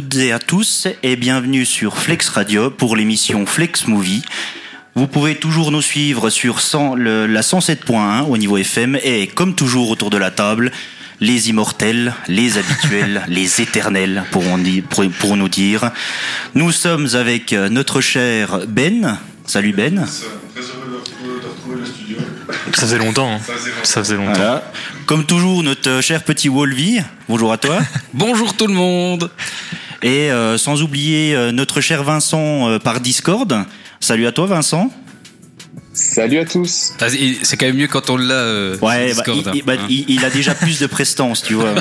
Toutes 0.00 0.16
et 0.16 0.32
à 0.32 0.38
tous 0.38 0.88
et 1.02 1.14
bienvenue 1.14 1.66
sur 1.66 1.98
Flex 1.98 2.30
Radio 2.30 2.70
pour 2.70 2.96
l'émission 2.96 3.44
Flex 3.44 3.86
Movie. 3.86 4.22
Vous 4.94 5.06
pouvez 5.06 5.34
toujours 5.34 5.70
nous 5.70 5.82
suivre 5.82 6.30
sur 6.30 6.62
100 6.62 6.94
le- 6.94 7.26
la 7.26 7.42
107.1 7.42 8.22
au 8.22 8.38
niveau 8.38 8.56
FM 8.56 8.96
et 9.04 9.26
comme 9.26 9.54
toujours 9.54 9.90
autour 9.90 10.08
de 10.08 10.16
la 10.16 10.30
table, 10.30 10.72
les 11.20 11.50
immortels, 11.50 12.14
les 12.28 12.56
habituels, 12.56 13.24
les 13.28 13.60
éternels 13.60 14.24
pour- 14.30 14.42
pourront 15.18 15.36
nous 15.36 15.50
dire. 15.50 15.90
Nous 16.54 16.72
sommes 16.72 17.08
avec 17.12 17.52
euh, 17.52 17.68
notre 17.68 18.00
cher 18.00 18.60
Ben. 18.68 19.18
Salut 19.44 19.74
Ben. 19.74 20.06
Ça 20.06 20.12
faisait 22.86 22.98
longtemps. 22.98 23.34
hein. 23.34 23.40
Ça 23.44 23.52
faisait 23.52 23.70
longtemps. 23.74 23.84
Ça 23.84 24.02
faisait 24.02 24.16
longtemps. 24.16 24.32
Voilà. 24.34 24.72
Comme 25.04 25.26
toujours, 25.26 25.62
notre 25.62 25.90
euh, 25.90 26.00
cher 26.00 26.22
petit 26.24 26.48
Wolvie. 26.48 27.00
Bonjour 27.28 27.52
à 27.52 27.58
toi. 27.58 27.80
Bonjour 28.14 28.56
tout 28.56 28.66
le 28.66 28.72
monde. 28.74 29.30
Et 30.02 30.30
euh, 30.30 30.56
sans 30.58 30.82
oublier 30.82 31.34
euh, 31.34 31.52
notre 31.52 31.80
cher 31.80 32.02
Vincent 32.04 32.68
euh, 32.70 32.78
par 32.78 33.00
Discord. 33.00 33.64
Salut 34.00 34.26
à 34.26 34.32
toi 34.32 34.46
Vincent. 34.46 34.90
Salut 35.92 36.38
à 36.38 36.44
tous. 36.44 36.94
C'est 37.42 37.56
quand 37.58 37.66
même 37.66 37.76
mieux 37.76 37.88
quand 37.88 38.08
on 38.10 38.16
l'a 38.16 38.34
euh, 38.34 38.78
Ouais, 38.80 39.12
bah, 39.14 39.22
Discord, 39.24 39.50
il, 39.54 39.62
bah, 39.64 39.74
hein. 39.78 39.86
il- 39.90 40.08
il 40.08 40.24
a 40.24 40.30
déjà 40.30 40.54
plus 40.54 40.78
de 40.80 40.86
prestance, 40.86 41.42
tu 41.42 41.54
vois. 41.54 41.74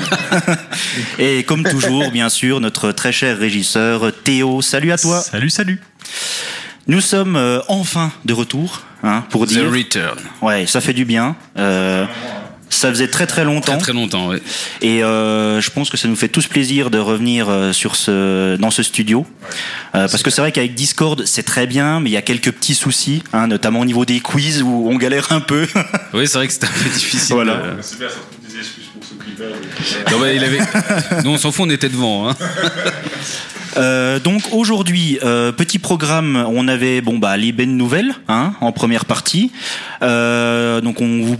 Et 1.20 1.44
comme 1.44 1.64
toujours, 1.64 2.12
bien 2.12 2.28
sûr, 2.28 2.59
notre 2.59 2.92
très 2.92 3.12
cher 3.12 3.38
régisseur 3.38 4.12
Théo. 4.23 4.62
Salut 4.62 4.92
à 4.92 4.97
toi. 4.97 5.22
Salut, 5.22 5.50
salut. 5.50 5.80
Nous 6.88 7.02
sommes 7.02 7.36
euh, 7.36 7.59
enfin 7.67 8.12
de 8.25 8.34
retour, 8.34 8.81
hein, 9.03 9.23
pour 9.30 9.45
The 9.45 9.50
dire. 9.50 9.72
Return. 9.72 10.17
Ouais, 10.42 10.66
ça 10.66 10.81
fait 10.81 10.94
du 10.94 11.06
bien. 11.06 11.36
Euh, 11.58 12.06
ça 12.70 12.89
faisait 12.89 13.08
très 13.08 13.28
très 13.28 13.44
longtemps. 13.44 13.73
Très 13.73 13.81
très 13.81 13.94
longtemps, 13.94 14.28
ouais. 14.28 14.42
Et 14.81 15.03
euh, 15.03 15.59
je 15.62 15.70
pense 15.72 15.89
que 15.89 15.98
ça 15.98 16.08
nous 16.08 16.16
fait 16.16 16.28
tous 16.28 16.48
plaisir 16.48 16.89
de 16.89 16.98
revenir 16.98 17.50
euh, 17.50 17.73
sur 17.73 17.95
ce, 17.95 18.56
dans 18.58 18.72
ce 18.72 18.84
studio. 18.84 19.25
Euh, 19.95 20.08
parce 20.08 20.23
que 20.23 20.30
c'est 20.30 20.42
vrai 20.42 20.52
qu'avec 20.52 20.75
Discord, 20.75 21.25
c'est 21.25 21.44
très 21.44 21.67
bien, 21.67 22.00
mais 22.00 22.09
il 22.09 22.14
y 22.14 22.17
a 22.17 22.22
quelques 22.22 22.52
petits 22.52 22.75
soucis, 22.75 23.23
hein, 23.34 23.47
notamment 23.47 23.80
au 23.80 23.86
niveau 23.86 24.06
des 24.06 24.20
quiz 24.20 24.62
où 24.62 24.88
on 24.90 24.97
galère 24.97 25.31
un 25.31 25.42
peu. 25.42 25.67
Oui, 26.14 26.28
c'est 26.28 26.38
vrai 26.38 26.47
que 26.47 26.53
c'était 26.53 26.67
un 26.67 26.84
peu 26.84 26.90
difficile. 26.90 27.36
Voilà. 27.36 27.62
Mais 27.75 27.81
C'est 27.81 28.00
bien, 28.00 28.09
ça 28.09 28.16
trouve 28.16 28.47
des 28.47 28.58
excuses 28.58 28.86
pour 28.94 29.03
ceux 29.03 29.16
qui 29.23 29.31
perdent. 29.31 30.12
Non, 30.12 30.20
bah, 30.20 30.34
il 30.34 30.44
avait... 30.44 31.23
Nous, 31.23 31.31
on 31.31 31.38
s'en 31.38 31.52
fout, 31.52 31.67
on 31.67 31.70
était 31.70 31.90
devant. 31.90 32.30
Hein. 32.30 32.36
Euh, 33.78 34.20
donc 34.20 34.44
aujourd'hui, 34.52 35.20
euh, 35.23 35.52
petit 35.52 35.80
programme, 35.80 36.45
on 36.50 36.67
avait 36.67 37.02
bon 37.02 37.17
bah 37.17 37.38
les 37.38 37.52
belles 37.52 37.75
nouvelles 37.75 38.14
hein, 38.28 38.53
en 38.62 38.72
première 38.72 39.06
partie. 39.06 39.52
Euh, 40.02 40.81
donc 40.81 41.02
on 41.02 41.22
vous 41.22 41.38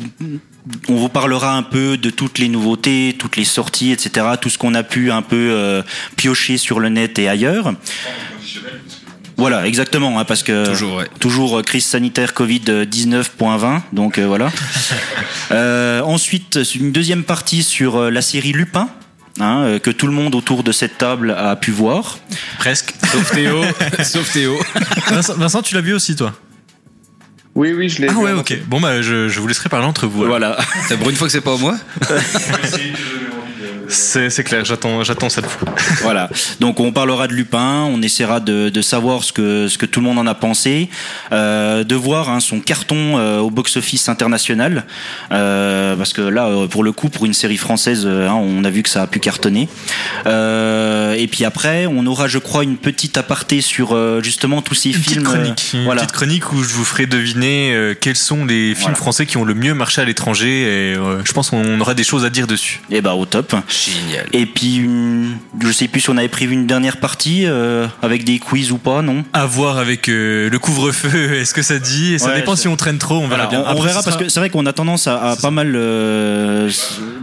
on 0.88 0.95
vous 0.95 1.09
parlera 1.09 1.56
un 1.56 1.64
peu 1.64 1.98
de 1.98 2.09
toutes 2.09 2.38
les 2.39 2.48
nouveautés, 2.50 3.16
toutes 3.17 3.36
les 3.38 3.45
sorties, 3.45 3.92
etc. 3.92 4.25
Tout 4.42 4.50
ce 4.50 4.58
qu'on 4.58 4.73
a 4.75 4.84
pu 4.84 5.12
un 5.12 5.22
peu 5.22 5.36
euh, 5.52 5.81
piocher 6.16 6.58
sur 6.58 6.80
le 6.80 6.89
net 6.89 7.17
et 7.20 7.28
ailleurs. 7.30 7.73
Voilà, 9.38 9.66
exactement, 9.67 10.20
hein, 10.20 10.25
parce 10.25 10.44
que 10.44 10.66
Toujours, 10.66 10.97
ouais. 10.97 11.08
toujours 11.22 11.59
euh, 11.59 11.62
crise 11.62 11.86
sanitaire 11.86 12.34
Covid 12.34 12.59
19.20, 12.59 13.81
donc 13.94 14.17
euh, 14.17 14.25
voilà. 14.28 14.52
Euh, 15.52 16.02
ensuite, 16.02 16.59
une 16.75 16.92
deuxième 16.92 17.23
partie 17.23 17.64
sur 17.64 17.95
euh, 17.95 18.09
la 18.12 18.22
série 18.22 18.52
Lupin. 18.52 18.88
hein, 19.40 19.62
euh, 19.64 19.80
que 19.80 19.90
tout 19.90 20.06
le 20.06 20.14
monde 20.14 20.36
autour 20.36 20.62
de 20.62 20.72
cette 20.72 21.00
table 21.00 21.31
a 21.31 21.56
pu 21.56 21.72
voir. 21.72 22.19
Presque. 22.59 22.94
Sauf 23.12 23.31
Théo. 23.31 23.63
Sauf 24.03 24.31
Théo. 24.31 24.59
Vincent, 25.08 25.34
Vincent, 25.38 25.62
tu 25.63 25.74
l'as 25.74 25.81
vu 25.81 25.94
aussi, 25.94 26.16
toi? 26.16 26.34
Oui, 27.55 27.73
oui, 27.73 27.89
je 27.89 28.01
l'ai 28.01 28.07
Ah 28.09 28.17
ouais, 28.17 28.31
ok. 28.31 28.57
Bon, 28.67 28.79
bah, 28.79 29.01
je, 29.01 29.27
je 29.27 29.39
vous 29.39 29.47
laisserai 29.47 29.69
parler 29.69 29.87
entre 29.87 30.07
vous. 30.07 30.23
Voilà. 30.25 30.57
C'est 30.87 30.97
pour 30.97 31.09
une 31.09 31.15
fois 31.15 31.27
que 31.27 31.31
c'est 31.31 31.41
pas 31.41 31.57
moi. 31.57 31.77
C'est 33.89 34.44
clair, 34.44 34.63
j'attends 34.66 35.03
j'attends 35.03 35.29
cette 35.29 35.45
fois. 35.47 35.67
Voilà. 36.01 36.29
Donc 36.59 36.79
on 36.79 36.91
parlera 36.91 37.27
de 37.27 37.33
Lupin, 37.33 37.83
on 37.91 38.01
essaiera 38.01 38.39
de, 38.39 38.69
de 38.69 38.81
savoir 38.81 39.23
ce 39.23 39.33
que 39.33 39.67
ce 39.67 39.77
que 39.77 39.85
tout 39.85 40.00
le 40.00 40.05
monde 40.05 40.19
en 40.19 40.27
a 40.27 40.35
pensé, 40.35 40.89
euh, 41.31 41.83
de 41.83 41.95
voir 41.95 42.29
hein, 42.29 42.39
son 42.39 42.59
carton 42.59 43.17
euh, 43.17 43.39
au 43.39 43.49
box-office 43.49 44.07
international, 44.09 44.85
euh, 45.31 45.95
parce 45.95 46.13
que 46.13 46.22
là, 46.22 46.67
pour 46.69 46.83
le 46.83 46.91
coup, 46.91 47.09
pour 47.09 47.25
une 47.25 47.33
série 47.33 47.57
française, 47.57 48.05
hein, 48.05 48.33
on 48.33 48.63
a 48.63 48.69
vu 48.69 48.83
que 48.83 48.89
ça 48.89 49.01
a 49.01 49.07
pu 49.07 49.19
cartonner. 49.19 49.67
Euh, 50.28 51.13
et 51.13 51.28
puis 51.28 51.44
après, 51.45 51.85
on 51.88 52.05
aura, 52.05 52.28
je 52.28 52.38
crois, 52.38 52.63
une 52.63 52.78
petite 52.78 53.17
aparté 53.17 53.61
sur 53.61 53.94
euh, 53.95 54.22
justement 54.23 54.61
tous 54.61 54.75
ces 54.75 54.89
Une 54.89 54.95
petite 54.95 55.09
films. 55.13 55.23
chronique. 55.23 55.72
euh, 55.73 55.78
Une 55.79 55.83
voilà. 55.85 56.01
petite 56.01 56.16
chronique 56.16 56.51
où 56.53 56.61
je 56.63 56.73
vous 56.73 56.85
ferai 56.85 57.05
deviner 57.07 57.73
euh, 57.73 57.94
quels 57.99 58.16
sont 58.16 58.45
les 58.45 58.69
films 58.69 58.81
Voilà. 58.81 58.95
français 58.95 59.25
qui 59.25 59.38
ont 59.38 59.44
le 59.45 59.53
mieux 59.53 59.73
marché 59.73 60.01
à 60.01 60.05
l'étranger. 60.05 60.61
Et 60.61 60.95
euh, 60.95 61.22
je 61.25 61.31
pense 61.33 61.49
qu'on 61.49 61.79
aura 61.79 61.94
des 61.94 62.03
choses 62.03 62.25
à 62.25 62.29
dire 62.29 62.47
dessus. 62.47 62.81
Et 62.91 63.01
bah 63.01 63.13
au 63.16 63.25
top. 63.25 63.55
Génial. 63.85 64.25
Et 64.34 64.45
puis, 64.45 64.78
une- 64.78 65.38
je 65.62 65.72
sais 65.72 65.88
plus 65.88 66.01
si 66.01 66.09
on 66.09 66.17
avait 66.17 66.28
prévu 66.28 66.53
une 66.53 66.67
dernière 66.67 66.97
partie 66.97 67.44
euh, 67.45 67.88
avec 68.01 68.23
des 68.23 68.40
quiz 68.40 68.72
ou 68.72 68.78
pas, 68.78 69.01
non 69.01 69.23
À 69.34 69.45
voir 69.45 69.78
avec 69.78 70.09
euh, 70.09 70.50
le 70.50 70.59
couvre-feu, 70.59 71.34
est-ce 71.40 71.53
que 71.53 71.62
ça 71.62 71.79
dit 71.79 72.13
Et 72.13 72.17
ça 72.19 72.28
Ouais, 72.29 72.35
dépend 72.35 72.56
si 72.56 72.67
on 72.67 72.75
traîne 72.75 72.97
trop, 72.97 73.16
on 73.16 73.28
verra 73.28 73.45
Voilà, 73.47 73.50
bien. 73.63 73.63
on, 73.75 73.81
verra 73.81 74.00
ce 74.01 74.06
parce 74.06 74.17
que 74.17 74.29
c'est 74.29 74.40
vrai 74.40 74.50
qu'on 74.50 74.66
a 74.66 74.73
tendance 74.73 75.07
à, 75.07 75.31
à 75.31 75.35
pas 75.35 75.51
mal 75.51 75.73
euh, 75.75 76.69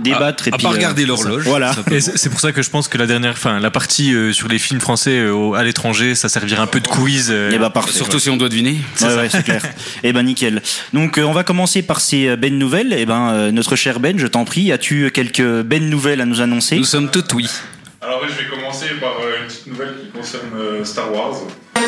débattre 0.02 0.48
et 0.48 0.52
à 0.52 0.56
puis 0.56 0.64
pas 0.64 0.70
euh, 0.72 0.76
regarder 0.76 1.04
l'horloge. 1.06 1.44
Voilà. 1.44 1.72
Et 1.90 2.00
c'est 2.00 2.28
pour 2.30 2.40
ça 2.40 2.52
que 2.52 2.62
je 2.62 2.70
pense 2.70 2.88
que 2.88 2.98
la 2.98 3.06
dernière, 3.06 3.32
enfin 3.32 3.60
la 3.60 3.70
partie 3.70 4.14
euh, 4.14 4.32
sur 4.32 4.48
les 4.48 4.58
films 4.58 4.80
français 4.80 5.18
euh, 5.18 5.32
au- 5.32 5.54
à 5.54 5.62
l'étranger, 5.64 6.14
ça 6.14 6.28
servira 6.28 6.62
un 6.62 6.66
peu 6.66 6.80
de 6.80 6.88
quiz. 6.88 7.28
euh, 7.30 7.50
Et 7.50 7.58
bah 7.58 7.70
parfait. 7.70 7.92
Surtout 7.92 8.18
si 8.18 8.30
on 8.30 8.36
doit 8.36 8.48
deviner. 8.48 8.78
Ouais, 9.02 9.14
ouais, 9.14 9.28
c'est 9.30 9.42
clair. 9.44 9.62
Et 10.02 10.12
ben 10.12 10.22
nickel. 10.22 10.62
Donc 10.92 11.18
euh, 11.18 11.22
on 11.24 11.32
va 11.32 11.44
commencer 11.44 11.82
par 11.82 12.00
ces 12.00 12.28
euh, 12.28 12.36
Ben 12.36 12.56
nouvelles. 12.56 12.92
Et 12.92 13.06
ben 13.06 13.30
euh, 13.32 13.50
notre 13.52 13.76
cher 13.76 14.00
Ben, 14.00 14.18
je 14.18 14.26
t'en 14.26 14.44
prie, 14.44 14.72
as-tu 14.72 15.10
quelques 15.12 15.42
Ben 15.62 15.88
nouvelles 15.88 16.20
à 16.20 16.24
nous 16.24 16.40
annoncer 16.40 16.45
Nous 16.46 16.84
sommes 16.84 17.10
tous 17.10 17.24
oui. 17.34 17.48
Alors 18.00 18.20
oui, 18.22 18.28
je 18.30 18.42
vais 18.44 18.48
commencer 18.48 18.86
par 19.00 19.14
euh, 19.20 19.40
une 19.42 19.46
petite 19.48 19.66
nouvelle 19.66 19.94
qui 20.00 20.10
concerne 20.16 20.50
euh, 20.56 20.84
Star 20.84 21.12
Wars. 21.12 21.34
Euh, 21.76 21.80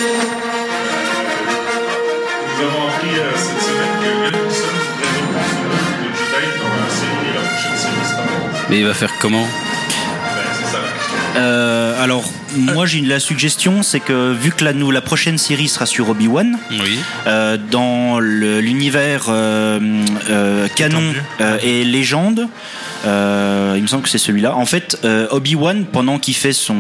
nous 2.57 2.65
avons 2.65 2.89
appris 2.89 3.09
euh, 3.17 3.31
cette 3.37 3.63
semaine 3.63 3.95
que 4.03 4.09
Liam 4.25 4.47
Neeson 4.47 4.67
voudrait 4.67 5.15
reprendre 5.21 5.95
de 6.03 6.09
Jedi 6.19 6.47
dans 6.59 6.75
la 6.75 6.91
série, 6.91 7.31
la 7.35 7.41
prochaine 7.49 7.77
série 7.77 8.05
Star 8.05 8.25
Wars. 8.25 8.65
Mais 8.69 8.79
il 8.81 8.87
va 8.87 8.95
faire 8.95 9.13
comment? 9.21 9.43
Ben, 9.45 9.49
c'est 10.55 10.73
ça 10.73 10.79
la 10.83 10.89
question. 10.99 11.17
Euh, 11.37 12.03
Alors 12.03 12.25
moi 12.57 12.87
j'ai 12.87 12.99
une 12.99 13.09
la 13.09 13.21
suggestion, 13.21 13.83
c'est 13.85 14.01
que 14.01 14.33
vu 14.33 14.51
que 14.51 14.65
la, 14.65 14.73
nous, 14.73 14.91
la 14.91 15.03
prochaine 15.03 15.39
série 15.39 15.69
sera 15.69 15.87
sur 15.87 16.09
Obi 16.09 16.27
Wan, 16.27 16.59
Oui. 16.71 16.99
euh, 17.29 17.57
dans 17.71 18.19
le- 18.19 18.61
l'univers 18.61 19.27
euh, 19.29 19.79
euh, 20.31 20.67
canon 20.75 21.13
euh, 21.41 21.59
et 21.63 21.85
légende. 21.85 22.49
Euh, 23.07 23.75
il 23.77 23.83
me 23.83 23.87
semble 23.87 24.03
que 24.03 24.09
c'est 24.09 24.19
celui-là. 24.19 24.57
En 24.57 24.67
fait, 24.67 24.99
euh, 25.05 25.27
Obi-Wan, 25.31 25.85
pendant 25.85 26.19
qu'il 26.19 26.35
fait 26.35 26.53
son, 26.53 26.75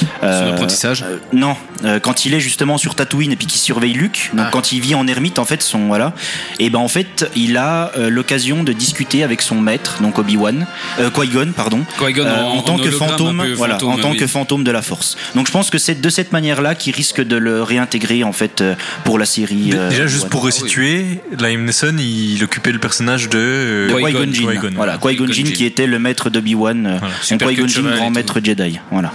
Son 0.00 0.06
euh, 0.22 0.52
apprentissage. 0.52 1.02
euh, 1.02 1.18
non, 1.32 1.56
euh, 1.84 1.98
quand 2.00 2.24
il 2.24 2.34
est 2.34 2.40
justement 2.40 2.78
sur 2.78 2.94
Tatooine 2.94 3.32
et 3.32 3.36
puis 3.36 3.46
qu'il 3.46 3.60
surveille 3.60 3.92
Luke, 3.94 4.30
donc 4.34 4.46
Ah. 4.48 4.50
quand 4.52 4.72
il 4.72 4.80
vit 4.80 4.94
en 4.94 5.06
ermite, 5.06 5.38
en 5.38 5.44
fait, 5.44 5.62
son 5.62 5.86
voilà, 5.88 6.12
et 6.58 6.70
ben 6.70 6.78
en 6.78 6.88
fait, 6.88 7.28
il 7.36 7.56
a 7.56 7.90
euh, 7.96 8.10
l'occasion 8.10 8.62
de 8.62 8.72
discuter 8.72 9.24
avec 9.24 9.42
son 9.42 9.56
maître, 9.60 9.96
donc 10.00 10.18
Obi-Wan, 10.18 10.66
euh, 11.00 11.10
Qui-Gon, 11.10 11.52
pardon, 11.56 11.80
Qui-Gon 11.98 12.24
euh, 12.26 12.42
en- 12.44 12.58
en, 12.58 12.62
tant 12.62 12.74
en 12.74 12.78
que 12.78 12.90
fantôme, 12.90 13.44
voilà, 13.56 13.76
en 13.84 13.96
tant 13.98 14.10
oui. 14.12 14.16
que 14.16 14.26
fantôme 14.26 14.64
de 14.64 14.70
la 14.70 14.82
Force. 14.82 15.16
Donc 15.34 15.46
je 15.46 15.52
pense 15.52 15.70
que 15.70 15.78
c'est 15.78 16.00
de 16.00 16.08
cette 16.10 16.32
manière-là 16.32 16.74
qu'il 16.74 16.94
risque 16.94 17.20
de 17.22 17.36
le 17.36 17.62
réintégrer 17.62 18.24
en 18.24 18.32
fait 18.32 18.60
euh, 18.60 18.74
pour 19.04 19.18
la 19.18 19.26
série. 19.26 19.70
Dé- 19.70 19.76
euh, 19.76 19.88
Déjà, 19.90 20.06
juste 20.06 20.28
pour 20.28 20.42
resituer, 20.42 21.20
Liam 21.38 21.64
Neeson, 21.64 21.96
il 21.98 22.42
occupait 22.44 22.72
le 22.72 22.78
personnage 22.78 23.28
de. 23.28 23.38
euh, 23.38 23.88
de 23.88 23.94
Qui-Gon. 23.94 24.32
Qui-Gon. 24.52 24.70
Voilà, 24.74 24.98
Qui-Gon 24.98 25.23
Qui 25.32 25.64
était 25.64 25.86
le 25.86 25.98
maître 25.98 26.30
d'Obi-Wan, 26.30 26.86
euh, 26.86 26.98
Voilà, 27.38 27.54
culturel 27.54 27.96
grand 27.96 28.10
maître 28.10 28.40
Jedi. 28.42 28.78
Voilà. 28.90 29.12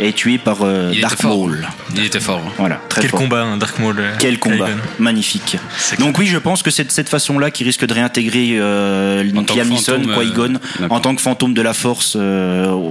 Et 0.00 0.12
tué 0.12 0.38
par 0.38 0.58
euh, 0.62 0.92
fort. 1.20 1.36
Maul. 1.38 1.66
Il 1.96 2.04
était 2.04 2.20
fort. 2.20 2.40
hein. 2.46 2.52
Voilà, 2.56 2.80
très 2.88 3.00
Quel 3.00 3.10
fort. 3.10 3.18
combat, 3.18 3.42
hein, 3.42 3.56
Dark 3.56 3.80
Maul. 3.80 3.96
euh, 3.98 4.12
Quel 4.20 4.38
combat, 4.38 4.68
magnifique. 5.00 5.56
C'est 5.76 5.98
Donc 5.98 6.16
oui, 6.18 6.26
je 6.28 6.38
pense 6.38 6.62
que 6.62 6.70
c'est 6.70 6.84
de 6.84 6.92
cette 6.92 7.08
façon-là 7.08 7.50
qu'il 7.50 7.66
risque 7.66 7.84
de 7.84 7.92
réintégrer 7.92 8.50
euh, 8.60 9.24
Liam 9.24 9.68
Neeson, 9.68 10.02
euh, 10.08 10.22
Qui-Gon, 10.24 10.54
en 10.88 11.00
tant 11.00 11.16
que 11.16 11.20
fantôme 11.20 11.52
de 11.52 11.62
la 11.62 11.72
Force 11.74 12.12
euh, 12.16 12.90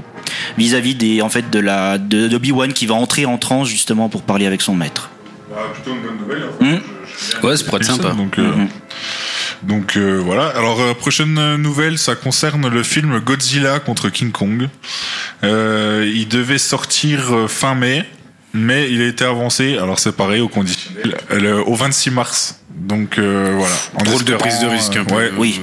vis-à-vis 0.57 0.95
des 0.95 1.21
en 1.21 1.29
fait 1.29 1.49
de 1.49 1.59
la 1.59 1.97
de 1.97 2.27
d'Obi-Wan 2.27 2.73
qui 2.73 2.85
va 2.87 2.95
entrer 2.95 3.25
en 3.25 3.37
transe 3.37 3.69
justement 3.69 4.09
pour 4.09 4.23
parler 4.23 4.45
avec 4.45 4.61
son 4.61 4.75
maître. 4.75 5.09
Bah, 5.49 5.55
plutôt 5.73 5.91
une 5.95 6.01
bonne 6.01 6.17
nouvelle. 6.17 6.43
en 6.43 6.57
fait. 6.59 6.65
Hmm. 6.75 6.79
Je- 7.05 7.37
je. 7.41 7.47
Ouais, 7.47 7.55
ça 7.55 7.63
pourrait 7.63 7.77
être 7.77 7.85
sympa. 7.85 8.09
Donc, 8.09 8.37
euh, 8.37 8.43
Mhm. 8.53 8.67
Donc 9.63 9.97
euh, 9.97 10.21
voilà. 10.23 10.47
Alors 10.49 10.79
euh, 10.81 10.93
prochaine 10.93 11.55
nouvelle, 11.57 11.97
ça 11.97 12.15
concerne 12.15 12.67
le 12.67 12.83
film 12.83 13.19
Godzilla 13.19 13.79
contre 13.79 14.09
King 14.09 14.31
Kong. 14.31 14.67
Euh, 15.43 16.09
il 16.13 16.27
devait 16.27 16.57
sortir 16.57 17.33
euh, 17.35 17.47
fin 17.47 17.75
mai, 17.75 18.05
mais 18.53 18.91
il 18.91 19.01
a 19.01 19.07
été 19.07 19.25
avancé. 19.25 19.77
Alors 19.77 19.99
c'est 19.99 20.15
pareil 20.15 20.41
au 20.41 20.47
conditionnel 20.47 21.15
euh, 21.31 21.63
au 21.65 21.75
26 21.75 22.11
mars. 22.11 22.59
Donc 22.75 23.17
euh, 23.17 23.53
voilà. 23.57 23.75
En 23.95 24.03
Drôle 24.03 24.23
de 24.23 24.35
prise 24.35 24.59
de 24.59 24.67
risque 24.67 24.95
un 24.95 25.05
peu. 25.05 25.15
ouais. 25.15 25.31
Oui. 25.37 25.59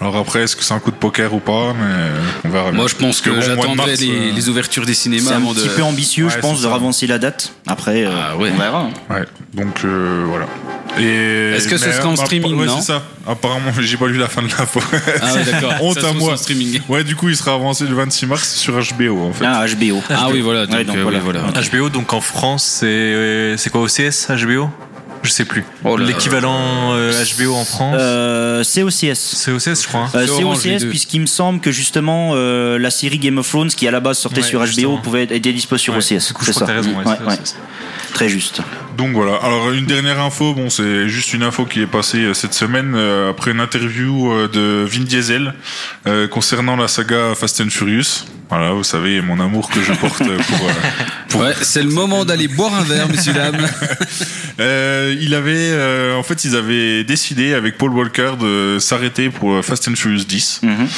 Alors 0.00 0.16
après, 0.16 0.42
est-ce 0.44 0.56
que 0.56 0.64
c'est 0.64 0.72
un 0.72 0.78
coup 0.78 0.90
de 0.90 0.96
poker 0.96 1.34
ou 1.34 1.40
pas 1.40 1.74
Mais 1.78 2.10
on 2.44 2.48
verra. 2.48 2.72
Moi, 2.72 2.86
je 2.88 2.94
pense 2.94 3.20
que 3.20 3.30
de 3.30 3.40
j'attendrai 3.42 3.96
les, 3.96 4.10
euh, 4.10 4.32
les 4.34 4.48
ouvertures 4.48 4.86
des 4.86 4.94
cinémas 4.94 5.28
C'est 5.28 5.34
un 5.34 5.40
de. 5.40 5.52
petit 5.54 5.68
peu 5.68 5.82
ambitieux, 5.82 6.24
Ouais, 6.26 6.30
je 6.34 6.38
pense, 6.38 6.62
de 6.62 6.66
ravancer 6.66 7.06
la 7.06 7.18
date. 7.18 7.52
Après, 7.66 8.04
euh, 8.06 8.10
Ah 8.32 8.36
ouais. 8.36 8.50
on 8.54 8.58
verra. 8.58 8.88
Ouais. 9.10 9.24
Donc 9.52 9.80
euh, 9.84 10.24
voilà. 10.26 10.46
Est-ce 10.98 11.68
que 11.68 11.76
ce 11.76 11.92
sera 11.92 12.08
en 12.08 12.14
bah, 12.14 12.24
streaming, 12.24 12.56
ouais, 12.58 12.66
non 12.66 12.80
c'est 12.80 12.86
ça. 12.92 13.02
Apparemment, 13.28 13.70
j'ai 13.78 13.96
pas 13.96 14.06
lu 14.08 14.16
la 14.18 14.28
fin 14.28 14.42
de 14.42 14.48
l'info. 14.48 14.80
Ah 15.22 15.34
ouais, 15.34 15.44
d'accord. 15.44 15.74
Honte 15.82 16.00
Ça 16.00 16.08
à 16.08 16.12
moi. 16.14 16.36
streaming. 16.36 16.80
Ouais, 16.88 17.04
du 17.04 17.14
coup, 17.14 17.28
il 17.28 17.36
sera 17.36 17.52
avancé 17.54 17.84
le 17.86 17.94
26 17.94 18.26
mars 18.26 18.54
sur 18.56 18.72
HBO 18.74 19.28
en 19.28 19.32
fait. 19.32 19.44
Ah, 19.46 19.64
HBO. 19.66 20.02
Ah 20.10 20.28
oui, 20.32 20.40
voilà. 20.40 20.66
Donc, 20.66 20.74
Ouais, 20.76 20.84
donc 20.84 20.96
euh, 20.96 21.02
voilà. 21.02 21.18
oui, 21.18 21.24
voilà. 21.24 21.60
HBO, 21.70 21.88
donc 21.90 22.12
en 22.12 22.20
France, 22.20 22.64
c'est 22.80 23.54
c'est 23.58 23.70
quoi 23.70 23.82
OCS 23.82 24.28
HBO 24.30 24.68
Je 25.22 25.30
sais 25.30 25.44
plus. 25.44 25.64
Oh. 25.84 25.96
L'équivalent 25.96 26.92
euh, 26.94 27.12
HBO 27.38 27.54
en 27.54 27.64
France 27.64 27.96
Euh, 27.98 28.62
c'est 28.62 28.82
OCS. 28.82 29.14
C'est 29.14 29.50
OCS, 29.52 29.82
je 29.82 29.88
crois. 29.88 30.00
hein. 30.00 30.10
Euh, 30.14 30.26
C'est 30.26 30.36
c'est 30.36 30.42
Orange, 30.44 30.64
les 30.64 30.74
OCS 30.76 30.82
deux. 30.84 30.88
puisqu'il 30.88 31.20
me 31.20 31.26
semble 31.26 31.60
que 31.60 31.70
justement 31.70 32.30
euh, 32.34 32.78
la 32.78 32.90
série 32.90 33.18
Game 33.18 33.36
of 33.38 33.48
Thrones 33.48 33.68
qui 33.68 33.86
à 33.86 33.90
la 33.90 34.00
base 34.00 34.18
sortait 34.18 34.40
Ouais, 34.40 34.46
sur 34.46 34.60
HBO 34.60 34.66
justement. 34.66 34.98
pouvait 34.98 35.24
être 35.24 35.32
était 35.32 35.52
dispo 35.52 35.76
sur 35.76 35.92
Ouais, 35.94 35.98
OCS. 35.98 36.32
c'est 36.42 36.52
ça. 36.54 36.64
raison, 36.66 36.96
ouais, 36.96 37.04
Très 38.14 38.28
juste. 38.28 38.60
Donc 38.98 39.12
voilà. 39.12 39.36
Alors 39.36 39.70
une 39.72 39.86
dernière 39.86 40.20
info, 40.20 40.52
bon 40.52 40.68
c'est 40.68 41.08
juste 41.08 41.32
une 41.32 41.42
info 41.42 41.64
qui 41.64 41.80
est 41.80 41.86
passée 41.86 42.18
euh, 42.24 42.34
cette 42.34 42.52
semaine 42.54 42.92
euh, 42.94 43.30
après 43.30 43.52
une 43.52 43.60
interview 43.60 44.30
euh, 44.32 44.48
de 44.48 44.84
Vin 44.86 45.04
Diesel 45.04 45.54
euh, 46.06 46.28
concernant 46.28 46.76
la 46.76 46.86
saga 46.88 47.34
Fast 47.34 47.60
and 47.62 47.70
Furious. 47.70 48.24
Voilà, 48.50 48.72
vous 48.72 48.82
savez 48.82 49.20
mon 49.22 49.38
amour 49.40 49.70
que 49.70 49.80
je 49.80 49.92
porte 49.92 50.18
pour. 50.18 50.26
euh, 50.28 50.38
pour- 51.28 51.40
Ouais, 51.42 51.54
c'est 51.62 51.82
le 51.84 51.88
moment 51.90 52.24
d'aller 52.24 52.48
boire 52.58 52.74
un 52.74 52.82
verre, 52.82 53.08
messieurs 53.08 53.32
dames. 53.32 53.64
Euh, 54.58 55.14
il 55.20 55.34
avait, 55.34 55.52
euh, 55.70 56.16
en 56.16 56.22
fait, 56.24 56.44
ils 56.44 56.56
avaient 56.56 57.04
décidé 57.04 57.54
avec 57.54 57.78
Paul 57.78 57.92
Walker 57.92 58.32
de 58.40 58.78
s'arrêter 58.80 59.30
pour 59.30 59.64
Fast 59.64 59.88
and 59.88 59.94
Furious 59.94 60.24
10 60.24 60.60
Mhm. 60.64 60.88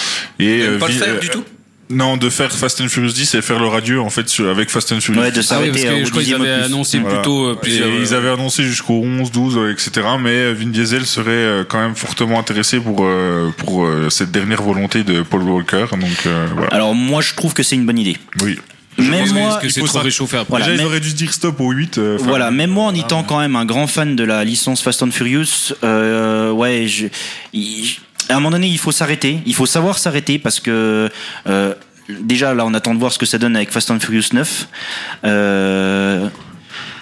et 0.41 0.61
pas 0.81 0.89
le 0.89 0.93
faire 0.95 1.21
du 1.21 1.29
tout? 1.29 1.45
Non, 1.93 2.17
de 2.17 2.31
faire 2.31 2.51
Fast 2.53 2.81
and 2.81 2.89
Furious 2.89 3.13
10 3.13 3.35
et 3.35 3.43
faire 3.43 3.59
le 3.59 3.67
radieux 3.67 4.01
en 4.01 4.11
fait 4.11 4.27
avec 4.41 4.71
Fast 4.71 4.93
and 4.93 5.01
Furious. 5.01 5.21
Ouais, 5.21 5.31
de 5.31 5.41
10. 5.41 5.53
Ah 5.53 5.59
oui, 5.61 5.69
parce 5.69 5.81
s'arrêter 5.83 5.99
que 5.99 6.03
au 6.03 6.07
je 6.07 6.11
crois 6.11 6.23
qu'ils 6.23 6.35
avaient 6.35 6.51
annoncé 6.51 6.99
Voilà. 6.99 7.17
plutôt 7.17 7.47
euh, 7.47 7.53
Et 7.55 7.57
plusieurs. 7.61 7.89
ils 7.89 8.15
avaient 8.15 8.31
annoncé 8.31 8.65
jusqu'au 8.65 8.95
11, 9.05 9.31
12, 9.31 9.57
euh, 9.59 9.73
etc. 9.73 9.91
Mais 10.21 10.31
euh, 10.31 10.55
Vin 10.59 10.67
Diesel 10.71 11.07
serait 11.07 11.31
euh, 11.31 11.65
quand 11.69 11.81
même 11.81 11.95
fortement 11.95 12.39
intéressé 12.39 12.81
pour 12.81 12.99
euh, 13.05 13.51
pour 13.59 13.87
cette 14.11 14.31
dernière 14.31 14.63
volonté 14.63 15.05
de 15.05 15.23
Paul 15.23 15.43
Walker. 15.43 15.87
Donc 15.93 16.27
euh, 16.27 16.47
voilà. 16.55 16.69
Alors 16.75 16.95
moi 16.95 17.21
je 17.23 17.35
trouve 17.35 17.53
que 17.55 17.63
c'est 17.63 17.77
une 17.77 17.87
bonne 17.87 17.99
idée. 17.99 18.17
Oui. 18.43 18.59
Même 18.99 19.21
Parce 19.21 19.31
moi, 19.33 19.59
que 19.63 19.69
c'est 19.71 19.81
faut 19.81 19.87
trop 19.87 19.99
ça. 19.99 20.05
réchauffé 20.05 20.37
après. 20.37 20.51
Voilà, 20.51 20.67
Déjà, 20.67 20.77
mais- 20.77 20.83
ils 20.83 20.87
auraient 20.87 21.01
dû 21.01 21.15
dire 21.15 21.33
stop 21.33 21.59
au 21.61 21.71
8. 21.71 21.97
euh, 21.97 22.17
enfin, 22.17 22.27
Voilà, 22.29 22.51
même 22.51 22.69
moi 22.69 22.85
en 22.85 22.95
étant 22.95 23.23
quand 23.23 23.39
même 23.41 23.57
un 23.57 23.65
grand 23.65 23.87
fan 23.87 24.17
de 24.17 24.23
la 24.23 24.45
licence 24.45 24.83
Fast 24.83 25.03
and 25.03 25.13
Furious, 25.13 25.73
euh, 25.83 26.51
ouais, 26.51 26.87
je, 26.89 27.07
il- 27.55 27.97
à 28.33 28.37
un 28.37 28.41
moment 28.41 28.51
donné, 28.51 28.69
il 28.69 28.79
faut 28.79 28.93
s'arrêter. 28.93 29.41
Il 29.47 29.55
faut 29.55 29.67
savoir 29.67 29.99
s'arrêter 29.99 30.39
parce 30.39 30.59
que 30.59 31.11
euh, 31.47 31.75
déjà 32.09 32.55
là, 32.55 32.65
on 32.67 32.75
attend 32.75 32.95
de 32.95 32.99
voir 32.99 33.13
ce 33.13 33.19
que 33.19 33.27
ça 33.27 33.39
donne 33.39 33.57
avec 33.57 33.71
Fast 33.71 33.91
and 33.91 34.01
Furious 34.01 34.33
9. 34.33 34.69
Euh, 35.25 36.29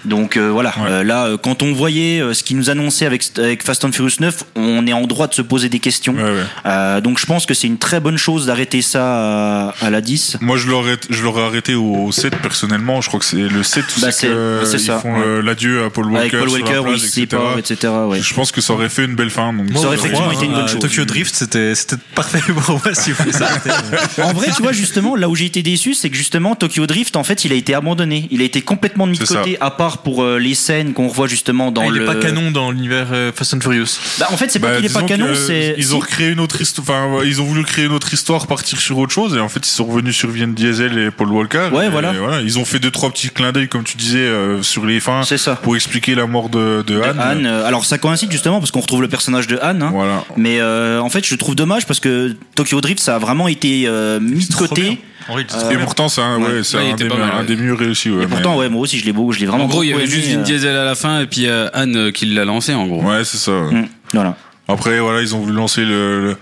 donc 0.04 0.36
euh, 0.36 0.50
voilà, 0.50 0.70
Ouais. 0.80 0.88
Euh, 0.90 1.04
là, 1.04 1.26
euh, 1.26 1.36
quand 1.36 1.62
on 1.62 1.72
voyait 1.72 2.20
euh, 2.20 2.32
ce 2.32 2.42
qu'ils 2.42 2.56
nous 2.56 2.70
annonçait 2.70 3.04
avec, 3.06 3.24
avec 3.38 3.62
Fast 3.64 3.84
and 3.84 3.92
Furious 3.92 4.16
9, 4.20 4.44
on 4.56 4.86
est 4.86 4.92
en 4.92 5.06
droit 5.06 5.26
de 5.26 5.34
se 5.34 5.42
poser 5.42 5.68
des 5.68 5.78
questions. 5.80 6.14
Ouais, 6.14 6.22
ouais. 6.22 6.44
Euh, 6.66 7.00
donc 7.00 7.18
je 7.18 7.26
pense 7.26 7.44
que 7.44 7.54
c'est 7.54 7.66
une 7.66 7.76
très 7.78 8.00
bonne 8.00 8.16
chose 8.16 8.46
d'arrêter 8.46 8.82
ça 8.82 9.68
à, 9.68 9.74
à 9.82 9.90
la 9.90 10.00
10. 10.00 10.38
Moi, 10.40 10.56
je 10.56 10.68
l'aurais, 10.68 10.96
je 11.10 11.22
l'aurais 11.22 11.42
arrêté 11.42 11.74
au 11.74 12.12
7 12.12 12.36
personnellement. 12.36 13.00
Je 13.00 13.08
crois 13.08 13.20
que 13.20 13.26
c'est 13.26 13.36
le 13.48 13.62
7 13.62 13.84
où 13.96 14.00
Bah, 14.00 14.12
c'est 14.12 14.28
ils 14.28 14.80
ça, 14.80 14.98
font 15.00 15.20
euh, 15.20 15.42
l'adieu 15.42 15.84
à 15.84 15.90
Paul 15.90 16.06
Walker, 16.06 16.36
Avec 16.36 16.38
Paul 16.38 16.50
sur 16.50 16.58
la 16.58 16.64
Walker, 16.64 16.82
plage, 16.88 16.98
etc. 17.04 17.20
sépare, 17.20 17.58
etc. 17.58 17.92
ouais. 18.06 18.20
Je 18.22 18.34
pense 18.34 18.52
que 18.52 18.60
ça 18.60 18.72
aurait 18.72 18.88
fait 18.88 19.04
une 19.04 19.16
belle 19.16 19.30
fin. 19.30 19.52
Donc, 19.52 19.66
Ça 19.76 19.86
aurait 19.86 19.96
effectivement 19.96 20.32
été 20.32 20.44
une 20.46 20.52
bonne 20.52 20.68
chose. 20.68 20.78
Tokyo 20.80 21.04
Drift, 21.04 21.34
c'était 21.34 21.74
c'était 21.74 21.96
parfait 22.14 22.40
pour 22.40 22.80
moi 22.84 22.94
si 22.94 23.12
vous 23.12 23.32
s'arrêter. 23.32 23.70
En 24.22 24.32
vrai, 24.32 24.48
tu 24.54 24.62
vois, 24.62 24.72
justement, 24.72 25.16
là 25.16 25.28
où 25.28 25.34
j'ai 25.34 25.46
été 25.46 25.62
déçu, 25.62 25.94
c'est 25.94 26.10
que 26.10 26.16
justement, 26.16 26.54
Tokyo 26.54 26.86
Drift, 26.86 27.16
en 27.16 27.24
fait, 27.24 27.44
il 27.44 27.52
a 27.52 27.54
été 27.56 27.74
abandonné. 27.74 28.28
Il 28.30 28.40
a 28.42 28.44
été 28.44 28.60
complètement 28.62 29.06
mis 29.06 29.18
de 29.18 29.24
côté, 29.24 29.56
à 29.60 29.70
part 29.70 29.89
pour 29.98 30.22
euh, 30.22 30.38
les 30.38 30.54
scènes 30.54 30.92
qu'on 30.92 31.08
revoit 31.08 31.26
justement 31.28 31.70
dans 31.70 31.82
Ah, 31.82 31.86
il 31.86 31.92
le. 31.94 32.02
est 32.02 32.06
pas 32.06 32.14
canon 32.16 32.50
dans 32.50 32.70
l'univers 32.70 33.08
euh, 33.12 33.32
Fast 33.34 33.54
and 33.54 33.60
Furious. 33.60 33.98
Bah, 34.18 34.26
en 34.30 34.36
fait, 34.36 34.50
c'est 34.50 34.58
pas 34.58 34.68
Bah, 34.70 34.76
qu'il 34.76 34.86
est 34.86 34.92
pas 34.92 35.02
canon, 35.02 35.28
c'est. 35.34 35.74
Ils 35.78 35.94
ont 35.94 35.98
recréé 35.98 36.30
une 36.30 36.40
autre 36.40 36.60
histoire. 36.60 36.86
Enfin, 36.88 37.24
ils 37.24 37.40
ont 37.40 37.44
voulu 37.44 37.62
créer 37.64 37.84
une 37.86 37.92
autre 37.92 38.12
histoire, 38.12 38.46
partir 38.46 38.80
sur 38.80 38.98
autre 38.98 39.12
chose, 39.12 39.34
et 39.36 39.40
en 39.40 39.48
fait, 39.48 39.60
ils 39.66 39.70
sont 39.70 39.84
revenus 39.84 40.16
sur 40.16 40.30
Vin 40.30 40.48
Diesel 40.48 40.98
et 40.98 41.10
Paul 41.10 41.28
Walker. 41.32 41.68
Ouais, 41.72 41.86
et 41.86 41.88
voilà. 41.90 42.12
Ils 42.42 42.58
ont 42.58 42.64
fait 42.64 42.78
deux 42.78 42.90
trois 42.90 43.10
petits 43.10 43.28
clins 43.30 43.52
d'œil, 43.52 43.68
comme 43.68 43.84
tu 43.84 43.96
disais, 43.96 44.18
euh, 44.18 44.62
sur 44.62 44.86
les 44.86 45.00
fins, 45.00 45.22
C'est 45.24 45.38
ça. 45.38 45.56
pour 45.56 45.76
expliquer 45.76 46.14
la 46.14 46.26
mort 46.26 46.48
de, 46.48 46.82
de 46.86 46.94
De 46.96 47.02
Anne. 47.02 47.18
Anne. 47.20 47.46
Alors, 47.46 47.84
ça 47.84 47.98
coïncide 47.98 48.30
justement 48.32 48.58
parce 48.60 48.70
qu'on 48.70 48.80
retrouve 48.80 49.02
le 49.02 49.08
personnage 49.08 49.46
de 49.46 49.58
Anne. 49.60 49.82
hein. 49.82 49.90
Voilà. 49.92 50.24
Mais 50.36 50.60
euh, 50.60 51.00
en 51.00 51.10
fait, 51.10 51.26
je 51.26 51.34
trouve 51.34 51.54
dommage 51.54 51.86
parce 51.86 52.00
que 52.00 52.34
Tokyo 52.54 52.80
Drift, 52.80 53.00
ça 53.00 53.16
a 53.16 53.18
vraiment 53.18 53.48
été 53.48 53.84
euh, 53.86 54.20
mis 54.20 54.46
de 54.46 54.54
côté. 54.54 54.98
Euh, 55.28 55.70
Et 55.70 55.76
pourtant, 55.78 56.08
c'est 56.08 56.20
un, 56.22 56.40
ouais, 56.40 56.62
c'est 56.64 56.78
un, 56.78 56.94
des, 56.94 57.04
un 57.06 57.08
ouais. 57.40 57.44
des 57.46 57.56
mieux 57.56 57.74
réussis. 57.74 58.10
Ouais, 58.10 58.24
Et 58.24 58.26
pourtant, 58.26 58.56
ouais, 58.56 58.68
moi 58.68 58.80
aussi, 58.82 58.98
je 58.98 59.04
l'ai 59.04 59.12
beau, 59.12 59.30
je 59.32 59.40
l'ai 59.40 59.46
vraiment 59.46 59.64
En 59.64 59.68
gros, 59.68 59.82
il 59.82 59.90
y 59.90 59.92
avait 59.92 60.06
juste 60.06 60.28
Vin 60.28 60.40
euh, 60.40 60.42
Diesel 60.42 60.76
à 60.76 60.84
la 60.84 60.94
fin 60.94 61.20
et 61.20 61.26
puis 61.26 61.46
euh, 61.46 61.68
Anne 61.72 61.96
euh, 61.96 62.10
qui 62.10 62.26
l'a 62.26 62.44
lancé 62.44 62.74
en 62.74 62.86
gros. 62.86 63.02
Ouais, 63.02 63.22
c'est 63.24 63.36
ça. 63.36 63.52
ouais. 63.52 63.58
hum, 63.68 63.86
Voilà. 64.12 64.36
Après, 64.72 64.98
voilà, 65.00 65.20
ils 65.20 65.34
ont 65.34 65.40
voulu 65.40 65.52
lancer 65.52 65.84
le, 65.84 66.36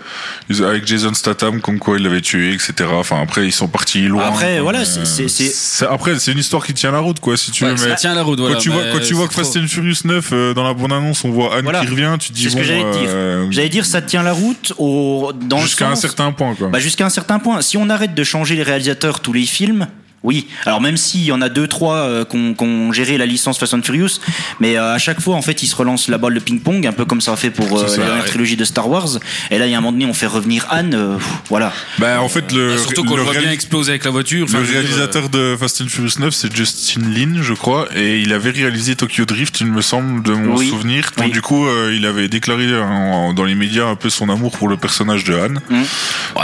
avec 0.64 0.86
Jason 0.86 1.14
Statham, 1.14 1.60
comme 1.60 1.78
quoi 1.78 1.96
il 1.98 2.04
l'avait 2.04 2.20
tué, 2.20 2.52
etc. 2.52 2.72
Enfin, 2.92 3.20
après, 3.22 3.46
ils 3.46 3.52
sont 3.52 3.68
partis 3.68 4.02
loin. 4.02 4.24
Après, 4.26 4.60
voilà, 4.60 4.84
c'est- 4.84 5.86
Après, 5.88 6.18
c'est 6.18 6.32
une 6.32 6.38
histoire 6.38 6.64
qui 6.64 6.74
tient 6.74 6.90
la 6.90 6.98
route, 7.00 7.20
quoi, 7.20 7.36
si 7.36 7.50
tu 7.50 7.64
Ouais, 7.64 7.70
veux. 7.70 7.76
ça 7.76 7.88
Mais 7.88 7.94
tient 7.96 8.14
la 8.14 8.22
route, 8.22 8.38
voilà. 8.40 8.54
quand 8.56 8.60
tu 8.60 8.70
vois, 8.70 8.82
quand 8.92 9.00
tu 9.00 9.14
vois 9.14 9.28
que 9.28 9.34
Fast 9.34 9.56
and 9.56 9.66
Furious 9.68 9.94
9, 10.04 10.30
euh, 10.32 10.54
dans 10.54 10.64
la 10.64 10.74
bande-annonce, 10.74 11.24
on 11.24 11.30
voit 11.30 11.54
Anne 11.56 11.62
Voilà. 11.64 11.80
qui 11.80 11.86
revient, 11.86 12.14
tu 12.18 12.28
te 12.30 12.34
dis 12.34 12.44
C'est 12.44 12.50
ce 12.50 12.54
bon, 12.54 12.60
que 12.60 12.66
j'allais 12.66 12.80
dire. 12.92 13.08
euh, 13.08 13.46
J'allais 13.50 13.68
dire, 13.68 13.86
ça 13.86 14.02
tient 14.02 14.22
la 14.22 14.32
route 14.32 14.72
au, 14.78 15.32
dans 15.34 15.58
jusqu'à 15.60 15.88
un 15.88 15.94
certain 15.96 16.32
point, 16.32 16.54
quoi. 16.54 16.68
Bah 16.68 16.78
jusqu'à 16.78 17.06
un 17.06 17.10
certain 17.10 17.38
point. 17.38 17.60
Si 17.62 17.76
on 17.76 17.88
arrête 17.90 18.14
de 18.14 18.24
changer 18.24 18.56
les 18.56 18.62
réalisateurs 18.62 19.20
tous 19.20 19.32
les 19.32 19.46
films, 19.46 19.86
oui. 20.22 20.46
Alors 20.66 20.80
même 20.80 20.96
s'il 20.96 21.22
y 21.24 21.32
en 21.32 21.40
a 21.40 21.48
deux 21.48 21.66
trois 21.66 21.96
euh, 21.96 22.24
qu'on 22.24 22.54
qu'on 22.54 22.92
géré 22.92 23.18
la 23.18 23.26
licence 23.26 23.58
Fast 23.58 23.74
and 23.74 23.82
Furious, 23.82 24.20
mais 24.60 24.76
euh, 24.76 24.94
à 24.94 24.98
chaque 24.98 25.20
fois 25.20 25.34
en 25.36 25.42
fait 25.42 25.62
ils 25.62 25.66
se 25.68 25.76
relancent 25.76 26.08
la 26.08 26.18
balle 26.18 26.34
de 26.34 26.40
ping 26.40 26.60
pong, 26.60 26.86
un 26.86 26.92
peu 26.92 27.04
comme 27.04 27.20
ça 27.20 27.32
a 27.32 27.36
fait 27.36 27.50
pour 27.50 27.78
euh, 27.78 27.84
C'est 27.86 27.94
ça, 27.94 28.00
la 28.00 28.06
dernière 28.06 28.24
ouais. 28.24 28.28
trilogie 28.28 28.56
de 28.56 28.64
Star 28.64 28.88
Wars. 28.88 29.18
Et 29.50 29.58
là 29.58 29.66
il 29.66 29.70
y 29.72 29.74
a 29.74 29.78
un 29.78 29.80
moment 29.80 29.92
donné 29.92 30.06
on 30.06 30.14
fait 30.14 30.26
revenir 30.26 30.66
Anne, 30.70 30.94
euh, 30.94 31.16
pff, 31.16 31.26
voilà. 31.48 31.72
Bah, 31.98 32.20
en 32.20 32.28
fait, 32.28 32.52
le, 32.52 32.74
Ah, 32.74 32.78
Surtout 32.78 33.04
qu'on 33.04 33.10
le 33.12 33.16
le 33.18 33.22
voit 33.22 33.32
réal- 33.32 33.44
bien 33.44 33.52
exploser 33.52 33.90
avec 33.90 34.04
la 34.04 34.10
voiture. 34.10 34.44
Enfin, 34.44 34.58
le 34.58 34.64
je 34.64 34.68
veux 34.68 34.74
dire, 34.74 34.82
réalisateur 34.82 35.28
de 35.28 35.56
Fast 35.58 35.80
and 35.82 35.88
Furious 35.88 36.18
9, 36.18 36.34
c'est 36.34 36.54
Justin 36.54 37.00
Lin, 37.10 37.38
je 37.42 37.54
crois, 37.54 37.88
et 37.96 38.18
il 38.20 38.32
avait 38.32 38.50
réalisé 38.50 38.96
Tokyo 38.96 39.24
Drift, 39.24 39.60
il 39.60 39.66
me 39.66 39.80
semble, 39.82 40.22
de 40.22 40.32
mon 40.32 40.56
Oui. 40.56 40.68
souvenir. 40.68 41.10
Donc, 41.16 41.26
Oui. 41.26 41.32
du 41.32 41.40
coup, 41.42 41.66
euh, 41.66 41.94
il 41.96 42.04
avait 42.06 42.28
déclaré 42.28 42.66
en- 42.80 43.32
dans 43.34 43.44
les 43.44 43.54
médias 43.54 43.86
un 43.86 43.96
peu 43.96 44.10
son 44.10 44.28
amour 44.28 44.56
pour 44.56 44.68
le 44.68 44.76
personnage 44.76 45.24
de 45.24 45.34
Anne. 45.34 45.60
ouais, 45.70 45.78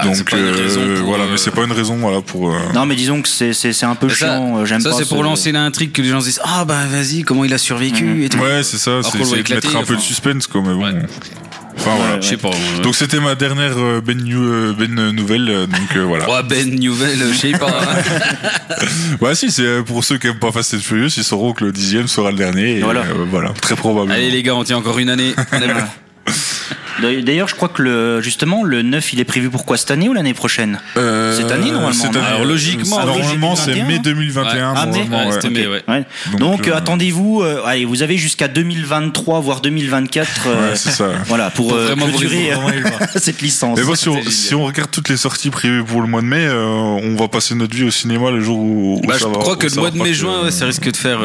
c'est 0.03 0.09
Donc, 0.09 0.31
pas 0.31 0.39
une 0.39 0.45
euh, 0.45 0.53
raison 0.53 0.81
pour, 0.97 1.07
voilà, 1.07 1.25
euh, 1.25 1.29
mais 1.33 1.37
c'est 1.37 1.51
pas 1.51 1.65
une 1.65 1.73
raison, 1.73 1.97
voilà, 1.97 2.21
pour. 2.21 2.51
euh, 2.51 2.59
Non 2.75 2.87
mais 2.87 2.95
disons 2.97 3.21
que 3.23 3.29
c'est 3.29 3.53
c'est 3.53 3.64
c'est 3.73 3.87
un 3.87 3.95
peu 3.95 4.09
ça- 4.09 4.15
chiant. 4.37 4.59
euh, 4.59 4.65
J'aime 4.65 4.81
Ça, 4.81 4.91
pas. 4.91 4.97
c'est 4.97 5.09
pour 5.09 5.19
ce- 5.19 5.23
lancer 5.25 5.53
l'intrigue 5.53 5.93
que 5.93 6.03
les 6.03 6.09
gens 6.09 6.21
se 6.21 6.27
disent 6.27 6.41
Ah 6.45 6.65
bah 6.65 6.85
vas-y, 6.91 7.23
comment 7.23 7.45
il 7.45 7.53
a 7.55 7.59
survécu 7.59 8.05
Mhm. 8.05 8.23
et 8.25 8.29
tout. 8.29 8.39
Ouais, 8.39 8.63
c'est 8.63 8.79
ça, 8.79 9.01
c'est 9.03 9.13
de 9.19 9.25
mettre 9.25 9.37
éclater, 9.39 9.77
un 9.77 9.83
peu 9.85 9.97
de 9.97 10.01
suspense, 10.01 10.47
quoi, 10.47 10.61
mais 10.63 10.75
bon. 10.75 10.85
Ouais. 10.85 11.03
Enfin, 11.77 11.91
voilà. 11.97 12.21
Je 12.21 12.29
sais 12.29 12.37
pas. 12.37 12.51
Donc, 12.85 12.95
c'était 12.95 13.19
ma 13.19 13.35
dernière 13.35 13.77
euh, 13.77 14.01
Ben, 14.01 14.17
New, 14.23 14.41
euh, 14.43 14.75
ben 14.79 15.11
nouvelle, 15.11 15.47
donc 15.67 15.97
euh, 15.97 16.03
voilà. 16.05 16.31
Ouais, 16.31 16.43
Ben 16.49 16.79
Nouvelle, 16.79 17.19
je 17.33 17.37
sais 17.37 17.51
pas. 17.53 17.67
Ouais, 19.21 19.35
si, 19.35 19.51
c'est 19.51 19.83
pour 19.85 20.05
ceux 20.05 20.17
qui 20.19 20.29
aiment 20.29 20.39
pas 20.39 20.53
Fast 20.53 20.75
and 20.75 20.79
Furious, 20.79 21.09
ils 21.17 21.25
sauront 21.25 21.53
que 21.53 21.65
le 21.65 21.73
dixième 21.73 22.07
sera 22.07 22.31
le 22.31 22.37
dernier, 22.37 22.79
et 22.79 22.81
Voilà. 22.81 23.01
euh, 23.01 23.25
voilà, 23.29 23.51
très 23.61 23.75
probablement. 23.75 24.15
Allez 24.15 24.31
les 24.31 24.43
gars, 24.45 24.55
on 24.55 24.63
tient 24.65 24.77
encore 24.77 24.99
une 25.01 25.11
année. 25.11 25.35
On 25.53 25.61
est 25.61 25.67
bon. 25.67 26.33
D'ailleurs 27.03 27.49
je 27.49 27.55
crois 27.55 27.69
que 27.69 27.83
le 27.83 28.21
justement 28.21 28.63
le 28.65 28.83
9 28.83 29.13
il 29.13 29.21
est 29.21 29.25
prévu 29.25 29.51
pour 29.51 29.65
quoi 29.65 29.77
cette 29.77 29.91
année 29.91 30.09
ou 30.09 30.13
l'année 30.13 30.35
prochaine? 30.35 30.81
Euh, 30.97 31.37
Cette 31.37 31.51
année, 31.51 31.71
normalement, 31.71 31.93
cette 31.93 32.13
non? 32.13 32.21
année. 32.21 32.29
Alors, 32.29 32.45
logiquement, 32.45 33.05
normalement, 33.05 33.57
c'est 33.57 33.73
2021, 33.75 33.85
mai 33.87 33.95
hein 33.97 34.01
2021. 34.05 34.75
Ah, 34.77 34.87
mai 34.87 34.93
Ouais, 35.11 35.27
ouais. 35.27 35.33
c'était 35.33 35.51
mai, 35.51 35.67
ouais. 35.67 35.83
Ouais. 35.89 36.05
Donc, 36.33 36.41
Donc, 36.41 36.69
euh, 36.69 36.73
euh, 36.73 36.77
attendez-vous, 36.77 37.43
euh, 37.43 37.63
allez, 37.65 37.85
vous 37.85 38.03
avez 38.03 38.17
jusqu'à 38.17 38.49
2023 38.49 39.41
voire 39.41 39.61
2024 39.61 40.31
euh, 40.47 40.71
Ouais, 40.71 40.77
c'est 40.77 40.91
ça. 40.91 41.11
voilà 41.27 41.51
pour, 41.51 41.69
Pour 41.69 41.77
vraiment 41.79 42.07
clôturer 42.07 42.51
cette 43.17 43.43
licence. 43.43 43.79
Mais 43.79 43.85
bon, 43.85 43.95
si 43.95 44.09
on, 44.09 44.15
génial. 44.17 44.33
si 44.33 44.55
on 44.55 44.65
regarde 44.65 44.91
toutes 44.91 45.09
les 45.09 45.17
sorties 45.17 45.51
prévues 45.51 45.85
pour 45.85 46.01
le 46.01 46.07
mois 46.09 46.21
de 46.23 46.27
mai, 46.27 46.45
euh, 46.47 46.65
on 46.65 47.17
va 47.17 47.29
passer 47.29 47.55
notre 47.55 47.75
vie 47.75 47.85
au 47.85 47.91
cinéma 47.91 48.31
le 48.31 48.41
jour 48.41 48.59
où. 48.59 49.01
où 49.03 49.07
Bah, 49.07 49.15
je 49.17 49.21
ça 49.25 49.29
va- 49.29 49.35
crois 49.39 49.55
où 49.55 49.57
que 49.57 49.67
le 49.67 49.75
mois 49.81 49.91
de 49.91 49.99
mai-juin, 49.99 50.51
ça 50.51 50.67
risque 50.67 50.91
de 50.91 50.97
faire. 50.97 51.21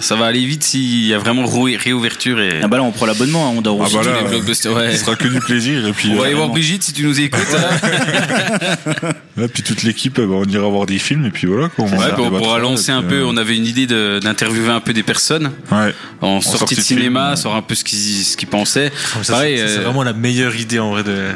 ça 0.00 0.16
va 0.16 0.26
aller 0.26 0.44
vite 0.44 0.64
s'il 0.64 1.06
y 1.06 1.14
a 1.14 1.18
vraiment 1.18 1.44
réouverture 1.46 2.40
et. 2.40 2.60
Ah 2.62 2.68
bah 2.68 2.76
là 2.78 2.82
on 2.82 2.90
prend 2.92 3.06
l'abonnement, 3.06 3.48
hein, 3.48 3.52
on 3.56 3.60
dort 3.62 3.78
Ah 3.80 3.86
aussi. 3.86 3.96
bah 3.96 4.02
les 4.22 4.28
blockbusters, 4.28 4.76
ouais. 4.80 4.92
Ce 4.96 5.04
sera 5.04 5.16
que 5.16 5.28
du 5.28 5.40
plaisir. 5.40 5.86
Et 5.86 5.92
puis, 5.92 6.10
On 6.12 6.16
va 6.16 6.22
euh, 6.22 6.24
aller 6.26 6.34
voir 6.34 6.48
Brigitte 6.48 6.82
si 6.82 6.92
tu 6.92 7.04
nous 7.04 7.20
écoutes. 7.20 7.40
hein. 7.56 9.12
là, 9.36 9.48
puis 9.48 9.62
toute 9.62 9.82
l'équipe, 9.82 10.18
euh, 10.18 10.26
bah, 10.26 10.34
on 10.38 10.44
ira 10.44 10.68
voir 10.68 10.86
des 10.86 10.98
films 10.98 11.26
et 11.26 11.30
puis 11.30 11.46
voilà. 11.46 11.68
Quoi, 11.68 11.84
on 11.86 11.96
Ouais, 11.98 12.06
on 12.18 12.30
pourra 12.30 12.58
et 12.58 12.62
lancer 12.62 12.92
un 12.92 13.02
peu. 13.02 13.20
euh, 13.20 13.26
On 13.26 13.36
avait 13.36 13.56
une 13.56 13.66
idée 13.66 13.86
d'interviewer 13.86 14.70
un 14.70 14.80
peu 14.80 14.92
des 14.92 15.02
personnes 15.02 15.50
Ouais. 15.70 15.94
en, 16.20 16.40
sortie, 16.40 16.74
de 16.74 16.80
cinéma, 16.80 17.26
film, 17.28 17.36
savoir 17.36 17.56
un 17.56 17.62
peu 17.62 17.74
ce 17.74 17.84
qu'ils 17.84 17.98
ce 18.24 18.36
qu'ils 18.36 18.48
pensaient. 18.48 18.92
Ah, 19.14 19.18
c'est- 19.22 19.60
euh, 19.60 19.80
vraiment 19.84 20.02
la 20.02 20.12
meilleure 20.12 20.54
idée 20.56 20.78
en 20.78 20.90
vrai 20.90 21.02
de. 21.04 21.28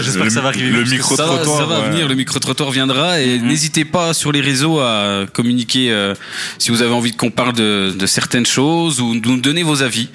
J'espère 0.00 0.24
que 0.24 0.30
ça 0.30 0.40
va 0.40 0.48
arriver. 0.48 0.70
le 0.70 0.84
micro- 0.84 1.16
ça 1.16 1.24
va, 1.26 1.34
trottoir, 1.36 1.58
ça 1.58 1.64
va 1.66 1.80
venir, 1.88 2.08
le 2.08 2.14
micro-trottoir 2.14 2.70
viendra 2.70 3.20
et 3.20 3.38
n'hésitez 3.38 3.84
pas 3.84 4.14
sur 4.14 4.32
les 4.32 4.40
réseaux 4.40 4.80
à 4.80 5.24
communiquer 5.32 5.90
euh, 5.92 6.14
si 6.58 6.70
vous 6.70 6.82
avez 6.82 6.92
envie 6.92 7.12
qu'on 7.12 7.30
parle 7.30 7.52
de, 7.54 7.92
de 7.96 8.06
certaines 8.06 8.46
choses 8.46 9.00
ou 9.00 9.18
de 9.18 9.28
nous 9.28 9.40
donner 9.40 9.62
vos 9.62 9.82
avis. 9.82 10.08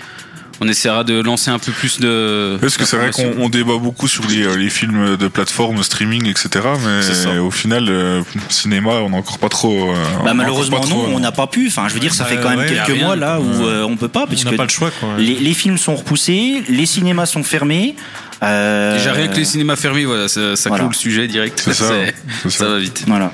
On 0.62 0.68
essaiera 0.68 1.04
de 1.04 1.20
lancer 1.22 1.50
un 1.52 1.60
peu 1.60 1.72
plus 1.72 2.00
de. 2.00 2.58
Parce 2.62 2.78
que 2.78 2.86
c'est 2.86 2.96
vrai 2.98 3.12
qu'on 3.12 3.34
on 3.40 3.50
débat 3.50 3.78
beaucoup 3.78 4.08
sur 4.08 4.26
les, 4.28 4.44
euh, 4.44 4.56
les 4.56 4.70
films 4.70 5.18
de 5.18 5.28
plateforme, 5.28 5.82
streaming, 5.84 6.28
etc. 6.28 6.50
Mais 7.26 7.38
au 7.40 7.52
final, 7.52 7.88
euh, 7.90 8.22
cinéma, 8.50 8.92
on 9.04 9.10
n'a 9.10 9.18
encore 9.18 9.40
pas 9.40 9.50
trop. 9.50 9.92
euh, 9.92 9.96
on 10.20 10.22
a 10.22 10.26
Bah, 10.26 10.34
malheureusement 10.34 10.80
pas 10.80 10.88
trop, 10.88 11.08
non, 11.08 11.16
on 11.16 11.20
n'a 11.20 11.32
pas 11.32 11.48
pu. 11.48 11.68
Enfin, 11.68 11.88
je 11.90 11.94
veux 11.94 12.00
dire, 12.00 12.14
ça 12.14 12.24
Bah, 12.24 12.30
fait 12.30 12.38
quand 12.38 12.50
même 12.50 12.60
ouais, 12.60 12.68
quelques 12.86 13.02
mois 13.02 13.16
là 13.16 13.40
où 13.40 13.66
euh, 13.66 13.84
on 13.84 13.96
peut 13.98 14.08
pas, 14.08 14.24
On 14.24 14.28
puisque 14.28 14.46
n'a 14.52 14.58
pas 14.58 14.64
le 14.64 14.70
choix, 14.70 14.92
quoi. 15.00 15.10
les, 15.18 15.36
les 15.36 15.54
films 15.54 15.78
sont 15.78 15.96
repoussés, 15.96 16.64
les 16.70 16.86
cinémas 16.86 17.26
sont 17.26 17.44
fermés. 17.44 17.96
euh, 18.44 18.98
Déjà 18.98 19.14
rien 19.14 19.28
que 19.28 19.36
les 19.38 19.46
cinémas 19.46 19.76
fermés, 19.76 20.06
voilà, 20.06 20.28
ça, 20.28 20.56
ça 20.56 20.70
Voilà. 20.70 20.84
clôt 20.84 20.92
le 20.92 20.96
sujet 20.98 21.28
direct. 21.28 21.62
C'est 21.66 21.74
ça, 21.74 21.86
ça 22.44 22.50
ça. 22.50 22.66
va 22.70 22.78
vite. 22.80 23.04
Voilà. 23.08 23.32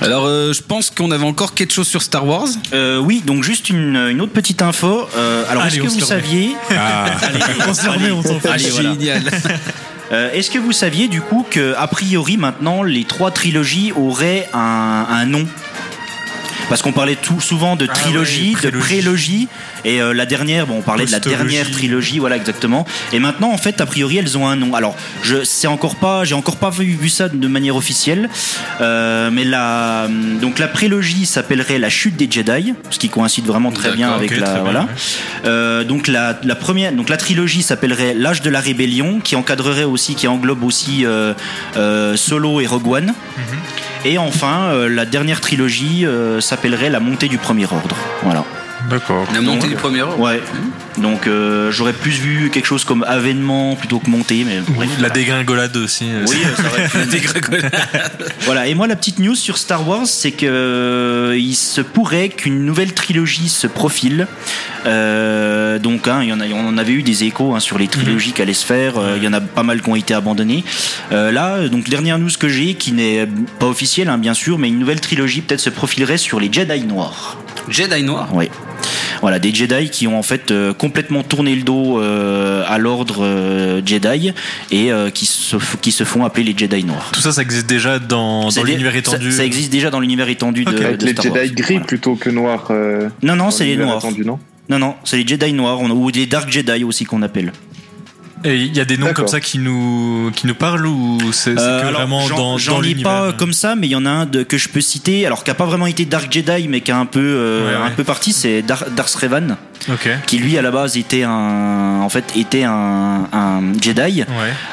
Alors, 0.00 0.24
euh, 0.26 0.52
je 0.52 0.62
pense 0.62 0.90
qu'on 0.90 1.10
avait 1.10 1.24
encore 1.24 1.54
quelque 1.54 1.72
chose 1.72 1.88
sur 1.88 2.02
Star 2.02 2.26
Wars. 2.26 2.48
Euh, 2.72 2.98
oui, 2.98 3.22
donc 3.24 3.44
juste 3.44 3.68
une, 3.68 3.96
une 3.96 4.20
autre 4.20 4.32
petite 4.32 4.62
info. 4.62 5.06
Euh, 5.16 5.44
alors, 5.48 5.66
est-ce 5.66 5.76
que 5.76 5.82
vous 5.88 6.00
saviez 6.00 6.52
Ah, 6.70 7.06
on 7.68 7.74
se 7.74 7.84
le 7.84 7.90
remet, 7.90 8.10
on 8.10 8.22
s'en 8.22 8.40
fait. 8.40 8.48
Allez, 8.48 8.70
voilà. 8.70 8.90
Génial. 8.90 9.22
Euh, 10.12 10.32
Est-ce 10.32 10.50
que 10.50 10.58
vous 10.58 10.72
saviez 10.72 11.06
du 11.06 11.20
coup 11.20 11.46
que 11.48 11.72
a 11.78 11.86
priori 11.86 12.36
maintenant 12.36 12.82
les 12.82 13.04
trois 13.04 13.30
trilogies 13.30 13.92
auraient 13.94 14.48
un, 14.52 15.06
un 15.08 15.24
nom? 15.24 15.46
Parce 16.68 16.82
qu'on 16.82 16.90
parlait 16.90 17.14
tout 17.14 17.40
souvent 17.40 17.76
de 17.76 17.86
Ah 17.88 17.92
trilogie, 17.92 18.56
de 18.60 18.70
prélogie. 18.70 19.46
Et 19.84 20.00
euh, 20.00 20.12
la 20.12 20.26
dernière, 20.26 20.66
bon, 20.66 20.78
on 20.78 20.82
parlait 20.82 21.06
de 21.06 21.10
la 21.10 21.20
dernière 21.20 21.70
trilogie, 21.70 22.18
voilà 22.18 22.36
exactement. 22.36 22.86
Et 23.12 23.18
maintenant, 23.18 23.50
en 23.50 23.56
fait, 23.56 23.80
a 23.80 23.86
priori, 23.86 24.18
elles 24.18 24.36
ont 24.36 24.46
un 24.46 24.56
nom. 24.56 24.74
Alors, 24.74 24.96
je 25.22 25.44
sais 25.44 25.66
encore 25.66 25.96
pas, 25.96 26.24
j'ai 26.24 26.34
encore 26.34 26.56
pas 26.56 26.70
vu, 26.70 26.84
vu 26.84 27.08
ça 27.08 27.28
de 27.28 27.48
manière 27.48 27.76
officielle, 27.76 28.28
euh, 28.80 29.30
mais 29.32 29.44
la 29.44 30.08
donc 30.40 30.58
la 30.58 30.68
prélogie 30.68 31.26
s'appellerait 31.26 31.78
la 31.78 31.88
chute 31.88 32.16
des 32.16 32.28
Jedi, 32.30 32.74
ce 32.90 32.98
qui 32.98 33.08
coïncide 33.08 33.46
vraiment 33.46 33.72
très 33.72 33.92
bien 33.92 34.12
avec 34.12 34.30
la 34.36 34.52
bien, 34.52 34.62
voilà. 34.62 34.80
ouais. 34.80 34.86
Euh, 35.46 35.84
donc 35.84 36.08
la, 36.08 36.38
la 36.42 36.54
première, 36.54 36.92
donc 36.92 37.08
la 37.08 37.16
trilogie 37.16 37.62
s'appellerait 37.62 38.14
l'âge 38.14 38.42
de 38.42 38.50
la 38.50 38.60
rébellion, 38.60 39.20
qui 39.20 39.36
encadrerait 39.36 39.84
aussi, 39.84 40.14
qui 40.14 40.28
englobe 40.28 40.64
aussi 40.64 41.04
Solo 42.16 42.60
et 42.60 42.66
Rogue 42.66 42.86
One. 42.86 43.06
Mhm. 43.06 43.58
Et 44.06 44.18
enfin, 44.18 44.88
la 44.88 45.04
dernière 45.04 45.40
trilogie 45.40 46.06
s'appellerait 46.40 46.90
la 46.90 47.00
montée 47.00 47.28
du 47.28 47.38
premier 47.38 47.64
ordre. 47.64 47.96
Voilà. 48.22 48.44
D'accord. 48.88 49.26
La 49.34 49.40
montée 49.40 49.68
du 49.68 49.74
premier 49.74 50.02
ordre. 50.02 50.18
Ouais. 50.18 50.40
Donc 50.98 51.26
euh, 51.26 51.70
j'aurais 51.70 51.92
plus 51.92 52.12
vu 52.18 52.50
quelque 52.50 52.66
chose 52.66 52.84
comme 52.84 53.04
avènement 53.04 53.74
plutôt 53.76 53.98
que 54.00 54.10
montée, 54.10 54.44
mais 54.44 54.60
bref, 54.68 54.88
La 54.92 54.96
voilà. 54.98 55.08
dégringolade 55.14 55.76
aussi. 55.76 56.06
euh, 56.10 56.24
Oui, 56.28 56.36
ça 56.56 56.62
aurait 56.66 56.88
pu. 56.88 57.20
Voilà, 58.44 58.66
et 58.66 58.74
moi 58.74 58.86
la 58.86 58.96
petite 58.96 59.18
news 59.18 59.34
sur 59.34 59.58
Star 59.58 59.86
Wars, 59.86 60.06
c'est 60.06 60.32
que 60.32 60.46
euh, 60.46 61.36
il 61.38 61.54
se 61.54 61.80
pourrait 61.80 62.28
qu'une 62.30 62.64
nouvelle 62.64 62.92
trilogie 62.94 63.48
se 63.48 63.66
profile. 63.66 64.26
Euh, 64.86 65.78
donc, 65.78 66.08
hein, 66.08 66.22
y 66.22 66.32
en 66.32 66.40
a, 66.40 66.46
on 66.46 66.68
en 66.68 66.78
avait 66.78 66.92
eu 66.92 67.02
des 67.02 67.24
échos 67.24 67.54
hein, 67.54 67.60
sur 67.60 67.78
les 67.78 67.86
trilogies 67.86 68.32
qu'elle 68.32 68.44
allait 68.44 68.54
se 68.54 68.64
faire. 68.66 68.98
Euh, 68.98 69.14
Il 69.18 69.22
y 69.24 69.28
en 69.28 69.32
a 69.32 69.40
pas 69.40 69.62
mal 69.62 69.82
qui 69.82 69.88
ont 69.88 69.96
été 69.96 70.14
abandonnées. 70.14 70.64
Euh, 71.12 71.30
là, 71.30 71.68
donc 71.68 71.88
dernière 71.88 72.18
news 72.18 72.30
que 72.38 72.48
j'ai, 72.48 72.74
qui 72.74 72.92
n'est 72.92 73.28
pas 73.58 73.66
officielle, 73.66 74.08
hein, 74.08 74.18
bien 74.18 74.34
sûr, 74.34 74.58
mais 74.58 74.68
une 74.68 74.78
nouvelle 74.78 75.00
trilogie 75.00 75.42
peut-être 75.42 75.60
se 75.60 75.70
profilerait 75.70 76.18
sur 76.18 76.40
les 76.40 76.50
Jedi 76.52 76.80
noirs. 76.84 77.36
Jedi 77.68 78.02
Noir. 78.02 78.28
Oui. 78.32 78.48
Voilà, 79.20 79.38
des 79.38 79.54
Jedi 79.54 79.90
qui 79.90 80.06
ont 80.06 80.18
en 80.18 80.22
fait 80.22 80.50
euh, 80.50 80.72
complètement 80.72 81.22
tourné 81.22 81.54
le 81.54 81.62
dos 81.62 82.00
euh, 82.00 82.64
à 82.66 82.78
l'ordre 82.78 83.18
euh, 83.22 83.82
Jedi 83.84 84.32
et 84.70 84.90
euh, 84.92 85.10
qui, 85.10 85.26
se, 85.26 85.56
qui 85.82 85.92
se 85.92 86.04
font 86.04 86.24
appeler 86.24 86.44
les 86.44 86.54
Jedi 86.56 86.84
noirs. 86.84 87.10
Tout 87.12 87.20
ça, 87.20 87.30
ça 87.32 87.42
existe 87.42 87.66
déjà 87.66 87.98
dans, 87.98 88.48
dans 88.48 88.62
l'univers 88.62 88.96
étendu. 88.96 89.30
Ça, 89.30 89.38
ça 89.38 89.44
existe 89.44 89.70
déjà 89.70 89.90
dans 89.90 90.00
l'univers 90.00 90.28
étendu 90.28 90.64
de, 90.64 90.70
Avec 90.70 90.96
de 90.98 91.06
les 91.06 91.12
Star 91.12 91.24
Jedi 91.24 91.36
Wars. 91.38 91.48
gris 91.54 91.74
Voilà. 91.74 91.86
plutôt 91.86 92.14
que 92.14 92.30
noirs. 92.30 92.68
euh, 92.70 93.08
Non, 93.22 93.36
non, 93.36 93.50
c'est 93.50 93.66
les 93.66 93.76
noirs. 93.76 93.98
étendu, 93.98 94.24
non? 94.24 94.38
Non, 94.70 94.78
non, 94.78 94.94
c'est 95.04 95.16
les 95.18 95.26
Jedi 95.26 95.52
noirs 95.52 95.80
on- 95.80 95.90
ou 95.90 96.10
des 96.10 96.26
Dark 96.26 96.50
Jedi 96.50 96.84
aussi 96.84 97.04
qu'on 97.04 97.22
appelle. 97.22 97.52
Et 98.44 98.56
il 98.56 98.74
y 98.76 98.80
a 98.80 98.84
des 98.84 98.96
noms 98.96 99.12
comme 99.12 99.28
ça 99.28 99.40
qui 99.40 99.58
nous, 99.58 100.30
qui 100.34 100.46
nous 100.46 100.54
parlent 100.54 100.86
ou 100.86 101.18
c'est 101.32 101.54
c'est 101.58 101.60
Euh, 101.60 101.90
vraiment 101.92 102.20
j'en- 102.26 102.36
dans, 102.36 102.58
j'en 102.58 102.74
dans 102.76 102.80
lis 102.80 102.88
l'univers 102.90 103.10
pas 103.12 103.22
euh, 103.26 103.32
comme 103.32 103.52
ça, 103.52 103.74
mais 103.76 103.86
il 103.86 103.90
y 103.90 103.96
en 103.96 104.06
a 104.06 104.10
un 104.10 104.26
de, 104.26 104.42
que 104.42 104.56
je 104.56 104.68
peux 104.68 104.80
citer, 104.80 105.26
alors 105.26 105.44
qui 105.44 105.50
a 105.50 105.54
pas 105.54 105.66
vraiment 105.66 105.86
été 105.86 106.04
Dark 106.06 106.32
Jedi, 106.32 106.66
mais 106.68 106.80
qui 106.80 106.90
a 106.90 106.96
un 106.98 107.06
peu, 107.06 107.20
euh, 107.20 107.66
Ouais, 107.66 107.76
ouais. 107.82 107.86
un 107.88 107.90
peu 107.90 108.04
parti, 108.04 108.32
c'est 108.32 108.62
Dar 108.62 108.84
Darth 108.96 109.14
Revan, 109.14 109.56
Qui 110.26 110.38
lui 110.38 110.56
à 110.58 110.62
la 110.62 110.70
base 110.70 110.96
était 110.96 111.22
un, 111.24 112.00
en 112.02 112.08
fait, 112.08 112.24
était 112.36 112.64
un, 112.64 113.28
un 113.32 113.60
Jedi. 113.80 114.20
Ouais. 114.22 114.26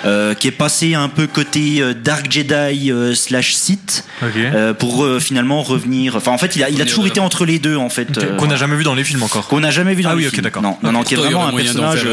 euh, 0.05 0.33
qui 0.33 0.47
est 0.47 0.51
passé 0.51 0.93
un 0.95 1.09
peu 1.09 1.27
côté 1.27 1.81
euh, 1.81 1.93
Dark 1.93 2.31
Jedi 2.31 2.91
euh, 2.91 3.13
slash 3.15 3.53
Sith 3.55 4.05
euh, 4.23 4.73
pour 4.73 5.03
euh, 5.03 5.19
finalement 5.19 5.61
revenir. 5.63 6.15
Enfin, 6.15 6.31
en 6.31 6.37
fait, 6.37 6.55
il 6.55 6.63
a, 6.63 6.69
il 6.69 6.75
a 6.75 6.77
Revenir 6.77 6.85
toujours 6.87 7.07
été 7.07 7.19
entre 7.19 7.45
les 7.45 7.59
deux 7.59 7.75
en 7.75 7.89
fait. 7.89 8.17
Euh, 8.17 8.35
Qu'on 8.37 8.47
n'a 8.47 8.55
jamais 8.55 8.75
vu 8.75 8.83
dans 8.83 8.95
les 8.95 9.03
films 9.03 9.23
encore. 9.23 9.47
qu'on 9.47 9.59
n'a 9.59 9.71
jamais 9.71 9.93
vu 9.93 10.03
dans 10.03 10.09
Ah 10.09 10.13
les 10.15 10.19
oui, 10.21 10.27
ok, 10.27 10.31
films. 10.33 10.43
d'accord. 10.43 10.61
Non, 10.61 10.77
non, 10.83 10.91
non, 10.91 11.03
qui 11.03 11.13
est 11.13 11.17
vraiment 11.17 11.47
un 11.47 11.53
personnage. 11.53 12.05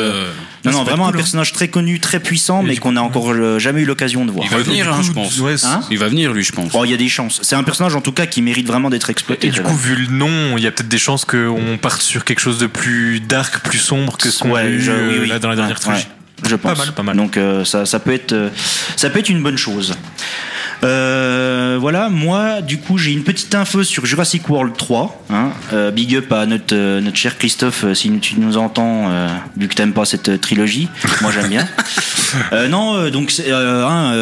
non, 0.65 0.73
non, 0.73 0.85
vraiment 0.85 1.07
un 1.07 1.11
hein. 1.11 1.13
personnage 1.13 1.53
très 1.53 1.69
connu, 1.69 2.01
très 2.01 2.21
puissant, 2.21 2.63
Et 2.63 2.67
mais 2.69 2.77
qu'on 2.77 2.93
n'a 2.93 3.03
encore 3.03 3.33
euh, 3.33 3.59
jamais 3.59 3.83
eu 3.83 3.85
l'occasion 3.85 4.25
de 4.25 4.31
voir. 4.31 4.45
Il 4.47 4.51
va 4.51 4.63
venir, 4.63 4.93
hein, 4.93 5.01
je 5.03 5.13
pense. 5.13 5.39
ouais, 5.41 5.55
Hein 5.65 5.81
Il 5.91 5.99
va 5.99 6.09
venir, 6.09 6.33
lui, 6.33 6.43
je 6.45 6.53
pense. 6.53 6.71
Oh, 6.75 6.85
il 6.85 6.91
y 6.91 6.95
a 6.95 6.97
des 6.97 7.09
chances. 7.09 7.41
C'est 7.43 7.57
un 7.57 7.63
personnage 7.65 7.95
en 7.97 8.01
tout 8.01 8.13
cas 8.13 8.27
qui 8.27 8.41
mérite 8.43 8.67
vraiment 8.67 8.91
d'être 8.91 9.11
exploité. 9.11 9.49
Et 9.49 9.51
du 9.51 9.61
coup, 9.63 9.75
vu 9.77 9.95
le 9.97 10.07
nom, 10.13 10.57
il 10.57 10.63
y 10.65 10.67
a 10.67 10.71
peut-être 10.71 10.89
des 10.89 10.99
chances 10.99 11.25
qu'on 11.25 11.79
parte 11.81 12.01
sur 12.03 12.25
quelque 12.25 12.41
chose 12.41 12.59
de 12.59 12.67
plus 12.67 12.94
dark, 13.21 13.61
plus 13.61 13.79
sombre 13.79 14.17
que 14.17 14.31
ce 14.31 14.39
qu'on 14.41 14.55
a 14.55 14.65
eu 14.67 14.81
je- 14.81 14.91
euh, 14.91 15.09
oui, 15.11 15.17
oui. 15.23 15.29
là 15.29 15.39
dans 15.39 15.49
la 15.49 15.57
dernière 15.57 15.79
trilogie. 15.81 16.07
je 16.47 16.57
pense. 16.57 16.77
Pas 16.79 16.85
mal, 16.85 16.95
pas 16.95 17.03
mal. 17.03 17.17
Donc 17.17 17.37
euh, 17.37 17.65
ça, 17.65 17.87
ça 17.87 17.99
peut 18.01 18.13
être, 18.13 18.33
euh, 18.33 18.49
ça 18.97 19.11
peut 19.11 19.19
être 19.21 19.29
une 19.31 19.43
bonne 19.43 19.59
chose. 19.59 19.95
Euh, 20.83 21.79
voilà, 21.81 22.11
moi, 22.11 22.61
du 22.61 22.77
coup, 22.79 22.99
j'ai 22.99 23.13
une 23.13 23.23
petite 23.23 23.55
info 23.55 23.83
sur 23.85 24.05
Jurassic 24.05 24.49
World 24.51 24.77
3. 24.77 25.25
Hein. 25.31 25.51
Euh, 25.73 25.91
big 25.91 26.15
up 26.17 26.31
à 26.33 26.45
notre, 26.45 26.75
euh, 26.75 27.01
notre 27.01 27.17
cher 27.17 27.39
Christophe, 27.39 27.87
si 27.95 28.11
tu 28.21 28.39
nous 28.39 28.59
entends, 28.59 29.09
vu 29.57 29.69
que 29.69 29.75
t'aimes 29.75 29.95
pas 29.95 30.05
cette 30.05 30.41
trilogie. 30.43 30.89
Moi, 31.23 31.31
j'aime 31.33 31.49
bien. 31.49 31.67
Non, 32.69 33.09
donc, 33.11 33.33
hein, 33.49 34.13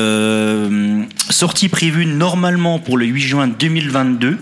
sortie 1.30 1.70
prévue 1.70 2.04
normalement 2.04 2.78
pour 2.78 2.98
le 2.98 3.06
8 3.06 3.20
juin 3.22 3.48
2022. 3.48 4.36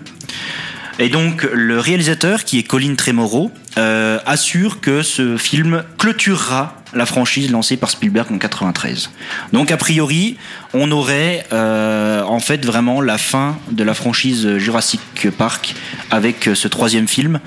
Et 1.01 1.09
donc, 1.09 1.45
le 1.51 1.81
réalisateur, 1.81 2.45
qui 2.45 2.59
est 2.59 2.63
Colin 2.63 2.95
Trevorrow, 2.95 3.51
euh, 3.79 4.19
assure 4.27 4.83
que 4.83 5.01
ce 5.01 5.39
film 5.39 5.83
clôturera 5.97 6.77
la 6.93 7.07
franchise 7.07 7.51
lancée 7.51 7.79
par 7.79 7.89
Spielberg 7.89 8.31
en 8.31 8.37
93. 8.37 9.11
Donc, 9.55 9.71
a 9.71 9.79
priori, 9.79 10.37
on 10.73 10.91
aurait 10.91 11.45
euh, 11.53 12.23
en 12.23 12.41
fait 12.41 12.65
vraiment 12.65 13.01
la 13.01 13.19
fin 13.19 13.59
de 13.71 13.83
la 13.83 13.95
franchise 13.95 14.59
Jurassic 14.59 15.01
Park 15.37 15.75
avec 16.11 16.49
euh, 16.49 16.55
ce 16.55 16.69
troisième 16.69 17.09
film, 17.09 17.41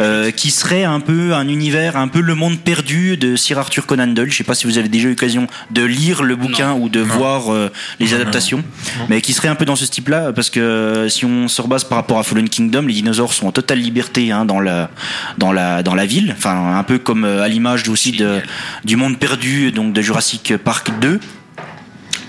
euh, 0.00 0.30
qui 0.30 0.50
serait 0.50 0.84
un 0.84 1.00
peu 1.00 1.34
un 1.34 1.48
univers, 1.48 1.96
un 1.96 2.08
peu 2.08 2.20
le 2.20 2.34
monde 2.34 2.58
perdu 2.58 3.16
de 3.16 3.36
Sir 3.36 3.58
Arthur 3.58 3.86
Conan 3.86 4.06
Doyle. 4.08 4.30
Je 4.30 4.36
sais 4.36 4.44
pas 4.44 4.54
si 4.54 4.66
vous 4.66 4.78
avez 4.78 4.88
déjà 4.88 5.06
eu 5.06 5.10
l'occasion 5.10 5.46
de 5.70 5.82
lire 5.82 6.22
le 6.22 6.36
bouquin 6.36 6.74
ou 6.74 6.88
de 6.88 7.00
voir 7.00 7.52
euh, 7.52 7.70
les 8.00 8.14
adaptations, 8.14 8.62
mais 9.08 9.20
qui 9.20 9.32
serait 9.32 9.48
un 9.48 9.54
peu 9.54 9.64
dans 9.64 9.76
ce 9.76 9.84
type-là, 9.84 10.32
parce 10.32 10.50
que 10.50 10.60
euh, 10.60 11.08
si 11.08 11.24
on 11.24 11.48
se 11.48 11.60
rebase 11.60 11.84
par 11.84 11.96
rapport 11.96 12.18
à 12.18 12.22
Fallen 12.22 12.48
Kingdom, 12.48 12.82
les 12.82 12.94
dinosaures 12.94 13.32
sont 13.32 13.46
en 13.46 13.52
totale 13.52 13.78
liberté 13.78 14.30
hein, 14.32 14.44
dans 14.44 14.60
la 14.60 14.90
dans 15.38 15.52
la 15.52 15.82
dans 15.82 15.94
la 15.94 16.06
ville, 16.06 16.34
enfin 16.36 16.76
un 16.76 16.82
peu 16.82 16.98
comme 16.98 17.24
à 17.24 17.48
l'image 17.48 17.88
aussi 17.88 18.12
de, 18.12 18.40
du 18.84 18.96
monde 18.96 19.18
perdu 19.18 19.72
donc 19.72 19.92
de 19.92 20.02
Jurassic 20.02 20.56
Park 20.56 20.90
2. 21.00 21.20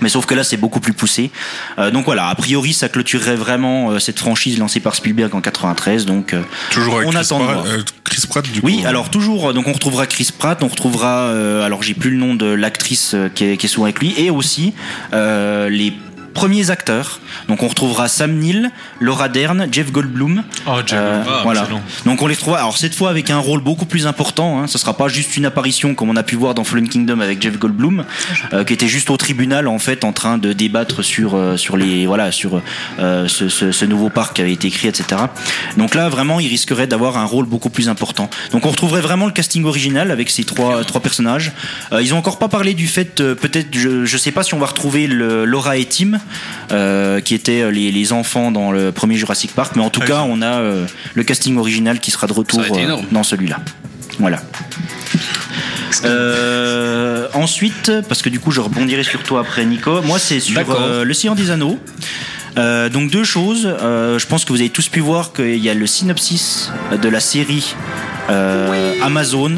Mais 0.00 0.08
sauf 0.08 0.26
que 0.26 0.34
là, 0.34 0.44
c'est 0.44 0.56
beaucoup 0.56 0.80
plus 0.80 0.92
poussé. 0.92 1.30
Euh, 1.78 1.90
donc 1.90 2.04
voilà, 2.04 2.28
a 2.28 2.34
priori, 2.34 2.72
ça 2.72 2.88
clôturerait 2.88 3.36
vraiment 3.36 3.90
euh, 3.90 3.98
cette 3.98 4.18
franchise 4.18 4.58
lancée 4.58 4.80
par 4.80 4.94
Spielberg 4.94 5.34
en 5.34 5.40
93. 5.40 6.06
Donc 6.06 6.34
euh, 6.34 6.42
Toujours 6.70 6.96
avec 6.96 7.08
On 7.08 7.10
Chris, 7.10 7.20
attend 7.20 7.38
Pratt, 7.44 7.66
euh, 7.66 7.82
Chris 8.04 8.22
Pratt, 8.28 8.50
du 8.50 8.60
oui, 8.62 8.80
coup. 8.82 8.86
alors 8.88 9.10
toujours, 9.10 9.48
euh, 9.48 9.52
donc 9.52 9.66
on 9.68 9.72
retrouvera 9.72 10.06
Chris 10.06 10.28
Pratt, 10.36 10.62
on 10.62 10.68
retrouvera, 10.68 11.22
euh, 11.28 11.64
alors 11.64 11.82
j'ai 11.82 11.94
plus 11.94 12.10
le 12.10 12.16
nom 12.18 12.34
de 12.34 12.46
l'actrice 12.46 13.14
qui, 13.34 13.44
est, 13.44 13.56
qui 13.56 13.66
est 13.66 13.68
souvent 13.68 13.84
avec 13.86 13.98
lui, 14.00 14.14
et 14.16 14.30
aussi 14.30 14.74
euh, 15.12 15.68
les 15.68 15.92
premiers 16.38 16.70
acteurs. 16.70 17.18
Donc 17.48 17.64
on 17.64 17.68
retrouvera 17.68 18.06
Sam 18.06 18.32
Neill, 18.38 18.70
Laura 19.00 19.28
Dern, 19.28 19.66
Jeff 19.72 19.90
Goldblum. 19.90 20.44
Oh, 20.68 20.70
Jeff 20.86 20.92
Euh, 21.00 21.16
Goldblum. 21.16 21.34
Ah, 21.36 21.40
voilà. 21.42 21.60
excellent. 21.62 21.82
Donc 22.06 22.22
on 22.22 22.28
les 22.28 22.34
retrouvera. 22.34 22.60
Alors 22.60 22.76
cette 22.76 22.94
fois 22.94 23.10
avec 23.10 23.28
un 23.30 23.38
rôle 23.38 23.60
beaucoup 23.60 23.86
plus 23.86 24.06
important. 24.06 24.60
Hein. 24.62 24.68
Ce 24.68 24.78
sera 24.78 24.96
pas 24.96 25.08
juste 25.08 25.36
une 25.36 25.46
apparition 25.46 25.96
comme 25.96 26.10
on 26.10 26.16
a 26.16 26.22
pu 26.22 26.36
voir 26.36 26.54
dans 26.54 26.62
Fallen 26.62 26.88
Kingdom 26.88 27.18
avec 27.18 27.42
Jeff 27.42 27.58
Goldblum, 27.58 28.04
euh, 28.52 28.62
qui 28.62 28.72
était 28.72 28.86
juste 28.86 29.10
au 29.10 29.16
tribunal 29.16 29.66
en 29.66 29.80
fait 29.80 30.04
en 30.04 30.12
train 30.12 30.38
de 30.38 30.52
débattre 30.52 31.02
sur 31.04 31.34
euh, 31.34 31.56
sur 31.56 31.76
les 31.76 32.06
voilà 32.06 32.30
sur 32.30 32.62
euh, 33.00 33.26
ce, 33.26 33.48
ce, 33.48 33.72
ce 33.72 33.84
nouveau 33.84 34.08
parc 34.08 34.36
qui 34.36 34.42
avait 34.42 34.52
été 34.52 34.68
écrit, 34.68 34.86
etc. 34.86 35.20
Donc 35.76 35.96
là 35.96 36.08
vraiment 36.08 36.38
il 36.38 36.46
risquerait 36.48 36.86
d'avoir 36.86 37.18
un 37.18 37.24
rôle 37.24 37.46
beaucoup 37.46 37.70
plus 37.70 37.88
important. 37.88 38.30
Donc 38.52 38.64
on 38.64 38.70
retrouverait 38.70 39.00
vraiment 39.00 39.26
le 39.26 39.32
casting 39.32 39.64
original 39.64 40.12
avec 40.12 40.30
ces 40.30 40.44
trois 40.44 40.84
trois 40.84 41.00
personnages. 41.00 41.50
Euh, 41.92 42.00
ils 42.00 42.14
ont 42.14 42.18
encore 42.18 42.38
pas 42.38 42.48
parlé 42.48 42.74
du 42.74 42.86
fait 42.86 43.20
euh, 43.20 43.34
peut-être 43.34 43.68
je 43.72 44.04
je 44.04 44.16
sais 44.16 44.30
pas 44.30 44.44
si 44.44 44.54
on 44.54 44.58
va 44.60 44.66
retrouver 44.66 45.06
le, 45.08 45.44
Laura 45.44 45.76
et 45.76 45.84
Tim 45.84 46.18
euh, 46.72 47.20
qui 47.20 47.34
étaient 47.34 47.70
les, 47.70 47.90
les 47.92 48.12
enfants 48.12 48.50
dans 48.50 48.70
le 48.72 48.92
premier 48.92 49.16
Jurassic 49.16 49.54
Park, 49.54 49.74
mais 49.76 49.82
en 49.82 49.90
tout 49.90 50.00
Ah, 50.04 50.06
cas 50.06 50.22
oui. 50.24 50.30
on 50.32 50.42
a 50.42 50.58
euh, 50.60 50.86
le 51.14 51.22
casting 51.24 51.56
original 51.58 52.00
qui 52.00 52.10
sera 52.10 52.26
de 52.26 52.32
retour 52.32 52.60
euh, 52.60 52.96
dans 53.12 53.22
celui-là. 53.22 53.58
Voilà. 54.18 54.40
Euh, 56.04 57.28
ensuite, 57.34 57.90
parce 58.08 58.22
que 58.22 58.28
du 58.28 58.40
coup 58.40 58.50
je 58.50 58.60
rebondirai 58.60 59.02
sur 59.02 59.22
toi 59.22 59.40
après 59.40 59.64
Nico, 59.64 60.02
moi 60.02 60.18
c'est 60.18 60.40
sur 60.40 60.58
euh, 60.70 61.04
Le 61.04 61.14
Seigneur 61.14 61.34
des 61.36 61.50
Anneaux. 61.50 61.78
Euh, 62.56 62.88
donc 62.88 63.10
deux 63.10 63.24
choses, 63.24 63.66
Euh, 63.66 64.18
je 64.18 64.26
pense 64.26 64.44
que 64.44 64.52
vous 64.52 64.60
avez 64.60 64.70
tous 64.70 64.88
pu 64.88 65.00
voir 65.00 65.32
qu'il 65.32 65.56
y 65.58 65.68
a 65.70 65.74
le 65.74 65.86
synopsis 65.86 66.70
de 67.00 67.08
la 67.08 67.20
série 67.20 67.74
euh, 68.30 68.94
Amazon 69.02 69.52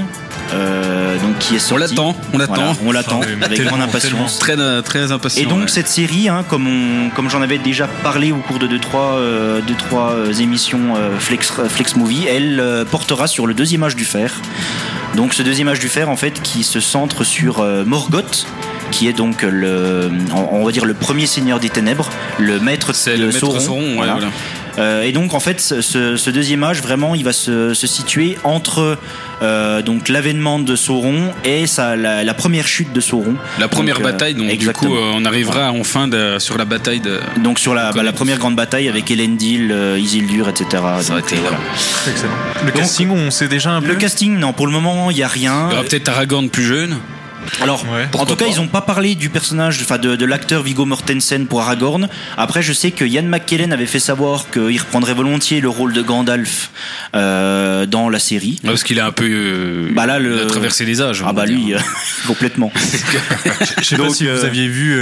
euh, 0.52 1.18
donc 1.18 1.38
qui 1.38 1.56
est 1.56 1.72
On 1.72 1.76
l'attend, 1.76 2.16
on 2.32 2.38
l'attend. 2.38 2.54
Voilà, 2.54 2.74
on 2.84 2.92
l'attend 2.92 3.20
avec 3.42 3.62
grande 3.62 3.80
impatience. 3.80 4.38
Très, 4.38 4.58
euh, 4.58 4.82
très 4.82 5.12
impatient. 5.12 5.42
Et 5.42 5.46
donc 5.46 5.62
ouais. 5.62 5.68
cette 5.68 5.88
série, 5.88 6.28
hein, 6.28 6.44
comme, 6.48 6.66
on, 6.66 7.10
comme 7.10 7.30
j'en 7.30 7.42
avais 7.42 7.58
déjà 7.58 7.86
parlé 8.02 8.32
au 8.32 8.38
cours 8.38 8.58
de 8.58 8.66
2-3 8.66 8.80
euh, 8.94 9.60
deux, 9.60 9.74
trois, 9.74 10.12
euh, 10.12 10.32
émissions 10.32 10.96
euh, 10.96 11.18
Flex, 11.18 11.52
Flex 11.68 11.96
Movie, 11.96 12.26
elle 12.26 12.60
euh, 12.60 12.84
portera 12.84 13.26
sur 13.26 13.46
le 13.46 13.54
deuxième 13.54 13.82
âge 13.82 13.96
du 13.96 14.04
fer. 14.04 14.34
Donc 15.16 15.34
ce 15.34 15.42
deuxième 15.42 15.68
âge 15.68 15.80
du 15.80 15.88
fer 15.88 16.08
en 16.08 16.16
fait 16.16 16.40
qui 16.42 16.62
se 16.62 16.80
centre 16.80 17.24
sur 17.24 17.60
euh, 17.60 17.84
Morgoth 17.84 18.46
qui 18.92 19.08
est 19.08 19.12
donc 19.12 19.42
le, 19.42 20.10
on 20.34 20.60
on 20.60 20.64
va 20.64 20.72
dire 20.72 20.84
le 20.84 20.94
premier 20.94 21.26
seigneur 21.26 21.60
des 21.60 21.70
ténèbres, 21.70 22.10
le 22.38 22.58
maître 22.58 22.92
c'est 22.92 23.16
de 23.16 23.20
le 23.20 23.26
maître 23.26 23.38
Sauron. 23.38 23.60
Sauron. 23.60 23.94
voilà. 23.94 24.18
Euh, 24.78 25.02
et 25.02 25.12
donc 25.12 25.34
en 25.34 25.40
fait 25.40 25.60
ce, 25.60 26.30
deuxième 26.30 26.62
âge 26.62 26.80
vraiment 26.80 27.14
il 27.14 27.24
va 27.24 27.32
se, 27.32 27.74
se 27.74 27.86
situer 27.86 28.36
entre 28.44 28.96
euh, 29.42 29.82
donc 29.82 30.08
l'avènement 30.08 30.58
de 30.58 30.76
Sauron 30.76 31.32
et 31.44 31.66
sa, 31.66 31.96
la, 31.96 32.22
la 32.24 32.34
première 32.34 32.66
chute 32.68 32.92
de 32.92 33.00
Sauron. 33.00 33.34
La 33.58 33.68
première 33.68 33.96
Donc, 33.96 34.06
euh, 34.06 34.12
bataille, 34.12 34.34
donc 34.34 34.48
exactement. 34.50 34.92
du 34.92 34.96
coup, 34.98 35.02
euh, 35.02 35.12
on 35.14 35.24
arrivera 35.24 35.72
enfin 35.72 36.08
de- 36.08 36.36
sur 36.38 36.58
la 36.58 36.64
bataille 36.64 37.00
de. 37.00 37.18
Donc 37.38 37.58
sur 37.58 37.74
la, 37.74 37.92
bah, 37.92 38.02
la 38.02 38.12
première 38.12 38.38
grande 38.38 38.54
bataille 38.56 38.88
avec 38.88 39.10
Elendil, 39.10 39.70
euh, 39.72 39.98
Isildur, 39.98 40.48
etc. 40.48 40.82
Ça 41.00 41.14
Donc, 41.14 41.24
été 41.24 41.36
énorme. 41.36 41.56
Excellent. 42.08 42.32
Le 42.66 42.70
casting, 42.72 43.10
on 43.10 43.30
sait 43.30 43.48
déjà 43.48 43.70
un 43.70 43.80
peu. 43.80 43.88
Le 43.88 43.94
casting, 43.96 44.38
non, 44.38 44.52
pour 44.52 44.66
le 44.66 44.72
moment, 44.72 45.10
il 45.10 45.16
n'y 45.16 45.22
a 45.22 45.28
rien. 45.28 45.68
Il 45.70 45.72
y 45.72 45.74
aura 45.78 45.84
peut-être 45.84 46.08
Aragorn 46.08 46.48
plus 46.50 46.64
jeune. 46.64 46.96
Alors, 47.62 47.82
Ouais. 47.84 48.06
en 48.14 48.26
tout 48.26 48.36
cas, 48.36 48.44
pas. 48.46 48.50
ils 48.50 48.56
n'ont 48.56 48.68
pas 48.68 48.80
parlé 48.80 49.14
du 49.14 49.28
personnage, 49.28 49.78
enfin 49.82 49.98
de, 49.98 50.16
de 50.16 50.24
l'acteur 50.24 50.62
Viggo 50.62 50.84
Mortensen 50.84 51.46
pour 51.46 51.60
Aragorn. 51.62 52.08
Après, 52.36 52.62
je 52.62 52.72
sais 52.72 52.90
que 52.90 53.04
Ian 53.04 53.22
McKellen 53.24 53.72
avait 53.72 53.86
fait 53.86 53.98
savoir 54.00 54.50
qu'il 54.50 54.78
reprendrait 54.80 55.14
volontiers 55.14 55.60
le 55.60 55.68
rôle 55.68 55.92
de 55.92 56.02
Gandalf 56.02 56.70
euh, 57.14 57.86
dans 57.86 58.08
la 58.08 58.18
série. 58.18 58.60
Parce 58.64 58.82
qu'il 58.84 59.00
a 59.00 59.06
un 59.06 59.12
peu 59.12 59.28
euh, 59.28 59.88
Bah 59.94 60.06
là, 60.06 60.18
le- 60.18 60.46
traversé 60.46 60.84
les 60.84 61.00
âges. 61.02 61.22
Ah 61.26 61.32
bah 61.32 61.46
lui, 61.46 61.74
euh, 61.74 61.78
complètement. 62.26 62.72
Je 63.80 63.84
sais 63.84 63.96
pas 63.96 64.08
si 64.10 64.26
vous 64.28 64.44
aviez 64.44 64.68
vu 64.68 64.96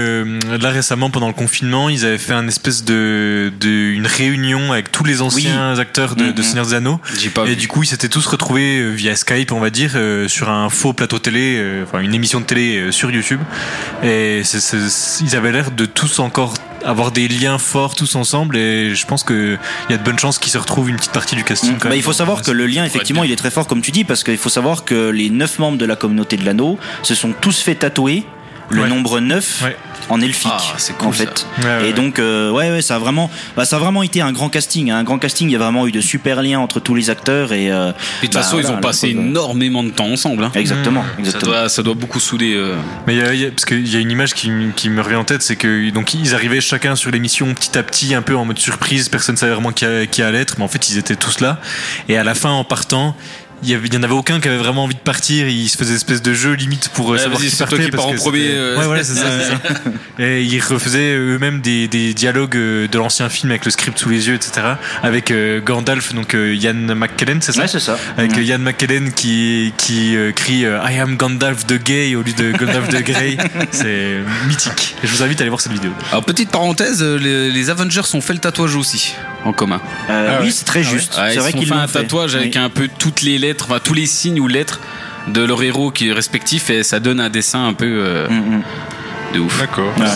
là 0.60 0.70
récemment 0.70 1.10
pendant 1.10 1.28
le 1.28 1.34
confinement, 1.34 1.88
ils 1.88 2.04
avaient 2.04 2.18
fait 2.18 2.32
un 2.32 2.46
espèce 2.48 2.84
de, 2.84 3.52
de 3.60 3.68
une 3.68 4.06
réunion 4.06 4.72
avec 4.72 4.90
tous 4.92 5.04
les 5.04 5.20
anciens 5.22 5.78
acteurs 5.78 6.14
de, 6.16 6.30
de 6.30 6.38
Mhm. 6.38 6.42
Seigneur 6.42 6.66
des 6.66 6.74
Anneaux. 6.74 7.00
Pas 7.34 7.44
Et 7.44 7.50
vu. 7.50 7.56
du 7.56 7.68
coup, 7.68 7.82
ils 7.82 7.86
s'étaient 7.86 8.08
tous 8.08 8.26
retrouvés 8.26 8.90
via 8.92 9.14
Skype, 9.16 9.52
on 9.52 9.60
va 9.60 9.70
dire, 9.70 9.92
sur 10.28 10.48
un 10.48 10.68
faux 10.70 10.92
plateau 10.92 11.18
télé, 11.18 11.62
enfin 11.84 12.00
une 12.00 12.14
émission 12.14 12.27
de 12.36 12.44
télé 12.44 12.76
euh, 12.76 12.92
sur 12.92 13.10
YouTube. 13.10 13.40
Et 14.02 14.42
ils 15.20 15.36
avaient 15.36 15.52
l'air 15.52 15.70
de 15.70 15.86
tous 15.86 16.18
encore 16.18 16.54
avoir 16.84 17.10
des 17.10 17.26
liens 17.28 17.58
forts 17.58 17.94
tous 17.94 18.14
ensemble. 18.14 18.56
Et 18.56 18.94
je 18.94 19.06
pense 19.06 19.24
que 19.24 19.56
il 19.88 19.92
y 19.92 19.94
a 19.94 19.98
de 19.98 20.04
bonnes 20.04 20.18
chances 20.18 20.38
qu'ils 20.38 20.52
se 20.52 20.58
retrouvent 20.58 20.88
une 20.88 20.96
petite 20.96 21.12
partie 21.12 21.36
du 21.36 21.44
casting. 21.44 21.72
quand 21.72 21.84
Bah, 21.84 21.88
même. 21.90 21.98
il 21.98 22.02
faut 22.02 22.12
savoir 22.12 22.42
que 22.42 22.50
le 22.50 22.66
lien, 22.66 22.84
effectivement, 22.84 23.24
il 23.24 23.32
est 23.32 23.36
très 23.36 23.50
fort, 23.50 23.66
comme 23.66 23.80
tu 23.82 23.90
dis, 23.90 24.04
parce 24.04 24.22
qu'il 24.24 24.38
faut 24.38 24.48
savoir 24.48 24.84
que 24.84 25.10
les 25.10 25.30
neuf 25.30 25.58
membres 25.58 25.78
de 25.78 25.84
la 25.86 25.96
communauté 25.96 26.36
de 26.36 26.44
l'anneau 26.44 26.78
se 27.02 27.14
sont 27.14 27.32
tous 27.40 27.60
fait 27.60 27.74
tatouer 27.74 28.24
le 28.70 28.82
Ouais. 28.82 28.88
nombre 28.88 29.20
9 29.20 29.62
Ouais. 29.64 29.76
en 30.10 30.20
elfique, 30.20 30.50
Ah, 30.54 30.74
c'est 30.78 30.96
cool, 30.96 31.08
en 31.08 31.12
fait. 31.12 31.46
Ouais, 31.62 31.64
ouais, 31.66 31.88
Et 31.90 31.92
donc, 31.92 32.18
euh, 32.18 32.50
ouais, 32.50 32.70
ouais, 32.70 32.82
ça 32.82 32.96
a 32.96 32.98
vraiment, 32.98 33.30
bah, 33.56 33.64
ça 33.64 33.76
a 33.76 33.78
vraiment 33.78 34.02
été 34.02 34.20
un 34.20 34.32
grand 34.32 34.48
casting, 34.48 34.90
hein, 34.90 34.98
un 34.98 35.04
grand 35.04 35.18
casting. 35.18 35.48
Il 35.48 35.52
y 35.52 35.56
a 35.56 35.58
vraiment 35.58 35.86
eu 35.86 35.92
de 35.92 36.00
super 36.00 36.42
liens 36.42 36.58
entre 36.60 36.80
tous 36.80 36.94
les 36.94 37.10
acteurs 37.10 37.52
et. 37.52 37.70
euh, 37.70 37.88
de 37.88 37.92
toute 38.22 38.34
bah, 38.34 38.42
façon, 38.42 38.58
ils 38.58 38.66
ont 38.70 38.78
passé 38.78 39.08
énormément 39.10 39.82
de 39.82 39.90
temps 39.90 40.06
ensemble. 40.08 40.44
hein. 40.44 40.52
Exactement, 40.54 41.04
Mmh. 41.18 41.24
Ça 41.24 41.38
doit, 41.38 41.68
ça 41.68 41.82
doit 41.82 41.94
beaucoup 41.94 42.20
souder. 42.20 42.54
euh. 42.54 42.74
Mais 43.06 43.14
il 43.16 43.20
y 43.20 43.22
a- 43.22 43.34
y 43.34 43.44
a- 43.46 43.50
parce 43.50 43.64
qu'il 43.64 43.86
y 43.88 43.96
a 43.96 44.00
une 44.00 44.10
image 44.10 44.34
qui, 44.34 44.50
me 44.50 45.00
revient 45.02 45.16
en 45.16 45.24
tête, 45.24 45.42
c'est 45.42 45.56
que 45.56 45.90
donc 45.90 46.14
ils 46.14 46.34
arrivaient 46.34 46.60
chacun 46.60 46.96
sur 46.96 47.10
l'émission 47.10 47.52
petit 47.54 47.76
à 47.78 47.82
petit, 47.82 48.14
un 48.14 48.22
peu 48.22 48.36
en 48.36 48.44
mode 48.44 48.58
surprise, 48.58 49.08
personne 49.08 49.34
ne 49.34 49.38
savait 49.38 49.52
vraiment 49.52 49.72
qui, 49.72 49.84
a- 49.84 50.06
qui 50.06 50.22
allait 50.22 50.40
être, 50.40 50.54
mais 50.58 50.64
en 50.64 50.68
fait 50.68 50.88
ils 50.90 50.98
étaient 50.98 51.16
tous 51.16 51.40
là. 51.40 51.60
Et 52.08 52.16
à 52.16 52.24
la 52.24 52.34
fin, 52.34 52.50
en 52.50 52.64
partant, 52.64 53.14
il 53.62 53.70
y, 53.70 53.74
avait, 53.74 53.88
il 53.88 53.94
y 53.94 53.96
en 53.96 54.02
avait 54.02 54.12
aucun 54.14 54.40
qui 54.40 54.48
avait 54.48 54.56
vraiment 54.56 54.84
envie 54.84 54.94
de 54.94 55.00
partir. 55.00 55.48
Ils 55.48 55.68
se 55.68 55.76
faisaient 55.76 55.90
une 55.90 55.96
espèce 55.96 56.22
de 56.22 56.32
jeu 56.34 56.52
limite 56.52 56.90
pour 56.90 57.10
euh, 57.10 57.12
Ouais, 57.14 57.18
savoir 57.18 57.40
qui 57.40 57.50
c'est 57.50 57.56
toi 57.56 57.66
partait. 57.66 57.84
qui 57.84 57.90
parce 57.90 58.04
pars 58.04 58.12
en 58.12 58.16
premier, 58.16 58.48
euh. 58.50 58.78
Ouais, 58.78 58.84
voilà, 58.86 59.02
c'est 59.04 59.14
ça. 59.14 59.26
Et 60.18 60.42
ils 60.42 60.60
refaisaient 60.60 61.14
eux-mêmes 61.16 61.60
des, 61.60 61.88
des 61.88 62.14
dialogues 62.14 62.56
euh, 62.56 62.88
de 62.88 62.98
l'ancien 62.98 63.28
film 63.28 63.50
avec 63.50 63.64
le 63.64 63.70
script 63.70 63.98
sous 63.98 64.08
les 64.10 64.28
yeux, 64.28 64.34
etc. 64.34 64.66
Avec 65.02 65.30
euh, 65.30 65.60
Gandalf, 65.60 66.14
donc 66.14 66.34
euh, 66.34 66.54
Ian 66.54 66.74
McKellen, 66.74 67.40
c'est 67.42 67.52
ça? 67.52 67.62
Ouais, 67.62 67.68
c'est 67.68 67.80
ça. 67.80 67.98
avec 68.16 68.36
Mmh. 68.36 68.42
Ian 68.42 68.58
McKellen 68.58 69.12
qui, 69.12 69.72
qui 69.76 70.16
euh, 70.16 70.32
crie 70.32 70.64
euh, 70.64 70.80
I 70.88 70.98
am 70.98 71.16
Gandalf 71.16 71.66
the 71.66 71.82
Gay 71.82 72.14
au 72.14 72.22
lieu 72.22 72.32
de 72.32 72.52
Gandalf 72.52 72.88
the 72.88 73.02
Grey. 73.02 73.36
C'est 73.70 74.18
mythique. 74.46 74.94
Et 75.02 75.06
je 75.06 75.12
vous 75.12 75.22
invite 75.22 75.40
à 75.40 75.42
aller 75.42 75.50
voir 75.50 75.60
cette 75.60 75.72
vidéo. 75.72 75.90
Alors, 76.10 76.24
petite 76.24 76.50
parenthèse, 76.50 77.02
les, 77.02 77.50
les 77.50 77.70
Avengers 77.70 78.02
ont 78.14 78.20
fait 78.20 78.32
le 78.32 78.38
tatouage 78.40 78.74
aussi, 78.76 79.14
en 79.44 79.52
commun. 79.52 79.80
Euh, 80.10 80.28
Ah 80.30 80.36
oui, 80.40 80.46
ouais. 80.46 80.52
c'est 80.52 80.64
très 80.64 80.82
juste. 80.82 81.16
Ouais, 81.16 81.28
c'est 81.30 81.34
ils 81.34 81.40
vrai 81.40 81.52
qu'ils 81.52 81.66
fait 81.68 81.74
un 81.74 81.86
tatouage 81.86 82.34
avec 82.36 82.54
Oui. 82.54 82.60
un 82.60 82.70
peu 82.70 82.88
toutes 82.98 83.22
les 83.22 83.38
lettres, 83.38 83.66
enfin 83.68 83.80
tous 83.82 83.94
les 83.94 84.06
signes 84.06 84.40
ou 84.40 84.48
lettres 84.48 84.80
de 85.28 85.42
leur 85.42 85.62
héros 85.62 85.90
qui 85.90 86.08
est 86.08 86.12
respectif 86.12 86.70
et 86.70 86.82
ça 86.82 87.00
donne 87.00 87.20
un 87.20 87.28
dessin 87.30 87.66
un 87.66 87.74
peu 87.74 87.86
euh, 87.86 88.28
Mmh, 88.28 88.34
mmh. 88.56 88.62
de 89.34 89.40
ouf. 89.40 89.58
D'accord. 89.60 89.92
Vrai. 89.96 90.08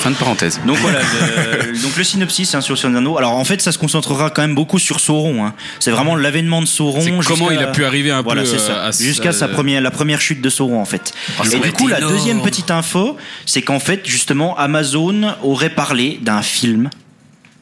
Fin 0.00 0.10
de 0.10 0.16
parenthèse. 0.16 0.60
Donc 0.66 0.76
voilà, 0.78 0.98
le, 1.72 1.80
donc 1.80 1.96
le 1.96 2.02
synopsis 2.02 2.52
hein, 2.56 2.60
sur 2.60 2.74
Anneaux. 2.84 3.16
Alors 3.16 3.36
en 3.36 3.44
fait, 3.44 3.62
ça 3.62 3.70
se 3.70 3.78
concentrera 3.78 4.30
quand 4.30 4.42
même 4.42 4.56
beaucoup 4.56 4.80
sur 4.80 4.98
Sauron. 4.98 5.46
hein. 5.46 5.54
C'est 5.78 5.92
vraiment 5.92 6.16
l'avènement 6.16 6.60
de 6.60 6.66
Sauron. 6.66 7.00
Comment 7.04 7.22
jusqu'à- 7.22 7.54
il 7.54 7.58
a 7.60 7.68
pu 7.68 7.84
arriver 7.84 8.10
un 8.10 8.22
Voilà, 8.22 8.42
peu 8.42 8.48
euh, 8.48 8.92
Jusqu'à 8.98 9.32
sa 9.32 9.46
première, 9.46 9.80
la 9.80 9.92
première 9.92 10.20
chute 10.20 10.40
de 10.42 10.50
Sauron 10.50 10.80
en 10.80 10.84
fait. 10.84 11.12
Oh, 11.38 11.44
ça 11.44 11.56
Et 11.56 11.60
du 11.60 11.70
coup, 11.72 11.86
la 11.86 12.00
deuxième 12.00 12.42
petite 12.42 12.72
info, 12.72 13.16
c'est 13.46 13.62
qu'en 13.62 13.78
fait, 13.80 14.00
justement, 14.04 14.58
Amazon 14.58 15.34
aurait 15.44 15.70
parlé 15.70 16.18
d'un 16.22 16.42
film, 16.42 16.90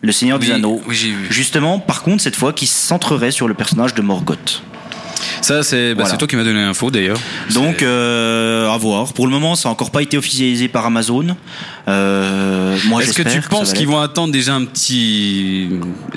Le 0.00 0.12
Seigneur 0.12 0.38
des 0.38 0.50
Anneaux. 0.52 0.80
oui, 0.86 0.94
j'ai 0.94 1.08
vu. 1.10 1.26
Justement, 1.30 1.78
par 1.80 2.02
contre, 2.02 2.22
cette 2.22 2.36
fois, 2.36 2.52
qui 2.52 2.66
se 2.66 2.78
centrerait 2.78 3.30
sur 3.32 3.48
le 3.48 3.54
personnage 3.54 3.94
de 3.94 4.02
Morgoth. 4.02 4.62
Ça, 5.42 5.62
c'est 5.62 5.88
bah, 5.90 6.02
Voilà. 6.02 6.10
c'est 6.10 6.18
toi 6.18 6.28
qui 6.28 6.36
m'as 6.36 6.44
donné 6.44 6.60
l'info 6.60 6.90
d'ailleurs. 6.90 7.18
Donc, 7.52 7.82
euh, 7.82 8.70
à 8.70 8.76
voir. 8.78 9.12
Pour 9.12 9.26
le 9.26 9.32
moment, 9.32 9.56
ça 9.56 9.68
n'a 9.68 9.72
encore 9.72 9.90
pas 9.90 10.02
été 10.02 10.16
officialisé 10.16 10.68
par 10.68 10.86
Amazon. 10.86 11.36
Euh, 11.88 12.76
moi, 12.86 13.02
Est-ce 13.02 13.14
que 13.14 13.22
tu 13.28 13.40
penses 13.40 13.72
qu'ils 13.72 13.86
vont 13.88 13.98
attendre 14.00 14.32
déjà 14.32 14.54
un 14.54 14.64
petit, 14.64 15.68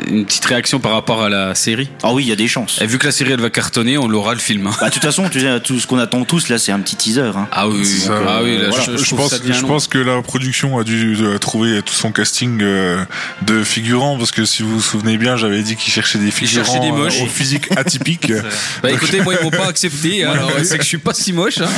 une 0.08 0.26
petite 0.26 0.44
réaction 0.46 0.80
par 0.80 0.92
rapport 0.92 1.22
à 1.24 1.30
la 1.30 1.56
série? 1.56 1.90
Ah 2.04 2.12
oui, 2.14 2.24
il 2.24 2.30
y 2.30 2.32
a 2.32 2.36
des 2.36 2.48
chances. 2.50 2.80
Et 2.82 2.86
vu 2.88 2.98
que 2.98 3.06
la 3.06 3.12
série 3.14 3.32
elle 3.32 3.40
va 3.40 3.50
cartonner, 3.50 3.98
on 3.98 4.08
l'aura 4.08 4.34
le 4.34 4.40
film. 4.40 4.68
hein. 4.68 4.72
Bah, 4.82 4.90
de 4.90 4.94
toute 4.94 5.04
façon, 5.04 5.30
tu 5.30 5.40
sais, 5.40 5.60
tout 5.62 5.80
ce 5.80 5.88
qu'on 5.88 5.98
attend 6.00 6.24
tous 6.26 6.50
là, 6.50 6.58
c'est 6.60 6.72
un 6.74 6.80
petit 6.80 6.96
teaser. 6.98 7.22
hein. 7.36 7.48
Ah 7.52 7.68
oui, 7.70 7.86
Ça, 7.86 8.14
ah 8.28 8.42
oui, 8.44 8.58
là, 8.58 8.68
voilà. 8.70 8.84
je, 8.84 8.92
je, 8.94 8.98
je 8.98 9.06
trouve 9.06 9.20
pense, 9.20 9.30
ça 9.32 9.40
devient 9.40 9.54
je 9.54 9.62
long. 9.62 9.68
pense 9.70 9.88
que 9.88 9.98
la 9.98 10.22
production 10.22 10.78
a 10.78 10.84
dû 10.84 11.16
euh, 11.22 11.38
trouver 11.38 11.82
tout 11.82 11.94
son 11.94 12.12
casting 12.12 12.60
euh, 12.62 13.04
de 13.44 13.64
figurants 13.64 14.18
parce 14.18 14.32
que 14.32 14.44
si 14.46 14.64
vous 14.64 14.76
vous 14.76 14.82
souvenez 14.82 15.18
bien, 15.18 15.38
j'avais 15.38 15.62
dit 15.64 15.76
qu'ils 15.78 15.94
cherchaient 15.94 16.20
des 16.20 16.32
figurants 16.32 16.66
cherchaient 16.66 16.80
des 16.86 16.92
moches. 16.92 17.22
euh, 17.22 17.26
au 17.26 17.28
physique 17.28 17.68
atypique. 17.78 18.32
Bah 18.84 18.92
écoutez, 18.92 19.22
moi 19.22 19.36
ils 19.40 19.44
m'ont 19.44 19.52
pas 19.52 19.68
accepté, 19.70 20.26
hein, 20.26 20.32
alors 20.34 20.52
c'est 20.64 20.78
que 20.78 20.84
je 20.84 20.88
suis 20.90 20.98
pas 20.98 21.14
si 21.14 21.32
moche. 21.34 21.60
hein. 21.62 21.70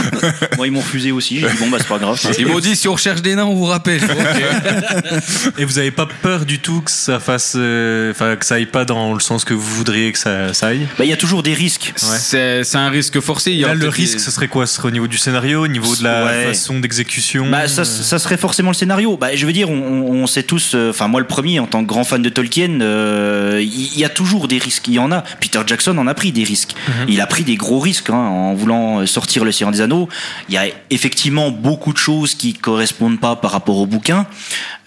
Moi, 0.57 0.67
ils 0.67 0.71
m'ont 0.71 0.79
refusé 0.81 1.11
aussi. 1.11 1.39
J'ai 1.39 1.47
dit, 1.47 1.57
bon, 1.59 1.69
bah, 1.69 1.77
c'est 1.79 1.87
pas 1.87 1.99
grave. 1.99 2.19
Ils 2.39 2.47
m'ont 2.47 2.59
dit 2.59 2.75
si 2.75 2.87
on 2.87 2.93
recherche 2.93 3.21
des 3.21 3.35
nains, 3.35 3.45
on 3.45 3.53
vous 3.55 3.65
rappelle. 3.65 3.82
Et 5.57 5.65
vous 5.65 5.77
avez 5.79 5.91
pas 5.91 6.07
peur 6.21 6.45
du 6.45 6.59
tout 6.59 6.81
que 6.81 6.91
ça 6.91 7.19
fasse, 7.19 7.53
euh, 7.55 8.11
enfin 8.11 8.35
que 8.35 8.45
ça 8.45 8.55
aille 8.55 8.65
pas 8.65 8.85
dans 8.85 9.13
le 9.13 9.19
sens 9.19 9.45
que 9.45 9.53
vous 9.53 9.61
voudriez 9.75 10.11
que 10.11 10.19
ça, 10.19 10.53
ça 10.53 10.67
aille. 10.67 10.87
Bah, 10.97 11.05
il 11.05 11.09
y 11.09 11.13
a 11.13 11.17
toujours 11.17 11.43
des 11.43 11.53
risques. 11.53 11.93
C'est 11.95 12.63
c'est 12.63 12.77
un 12.77 12.89
risque 12.89 13.19
forcé. 13.19 13.51
Il 13.51 13.57
y 13.57 13.61
Là, 13.61 13.67
aura 13.67 13.75
le 13.75 13.87
risque, 13.89 14.13
des- 14.17 14.19
ce 14.23 14.31
serait 14.31 14.47
quoi? 14.47 14.65
Ce 14.67 14.75
serait 14.75 14.87
au 14.89 14.91
niveau 14.91 15.07
du 15.07 15.17
scénario, 15.17 15.63
au 15.63 15.67
niveau 15.67 15.95
de 15.95 16.03
la 16.03 16.25
Ouais. 16.25 16.45
façon 16.47 16.79
d'exécution. 16.79 17.49
Bah, 17.49 17.67
ça, 17.67 17.85
ça 17.85 18.19
serait 18.19 18.37
forcément 18.37 18.69
le 18.71 18.75
scénario. 18.75 19.17
Bah, 19.17 19.35
je 19.35 19.45
veux 19.45 19.53
dire, 19.53 19.69
on, 19.69 19.75
on 19.75 20.27
sait 20.27 20.43
tous, 20.43 20.71
euh, 20.75 20.89
enfin 20.91 21.07
moi 21.07 21.19
le 21.19 21.27
premier 21.27 21.59
en 21.59 21.67
tant 21.67 21.81
que 21.83 21.87
grand 21.87 22.03
fan 22.03 22.21
de 22.21 22.29
Tolkien, 22.29 22.81
euh, 22.81 23.59
il 23.61 23.97
y, 23.99 24.05
a 24.05 24.09
toujours 24.09 24.47
des 24.47 24.57
risques. 24.57 24.87
Il 24.87 24.93
y 24.95 24.99
en 24.99 25.11
a. 25.11 25.23
Peter 25.39 25.59
Jackson 25.65 25.97
en 25.97 26.07
a 26.07 26.13
pris 26.13 26.31
des 26.31 26.43
risques. 26.43 26.73
Il 27.07 27.21
a 27.21 27.27
pris 27.27 27.43
des 27.43 27.55
gros 27.55 27.79
risques 27.79 28.09
hein, 28.09 28.15
en 28.15 28.53
voulant 28.53 29.05
sortir 29.05 29.43
le 29.45 29.51
Seigneur 29.51 29.71
des 29.71 29.81
Anneaux. 29.81 30.07
Il 30.49 30.55
y 30.55 30.57
a 30.57 30.65
effectivement 30.89 31.51
beaucoup 31.51 31.93
de 31.93 31.97
choses 31.97 32.35
qui 32.35 32.53
correspondent 32.53 33.19
pas 33.19 33.35
par 33.35 33.51
rapport 33.51 33.72
au 33.77 33.85
bouquin, 33.85 34.25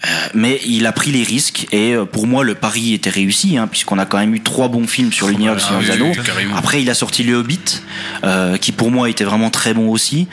euh, 0.05 0.09
mais 0.33 0.59
il 0.65 0.85
a 0.85 0.91
pris 0.91 1.11
les 1.11 1.23
risques 1.23 1.67
et 1.71 1.93
euh, 1.93 2.05
pour 2.05 2.27
moi 2.27 2.43
le 2.43 2.55
pari 2.55 2.93
était 2.93 3.09
réussi 3.09 3.57
hein, 3.57 3.67
puisqu'on 3.67 3.97
a 3.97 4.05
quand 4.05 4.17
même 4.17 4.35
eu 4.35 4.41
trois 4.41 4.67
bons 4.67 4.87
films 4.87 5.11
sur 5.11 5.27
l'univers 5.27 5.55
du 5.55 5.61
Seigneur 5.61 5.81
oui, 5.81 5.85
des 5.85 5.91
Anneaux. 5.91 6.11
Après, 6.55 6.81
il 6.81 6.89
a 6.89 6.93
sorti 6.93 7.23
Le 7.23 7.35
Hobbit, 7.35 7.81
euh, 8.23 8.57
qui 8.57 8.71
pour 8.71 8.91
moi 8.91 9.09
était 9.09 9.23
vraiment 9.23 9.49
très 9.49 9.73
bon 9.73 9.89
aussi. 9.89 10.27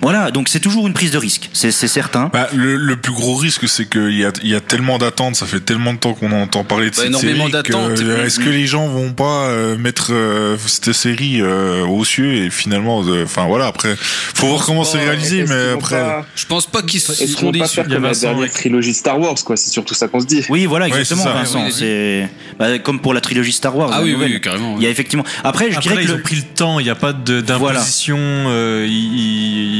Voilà, 0.00 0.30
donc 0.30 0.48
c'est 0.48 0.60
toujours 0.60 0.86
une 0.86 0.92
prise 0.92 1.10
de 1.10 1.18
risque, 1.18 1.50
c'est 1.52 1.70
certain. 1.72 2.30
Bah, 2.32 2.48
le, 2.54 2.76
le 2.76 2.96
plus 2.96 3.12
gros 3.12 3.34
risque, 3.34 3.68
c'est 3.68 3.88
qu'il 3.88 4.16
y 4.16 4.24
a, 4.24 4.30
il 4.42 4.48
y 4.50 4.54
a 4.54 4.60
tellement 4.60 4.98
d'attentes, 4.98 5.34
ça 5.36 5.44
fait 5.46 5.60
tellement 5.60 5.92
de 5.92 5.98
temps 5.98 6.14
qu'on 6.14 6.30
entend 6.32 6.62
parler 6.64 6.86
de 6.90 6.90
Bah, 6.90 6.96
cette 7.02 7.06
énormément 7.08 7.48
série. 7.50 7.62
que, 7.64 7.72
d'attentes. 7.72 8.00
Est-ce 8.24 8.38
que 8.38 8.48
les 8.48 8.66
gens 8.66 8.86
vont 8.88 9.12
pas 9.12 9.48
euh, 9.48 9.76
mettre 9.76 10.12
euh, 10.12 10.56
cette 10.66 10.92
série 10.92 11.40
euh, 11.40 11.84
aux 11.86 12.04
cieux 12.04 12.32
et 12.34 12.50
finalement, 12.50 13.02
euh, 13.06 13.24
enfin 13.24 13.46
voilà, 13.46 13.66
après, 13.66 13.96
faut 13.98 14.46
voir 14.46 14.64
comment 14.64 14.84
c'est 14.84 14.98
réalisé, 14.98 15.44
mais 15.48 15.70
après. 15.74 15.96
pas- 16.00 16.26
Je 16.36 16.46
pense 16.46 16.66
pas 16.66 16.82
qu'ils 16.82 17.00
seront 17.00 17.52
pas 17.52 17.58
déçus. 17.58 17.74
faire 17.74 17.84
Il 17.86 17.90
y 17.90 17.92
a 17.92 17.96
comme 17.96 18.02
la 18.04 18.08
Vincent, 18.10 18.28
dernière 18.28 18.52
trilogie 18.52 18.94
Star 18.94 19.18
Wars, 19.18 19.34
quoi 19.44 19.56
C'est 19.56 19.70
surtout 19.70 19.94
ça 19.94 20.08
qu'on 20.08 20.20
se 20.20 20.26
dit. 20.26 20.44
Oui, 20.48 20.66
voilà, 20.66 20.86
exactement. 20.88 21.24
Vincent. 21.24 21.64
Oui. 21.66 21.72
C'est 21.72 22.28
bah, 22.58 22.78
comme 22.78 23.00
pour 23.00 23.14
la 23.14 23.20
trilogie 23.20 23.52
Star 23.52 23.76
Wars. 23.76 23.90
Ah 23.92 24.00
oui, 24.02 24.14
oui, 24.18 24.40
carrément. 24.40 24.76
Il 24.78 24.84
y 24.84 24.86
a 24.86 24.90
effectivement. 24.90 25.24
Après, 25.44 25.70
je 25.70 25.76
Après, 25.78 25.90
dirais 25.90 26.02
ils 26.02 26.06
que 26.08 26.12
ont 26.12 26.16
le- 26.16 26.22
pris 26.22 26.36
le 26.36 26.42
temps, 26.42 26.78
il 26.78 26.84
n'y 26.84 26.90
a 26.90 26.94
pas 26.94 27.12
de- 27.12 27.40
d'imposition, 27.40 28.16
euh, 28.18 28.86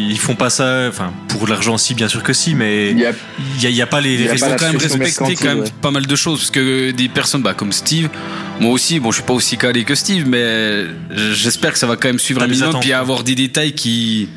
il, 0.08 0.10
il- 0.10 0.12
il 0.12 0.18
faut 0.18 0.28
font 0.28 0.34
pas 0.36 0.50
ça, 0.50 0.86
enfin 0.88 1.12
pour 1.28 1.46
l'argent 1.48 1.78
si 1.78 1.94
bien 1.94 2.08
sûr 2.08 2.22
que 2.22 2.32
si, 2.34 2.54
mais 2.54 2.90
Il 2.90 2.98
y 2.98 3.06
a- 3.06 3.12
il 3.56 3.62
y 3.62 3.66
a, 3.66 3.70
il 3.70 3.76
y 3.76 3.82
a 3.82 3.86
pas 3.86 4.00
les, 4.00 4.14
Ils 4.14 4.44
ont 4.44 4.56
quand 4.58 4.66
même 4.66 4.76
respecté 4.76 5.34
quand 5.36 5.44
même 5.46 5.60
ouais. 5.60 5.72
pas 5.80 5.90
mal 5.90 6.06
de 6.06 6.16
choses 6.16 6.40
parce 6.40 6.50
que 6.50 6.90
des 6.90 7.08
personnes 7.08 7.42
bah, 7.42 7.54
comme 7.54 7.72
Steve, 7.72 8.08
moi 8.60 8.72
aussi, 8.72 9.00
bon, 9.00 9.10
je 9.10 9.16
suis 9.16 9.24
pas 9.24 9.32
aussi 9.34 9.56
calé 9.56 9.84
que 9.84 9.94
Steve, 9.94 10.26
mais 10.26 10.84
j'espère 11.32 11.72
que 11.72 11.78
ça 11.78 11.86
va 11.86 11.96
quand 11.96 12.08
même 12.08 12.18
suivre 12.18 12.40
T'as 12.40 12.46
un 12.46 12.48
minimum 12.48 12.80
puis 12.80 12.92
avoir 12.92 13.22
des 13.24 13.34
détails 13.34 13.72
qui 13.72 14.28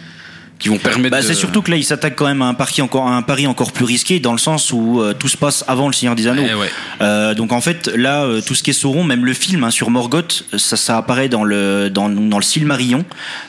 qui 0.62 0.70
vont 0.70 0.78
permettre. 0.78 1.10
Bah, 1.12 1.22
de- 1.22 1.26
c'est 1.26 1.34
surtout 1.34 1.62
que 1.62 1.72
là, 1.72 1.76
il 1.78 1.84
s'attaque 1.84 2.16
quand 2.16 2.28
même 2.28 2.42
à 2.42 2.46
un 2.46 2.54
pari 2.54 2.82
encore, 2.82 3.08
un 3.08 3.22
pari 3.22 3.48
encore 3.48 3.74
plus 3.74 3.84
risqué 3.86 4.20
dans 4.22 4.32
le 4.32 4.38
sens 4.38 4.72
où 4.72 5.02
euh, 5.02 5.14
tout 5.14 5.28
se 5.28 5.36
passe 5.36 5.66
avant 5.68 5.88
le 5.88 5.94
Seigneur 5.94 6.16
des 6.16 6.28
Anneaux. 6.28 6.44
Eh 6.50 6.54
ouais. 6.54 6.70
Euh, 7.02 7.34
donc 7.34 7.52
en 7.52 7.60
fait, 7.60 7.88
là, 7.96 8.24
euh, 8.24 8.40
tout 8.46 8.56
ce 8.56 8.64
qui 8.64 8.70
est 8.70 8.74
Sauron, 8.74 9.04
même 9.04 9.26
le 9.26 9.34
film 9.34 9.64
hein, 9.66 9.72
sur 9.72 9.90
Morgoth, 9.90 10.46
ça, 10.58 10.78
ça 10.78 10.98
apparaît 10.98 11.28
dans 11.28 11.44
le 11.44 11.90
dans, 11.90 12.08
dans 12.08 12.38
le 12.38 12.44
Silmarillion, 12.44 13.04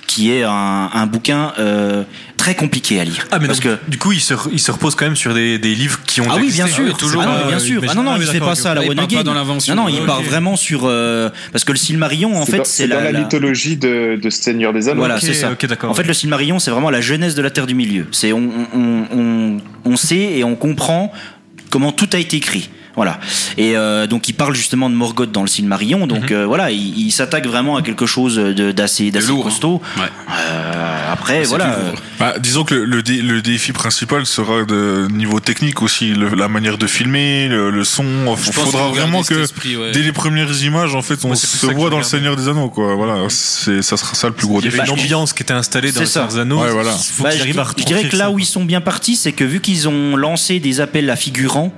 qui 0.09 0.33
est 0.33 0.43
un, 0.43 0.91
un 0.93 1.07
bouquin 1.07 1.53
très 2.43 2.57
compliqué 2.57 2.99
à 2.99 3.05
lire. 3.05 3.29
Ah 3.31 3.39
mais 3.41 3.47
parce 3.47 3.61
donc, 3.61 3.79
que 3.79 3.91
du 3.91 3.99
coup 3.99 4.11
il 4.11 4.21
se, 4.21 4.35
il 4.51 4.59
se 4.59 4.73
repose 4.73 4.97
quand 4.97 5.05
même 5.05 5.15
sur 5.15 5.33
des, 5.33 5.61
des 5.61 5.77
livres 5.77 6.01
qui 6.05 6.21
ont 6.21 6.27
ah 6.29 6.35
déjà 6.41 6.45
oui, 6.45 6.51
bien 6.53 6.67
sûr, 6.67 6.85
Ah, 6.93 6.99
toujours 6.99 7.23
Ah 7.23 7.27
non, 7.43 7.47
bien 7.47 7.57
euh, 7.57 7.61
sûr. 7.61 7.77
Ah 7.81 7.85
imagine- 7.85 8.03
non, 8.03 8.11
non, 8.11 8.17
ah, 8.17 8.19
il 8.21 8.27
fait 8.27 8.41
pas 8.41 8.57
ça 8.57 8.73
à 8.73 8.75
la 8.75 8.81
Là, 8.81 8.87
il 8.91 8.95
part 8.97 9.05
Renegade. 9.05 9.19
pas 9.21 9.23
dans 9.23 9.35
l'invention. 9.35 9.75
Non, 9.77 9.83
non, 9.85 9.89
il 9.89 10.01
Ok. 10.01 10.07
part 10.07 10.23
vraiment 10.23 10.57
sur 10.57 10.81
euh, 10.87 11.31
parce 11.53 11.65
que 11.65 11.71
le 11.71 11.79
Silmarillion, 11.79 12.35
en 12.37 12.45
fait, 12.45 12.67
c'est 12.67 12.89
la, 12.89 13.01
la, 13.01 13.13
la- 13.13 13.21
mythologie 13.21 13.77
de, 13.77 14.19
de 14.21 14.29
Seigneur 14.31 14.73
des 14.73 14.89
Anneaux. 14.89 14.99
Voilà, 14.99 15.21
c'est 15.21 15.35
ça. 15.35 15.53
ok, 15.53 15.67
d'accord. 15.67 15.91
En 15.91 15.95
fait, 15.95 16.03
le 16.03 16.15
Silmarillion, 16.15 16.59
c'est 16.59 16.73
vraiment 16.73 16.91
la 16.91 17.01
jeunesse 17.01 17.37
de 17.37 17.43
la 17.43 17.51
Terre 17.51 17.69
du 17.69 17.75
Milieu. 17.77 18.07
C'est 18.11 18.33
on, 18.33 18.51
on, 18.75 19.05
on, 19.17 19.59
on 19.85 19.97
sait 19.97 20.17
et 20.39 20.43
on 20.43 20.57
comprend 20.57 21.13
comment 21.71 21.93
tout 21.93 22.09
a 22.13 22.19
été 22.19 22.37
écrit. 22.39 22.69
Voilà. 22.95 23.19
Et 23.57 23.77
euh, 23.77 24.07
donc 24.07 24.29
il 24.29 24.35
parle 24.35 24.55
justement 24.55 24.91
de 24.91 24.95
Morgoth 24.95 25.33
dans 25.33 25.43
le 25.43 25.49
Silmarillion. 25.49 26.07
Donc 26.07 26.31
Mhm. 26.31 26.37
euh, 26.37 26.47
voilà, 26.47 26.71
il, 26.71 26.99
il 26.99 27.11
s'attaque 27.11 27.47
vraiment 27.47 27.77
à 27.77 27.83
quelque 27.83 28.07
chose 28.07 28.37
de- 28.37 28.73
d'assez 28.73 29.11
hein. 29.15 29.41
costaud. 29.43 29.81
Ouais. 29.97 30.03
Euh, 30.31 31.13
après, 31.13 31.45
voilà. 31.45 31.77
Bah, 32.19 32.35
disons 32.39 32.65
que 32.65 32.75
le, 32.75 32.85
le 32.85 33.03
dé- 33.03 33.23
le 33.23 33.41
défi 33.43 33.73
principal 33.73 34.27
sera 34.27 34.65
de 34.65 35.09
niveau 35.13 35.41
technique 35.41 35.83
aussi, 35.83 36.13
le- 36.15 36.35
la 36.35 36.49
manière 36.49 36.79
de 36.79 36.87
filmer, 36.87 37.49
le, 37.49 37.71
le 37.71 37.85
son. 37.85 38.05
Il 38.29 38.53
faudra 38.53 38.89
vraiment 38.89 39.23
que 39.23 39.35
esprit, 39.43 39.77
ouais. 39.77 39.93
dès 39.93 40.01
les 40.03 40.13
premières 40.13 40.63
images, 40.63 40.95
en 40.95 41.03
fait, 41.03 41.25
on 41.25 41.35
se 41.35 41.67
voit 41.67 41.91
dans 41.91 41.99
le. 41.99 42.03
Seigneur 42.05 42.37
des 42.37 42.49
Anneaux, 42.49 42.69
quoi. 42.69 42.95
Voilà, 42.95 43.17
c'est 43.31 43.81
ça 43.81 43.97
sera 43.97 44.15
ça 44.15 44.27
le 44.27 44.35
plus 44.35 44.47
gros 44.47 44.61
Il 44.61 44.67
y 44.67 44.69
défi. 44.69 44.81
avait 44.81 44.89
une 44.91 44.97
Bah, 44.97 45.03
ambiance 45.03 45.33
qui 45.33 45.43
était 45.43 45.55
installée 45.55 45.93
dans 45.93 46.01
le. 46.01 46.07
Seigneur 46.07 46.29
des 46.29 46.39
Anneaux. 46.39 46.61
Ouais, 46.61 46.71
voilà. 46.71 46.91
Il 46.93 47.13
faut 47.13 47.23
Bah, 47.25 47.31
je, 47.31 47.43
à 47.43 47.65
je 47.79 47.85
dirais 47.85 48.05
que 48.09 48.17
là 48.17 48.31
où 48.31 48.39
ils 48.39 48.45
sont 48.45 48.65
bien 48.65 48.81
partis, 48.83 49.17
c'est 49.17 49.33
que 49.33 49.45
vu 49.45 49.61
qu'ils 49.61 49.89
ont 49.89 50.15
lancé 50.17 50.61
des 50.61 50.81
appels 50.83 51.09
à 51.09 51.17
figurants, 51.17 51.73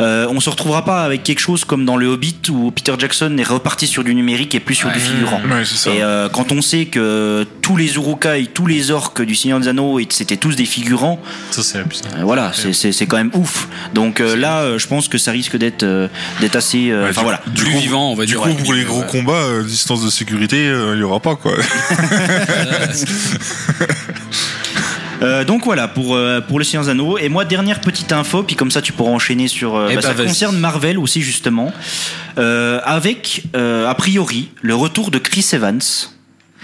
euh, 0.00 0.26
on 0.30 0.40
se 0.40 0.50
retrouvera 0.50 0.84
pas 0.84 1.04
avec 1.04 1.22
quelque 1.22 1.38
chose 1.40 1.64
comme 1.64 1.84
dans 1.84 1.96
le 1.96 2.06
Hobbit 2.06 2.36
où 2.50 2.70
Peter 2.70 2.94
Jackson 2.98 3.36
est 3.38 3.42
reparti 3.46 3.86
sur 3.86 4.04
du 4.04 4.14
numérique 4.14 4.54
et 4.54 4.60
plus 4.60 4.74
sur 4.74 4.90
du 4.90 4.98
figurant. 5.00 5.40
Ouais, 5.50 5.64
c'est 5.64 5.76
ça. 5.76 5.90
Et 5.90 6.02
euh, 6.02 6.28
quand 6.28 6.52
on 6.52 6.60
sait 6.62 6.86
que 6.86 7.46
tous 7.62 7.76
les 7.76 7.94
Urukai, 7.96 8.46
tous 8.52 8.66
les 8.66 8.90
orques 8.90 9.22
du 9.22 9.34
Seigneur 9.34 9.60
des 9.60 9.68
Anneaux, 9.68 9.98
et 9.98 10.06
c'était 10.10 10.36
tous 10.36 10.54
des 10.56 10.66
figurants, 10.66 11.20
Ça 11.50 11.62
c'est 11.62 11.78
euh, 11.78 11.84
voilà, 12.22 12.52
c'est- 12.52 13.06
quand 13.06 13.16
même 13.16 13.30
ouf. 13.34 13.68
Donc 13.94 14.20
euh, 14.20 14.36
là, 14.36 14.60
euh, 14.62 14.78
je 14.78 14.86
pense 14.86 15.08
que 15.08 15.18
ça 15.18 15.30
risque 15.30 15.56
d'être 15.56 15.82
euh, 15.82 16.08
d'être 16.40 16.56
assez. 16.56 16.90
euh, 16.90 17.08
Enfin 17.10 17.20
du- 17.20 17.24
voilà. 17.24 17.40
Du 17.54 17.64
coup, 17.64 17.78
vivant, 17.78 18.10
on 18.10 18.14
va 18.14 18.24
du 18.24 18.32
dire. 18.32 18.40
coup, 18.42 18.48
ouais. 18.48 18.54
pour 18.54 18.72
les 18.74 18.84
gros 18.84 19.00
Ouais. 19.00 19.06
combats, 19.10 19.32
euh, 19.32 19.62
distance 19.64 20.04
de 20.04 20.10
sécurité, 20.10 20.68
euh, 20.68 20.92
il 20.94 21.00
y 21.00 21.02
aura 21.02 21.20
pas, 21.20 21.36
quoi. 21.36 21.52
Euh, 25.22 25.44
donc 25.44 25.64
voilà 25.64 25.88
pour 25.88 26.14
euh, 26.14 26.40
pour 26.40 26.58
le 26.58 26.64
Seigneur 26.64 26.84
des 26.84 26.90
Anneaux. 26.90 27.16
Et 27.18 27.28
moi, 27.28 27.44
dernière 27.44 27.80
petite 27.80 28.12
info, 28.12 28.42
puis 28.42 28.54
comme 28.56 28.70
ça 28.70 28.82
tu 28.82 28.92
pourras 28.92 29.10
enchaîner 29.12 29.48
sur. 29.48 29.74
euh, 29.76 29.88
Eh 29.90 29.94
bah, 29.94 30.00
ben, 30.02 30.08
ça 30.08 30.12
vas-y. 30.14 30.26
concerne 30.26 30.58
Marvel 30.58 30.98
aussi 30.98 31.22
justement, 31.22 31.72
Euh, 32.38 32.80
avec 32.84 33.44
euh, 33.56 33.88
a 33.88 33.94
priori 33.94 34.50
le 34.60 34.74
retour 34.74 35.10
de 35.10 35.18
Chris 35.18 35.46
Evans 35.52 35.80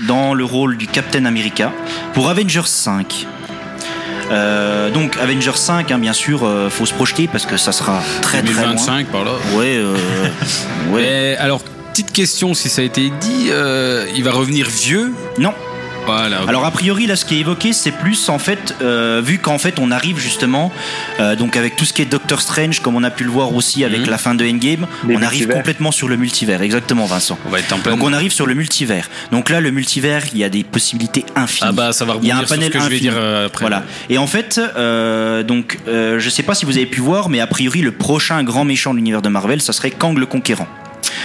dans 0.06 0.34
le 0.34 0.44
rôle 0.44 0.76
du 0.76 0.86
Captain 0.86 1.24
America 1.24 1.72
pour 2.14 2.28
Avengers 2.28 2.66
5. 2.66 3.26
Euh, 4.30 4.90
donc 4.90 5.16
Avengers 5.18 5.56
5, 5.56 5.90
hein, 5.90 5.98
bien 5.98 6.12
sûr, 6.12 6.44
euh, 6.44 6.70
faut 6.70 6.86
se 6.86 6.94
projeter 6.94 7.28
parce 7.30 7.44
que 7.46 7.56
ça 7.56 7.72
sera 7.72 8.00
très 8.22 8.42
très 8.42 8.52
loin. 8.52 8.62
2025 8.74 9.06
par 9.08 9.24
là. 9.24 9.32
Ouais, 9.54 9.76
euh, 9.76 9.94
ouais. 10.90 11.36
Alors, 11.38 11.60
petite 11.92 12.12
question, 12.12 12.54
si 12.54 12.68
ça 12.68 12.80
a 12.82 12.84
été 12.84 13.10
dit, 13.20 13.48
euh, 13.50 14.06
il 14.16 14.24
va 14.24 14.32
revenir 14.32 14.68
vieux? 14.68 15.12
Non. 15.38 15.52
Voilà. 16.06 16.40
Alors 16.48 16.64
a 16.64 16.70
priori 16.70 17.06
là 17.06 17.16
ce 17.16 17.24
qui 17.24 17.36
est 17.36 17.40
évoqué 17.40 17.72
c'est 17.72 17.92
plus 17.92 18.28
en 18.28 18.38
fait 18.38 18.74
euh, 18.82 19.20
vu 19.24 19.38
qu'en 19.38 19.58
fait 19.58 19.78
on 19.78 19.90
arrive 19.90 20.18
justement 20.18 20.72
euh, 21.20 21.36
donc 21.36 21.56
avec 21.56 21.76
tout 21.76 21.84
ce 21.84 21.92
qui 21.92 22.02
est 22.02 22.06
Doctor 22.06 22.40
Strange 22.40 22.80
comme 22.80 22.96
on 22.96 23.04
a 23.04 23.10
pu 23.10 23.24
le 23.24 23.30
voir 23.30 23.54
aussi 23.54 23.84
avec 23.84 24.00
Mhm. 24.02 24.10
la 24.10 24.18
fin 24.18 24.34
de 24.34 24.44
Endgame 24.44 24.86
Les 25.06 25.16
on 25.16 25.22
arrive 25.22 25.48
complètement 25.48 25.92
sur 25.92 26.08
le 26.08 26.16
multivers 26.16 26.60
exactement 26.62 27.06
Vincent 27.06 27.38
on 27.46 27.50
va 27.50 27.60
être 27.60 27.72
en 27.72 27.78
plein. 27.78 27.92
donc 27.92 28.02
on 28.04 28.12
arrive 28.12 28.32
sur 28.32 28.46
le 28.46 28.54
multivers 28.54 29.08
donc 29.30 29.48
là 29.50 29.60
le 29.60 29.70
multivers 29.70 30.22
il 30.32 30.38
y 30.38 30.44
a 30.44 30.48
des 30.48 30.64
possibilités 30.64 31.24
infinies 31.36 31.68
Ah 31.70 31.72
bah 31.72 31.92
ça 31.92 32.04
va 32.04 32.16
il 32.20 32.28
y 32.28 32.30
a 32.30 32.36
rebondir 32.36 32.36
un 32.36 32.46
sur 32.46 32.56
panel 32.56 32.68
ce 32.68 32.72
que 32.72 32.78
je 32.78 32.84
vais 32.88 32.94
infini. 32.96 33.00
dire 33.00 33.14
euh, 33.16 33.46
après. 33.46 33.62
Voilà. 33.64 33.84
Et 34.10 34.18
en 34.18 34.26
fait, 34.26 34.60
euh, 34.76 35.42
donc, 35.42 35.78
euh, 35.88 36.18
je 36.18 36.28
sais 36.30 36.42
pas 36.42 36.54
si 36.54 36.64
vous 36.64 36.76
avez 36.76 36.86
pu 36.86 37.00
voir, 37.00 37.28
mais 37.28 37.40
a 37.40 37.46
priori, 37.46 37.80
le 37.80 37.92
prochain 37.92 38.42
grand 38.42 38.64
méchant 38.64 38.90
de 38.92 38.96
l'univers 38.96 39.22
de 39.22 39.28
Marvel, 39.28 39.60
ça 39.62 39.72
serait 39.72 39.90
Kang 39.90 40.18
le 40.18 40.26
Conquérant, 40.26 40.66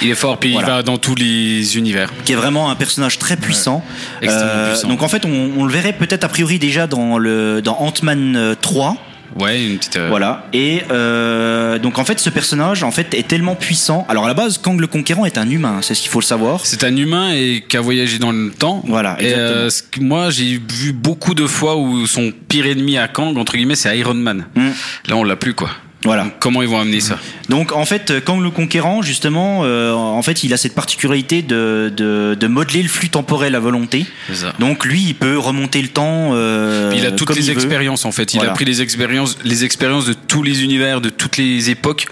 Il 0.02 0.10
est 0.10 0.16
fort, 0.16 0.38
puis 0.38 0.52
Voilà. 0.54 0.68
il 0.68 0.72
va 0.72 0.84
dans 0.84 0.98
tous 0.98 1.16
les 1.16 1.78
univers. 1.78 2.12
qui 2.26 2.34
est 2.34 2.36
vraiment 2.36 2.70
un 2.70 2.76
personnage 2.76 3.18
très 3.18 3.36
puissant. 3.38 3.84
Euh, 4.24 4.72
puissant. 4.72 4.88
Donc 4.88 5.02
en 5.04 5.08
fait, 5.08 5.26
on, 5.26 5.52
on 5.58 5.66
le 5.66 5.72
verrait 5.72 5.94
peut-être 5.94 6.24
a 6.24 6.30
priori 6.30 6.60
déjà 6.60 6.88
dans 6.88 7.18
le 7.18 7.62
dans 7.62 7.78
Ant-Man 7.80 8.36
euh, 8.36 8.56
3. 8.60 8.98
Ouais, 9.40 9.63
une 9.63 9.78
petite. 9.78 9.98
euh, 9.98 10.08
Voilà. 10.10 10.48
Et 10.54 10.82
euh, 10.90 11.78
donc 11.80 12.00
en 12.00 12.06
fait, 12.06 12.18
ce 12.20 12.30
personnage 12.30 12.82
en 12.84 12.92
fait 12.92 13.13
est 13.13 13.28
tellement 13.28 13.56
puissant. 13.56 14.06
Alors 14.10 14.24
à 14.26 14.28
la 14.28 14.34
base, 14.34 14.58
Kang 14.58 14.80
le 14.80 14.88
Conquérant 14.88 15.26
est 15.26 15.38
un 15.38 15.50
humain, 15.50 15.80
c'est 15.82 15.94
ce 15.96 16.02
qu'il 16.02 16.10
faut 16.10 16.20
le 16.22 16.26
savoir. 16.26 16.66
C'est 16.66 16.84
un 16.84 16.96
humain 16.96 17.32
et 17.34 17.63
qui 17.68 17.78
a 17.78 17.82
voyagé 17.82 18.20
dans 18.20 18.32
le 18.32 18.52
temps. 18.52 18.82
Voilà, 18.88 19.18
Et 19.20 19.34
euh, 19.36 19.70
moi, 20.00 20.30
j'ai 20.32 20.60
vu 20.72 20.92
beaucoup 20.94 21.34
de 21.34 21.46
fois 21.46 21.76
où 21.76 22.08
son 22.08 22.32
pire 22.48 22.66
ennemi 22.66 22.98
à 22.98 23.08
Kang, 23.10 23.38
entre 23.38 23.54
guillemets, 23.58 23.76
c'est 23.76 23.96
Iron 24.00 24.13
Man. 24.16 24.46
Mm. 24.56 24.70
Là, 25.10 25.16
on 25.18 25.24
l'a 25.24 25.36
plus, 25.36 25.54
quoi. 25.54 25.70
Voilà. 26.08 26.24
Donc, 26.24 26.34
comment 26.39 26.62
ils 26.63 26.67
vont 26.67 26.80
amener 26.80 27.00
ça 27.00 27.17
Donc 27.50 27.72
en 27.72 27.86
fait, 27.86 28.24
Kang 28.26 28.41
le 28.41 28.50
Conquérant, 28.50 29.02
justement, 29.02 29.62
euh, 29.63 29.91
en 29.93 30.22
fait, 30.24 30.43
il 30.43 30.54
a 30.54 30.58
cette 30.58 30.74
particularité 30.74 31.41
de, 31.43 31.91
de, 31.96 32.36
de 32.39 32.48
modeler 32.48 32.82
le 32.82 32.89
flux 32.89 33.10
temporel 33.10 33.54
à 33.56 33.60
volonté. 33.60 34.06
Ça. 34.34 34.54
Donc 34.60 34.84
lui, 34.86 35.02
il 35.08 35.13
peut 35.15 35.38
remonter 35.38 35.82
le 35.82 35.89
temps. 35.89 36.32
euh, 36.34 36.91
il 36.96 37.06
a 37.06 37.12
toutes 37.12 37.28
comme 37.28 37.38
les 37.38 37.43
veut. 37.43 37.52
expériences 37.54 38.06
en 38.06 38.12
fait. 38.12 38.34
Il 38.34 38.38
Voilà. 38.38 38.54
a 38.54 38.56
pris 38.56 38.65
les 38.65 38.82
expériences, 38.82 39.38
les 39.43 39.63
expériences 39.63 40.06
de 40.06 40.13
tous 40.13 40.41
les 40.43 40.63
univers, 40.63 41.00
de 41.02 41.10
toutes 41.10 41.38
les 41.38 41.70
époques 41.70 42.06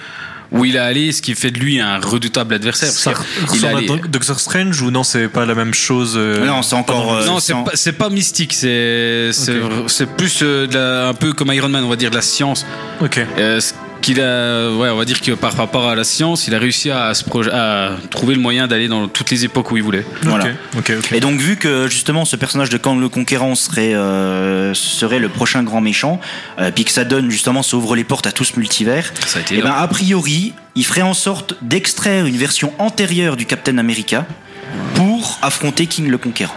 où 0.51 0.63
il 0.63 0.77
a 0.77 0.85
allé, 0.85 1.11
ce 1.11 1.21
qui 1.23 1.33
fait 1.33 1.49
de 1.49 1.57
lui 1.59 1.79
un 1.81 1.97
redoutable 1.99 2.53
adversaire. 2.53 2.89
Ça 2.89 3.13
il 3.41 3.45
ressemble 3.49 3.73
a 3.73 3.77
allé- 3.79 3.87
Doctor 4.07 4.39
Strange 4.39 4.79
ou 4.81 4.91
non 4.91 5.03
c'est 5.03 5.27
pas 5.27 5.43
la 5.45 5.55
même 5.55 5.73
chose 5.73 6.13
euh, 6.15 6.45
Non, 6.45 6.61
c'est 6.61 6.75
encore. 6.75 7.13
euh, 7.15 7.25
non, 7.25 7.39
c'est 7.39 7.51
en- 7.53 7.63
pas, 7.63 7.71
c'est 7.73 7.93
pas 7.93 8.09
mystique. 8.09 8.53
C'est 8.53 9.31
c'est 9.33 10.05
plus 10.15 10.39
euh, 10.43 10.67
de 10.67 10.75
la- 10.75 11.07
un 11.09 11.13
peu 11.15 11.33
comme 11.33 11.51
Iron 11.51 11.67
Man, 11.69 11.83
on 11.83 11.89
va 11.89 11.95
dire 11.95 12.11
de 12.11 12.15
la 12.15 12.21
science. 12.21 12.65
Ok. 13.01 13.19
Euh, 13.37 13.59
ce 13.59 13.73
qu'il 14.01 14.19
a, 14.21 14.69
ouais, 14.71 14.89
on 14.89 14.97
va 14.97 15.05
dire 15.05 15.19
que 15.21 15.31
par 15.31 15.53
rapport 15.55 15.87
à 15.89 15.95
la 15.95 16.03
science, 16.03 16.47
il 16.47 16.53
a 16.55 16.59
réussi 16.59 16.91
à, 16.91 17.13
se 17.13 17.23
proje- 17.23 17.49
à 17.51 17.91
trouver 18.11 18.35
le 18.35 18.41
moyen 18.41 18.67
d'aller 18.67 18.87
dans 18.87 19.07
toutes 19.07 19.31
les 19.31 19.45
époques 19.45 19.71
où 19.71 19.77
il 19.77 19.83
voulait. 19.83 20.05
Voilà. 20.23 20.45
Et 21.11 21.19
donc 21.19 21.39
vu 21.39 21.55
que 21.57 21.87
justement 21.89 22.25
ce 22.25 22.35
personnage 22.35 22.69
de 22.69 22.77
Kang 22.77 22.99
le 22.99 23.09
Conquérant 23.09 23.55
serait 23.55 23.93
euh, 23.95 24.73
serait 24.73 25.19
le 25.19 25.29
prochain 25.29 25.63
grand 25.63 25.81
méchant, 25.81 26.19
euh, 26.59 26.71
puis 26.71 26.85
que 26.85 26.91
ça 26.91 27.03
donne 27.03 27.29
justement 27.31 27.63
ça 27.63 27.77
ouvre 27.77 27.95
les 27.95 28.03
portes 28.03 28.27
à 28.27 28.31
tout 28.31 28.43
ce 28.43 28.57
multivers. 28.59 29.11
Ça 29.25 29.39
a 29.39 29.41
été 29.41 29.55
Et 29.57 29.61
ben 29.61 29.69
là. 29.69 29.77
a 29.79 29.87
priori, 29.87 30.53
il 30.75 30.85
ferait 30.85 31.01
en 31.01 31.13
sorte 31.13 31.55
d'extraire 31.61 32.25
une 32.25 32.37
version 32.37 32.73
antérieure 32.79 33.37
du 33.37 33.45
Captain 33.45 33.77
America 33.77 34.25
pour 34.95 35.39
affronter 35.41 35.87
King 35.87 36.09
le 36.09 36.17
Conquérant. 36.17 36.55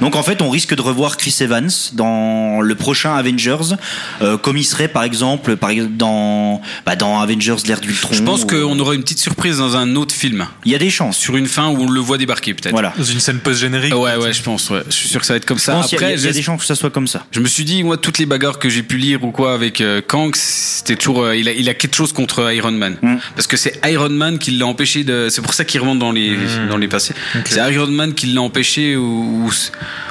Donc 0.00 0.16
en 0.16 0.22
fait, 0.22 0.42
on 0.42 0.50
risque 0.50 0.74
de 0.74 0.82
revoir 0.82 1.16
Chris 1.16 1.34
Evans 1.40 1.70
dans 1.92 2.60
le 2.60 2.74
prochain 2.74 3.14
Avengers, 3.14 3.74
euh, 4.22 4.36
comme 4.38 4.56
il 4.56 4.64
serait 4.64 4.88
par 4.88 5.02
exemple, 5.04 5.56
par 5.56 5.70
exemple 5.70 5.92
dans 5.96 6.60
bah, 6.86 6.96
dans 6.96 7.20
Avengers 7.20 7.56
l'ère 7.66 7.80
d'Ultron. 7.80 8.12
Je 8.14 8.22
pense 8.22 8.42
ou- 8.42 8.46
qu'on 8.46 8.78
aura 8.78 8.94
une 8.94 9.02
petite 9.02 9.18
surprise 9.18 9.58
dans 9.58 9.76
un 9.76 9.96
autre 9.96 10.14
film, 10.14 10.46
il 10.64 10.72
y 10.72 10.74
a 10.74 10.78
des 10.78 10.90
chances. 10.90 11.16
sur 11.18 11.36
une 11.36 11.46
fin 11.46 11.68
où 11.68 11.82
on 11.82 11.90
le 11.90 12.00
voit 12.00 12.18
débarquer 12.18 12.54
peut-être. 12.54 12.72
Voilà. 12.72 12.92
Dans 12.96 13.04
une 13.04 13.20
scène 13.20 13.38
post-générique. 13.38 13.94
Ouais, 13.94 14.16
ouais, 14.16 14.32
je 14.32 14.42
pense. 14.42 14.68
Ouais. 14.70 14.82
Je 14.88 14.92
suis 14.94 15.08
sûr 15.08 15.20
que 15.20 15.26
ça 15.26 15.32
va 15.34 15.36
être 15.38 15.44
comme 15.46 15.58
Je 15.58 15.62
ça. 15.64 15.72
y 15.72 15.76
a- 15.76 15.78
Après, 15.80 16.14
il 16.14 16.20
y 16.24 16.28
a, 16.28 16.32
des 16.32 16.42
chances 16.42 16.60
que 16.60 16.66
ça 16.66 16.74
soit 16.74 16.90
comme 16.90 17.06
ça. 17.06 17.24
Je 17.30 17.40
me 17.40 17.46
suis 17.46 17.64
dit, 17.64 17.82
moi, 17.82 17.96
toutes 17.96 18.18
les 18.18 18.26
bagarres 18.26 18.58
que 18.58 18.68
j'ai 18.68 18.82
pu 18.82 18.96
lire 18.96 19.22
ou 19.24 19.30
quoi 19.30 19.54
avec 19.54 19.80
euh, 19.80 20.00
Kang, 20.06 20.34
c'était 20.34 20.96
toujours. 20.96 21.22
euh, 21.22 21.36
il, 21.36 21.48
a, 21.48 21.52
il 21.52 21.68
a 21.68 21.74
quelque 21.74 21.94
chose 21.94 22.12
contre 22.12 22.52
Iron 22.52 22.72
Man. 22.72 22.96
Mm. 23.02 23.16
Parce 23.36 23.46
que 23.46 23.56
c'est 23.56 23.80
Iron 23.86 24.08
Man 24.10 24.38
qui 24.38 24.50
l'a 24.52 24.66
empêché 24.66 25.04
de. 25.04 25.28
C'est 25.30 25.42
pour 25.42 25.54
ça 25.54 25.64
qu'il 25.64 25.80
remonte 25.80 25.98
dans 25.98 26.12
les, 26.12 26.36
dans 26.68 26.76
les 26.76 26.88
passés. 26.88 27.14
C'est 27.44 27.60
Iron 27.72 27.86
Man 27.88 28.14
qui 28.14 28.26
l'a 28.26 28.42
empêché. 28.42 28.96
Ou, 28.96 29.46
ou- 29.46 29.52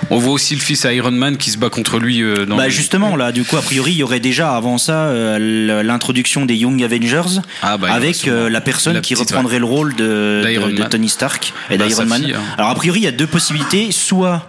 on 0.09 0.17
voit 0.17 0.33
aussi 0.33 0.55
le 0.55 0.61
fils 0.61 0.85
à 0.85 0.93
Iron 0.93 1.11
Man 1.11 1.37
qui 1.37 1.49
se 1.51 1.57
bat 1.57 1.69
contre 1.69 1.99
lui. 1.99 2.21
euh, 2.21 2.45
dans 2.45 2.55
Bah 2.57 2.65
les- 2.65 2.71
justement 2.71 3.15
là, 3.15 3.31
du 3.31 3.43
coup 3.43 3.57
a 3.57 3.61
priori 3.61 3.91
il 3.91 3.97
y 3.97 4.03
aurait 4.03 4.19
déjà 4.19 4.55
avant 4.55 4.77
ça 4.77 5.05
euh, 5.05 5.81
l'introduction 5.83 6.45
des 6.45 6.55
Young 6.55 6.81
Avengers 6.83 7.39
Ah, 7.61 7.77
bah, 7.77 7.91
avec 7.91 8.27
euh, 8.27 8.49
la 8.49 8.61
personne 8.61 8.95
la 8.95 9.01
qui 9.01 9.15
reprendrait 9.15 9.59
le 9.59 9.65
rôle 9.65 9.95
de. 9.95 10.43
Tony 10.89 11.09
Stark 11.09 11.53
et 11.69 11.77
Bah, 11.77 11.87
d'Iron 11.87 12.05
Man. 12.05 12.21
fille, 12.23 12.33
hein. 12.33 12.41
Alors 12.57 12.69
a 12.71 12.75
priori 12.75 12.99
il 12.99 13.03
y 13.03 13.07
a 13.07 13.11
deux 13.11 13.27
possibilités, 13.27 13.91
soit 13.91 14.47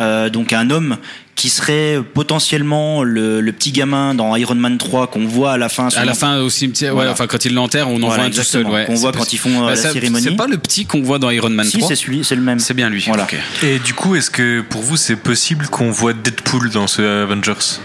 euh, 0.00 0.28
donc 0.30 0.52
un 0.52 0.70
homme 0.70 0.96
qui 1.34 1.50
serait 1.50 2.00
potentiellement 2.14 3.02
le, 3.02 3.42
le 3.42 3.52
petit 3.52 3.70
gamin 3.70 4.14
dans 4.14 4.34
Iron 4.36 4.54
Man 4.54 4.78
3 4.78 5.08
qu'on 5.08 5.26
voit 5.26 5.52
à 5.52 5.58
la 5.58 5.68
fin. 5.68 5.88
À 5.94 6.04
la 6.06 6.14
fin 6.14 6.38
au 6.38 6.48
cimetière, 6.48 6.92
ouais, 6.92 6.96
Voilà. 6.96 7.10
enfin 7.12 7.26
quand 7.26 7.44
ils 7.44 7.52
l'enterrent, 7.52 7.90
on 7.90 7.96
en 7.96 8.06
Voilà, 8.06 8.14
voit 8.14 8.24
un 8.24 8.30
tout 8.30 8.42
seul. 8.42 8.66
Ouais, 8.66 8.86
qu'on 8.86 8.94
voit 8.94 9.12
quand 9.12 9.30
ils 9.32 9.38
font, 9.38 9.50
euh, 9.62 9.64
Bah, 9.64 9.70
la 9.70 9.76
ça- 9.76 9.92
cérémonie. 9.92 10.24
C'est 10.24 10.36
pas 10.36 10.46
le 10.46 10.56
petit 10.56 10.86
qu'on 10.86 11.02
voit 11.02 11.18
dans 11.18 11.28
Iron 11.30 11.50
Man 11.50 11.66
Si, 11.66 11.76
3. 11.78 11.88
c'est 11.88 11.96
celui, 11.96 12.24
c'est 12.24 12.36
le 12.36 12.40
même. 12.42 12.58
C'est 12.58 12.72
bien 12.74 12.88
lui. 12.88 13.04
Voilà. 13.06 13.26
Et 13.62 13.78
du 13.80 13.92
coup, 13.92 14.16
est-ce 14.16 14.30
que 14.30 14.62
pour 14.62 14.80
vous 14.82 14.96
c'est 14.96 15.16
possible 15.16 15.66
qu'on 15.68 15.90
voit 15.90 16.14
Deadpool 16.14 16.70
dans 16.70 16.86
ce 16.86 17.24
Avengers? 17.24 17.80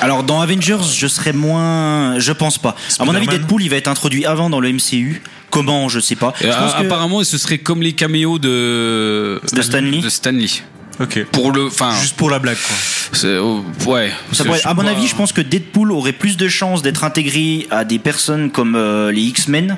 Alors 0.00 0.22
dans 0.22 0.40
Avengers, 0.40 0.78
je 0.94 1.06
serais 1.06 1.32
moins, 1.32 2.18
je 2.18 2.32
pense 2.32 2.58
pas. 2.58 2.74
À 2.98 3.04
mon 3.04 3.14
avis, 3.14 3.26
Deadpool, 3.28 3.62
il 3.62 3.68
va 3.70 3.76
être 3.76 3.88
introduit 3.88 4.26
avant 4.26 4.50
dans 4.50 4.60
le 4.60 4.68
MCU. 4.72 5.22
Comment, 5.50 5.88
je 5.88 5.98
sais 6.00 6.14
pas. 6.16 6.34
Je 6.40 6.46
Et, 6.46 6.50
pense 6.50 6.74
que- 6.74 6.80
Apparemment, 6.82 7.24
ce 7.24 7.38
serait 7.38 7.58
comme 7.58 7.82
les 7.82 7.94
caméos 7.94 8.38
de 8.38 9.40
De 9.52 9.62
Stan 9.62 9.80
Lee 9.80 10.00
De 10.00 10.08
Stan 10.08 10.30
Lee. 10.32 10.62
Ok. 11.00 11.24
Pour 11.30 11.52
le, 11.52 11.66
enfin, 11.66 11.92
Juste 12.00 12.16
pour 12.16 12.28
la 12.30 12.38
blague, 12.38 12.56
quoi. 12.56 12.76
c'est- 13.12 13.36
oh, 13.38 13.64
ouais. 13.86 14.10
Ça 14.32 14.38
C'est- 14.38 14.44
pourrait- 14.44 14.60
à 14.64 14.74
mon 14.74 14.86
avis, 14.86 15.06
je 15.06 15.14
pense 15.14 15.32
que 15.32 15.40
Deadpool 15.40 15.92
aurait 15.92 16.12
plus 16.12 16.36
de 16.36 16.48
chances 16.48 16.82
d'être 16.82 17.04
intégré 17.04 17.66
à 17.70 17.84
des 17.84 17.98
personnes 17.98 18.50
comme 18.50 18.74
euh, 18.74 19.12
les 19.12 19.22
X-Men. 19.22 19.76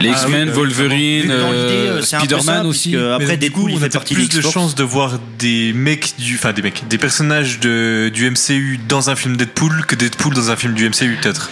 les 0.00 0.08
Ah 0.10 0.12
X-Men, 0.12 0.48
oui, 0.48 0.54
Wolverine, 0.54 1.30
euh, 1.30 1.98
euh, 1.98 2.02
Spider-Man 2.02 2.66
aussi. 2.66 2.94
Après, 2.96 3.32
du 3.36 3.46
Deadpool, 3.48 3.62
coup, 3.62 3.68
il 3.70 3.76
on 3.76 3.80
fait 3.80 3.88
partie 3.88 4.14
plus 4.14 4.28
de 4.28 4.40
chances 4.42 4.74
de 4.74 4.82
voir 4.84 5.18
des 5.38 5.72
mecs 5.72 6.14
du, 6.18 6.34
enfin 6.36 6.52
des 6.52 6.62
mecs, 6.62 6.86
des 6.88 6.98
personnages 6.98 7.58
de, 7.60 8.10
du 8.12 8.26
MCU 8.30 8.78
dans 8.88 9.10
un 9.10 9.16
film 9.16 9.36
Deadpool 9.36 9.86
que 9.86 9.94
Deadpool 9.94 10.34
dans 10.34 10.50
un 10.50 10.56
film 10.56 10.74
du 10.74 10.84
MCU 10.88 11.16
peut-être. 11.20 11.50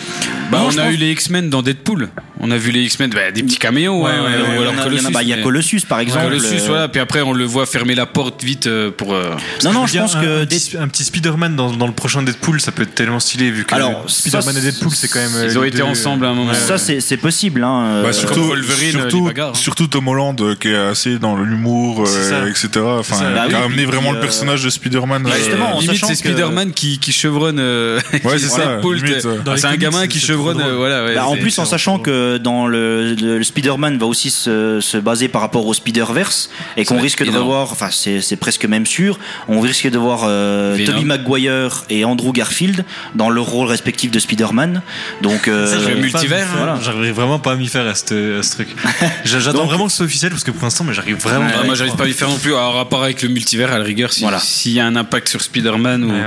Bah, 0.51 0.59
Non, 0.59 0.65
on 0.67 0.79
a 0.79 0.83
pense- 0.85 0.93
eu 0.95 0.97
les 0.97 1.13
X-Men 1.13 1.51
dans 1.51 1.63
Deadpool. 1.63 2.09
On 2.43 2.51
a 2.51 2.57
vu 2.57 2.71
les 2.71 2.83
X-Men, 2.85 3.11
bah, 3.11 3.31
des 3.31 3.43
petits 3.43 3.59
caméos. 3.59 4.03
Ouais, 4.03 4.11
hein, 4.11 4.23
ouais, 4.23 4.29
ou 4.29 4.31
ouais, 4.31 4.33
Il 4.33 4.41
y 4.41 4.41
en 4.41 4.49
a- 4.49 4.55
alors 4.55 4.65
il 4.65 4.65
y 4.65 4.67
en 4.69 4.81
a- 4.81 4.85
Colossus. 4.85 5.13
bah, 5.13 5.23
il 5.23 5.29
y 5.29 5.33
a 5.35 5.43
Colossus, 5.43 5.81
par 5.87 6.01
exemple. 6.01 6.25
Colossus, 6.25 6.55
euh, 6.55 6.67
voilà. 6.67 6.89
Puis 6.89 7.01
après, 7.01 7.21
on 7.21 7.33
le 7.35 7.45
voit 7.45 7.67
fermer 7.67 7.95
la 7.95 8.07
porte 8.07 8.43
vite 8.43 8.67
euh, 8.67 8.91
pour. 8.91 9.15
euh, 9.15 9.35
Non, 9.65 9.73
non, 9.73 9.87
je 9.87 9.99
pense 9.99 10.17
un, 10.17 10.21
que 10.23 10.43
un 10.79 10.89
petit, 10.89 11.05
Spider-Man 11.05 11.55
dans, 11.55 11.71
dans 11.71 11.87
le 11.87 11.93
prochain 11.93 12.23
Deadpool, 12.23 12.61
ça 12.63 12.73
peut 12.73 12.83
être 12.85 12.95
tellement 12.95 13.21
stylé 13.21 13.51
vu 13.51 13.65
que 13.65 13.75
Alors, 13.75 14.05
Spider-Man 14.09 14.57
et 14.57 14.61
Deadpool 14.63 14.91
c'est 14.95 15.09
quand 15.09 15.21
même. 15.21 15.49
Ils 15.51 15.59
ont 15.59 15.65
été 15.65 15.79
deux, 15.79 15.83
ensemble 15.85 16.25
à 16.25 16.31
un 16.31 16.35
moment. 16.35 16.55
Ça, 16.55 16.79
c'est 16.79 17.17
possible. 17.19 17.63
Hein, 17.63 18.03
Bah, 18.03 18.13
surtout, 18.15 18.45
Wolverine, 18.45 18.91
surtout, 18.93 19.25
bagarres, 19.27 19.51
hein. 19.51 19.55
surtout 19.55 19.87
Tom 19.87 20.09
Holland 20.09 20.37
qui 20.59 20.69
est 20.69 20.77
assez 20.77 21.19
dans 21.19 21.37
l'humour, 21.37 22.05
euh, 22.07 22.47
etc. 22.49 22.69
Enfin, 22.85 23.17
qui 23.49 23.55
a 23.55 23.65
amené 23.65 23.85
vraiment 23.85 24.13
le 24.13 24.21
personnage 24.21 24.65
de 24.65 24.71
Spider-Man. 24.71 25.27
justement, 25.37 25.77
en 25.77 25.81
Limite, 25.81 26.05
c'est 26.07 26.15
Spider-Man 26.15 26.73
qui, 26.73 26.99
chevronne. 27.13 27.61
Ouais, 27.61 27.99
c'est 28.39 28.49
ça, 28.49 28.81
les 28.83 29.21
C'est 29.59 29.67
un 29.67 29.77
gamin 29.77 30.07
qui 30.07 30.19
chevronne. 30.21 30.40
Drôle. 30.41 30.61
euh, 30.63 30.77
Voilà, 30.77 31.05
ouais, 31.05 31.15
Bah, 31.15 31.27
en 31.27 31.37
plus, 31.37 31.59
en 31.59 31.65
sachant 31.65 31.99
que 31.99 32.37
dans 32.39 32.67
le, 32.67 33.15
le- 33.15 33.39
le 33.39 33.45
Spider-Man 33.45 33.99
va 33.99 34.07
aussi 34.07 34.31
se, 34.31 34.81
se 34.81 34.97
baser 34.97 35.29
par 35.29 35.41
rapport 35.43 35.67
au 35.67 35.75
Spider-Verse 35.75 36.51
et 36.77 36.85
qu'on 36.85 37.01
risque 37.01 37.25
de 37.25 37.31
revoir, 37.37 37.73
enfin 37.73 37.89
c'est 37.91 38.37
presque 38.37 38.65
même 38.65 38.87
sûr, 38.87 39.19
on 39.49 39.61
risque 39.61 39.89
de 39.89 39.99
voir 39.99 40.23
euh. 40.25 40.77
Tobey 40.85 41.05
Maguire 41.05 41.85
et 41.91 42.05
Andrew 42.05 42.33
Garfield 42.33 42.85
dans 43.15 43.31
leur 43.31 43.47
rôle 43.47 43.69
respectif 43.69 44.11
de 44.11 44.19
Spider-Man. 44.19 44.83
Donc 45.23 45.49
euh, 45.49 45.89
le 45.89 45.95
m'y 45.97 46.01
multivers, 46.03 46.47
faire. 46.47 46.57
voilà. 46.57 46.79
J'arrive 46.83 47.15
vraiment 47.15 47.39
pas 47.39 47.53
à 47.53 47.57
m'y 47.57 47.67
faire 47.69 47.87
à 47.87 47.95
ce, 47.95 48.39
à 48.41 48.43
ce 48.43 48.51
truc. 48.53 48.69
J'a- 49.25 49.39
J'attends 49.41 49.59
Donc- 49.59 49.69
vraiment 49.69 49.85
que 49.87 49.91
ce 49.91 49.99
soit 49.99 50.07
officiel 50.07 50.31
parce 50.31 50.45
que 50.45 50.51
pour 50.51 50.65
l'instant, 50.65 50.85
mais 50.85 50.95
j'arrive 50.95 51.17
vraiment 51.17 51.47
Ouais, 51.47 51.53
pas. 51.53 51.61
à 51.61 51.65
moi 51.65 51.75
j'arrive 51.75 51.97
pas 51.97 52.05
à 52.05 52.09
y 52.09 52.13
faire 52.13 52.29
non 52.29 52.39
plus 52.39 52.55
à 52.55 52.69
rapport 52.71 53.03
avec 53.03 53.23
le 53.23 53.29
multivers 53.29 53.73
à 53.73 53.79
la 53.79 53.85
rigueur 53.85 54.11
Voilà. 54.21 54.39
s'il 54.39 54.73
y 54.73 54.81
a 54.81 54.87
un 54.87 54.97
impact 54.97 55.29
sur 55.29 55.41
Spider-Man 55.43 56.05
ou 56.05 56.09
Ouais, 56.11 56.15
ouais. 56.15 56.25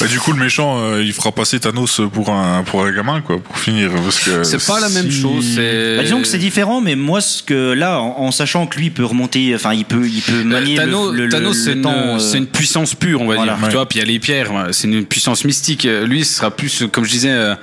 Bah, 0.00 0.06
du 0.06 0.18
coup, 0.18 0.32
le 0.32 0.38
méchant, 0.38 0.78
euh, 0.78 1.02
il 1.02 1.12
fera 1.14 1.32
passer 1.32 1.58
Thanos 1.58 2.00
pour 2.12 2.28
un, 2.30 2.62
pour 2.64 2.84
un 2.84 2.90
gamin, 2.92 3.22
quoi, 3.22 3.35
pour 3.38 3.58
finir. 3.58 3.90
Parce 3.92 4.20
que 4.20 4.44
c'est 4.44 4.64
pas 4.66 4.80
la 4.80 4.88
même 4.88 5.10
si- 5.10 5.20
chose 5.22 5.44
c'est 5.54 5.96
bah, 5.96 6.02
disons 6.02 6.20
que 6.20 6.26
c'est 6.26 6.38
différent, 6.38 6.80
mais 6.80 6.96
moi 6.96 7.20
ce 7.20 7.42
que 7.42 7.72
là, 7.72 8.00
en, 8.00 8.16
en 8.18 8.30
sachant 8.30 8.66
que 8.66 8.78
lui 8.78 8.90
peut 8.90 9.04
remonter, 9.04 9.54
enfin 9.54 9.72
il 9.74 9.84
peut, 9.84 10.06
il 10.06 10.20
peut 10.22 10.32
Euh, 10.40 10.44
manier 10.44 10.76
Thanos, 10.76 11.12
le, 11.12 11.24
le- 11.26 11.28
Thanos, 11.30 11.56
le 11.56 11.62
c'est 11.62 11.72
une, 11.72 11.82
temps. 11.82 11.92
euh, 11.94 12.18
c'est 12.18 12.38
une 12.38 12.46
puissance 12.46 12.94
pure, 12.94 13.20
on 13.22 13.26
va 13.28 13.36
voilà. 13.36 13.54
dire. 13.54 13.62
Ouais. 13.62 13.68
Tu 13.70 13.76
vois, 13.76 13.88
puis 13.88 13.98
il 13.98 14.02
y 14.02 14.08
a 14.08 14.10
les 14.12 14.18
pierres, 14.18 14.50
c'est 14.72 14.88
une 14.88 15.04
puissance 15.04 15.44
mystique. 15.44 15.84
Euh, 15.86 16.06
Lui, 16.06 16.24
ce 16.24 16.34
sera 16.36 16.50
plus, 16.50 16.82
euh, 16.82 16.86
comme 16.88 17.04
je 17.04 17.10
disais, 17.10 17.30
euh, 17.30 17.54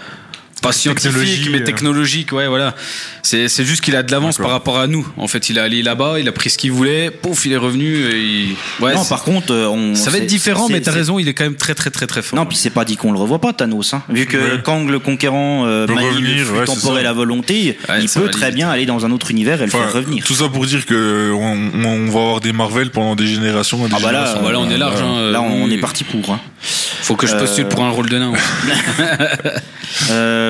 pas 0.63 0.71
scientifique, 0.71 1.11
Technologie, 1.13 1.49
mais 1.51 1.61
euh. 1.61 1.63
technologique. 1.65 2.31
Ouais, 2.31 2.47
voilà. 2.47 2.73
C'est 3.21 3.47
c'est 3.47 3.65
juste 3.65 3.81
qu'il 3.81 3.95
a 3.95 4.01
de 4.03 4.11
l'avance 4.11 4.37
par 4.37 4.49
rapport 4.49 4.79
à 4.79 4.87
nous. 4.87 5.07
En 5.17 5.27
fait, 5.27 5.49
il 5.49 5.57
est 5.57 5.61
allé 5.61 5.83
là-bas, 5.83 6.19
il 6.19 6.27
a 6.27 6.31
pris 6.31 6.49
ce 6.49 6.57
qu'il 6.57 6.71
voulait, 6.71 7.11
pouf, 7.11 7.45
il 7.45 7.51
est 7.53 7.57
revenu. 7.57 7.95
Et 8.05 8.19
il... 8.19 8.55
ouais, 8.83 8.95
non, 8.95 9.03
c'est- 9.03 9.09
par 9.09 9.23
contre, 9.23 9.53
euh, 9.53 9.67
on, 9.67 9.93
ça 9.95 10.09
va 10.09 10.17
être 10.17 10.25
différent, 10.25 10.67
mais 10.69 10.81
t'as 10.81 10.91
raison, 10.91 11.19
il 11.19 11.27
est 11.27 11.33
quand 11.33 11.43
même 11.43 11.55
très, 11.55 11.75
très, 11.75 11.89
très, 11.91 12.07
très 12.07 12.21
fort. 12.21 12.37
Non, 12.39 12.45
puis 12.45 12.57
c'est 12.57 12.69
pas 12.71 12.85
dit 12.85 12.97
qu'on 12.97 13.11
le 13.11 13.19
revoit 13.19 13.39
pas, 13.39 13.53
Thanos. 13.53 13.93
Hein. 13.93 14.01
Vu 14.09 14.25
que 14.25 14.37
Ouais. 14.37 14.61
Kang 14.63 14.89
le 14.89 14.99
conquérant 14.99 15.65
euh, 15.65 15.85
flux 15.87 16.43
ouais, 16.57 16.65
temporel 16.65 17.05
à 17.05 17.13
volonté, 17.13 17.77
Ouais, 17.89 18.01
il 18.01 18.09
peut 18.09 18.29
très 18.29 18.45
limite. 18.47 18.55
bien 18.55 18.69
aller 18.69 18.85
dans 18.85 19.05
un 19.05 19.11
autre 19.11 19.29
univers 19.31 19.61
et 19.61 19.65
le 19.65 19.71
Enfin, 19.73 19.83
faire 19.85 19.93
revenir. 19.93 20.23
Tout 20.25 20.33
ça 20.35 20.47
pour 20.49 20.65
dire 20.65 20.85
que 20.85 21.31
on, 21.33 21.71
on 21.85 22.05
va 22.11 22.19
avoir 22.19 22.39
des 22.39 22.53
Marvel 22.53 22.89
pendant 22.91 23.15
des 23.15 23.27
générations. 23.27 23.85
des 23.85 23.93
Ah 23.95 23.99
bah 24.01 24.11
là, 24.11 24.19
générations. 24.25 24.39
Ah, 24.41 24.45
bah 24.45 24.51
là, 24.53 24.59
on 24.59 24.69
est 24.69 24.77
large. 24.77 25.01
hein, 25.01 25.31
Là, 25.31 25.41
on 25.41 25.65
oui. 25.65 25.73
est 25.73 25.77
parti 25.77 26.03
pour. 26.03 26.31
Hein. 26.31 26.39
Faut 26.61 27.15
que 27.15 27.27
je 27.27 27.35
postule 27.35 27.65
Euh, 27.65 27.69
pour 27.69 27.83
un 27.83 27.89
rôle 27.89 28.09
de 28.09 28.17
nain. 28.17 28.31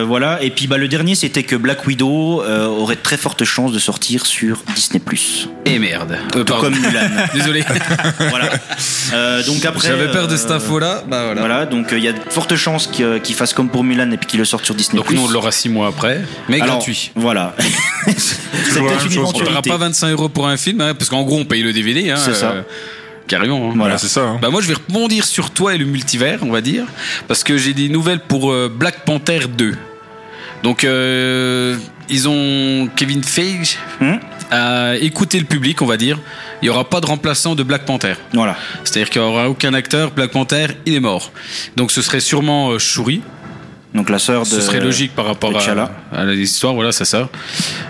Euh, 0.03 0.05
voilà. 0.05 0.41
Et 0.43 0.49
puis 0.49 0.67
bah, 0.67 0.77
le 0.77 0.87
dernier, 0.87 1.15
c'était 1.15 1.43
que 1.43 1.55
Black 1.55 1.85
Widow 1.87 2.41
euh, 2.43 2.65
aurait 2.67 2.95
de 2.95 3.01
très 3.01 3.17
fortes 3.17 3.43
chances 3.43 3.71
de 3.71 3.79
sortir 3.79 4.25
sur 4.25 4.61
Disney+. 4.75 5.01
Et 5.65 5.79
merde. 5.79 6.17
Euh, 6.35 6.43
pardon. 6.43 6.63
Comme 6.63 6.75
Mulan. 6.79 7.09
Désolé. 7.33 7.63
voilà. 8.29 8.49
Euh, 9.13 9.43
donc 9.43 9.63
après. 9.65 9.87
J'avais 9.87 10.11
peur 10.11 10.27
de 10.27 10.35
cette 10.37 10.51
info-là. 10.51 11.03
Bah 11.07 11.25
voilà. 11.25 11.39
Voilà, 11.41 11.65
donc 11.65 11.91
euh, 11.93 11.97
il 11.97 12.03
y 12.03 12.07
a 12.07 12.13
de 12.13 12.19
fortes 12.29 12.55
chances 12.55 12.87
qu'il 12.87 13.35
fasse 13.35 13.53
comme 13.53 13.69
pour 13.69 13.83
Mulan 13.83 14.11
et 14.11 14.17
puis 14.17 14.27
qu'il 14.27 14.39
le 14.39 14.45
sorte 14.45 14.65
sur 14.65 14.75
Disney+. 14.75 14.97
Donc 14.97 15.11
nous, 15.11 15.23
on 15.23 15.29
l'aura 15.29 15.51
six 15.51 15.69
mois 15.69 15.87
après, 15.87 16.21
mais 16.49 16.61
Alors, 16.61 16.75
gratuit. 16.77 17.11
Voilà. 17.15 17.55
C'est 18.07 18.79
peut-être 18.81 19.05
une 19.11 19.19
On 19.19 19.31
paiera 19.31 19.61
pas 19.61 19.77
25 19.77 20.09
euros 20.11 20.29
pour 20.29 20.47
un 20.47 20.57
film, 20.57 20.81
hein, 20.81 20.93
parce 20.93 21.09
qu'en 21.09 21.23
gros, 21.23 21.37
on 21.39 21.45
paye 21.45 21.61
le 21.63 21.73
DVD. 21.73 22.09
Hein, 22.11 22.15
C'est 22.17 22.33
ça. 22.33 22.51
euh, 22.51 22.61
carrément. 23.27 23.69
hein. 23.69 23.73
Voilà. 23.75 23.97
C'est 23.97 24.07
ça. 24.07 24.21
hein. 24.21 24.39
Bah 24.41 24.49
moi, 24.49 24.61
je 24.61 24.67
vais 24.67 24.73
rebondir 24.73 25.25
sur 25.25 25.51
toi 25.51 25.75
et 25.75 25.77
le 25.77 25.85
multivers, 25.85 26.39
on 26.41 26.51
va 26.51 26.61
dire, 26.61 26.85
parce 27.27 27.43
que 27.43 27.57
j'ai 27.57 27.73
des 27.73 27.89
nouvelles 27.89 28.19
pour 28.19 28.51
euh, 28.51 28.71
Black 28.73 29.05
Panther 29.05 29.41
2. 29.57 29.75
Donc, 30.63 30.84
euh, 30.84 31.78
ils 32.10 32.28
ont 32.28 32.89
Kevin 32.95 33.23
Feige 33.23 33.78
Hmm 33.99 34.15
a 34.56 34.95
écouté 34.97 35.39
le 35.39 35.45
public, 35.45 35.82
on 35.82 35.88
va 35.88 35.97
dire. 35.97 36.19
Il 36.62 36.67
y 36.67 36.69
aura 36.69 36.88
pas 36.88 37.02
de 37.02 37.08
remplaçant 37.08 37.56
de 37.56 37.63
Black 37.63 37.86
Panther. 37.86 38.13
Voilà. 38.34 38.56
C'est-à-dire 38.84 39.10
qu'il 39.10 39.19
y 39.19 39.26
aura 39.26 39.49
aucun 39.49 39.73
acteur. 39.73 40.12
Black 40.12 40.30
Panther, 40.30 40.67
il 40.86 40.93
est 40.93 40.99
mort. 40.99 41.32
Donc, 41.76 41.91
ce 41.91 42.04
serait 42.04 42.19
sûrement 42.19 42.69
euh, 42.69 42.78
Shuri. 42.78 43.21
Donc 43.95 44.10
la 44.10 44.19
sœur 44.19 44.43
de. 44.43 44.47
Ce 44.47 44.62
serait 44.62 44.80
logique 44.80 45.15
par 45.15 45.26
rapport 45.26 45.56
à, 45.58 45.91
à 46.15 46.26
l'histoire, 46.26 46.73
voilà, 46.73 46.91
c'est 46.91 47.06
ça. 47.06 47.30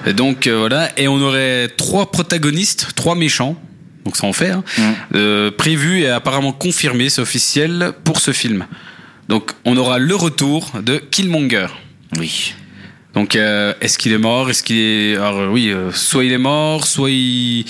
Et 0.05 0.13
donc 0.13 0.47
euh, 0.47 0.57
voilà, 0.59 0.89
et 0.97 1.07
on 1.07 1.15
aurait 1.21 1.69
trois 1.77 2.11
protagonistes, 2.11 2.89
trois 2.95 3.15
méchants. 3.15 3.55
Donc 4.05 4.17
ça 4.17 4.27
en 4.27 4.33
fait, 4.33 4.49
hein, 4.51 4.63
Mm. 4.77 4.81
euh, 5.15 5.51
prévus 5.51 6.01
et 6.01 6.09
apparemment 6.09 6.51
confirmés, 6.51 7.09
c'est 7.09 7.21
officiel 7.21 7.91
pour 8.03 8.19
ce 8.19 8.31
film. 8.31 8.65
Donc 9.29 9.51
on 9.63 9.77
aura 9.77 9.97
le 9.97 10.15
retour 10.15 10.71
de 10.81 10.97
Killmonger. 10.97 11.67
Oui. 12.17 12.53
Donc 13.13 13.35
euh, 13.35 13.73
est-ce 13.81 13.97
qu'il 13.97 14.11
est 14.11 14.17
mort? 14.17 14.49
Est-ce 14.49 14.63
qu'il 14.63 14.77
est 14.77 15.15
alors 15.15 15.37
euh, 15.37 15.47
oui, 15.47 15.69
euh, 15.69 15.91
soit 15.91 16.25
il 16.25 16.31
est 16.31 16.37
mort, 16.37 16.87
soit 16.87 17.11
il 17.11 17.65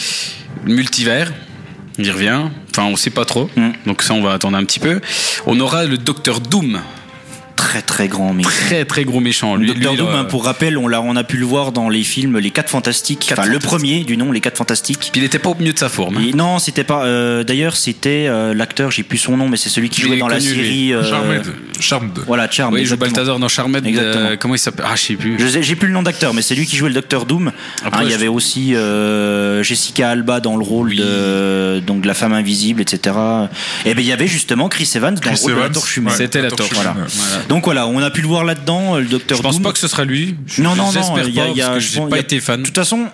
multivers. 0.66 1.32
Il 1.98 2.10
revient. 2.10 2.44
Enfin, 2.72 2.86
on 2.86 2.96
sait 2.96 3.10
pas 3.10 3.26
trop. 3.26 3.50
Mm. 3.56 3.70
Donc 3.86 4.02
ça, 4.02 4.14
on 4.14 4.22
va 4.22 4.34
attendre 4.34 4.58
un 4.58 4.64
petit 4.66 4.80
peu. 4.80 5.00
On 5.46 5.60
aura 5.60 5.86
le 5.86 5.98
Docteur 5.98 6.40
Doom, 6.40 6.82
Très 7.74 7.82
très 7.82 8.08
grand 8.08 8.34
mais. 8.34 8.44
très 8.44 8.86
très 8.86 9.04
gros 9.04 9.20
méchant. 9.20 9.56
Lui, 9.56 9.66
Docteur 9.68 9.94
lui, 9.94 9.98
Doom, 9.98 10.10
là, 10.12 10.20
hein, 10.20 10.24
pour 10.26 10.46
rappel, 10.46 10.78
on, 10.78 10.88
l'a, 10.88 11.02
on 11.02 11.16
a 11.16 11.24
pu 11.24 11.38
le 11.38 11.46
voir 11.46 11.72
dans 11.72 11.90
les 11.90 12.04
films 12.04 12.38
Les 12.38 12.52
4 12.52 12.70
Fantastiques. 12.70 13.26
Quatre 13.28 13.40
enfin, 13.40 13.50
le 13.50 13.58
premier 13.58 14.04
du 14.04 14.16
nom, 14.16 14.32
Les 14.32 14.42
4 14.42 14.58
Fantastiques. 14.58 15.10
Puis 15.12 15.22
il 15.22 15.24
était 15.24 15.40
pas 15.40 15.50
au 15.50 15.56
mieux 15.60 15.74
de 15.74 15.80
sa 15.80 15.90
forme. 15.90 16.18
hein. 16.18 16.24
Et 16.28 16.34
non, 16.34 16.60
c'était 16.60 16.84
pas. 16.84 17.06
euh, 17.06 17.44
d'ailleurs, 17.44 17.76
c'était 17.76 18.28
euh, 18.28 18.54
l'acteur, 18.54 18.92
j'ai 18.92 19.02
plus 19.02 19.18
son 19.18 19.38
nom, 19.38 19.50
mais 19.50 19.58
c'est 19.58 19.70
celui 19.70 19.90
qui 19.90 20.02
jouait 20.02 20.18
dans 20.18 20.28
la 20.28 20.40
série. 20.40 20.94
euh, 20.94 21.04
Charmed. 21.10 21.44
Charmed. 21.80 22.20
Voilà, 22.28 22.48
Charmed. 22.52 22.76
Oui, 22.76 22.82
il 22.82 22.86
joue. 22.86 22.96
Balthazar 22.98 23.40
dans 23.40 23.48
Charmed. 23.48 23.86
Exactement. 23.86 24.26
euh, 24.26 24.36
comment 24.40 24.54
il 24.54 24.60
s'appelle? 24.60 24.86
Ah, 24.88 24.96
je 24.96 25.02
sais 25.02 25.16
plus. 25.16 25.38
Je 25.40 25.48
sais- 25.48 25.64
J'ai 25.64 25.76
plus 25.76 25.88
le 25.88 25.94
nom 25.96 26.04
d'acteur, 26.04 26.34
mais 26.36 26.44
c'est 26.44 26.54
lui 26.54 26.68
qui 26.68 26.76
jouait 26.78 26.90
le 26.90 26.96
Docteur 26.96 27.26
Doom. 27.26 27.52
Après, 27.84 28.02
Hein, 28.02 28.06
il 28.06 28.12
y 28.12 28.14
avait 28.14 28.28
aussi 28.28 28.76
euh, 28.76 29.64
Jessica 29.64 30.10
Alba 30.12 30.40
dans 30.40 30.58
le 30.58 30.64
rôle 30.64 30.90
Oui. 30.90 30.98
de 30.98 31.80
donc 31.86 32.02
de 32.02 32.08
la 32.08 32.14
femme 32.14 32.34
invisible, 32.34 32.82
etc. 32.82 33.16
Et 33.86 33.94
ben 33.94 34.02
il 34.02 34.08
y 34.08 34.12
avait 34.12 34.28
justement 34.28 34.70
Chris 34.70 34.90
Evans 34.96 35.16
dans 35.16 35.22
Chris 35.22 35.42
le 35.48 35.54
rôle 35.54 35.62
de 35.64 35.68
la 35.68 35.74
torche 35.74 35.98
humaine. 35.98 36.12
Ouais, 36.12 36.18
C'était 36.18 36.42
la 36.42 36.52
torche. 36.52 36.70
Voilà. 36.74 36.94
Voilà. 36.96 37.44
Donc 37.50 37.63
voilà, 37.64 37.88
on 37.88 38.00
a 38.02 38.10
pu 38.12 38.22
le 38.22 38.28
voir 38.28 38.44
là-dedans, 38.44 38.98
le 38.98 39.06
Docteur 39.06 39.38
Je 39.38 39.44
pense 39.44 39.56
Doom. 39.56 39.64
pas 39.64 39.72
que 39.72 39.80
ce 39.80 39.88
sera 39.88 40.04
lui. 40.06 40.36
Je- 40.46 40.62
Non, 40.62 40.76
non, 40.76 40.92
non, 40.92 41.18
il 41.26 41.34
y 41.34 41.40
a- 41.40 41.44
pas, 41.46 41.50
y 41.50 41.62
a- 41.62 41.66
parce 41.66 41.76
que 41.76 41.80
je 41.82 41.92
j'ai 41.94 42.00
pense- 42.00 42.10
pas 42.10 42.16
il 42.16 42.20
y 42.20 42.22
a- 42.22 42.24
été 42.24 42.40
fan. 42.40 42.62
De 42.62 42.66
toute 42.66 42.76
façon, 42.76 43.06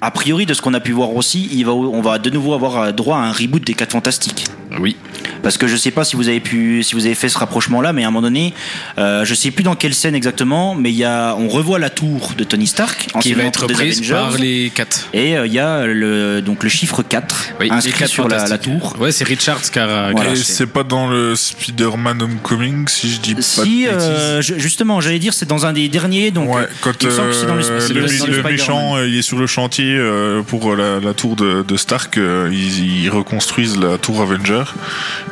a 0.00 0.10
priori 0.10 0.46
de 0.46 0.54
ce 0.54 0.62
qu'on 0.62 0.74
a 0.74 0.80
pu 0.80 0.92
voir 0.92 1.14
aussi, 1.14 1.48
il 1.52 1.64
va, 1.64 1.72
on 1.72 2.00
va 2.02 2.18
de 2.18 2.30
nouveau 2.30 2.54
avoir 2.54 2.92
droit 2.92 3.16
à 3.18 3.20
un 3.20 3.32
reboot 3.32 3.64
des 3.64 3.74
4 3.74 3.92
Fantastiques. 3.92 4.44
Oui. 4.80 4.96
Parce 5.42 5.58
que 5.58 5.66
je 5.66 5.76
sais 5.76 5.90
pas 5.90 6.04
si 6.04 6.16
vous 6.16 6.28
avez 6.28 6.40
pu, 6.40 6.82
si 6.82 6.94
vous 6.94 7.06
avez 7.06 7.14
fait 7.14 7.28
ce 7.28 7.38
rapprochement-là, 7.38 7.92
mais 7.92 8.04
à 8.04 8.08
un 8.08 8.10
moment 8.10 8.22
donné, 8.22 8.54
euh, 8.98 9.24
je 9.24 9.34
sais 9.34 9.50
plus 9.50 9.62
dans 9.64 9.74
quelle 9.74 9.94
scène 9.94 10.14
exactement, 10.14 10.74
mais 10.74 10.90
il 10.90 10.96
y 10.96 11.04
a, 11.04 11.34
on 11.36 11.48
revoit 11.48 11.78
la 11.78 11.90
tour 11.90 12.32
de 12.36 12.44
Tony 12.44 12.66
Stark, 12.66 13.08
Qui 13.20 13.34
va 13.34 13.44
être 13.44 13.64
Avengers. 13.64 14.12
par 14.12 14.38
les 14.38 14.70
4. 14.74 15.08
Et 15.14 15.36
euh, 15.36 15.46
il 15.46 15.52
y 15.52 15.58
a 15.58 15.86
le, 15.86 16.40
donc 16.42 16.62
le 16.62 16.68
chiffre 16.68 17.02
4 17.02 17.36
Oui, 17.60 17.68
inscrit 17.70 18.08
sur 18.08 18.28
la, 18.28 18.58
tour. 18.58 18.96
Ouais, 19.00 19.12
c'est 19.12 19.24
Richards 19.24 19.62
qui. 19.62 19.78
Voilà. 19.78 20.32
Et 20.32 20.36
c'est- 20.36 20.66
pas 20.66 20.84
dans 20.84 21.08
le 21.08 21.34
Spider-Man 21.36 22.22
Homecoming, 22.22 22.86
si 22.88 23.10
je 23.12 23.20
dis 23.20 23.34
pas 23.34 23.42
Si, 23.42 23.84
de 23.84 23.88
euh, 23.90 24.40
je- 24.42 24.54
justement, 24.58 25.00
j'allais 25.00 25.18
dire, 25.18 25.34
c'est 25.34 25.46
dans 25.48 25.66
un 25.66 25.72
des 25.72 25.88
derniers, 25.88 26.30
donc 26.30 26.54
Ouais, 26.54 26.62
euh, 26.62 26.66
quand 26.80 26.92
il 27.02 27.08
me 27.08 27.12
semble 27.12 27.28
que 27.30 27.34
c'est 27.34 27.46
dans 27.46 27.54
le, 27.56 27.60
le, 27.62 27.94
dans 27.96 28.00
le 28.00 28.08
Spider-Man. 28.08 28.52
méchant 28.52 29.02
il 29.02 29.16
est 29.18 29.22
sur 29.22 29.38
le 29.38 29.46
chantier 29.46 29.84
euh, 29.96 30.42
pour 30.42 30.76
la, 30.76 31.00
la 31.00 31.14
tour 31.14 31.36
de, 31.36 31.62
de 31.66 31.76
Stark, 31.76 32.16
euh, 32.16 32.48
ils, 32.52 33.02
ils 33.04 33.10
reconstruisent 33.10 33.76
la 33.78 33.98
tour 33.98 34.22
Avenger 34.22 34.62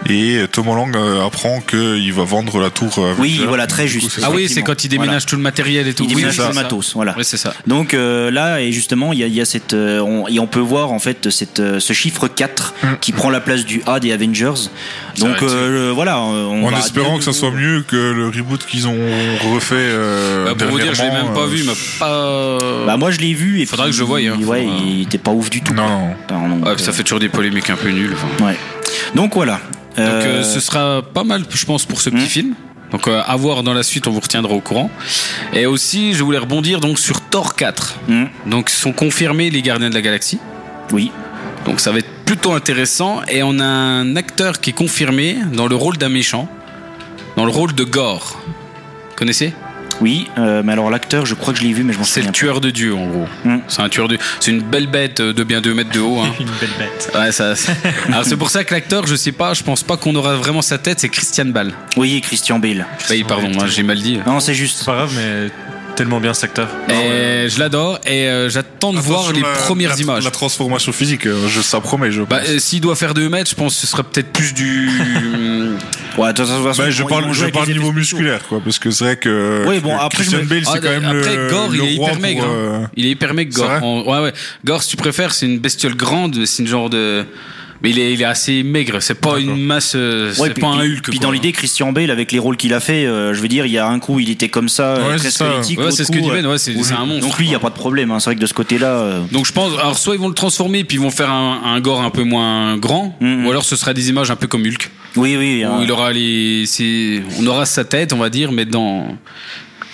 Et 0.09 0.41
Tom 0.51 0.67
Holland 0.67 0.97
euh, 0.97 1.25
apprend 1.25 1.61
qu'il 1.61 2.13
va 2.13 2.25
vendre 2.25 2.59
la 2.59 2.71
tour. 2.71 2.93
euh, 2.99 3.09
avec 3.11 3.19
Oui, 3.21 3.35
Jack. 3.39 3.47
voilà, 3.49 3.67
très 3.67 3.85
coup, 3.85 3.89
juste. 3.91 4.21
Ah 4.25 4.31
oui, 4.33 4.49
c'est 4.49 4.63
quand 4.63 4.83
il 4.83 4.89
déménage 4.89 5.09
Voilà. 5.09 5.21
tout 5.21 5.37
le 5.37 5.43
matériel 5.43 5.87
et 5.87 5.95
tout. 5.95 6.03
Il 6.05 6.09
Oui, 6.09 6.15
déménage 6.17 6.37
c'est 6.37 6.43
tout 6.43 6.49
le 6.49 6.55
matos, 6.55 6.95
voilà. 6.95 7.15
Oui, 7.17 7.25
c'est 7.25 7.37
ça. 7.37 7.53
Donc 7.67 7.95
euh, 7.95 8.31
là, 8.31 8.61
et 8.61 8.73
justement, 8.73 9.13
il 9.13 9.21
y 9.21 9.23
a, 9.23 9.27
il 9.27 9.35
y 9.35 9.41
a 9.41 9.45
cette, 9.45 9.75
euh, 9.75 10.01
on, 10.01 10.27
et 10.27 10.41
on 10.41 10.47
peut 10.49 10.59
voir 10.59 10.91
en 10.93 10.99
fait 10.99 11.31
cette, 11.31 11.61
euh, 11.61 11.79
ce 11.81 11.93
chiffre 11.93 12.27
4 12.29 12.75
qui 13.01 13.13
prend 13.13 13.31
la 13.31 13.41
place 13.41 13.65
du 13.65 13.83
A 13.87 14.01
des 14.01 14.11
Avengers. 14.13 14.55
Donc 15.19 15.43
vrai, 15.43 15.47
euh, 15.49 15.93
voilà. 15.95 16.19
On 16.19 16.65
En 16.65 16.71
va 16.71 16.79
espérant 16.79 17.19
que 17.19 17.25
ça 17.25 17.33
soit 17.33 17.51
mieux 17.53 17.83
que 17.87 17.97
le 17.97 18.27
reboot 18.29 18.65
qu'ils 18.67 18.89
ont 18.89 18.97
refait. 19.53 19.75
Euh, 19.77 20.47
Bah, 20.47 20.55
pour 20.59 20.69
vous 20.73 20.81
dire, 20.81 20.95
je 20.95 21.03
l'ai 21.03 21.11
même 21.11 21.33
pas 21.35 21.43
euh, 21.43 21.47
vu, 21.47 21.63
mais 21.65 21.73
pas. 22.01 22.59
Bah 22.87 22.97
moi 22.97 23.11
je 23.11 23.19
l'ai 23.21 23.35
vu 23.35 23.61
et 23.61 23.67
Faudra 23.67 23.85
puis, 23.85 23.93
que 23.93 23.99
je 23.99 24.03
voie, 24.05 24.19
hein. 24.19 24.39
Ouais, 24.43 24.63
Faudra- 24.65 24.81
il 24.87 25.03
était 25.03 25.19
pas 25.19 25.31
ouf 25.31 25.51
du 25.51 25.61
tout. 25.63 25.75
Non, 25.75 25.87
non. 25.89 26.15
Enfin, 26.29 26.49
donc, 26.49 26.67
Ouais, 26.67 26.75
puis 26.75 26.85
ça 26.85 26.91
euh, 26.91 26.95
fait 26.95 27.03
toujours 27.05 27.21
des 27.21 27.29
polémiques 27.29 27.71
un 27.71 27.77
peu 27.77 27.91
nulles. 27.91 28.15
enfin. 28.15 28.47
ouais. 28.47 28.57
Donc 29.15 29.35
voilà. 29.35 29.61
Donc 29.97 30.07
Euh, 30.07 30.23
euh, 30.41 30.43
ce 30.43 30.61
sera 30.61 31.03
pas 31.03 31.25
mal, 31.25 31.45
je 31.51 31.65
pense, 31.65 31.85
pour 31.85 32.01
ce 32.01 32.11
petit 32.11 32.25
Hmm. 32.25 32.29
film. 32.29 32.55
Donc 32.93 33.07
euh, 33.07 33.23
à 33.25 33.37
voir 33.37 33.63
dans 33.63 33.73
la 33.75 33.83
suite, 33.85 34.07
on 34.09 34.11
vous 34.11 34.21
retiendra 34.21 34.53
au 34.53 34.61
courant. 34.61 34.91
Et 35.53 35.67
aussi, 35.67 36.15
je 36.15 36.23
voulais 36.25 36.39
rebondir 36.39 36.81
donc 36.81 36.99
sur 36.99 37.21
Thor 37.21 37.55
4. 37.55 37.95
hmm, 38.09 38.25
Donc 38.47 38.69
sont 38.71 38.93
confirmés 38.93 39.49
les 39.51 39.63
Gardiens 39.63 39.91
de 39.91 39.95
la 39.95 40.03
Galaxie. 40.03 40.39
oui. 40.93 41.11
Donc 41.67 41.79
ça 41.79 41.93
va 41.93 41.99
être 41.99 42.09
plutôt 42.25 42.53
intéressant. 42.55 43.21
Et 43.29 43.43
on 43.43 43.59
a 43.61 43.65
un 43.65 44.17
acteur 44.17 44.61
qui 44.61 44.71
est 44.71 44.73
confirmé 44.73 45.37
dans 45.53 45.67
le 45.69 45.77
rôle 45.77 45.99
d'un 45.99 46.09
méchant, 46.09 46.49
dans 47.37 47.45
le 47.45 47.51
rôle 47.51 47.75
de 47.75 47.85
Gore. 47.85 48.41
Connaissez? 49.15 49.53
Oui, 50.01 50.29
euh, 50.39 50.63
mais 50.65 50.73
alors 50.73 50.91
l'acteur, 50.91 51.27
je 51.27 51.35
crois 51.35 51.53
que 51.53 51.59
je 51.61 51.65
l'ai 51.65 51.73
vu, 51.73 51.83
mais 51.85 51.93
je 51.93 51.99
m'en 51.99 52.05
C'est 52.05 52.21
souviens. 52.21 52.31
le 52.31 52.35
tueur 52.35 52.61
de 52.61 52.71
Dieu 52.71 52.95
en 52.95 53.07
gros. 53.07 53.27
Hmm. 53.45 53.59
C'est 53.69 53.83
un 53.83 53.89
tueur 53.89 54.09
de. 54.09 54.17
C'est 54.41 54.51
une 54.51 54.63
belle 54.63 54.87
bête 54.87 55.21
de 55.21 55.45
bien 55.45 55.61
2 55.61 55.75
mètres 55.75 55.91
de 55.93 56.01
haut. 56.01 56.21
hein. 56.21 56.33
Une 56.41 56.47
belle 56.47 56.71
bête. 56.79 57.11
Ouais, 57.15 57.33
ça. 57.33 57.53
Alors 58.09 58.25
c'est 58.25 58.37
pour 58.37 58.51
ça 58.51 58.65
que 58.65 58.73
l'acteur, 58.75 59.07
je 59.07 59.15
sais 59.15 59.33
pas, 59.33 59.53
je 59.55 59.63
pense 59.63 59.83
pas 59.83 59.97
qu'on 59.97 60.15
aura 60.15 60.37
vraiment 60.37 60.63
sa 60.63 60.79
tête. 60.79 61.01
C'est 61.01 61.09
Christian 61.11 61.47
Bale. 61.47 61.73
Oui, 61.97 62.21
Christian 62.23 62.59
Bale. 62.59 62.87
Oui, 63.11 63.25
pardon, 63.29 63.51
moi, 63.55 63.67
j'ai 63.67 63.83
mal 63.83 63.99
dit. 64.01 64.19
Non, 64.27 64.41
c'est 64.41 64.47
C'est 64.53 64.55
juste. 64.55 64.85
pas 64.85 64.93
grave, 64.95 65.13
mais 65.17 65.49
tellement 66.01 66.19
bien 66.21 66.33
cet 66.33 66.45
acteur. 66.45 66.69
Et 66.89 67.51
je 67.51 67.59
l'adore 67.59 68.01
et 68.07 68.27
euh, 68.27 68.49
j'attends 68.49 68.95
de 68.95 68.99
voir 68.99 69.33
les 69.35 69.43
la- 69.43 69.49
premières 69.49 69.91
la- 69.97 70.01
images. 70.01 70.25
La 70.25 70.31
transformation 70.31 70.93
physique, 70.93 71.27
euh, 71.27 71.47
je, 71.47 71.61
ça 71.61 71.79
promet, 71.81 72.11
je. 72.11 72.23
Bah, 72.23 72.41
euh, 72.49 72.59
S'il 72.59 72.81
doit 72.81 72.97
faire 72.97 73.13
2 73.13 73.29
mètres, 73.29 73.51
je 73.51 73.55
pense 73.55 73.75
que 73.75 73.81
ce 73.83 73.87
sera 73.87 74.03
peut-être 74.03 74.33
plus 74.33 74.55
du. 74.55 74.89
Ouais, 76.19 76.33
de 76.33 76.37
toute 76.37 76.47
façon, 76.47 76.83
Bah, 76.83 76.91
je 76.91 77.03
parle, 77.05 77.33
je 77.33 77.47
parle 77.47 77.69
niveau 77.69 77.93
musculaire, 77.93 78.41
quoi, 78.49 78.61
parce 78.63 78.79
que 78.81 78.91
c'est 78.91 79.05
vrai 79.05 79.17
que 79.17 79.65
Oui, 79.67 79.79
bon, 79.79 79.97
après, 79.97 80.25
je 80.25 80.31
Christian 80.31 80.39
me- 80.41 80.45
Bale, 80.49 80.63
c'est 80.65 80.71
Ah, 80.75 80.79
quand 80.81 80.89
même 81.01 81.05
après, 81.05 81.37
le, 81.37 81.49
Gore, 81.51 81.69
il 81.73 81.79
le 81.79 81.85
est 81.85 81.93
hyper 81.95 82.09
pour, 82.13 82.21
maigre. 82.21 82.45
hein. 82.45 82.51
euh, 82.51 82.87
Il 82.97 83.07
est 83.07 83.11
hyper 83.11 83.33
maigre, 83.35 83.55
Gore. 83.55 83.71
En- 83.83 84.03
ouais, 84.03 84.19
ouais. 84.25 84.33
Gore, 84.65 84.83
si 84.83 84.91
tu 84.91 84.97
préfères, 84.97 85.33
c'est 85.33 85.47
une 85.47 85.59
bestiole 85.61 85.95
grande, 85.95 86.45
c'est 86.47 86.63
une 86.63 86.69
genre 86.69 86.91
de. 86.91 87.25
Mais 87.83 87.91
il 87.91 87.99
est, 87.99 88.13
il 88.13 88.21
est 88.21 88.27
assez 88.27 88.63
maigre, 88.63 89.01
c'est 89.01 89.15
pas 89.15 89.39
une 89.39 89.57
masse. 89.57 89.95
euh, 89.97 90.29
Ouais, 90.35 90.49
c'est 90.49 90.55
puis, 90.55 90.61
pas 90.61 90.69
un 90.69 90.81
Hulk. 90.81 91.03
puis 91.05 91.19
quoi. 91.19 91.27
dans 91.27 91.31
l'idée, 91.33 91.53
Christian 91.53 91.93
Bale, 91.93 92.11
avec 92.11 92.31
les 92.31 92.39
rôles 92.39 92.57
qu'il 92.59 92.75
a 92.75 92.81
fait, 92.81 93.07
euh, 93.07 93.33
je 93.33 93.41
veux 93.41 93.49
dire, 93.49 93.65
il 93.65 93.73
y 93.73 93.79
a 93.79 93.87
un 93.89 93.99
coup, 94.01 94.21
il 94.21 94.29
était 94.31 94.49
comme 94.51 94.69
ça, 94.69 94.97
euh, 94.97 95.13
Ouais, 95.13 95.19
c'est 95.19 95.31
ça. 95.31 95.47
Ouais, 95.49 95.63
c'est 95.91 96.05
ce 96.05 96.13
que 96.13 96.19
dit 96.19 96.31
Ben, 96.31 96.45
ouais, 96.47 96.59
c'est 96.59 96.75
c'est 96.83 96.93
un 96.95 97.07
monstre. 97.07 97.27
Donc 97.27 97.39
lui, 97.39 97.47
il 97.47 97.49
n'y 97.49 97.55
a 97.55 97.59
pas 97.59 97.71
de 97.71 97.75
problème. 97.75 98.11
hein. 98.11 98.21
C'est 98.21 98.27
vrai 98.27 98.37
que 98.37 98.41
de 98.41 98.47
ce 98.47 98.53
côté-là, 98.55 98.89
euh, 98.89 99.21
Donc 99.33 99.47
je 99.47 99.53
pense, 99.53 99.73
alors 99.79 99.97
soit 99.97 100.15
ils 100.15 100.21
vont 100.21 100.29
le 100.29 100.35
transformer 100.35 100.85
puis 100.85 100.99
ils 100.99 101.01
vont 101.01 101.11
faire 101.11 101.31
un, 101.31 101.63
un 101.65 101.81
gore 101.81 102.03
un 102.03 102.11
peu 102.11 102.23
moins 102.25 102.77
grand, 102.77 103.17
Mhm. 103.21 103.47
ou 103.47 103.51
alors 103.51 103.65
ce 103.65 103.77
sera 103.77 103.95
des 103.95 104.09
images 104.11 104.31
un 104.31 104.37
peu 104.37 104.47
comme 104.47 104.63
Hulk, 104.63 104.91
oui, 105.17 105.37
oui. 105.39 105.65
où 105.65 105.69
hein. 105.69 105.81
il 105.83 105.91
aura 105.91 106.13
les, 106.13 106.65
on 107.39 107.47
aura 107.47 107.65
sa 107.67 107.85
tête, 107.85 108.13
on 108.13 108.19
va 108.19 108.29
dire, 108.31 108.53
mais 108.53 108.65
dans, 108.67 109.17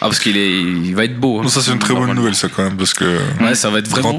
ah 0.01 0.07
parce 0.09 0.19
qu'il 0.21 0.37
est, 0.37 0.61
il 0.61 0.95
va 0.95 1.05
être 1.05 1.19
beau. 1.19 1.39
hein. 1.39 1.43
Non, 1.45 1.49
ça 1.49 1.61
c'est 1.63 1.73
une 1.73 1.79
très 1.79 1.91
bonne 1.95 2.01
Normalement. 2.01 2.21
nouvelle, 2.21 2.35
ça 2.35 2.49
quand 2.55 2.63
même, 2.65 2.77
parce 2.77 2.93
que. 2.95 3.05
Ouais, 3.41 3.55
ça 3.55 3.71
va 3.71 3.79
être 3.79 3.89
vraiment, 3.89 4.15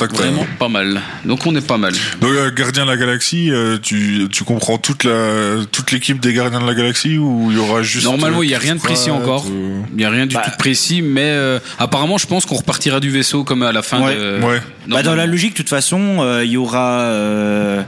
pas 0.58 0.68
mal. 0.70 1.02
Donc 1.26 1.46
on 1.46 1.56
est 1.56 1.66
pas 1.66 1.78
mal. 1.78 1.94
Donc, 2.20 2.32
euh, 2.32 2.52
Gardien 2.52 2.86
de 2.86 2.90
la 2.92 2.98
Galaxie, 2.98 3.52
euh, 3.52 3.78
tu, 3.82 4.28
tu 4.32 4.44
comprends 4.44 4.78
toute 4.78 5.04
la 5.04 5.64
toute 5.72 5.92
l'équipe 5.92 6.20
des 6.20 6.34
Gardiens 6.34 6.62
de 6.62 6.66
la 6.68 6.74
Galaxie 6.74 7.18
ou 7.18 7.48
il 7.52 7.58
y 7.58 7.60
aura 7.60 7.84
juste. 7.84 8.06
Normalement, 8.06 8.40
euh, 8.40 8.46
il 8.46 8.50
y 8.52 8.56
a 8.56 8.60
rien 8.60 8.76
de 8.76 8.80
précis 8.82 9.12
encore. 9.12 9.46
ou- 9.48 9.86
Il 9.96 10.02
y 10.02 10.06
a 10.06 10.10
rien 10.10 10.26
du 10.26 10.36
Bah. 10.36 10.42
tout 10.46 10.52
de 10.52 10.56
précis, 10.58 11.02
mais 11.02 11.22
euh, 11.26 11.60
apparemment, 11.80 12.18
je 12.18 12.26
pense 12.28 12.46
qu'on 12.46 12.56
repartira 12.56 13.00
du 13.00 13.10
vaisseau 13.10 13.44
comme 13.44 13.62
à 13.64 13.72
la 13.72 13.82
fin 13.82 14.02
Ouais. 14.02 14.16
de. 14.16 14.40
Ouais. 14.44 14.62
Bah, 14.88 15.04
dans 15.04 15.16
la 15.16 15.26
logique, 15.28 15.52
de 15.52 15.58
toute 15.58 15.70
façon, 15.70 16.18
euh, 16.22 16.44
il 16.46 16.52
y 16.52 16.58
aura 16.58 17.02
euh, 17.02 17.84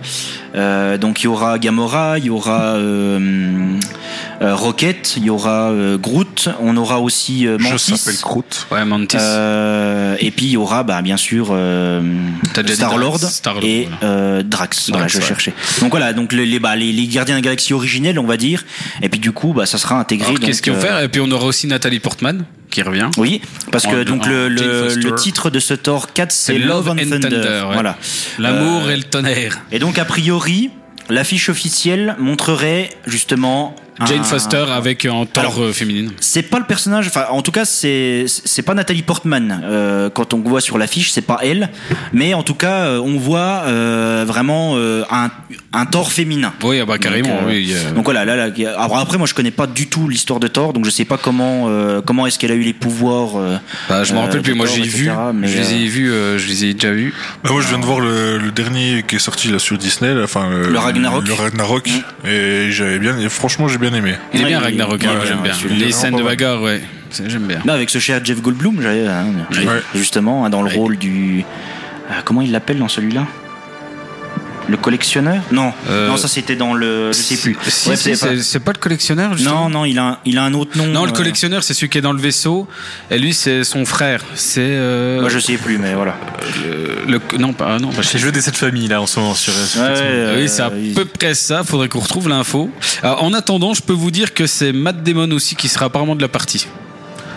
euh, 0.56 0.98
donc 0.98 1.22
il 1.22 1.26
y 1.26 1.28
aura 1.28 1.58
Gamora, 1.58 2.18
il 2.20 2.26
y 2.26 2.30
aura 2.30 2.74
euh, 2.76 3.20
euh, 3.20 3.80
Rocket, 4.42 5.16
il 5.18 5.26
y 5.26 5.30
aura 5.30 5.70
euh, 5.72 5.98
Groot, 5.98 6.50
on 6.62 6.78
aura 6.78 7.00
aussi 7.02 7.46
euh, 7.46 7.58
Je 7.60 7.64
Mantis. 7.64 7.98
s'appelle 7.98 8.20
Groot. 8.22 8.68
Ouais, 8.72 8.86
Mantis. 8.86 9.18
Euh, 9.20 10.16
et 10.20 10.32
puis 10.32 10.46
il 10.46 10.52
y 10.52 10.58
aura 10.58 10.84
bah, 10.84 11.02
bien 11.02 11.18
sûr 11.18 11.50
euh, 11.52 12.02
Star 12.54 12.66
Star-Lord, 12.68 13.20
et 13.64 13.88
voilà. 14.00 14.14
euh, 14.14 14.44
Drax. 14.44 14.90
Voilà, 14.92 15.08
je 15.08 15.18
ouais. 15.18 15.24
cherchais. 15.24 15.54
Donc 15.82 15.92
voilà, 15.92 16.14
donc 16.14 16.32
les, 16.34 16.46
les, 16.46 16.60
bah, 16.60 16.76
les, 16.76 16.92
les 16.94 17.08
gardiens 17.08 17.36
de 17.36 17.40
la 17.40 17.44
galaxie 17.44 17.74
originels, 17.74 18.18
on 18.20 18.26
va 18.26 18.38
dire. 18.38 18.64
Et 19.02 19.10
puis 19.10 19.20
du 19.20 19.32
coup, 19.32 19.54
bah, 19.54 19.66
ça 19.66 19.78
sera 19.78 20.00
intégré. 20.00 20.34
Qu'est-ce 20.36 20.62
qu'ils 20.62 20.72
vont 20.74 20.80
euh, 20.80 20.82
faire? 20.82 21.00
Et 21.02 21.10
puis 21.10 21.22
on 21.22 21.30
aura 21.32 21.46
aussi 21.46 21.68
Nathalie 21.68 22.00
Portman 22.00 22.46
qui 22.72 22.82
revient. 22.84 23.10
Oui, 23.18 23.42
parce 23.72 23.86
que 23.88 24.02
En- 24.02 24.06
donc 24.06 24.26
en 24.26 24.30
le, 24.30 24.48
le, 24.48 24.94
le 24.96 25.16
titre 25.16 25.50
de 25.50 25.60
ce 25.60 25.74
Thor 25.74 26.14
4 26.14 26.32
c'est 26.32 26.54
C'est 26.54 26.60
Love, 26.60 26.86
Love 26.86 26.90
and 26.90 27.02
and 27.02 27.10
Thunder. 27.10 27.30
Thunder, 27.30 27.64
ouais. 27.68 27.74
Voilà. 27.74 27.98
L'amour 28.38 28.84
Euh, 28.86 28.92
et 28.92 28.96
le 28.96 29.04
tonnerre. 29.04 29.60
Et 29.72 29.80
donc 29.80 29.98
a 29.98 30.06
priori, 30.06 30.70
l'affiche 31.10 31.50
officielle 31.50 32.16
montrerait 32.20 32.92
justement 33.08 33.76
Jane 34.06 34.20
un- 34.20 34.24
Foster 34.24 34.66
avec 34.72 35.06
en 35.06 35.26
Thor 35.26 35.44
Alors, 35.44 35.62
euh, 35.64 35.74
féminine. 35.74 36.12
C'est 36.20 36.44
pas 36.44 36.60
le 36.60 36.66
personnage, 36.66 37.08
enfin 37.08 37.26
en 37.30 37.42
tout 37.42 37.52
cas 37.52 37.66
c'est 37.66 38.26
c'est 38.28 38.62
pas 38.62 38.74
Nathalie 38.74 39.02
Portman 39.04 39.62
euh, 39.64 40.10
quand 40.10 40.34
on 40.34 40.40
voit 40.40 40.62
sur 40.62 40.78
l'affiche, 40.78 41.12
c'est 41.12 41.22
pas 41.22 41.40
elle, 41.44 41.70
mais 42.14 42.34
en 42.34 42.44
tout 42.44 42.54
cas 42.56 42.86
euh, 42.86 43.00
on 43.00 43.18
voit 43.18 43.64
euh, 43.68 44.24
vraiment 44.28 44.74
euh, 44.76 45.04
un, 45.12 45.30
un 45.74 45.86
Thor 45.86 46.12
féminin. 46.12 46.54
Oui, 46.64 46.80
ah 46.82 46.86
bah 46.86 46.98
carrément. 46.98 47.30
Donc, 47.30 47.40
euh, 47.44 47.48
oui, 47.50 47.74
Donc 47.96 48.06
voilà, 48.06 48.26
là, 48.26 48.36
là, 48.36 48.54
alors 48.78 48.98
après 49.00 49.18
moi 49.18 49.28
je 49.28 49.34
connais 49.34 49.52
pas 49.52 49.68
du 49.68 49.88
tout 49.88 50.08
l'histoire 50.08 50.40
de 50.40 50.48
Thor, 50.48 50.74
donc 50.74 50.86
je 50.86 50.90
sais 50.90 51.06
pas 51.06 51.18
comment 51.18 51.66
euh, 51.68 52.02
comment 52.06 52.26
est-ce 52.28 52.40
qu'elle 52.40 52.52
a 52.52 52.56
eu 52.56 52.62
les 52.62 52.74
pouvoirs. 52.74 53.38
euh, 53.38 53.58
Bah, 53.90 54.04
je 54.04 54.14
me 54.14 54.18
euh, 54.18 54.22
rappelle 54.22 54.42
plus. 54.42 54.54
Moi, 54.54 54.66
j'ai 54.66 54.82
vu. 54.84 55.10
mais, 55.34 55.48
je 55.48 55.58
les 55.58 55.74
ai 55.74 55.86
euh, 55.86 55.90
vus. 55.90 56.12
euh, 56.12 56.38
je 56.38 56.48
les 56.48 56.66
ai 56.66 56.74
déjà 56.74 56.92
vus. 56.92 57.14
Bah, 57.44 57.50
moi, 57.52 57.62
je 57.62 57.68
viens 57.68 57.80
de 57.80 57.86
voir 57.86 58.00
le, 58.00 58.38
le 58.38 58.52
dernier 58.52 59.04
qui 59.08 59.16
est 59.16 59.20
sorti 59.20 59.50
là 59.50 59.60
sur 59.60 59.78
Disney, 59.78 60.14
là, 60.14 60.24
enfin 60.24 60.50
Le 60.50 60.78
Ragnarok. 60.78 61.28
Le 61.28 61.34
Ragnarok, 61.34 61.90
et 62.26 62.72
j'avais 62.72 63.00
bien, 63.00 63.18
et 63.20 63.30
franchement, 63.30 63.68
j'ai 63.68 63.78
bien 63.78 63.89
aimé. 63.94 64.16
Il 64.34 64.40
est 64.42 64.44
Ouais, 64.44 64.50
bien 64.50 64.60
Ragnarok. 64.60 65.02
ouais, 65.02 65.08
hein, 65.08 65.20
ouais, 65.20 65.28
j'aime 65.28 65.42
bien. 65.42 65.78
Les 65.78 65.92
scènes 65.92 66.16
de 66.16 66.24
bagarre, 66.24 66.62
ouais. 66.62 66.82
J'aime 67.26 67.48
bien. 67.48 67.60
Là, 67.66 67.74
avec 67.74 67.90
ce 67.90 67.98
cher 68.00 68.24
Jeff 68.24 68.42
Goldblum, 68.42 68.82
j'avais, 68.82 69.08
hein, 69.08 69.26
Ouais. 69.52 69.82
justement, 69.96 70.46
hein, 70.46 70.50
dans 70.50 70.62
le 70.62 70.70
Ouais. 70.70 70.76
rôle 70.76 70.98
du. 70.98 71.44
euh, 72.12 72.14
comment 72.26 72.42
il 72.42 72.52
l'appelle 72.52 72.78
dans 72.80 72.88
celui-là? 72.88 73.26
Le 74.70 74.78
collectionneur 74.78 75.42
Non, 75.52 75.74
Euh, 75.90 76.08
non, 76.10 76.18
ça 76.18 76.28
c'était 76.28 76.56
dans 76.56 76.74
le. 76.76 77.08
Je 77.12 77.18
sais 77.18 77.38
plus. 77.38 77.58
Si, 77.68 77.90
Bref, 77.90 78.00
si, 78.00 78.16
c'est 78.16 78.26
pas- 78.28 78.34
c'est 78.36 78.44
c'est 78.44 78.60
pas 78.60 78.72
le 78.72 78.78
collectionneur, 78.78 79.36
justement 79.36 79.64
Non, 79.68 79.80
non, 79.80 79.86
il 79.86 79.98
a, 79.98 80.04
un, 80.04 80.18
il 80.26 80.38
a 80.38 80.44
un 80.44 80.54
autre 80.54 80.78
nom. 80.78 80.86
Non, 80.86 81.06
le 81.06 81.10
euh, 81.12 81.14
collectionneur, 81.16 81.64
c'est 81.64 81.74
celui 81.74 81.90
qui 81.90 81.98
est 81.98 82.02
dans 82.02 82.14
le 82.14 82.22
vaisseau. 82.22 82.68
Et 83.10 83.18
lui, 83.18 83.34
c'est 83.34 83.64
son 83.64 83.84
frère. 83.86 84.22
C'est. 84.36 84.60
euh, 84.62 85.22
Moi, 85.22 85.30
je 85.30 85.40
sais 85.40 85.58
plus, 85.58 85.78
mais 85.80 85.96
voilà. 85.96 86.16
le, 87.08 87.20
non, 87.40 87.54
pas. 87.54 87.80
Non, 87.80 87.90
pas 87.90 88.02
J'ai 88.04 88.20
joué 88.20 88.32
des 88.32 88.42
cette 88.42 88.58
famille 88.58 88.88
là 88.88 89.02
en 89.02 89.08
ce 89.08 89.20
moment 89.20 89.34
sur. 89.34 89.54
sur 89.54 89.82
Ouais, 89.82 89.88
Facebook. 89.88 90.08
euh, 90.08 90.42
oui, 90.42 90.50
c'est 90.50 90.62
à 90.62 90.72
il- 90.80 90.94
peu 90.94 91.06
près 91.06 91.34
ça. 91.34 91.64
Faudrait 91.64 91.90
qu'on 91.90 92.00
retrouve 92.00 92.30
l'info. 92.30 92.70
Alors, 93.02 93.24
en 93.24 93.34
attendant, 93.34 93.74
je 93.74 93.82
peux 93.82 93.94
vous 93.94 94.12
dire 94.12 94.34
que 94.34 94.46
c'est 94.46 94.72
Matt 94.72 95.04
Damon 95.04 95.32
aussi 95.32 95.56
qui 95.56 95.68
sera 95.68 95.86
apparemment 95.86 96.16
de 96.16 96.22
la 96.22 96.28
partie. 96.30 96.68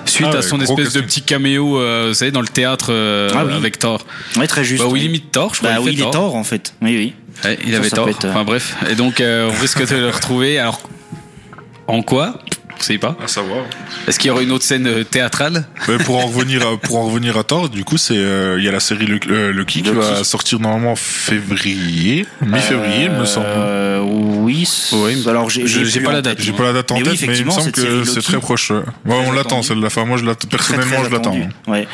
Suite 0.05 0.27
Ah 0.33 0.39
à 0.39 0.43
son 0.43 0.61
espèce 0.61 0.93
de 0.95 1.01
petit 1.01 1.23
caméo, 1.23 1.79
euh, 1.79 2.07
vous 2.09 2.15
savez, 2.15 2.33
dans 2.33 2.41
le 2.41 2.49
théâtre 2.49 2.87
euh, 2.91 3.31
Ah 3.37 3.45
oui. 3.47 3.53
avec 3.55 3.79
Thor. 3.79 4.05
Ouais, 4.37 4.49
très 4.49 4.65
juste. 4.65 4.83
Bah, 4.83 4.89
où 4.89 4.97
il 4.97 5.03
oui. 5.03 5.09
imite 5.09 5.31
Thor, 5.31 5.55
je 5.55 5.61
crois. 5.61 5.71
Bah 5.71 5.77
il 5.81 5.85
oui, 5.87 5.93
il 5.95 6.03
est 6.03 6.11
Thor. 6.11 6.35
en 6.35 6.43
fait. 6.43 6.75
Oui, 6.83 6.97
oui. 6.97 7.13
Ouais, 7.45 7.59
il 7.65 7.73
Ça, 7.73 7.79
avait 7.79 7.89
ça 7.89 7.97
tort. 7.97 8.09
être, 8.09 8.25
euh, 8.25 8.31
Enfin 8.31 8.45
bref. 8.45 8.77
Et 8.91 8.95
donc, 8.95 9.21
euh, 9.21 9.51
on 9.53 9.61
risque 9.61 9.87
de 9.89 9.97
le 9.97 10.09
retrouver. 10.11 10.59
Alors, 10.59 10.81
en 11.87 12.03
quoi 12.03 12.39
Vous 12.83 12.87
savez 12.89 12.99
pas 12.99 13.17
À 13.23 13.29
savoir. 13.29 13.65
Est-ce 14.09 14.19
qu'il 14.19 14.27
y 14.29 14.31
aura 14.33 14.43
une 14.43 14.51
autre 14.51 14.65
scène 14.65 14.89
euh, 14.89 15.05
théâtrale 15.05 15.65
pour 16.05 16.17
en 16.19 16.27
revenir 16.27 16.67
à, 16.67 16.77
pour 16.77 16.97
en 16.99 17.07
revenir 17.07 17.37
à 17.39 17.45
Thor, 17.45 17.69
du 17.69 17.85
coup, 17.85 17.97
c'est 17.97 18.17
euh, 18.17 18.57
il 18.59 18.65
y 18.65 18.69
a 18.69 18.73
la 18.73 18.81
série 18.81 19.07
Le- 19.07 19.21
euh, 19.31 19.53
Lucky 19.53 19.83
qui 19.83 19.91
va 19.91 20.25
sortir 20.25 20.59
normalement 20.59 20.93
en 20.93 20.97
février, 20.97 22.27
mi-février, 22.45 23.05
il 23.05 23.11
me 23.13 23.25
semble. 23.25 23.47
Euh, 23.49 24.01
oui. 24.03 24.69
Oui, 24.93 25.25
Alors, 25.29 25.49
j'ai 25.49 26.01
pas 26.01 26.13
la 26.13 26.23
date. 26.23 26.39
J'ai 26.41 26.53
pas 26.53 26.65
la 26.65 26.73
date 26.73 26.91
en 26.91 26.97
Mais 26.97 27.03
oui, 27.09 27.17
tête, 27.17 27.29
mais 27.29 27.39
il 27.39 27.45
me 27.45 27.51
effectivement, 27.51 27.53
semble 27.53 27.73
que 27.73 28.05
c'est 28.05 28.21
très 28.23 28.39
proche. 28.39 28.71
ouais. 28.71 28.83
On 29.07 29.31
l'attend 29.33 29.63
celle-là. 29.63 29.87
Enfin, 29.87 30.05
moi, 30.05 30.17
je 30.19 30.25
l'attends 30.25 30.49
personnellement, 30.49 30.97
très 30.97 31.05
je 31.09 31.11
l'attends. 31.13 31.37
Ouais. 31.69 31.87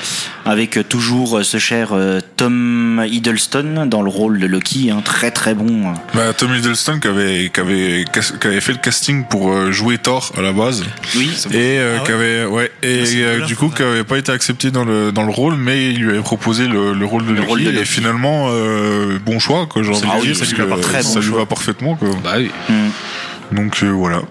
Avec 0.46 0.78
euh, 0.78 0.82
toujours 0.82 1.38
euh, 1.38 1.42
ce 1.42 1.58
cher 1.58 1.90
euh, 1.92 2.20
Tom 2.36 3.04
Hiddleston 3.06 3.86
dans 3.86 4.00
le 4.02 4.08
rôle 4.08 4.38
de 4.40 4.46
Loki, 4.46 4.90
hein, 4.90 5.02
très 5.04 5.30
très 5.30 5.54
bon. 5.54 5.92
Bah, 6.14 6.32
Tom 6.32 6.54
Hiddleston 6.54 6.98
qui 7.00 7.08
avait, 7.08 7.50
qui 7.52 7.60
avait, 7.60 8.04
qui 8.40 8.46
avait 8.46 8.60
fait 8.60 8.72
le 8.72 8.78
casting 8.78 9.24
pour 9.24 9.50
euh, 9.52 9.70
jouer 9.70 9.98
Thor 9.98 10.32
à 10.36 10.40
la 10.40 10.52
base 10.52 10.77
Oui. 11.16 11.30
et 11.52 11.78
euh, 11.78 11.96
Ah 11.96 12.00
ouais 12.00 12.06
qui 12.06 12.12
avait 12.12 12.44
ouais 12.44 12.72
et 12.82 13.02
Ah, 13.02 13.18
euh, 13.18 13.44
du 13.46 13.56
coup 13.56 13.68
qui 13.68 13.82
avait 13.82 14.04
pas 14.04 14.18
été 14.18 14.32
accepté 14.32 14.70
dans 14.70 14.84
le 14.84 15.12
dans 15.12 15.24
le 15.24 15.30
rôle 15.32 15.56
mais 15.56 15.90
il 15.92 15.98
lui 16.00 16.10
avait 16.10 16.20
proposé 16.20 16.66
le, 16.68 16.92
le 16.92 17.04
rôle 17.06 17.24
de 17.24 17.30
Le 17.30 17.36
Loki 17.36 17.48
rôle 17.48 17.64
de 17.64 17.72
et 17.78 17.84
finalement 17.84 18.48
euh, 18.50 19.18
bon 19.24 19.38
choix 19.38 19.66
quoi 19.66 19.82
j'ai 19.82 19.90
envie 19.90 20.00
de 20.00 20.06
dire 20.32 20.34
ça 20.36 20.40
parce 20.40 20.52
lui 20.52 20.64
va 20.64 20.76
que 20.76 21.02
ça 21.02 21.20
lui 21.20 21.32
parfaitement 21.48 21.96
quoi 21.96 22.08
Bah 22.22 22.34
oui. 22.38 22.50
Hmm. 22.68 23.56
donc 23.56 23.82
euh, 23.82 23.90
voilà 23.90 24.22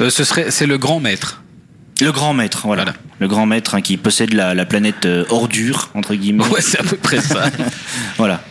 Euh, 0.00 0.10
ce 0.10 0.24
serait, 0.24 0.50
c'est 0.50 0.66
le 0.66 0.78
grand 0.78 1.00
maître. 1.00 1.42
Le 2.00 2.12
grand 2.12 2.34
maître, 2.34 2.66
voilà. 2.66 2.84
Voilà. 2.84 2.98
Le 3.20 3.28
grand 3.28 3.46
maître 3.46 3.74
hein, 3.74 3.80
qui 3.80 3.96
possède 3.96 4.34
la, 4.34 4.52
la 4.54 4.66
planète 4.66 5.06
euh, 5.06 5.24
ordure, 5.30 5.88
entre 5.94 6.14
guillemets. 6.14 6.44
Ouais, 6.48 6.60
c'est 6.60 6.78
à 6.78 6.82
peu 6.82 6.96
près 6.96 7.20
ça. 7.22 7.44
Voilà. 8.18 8.42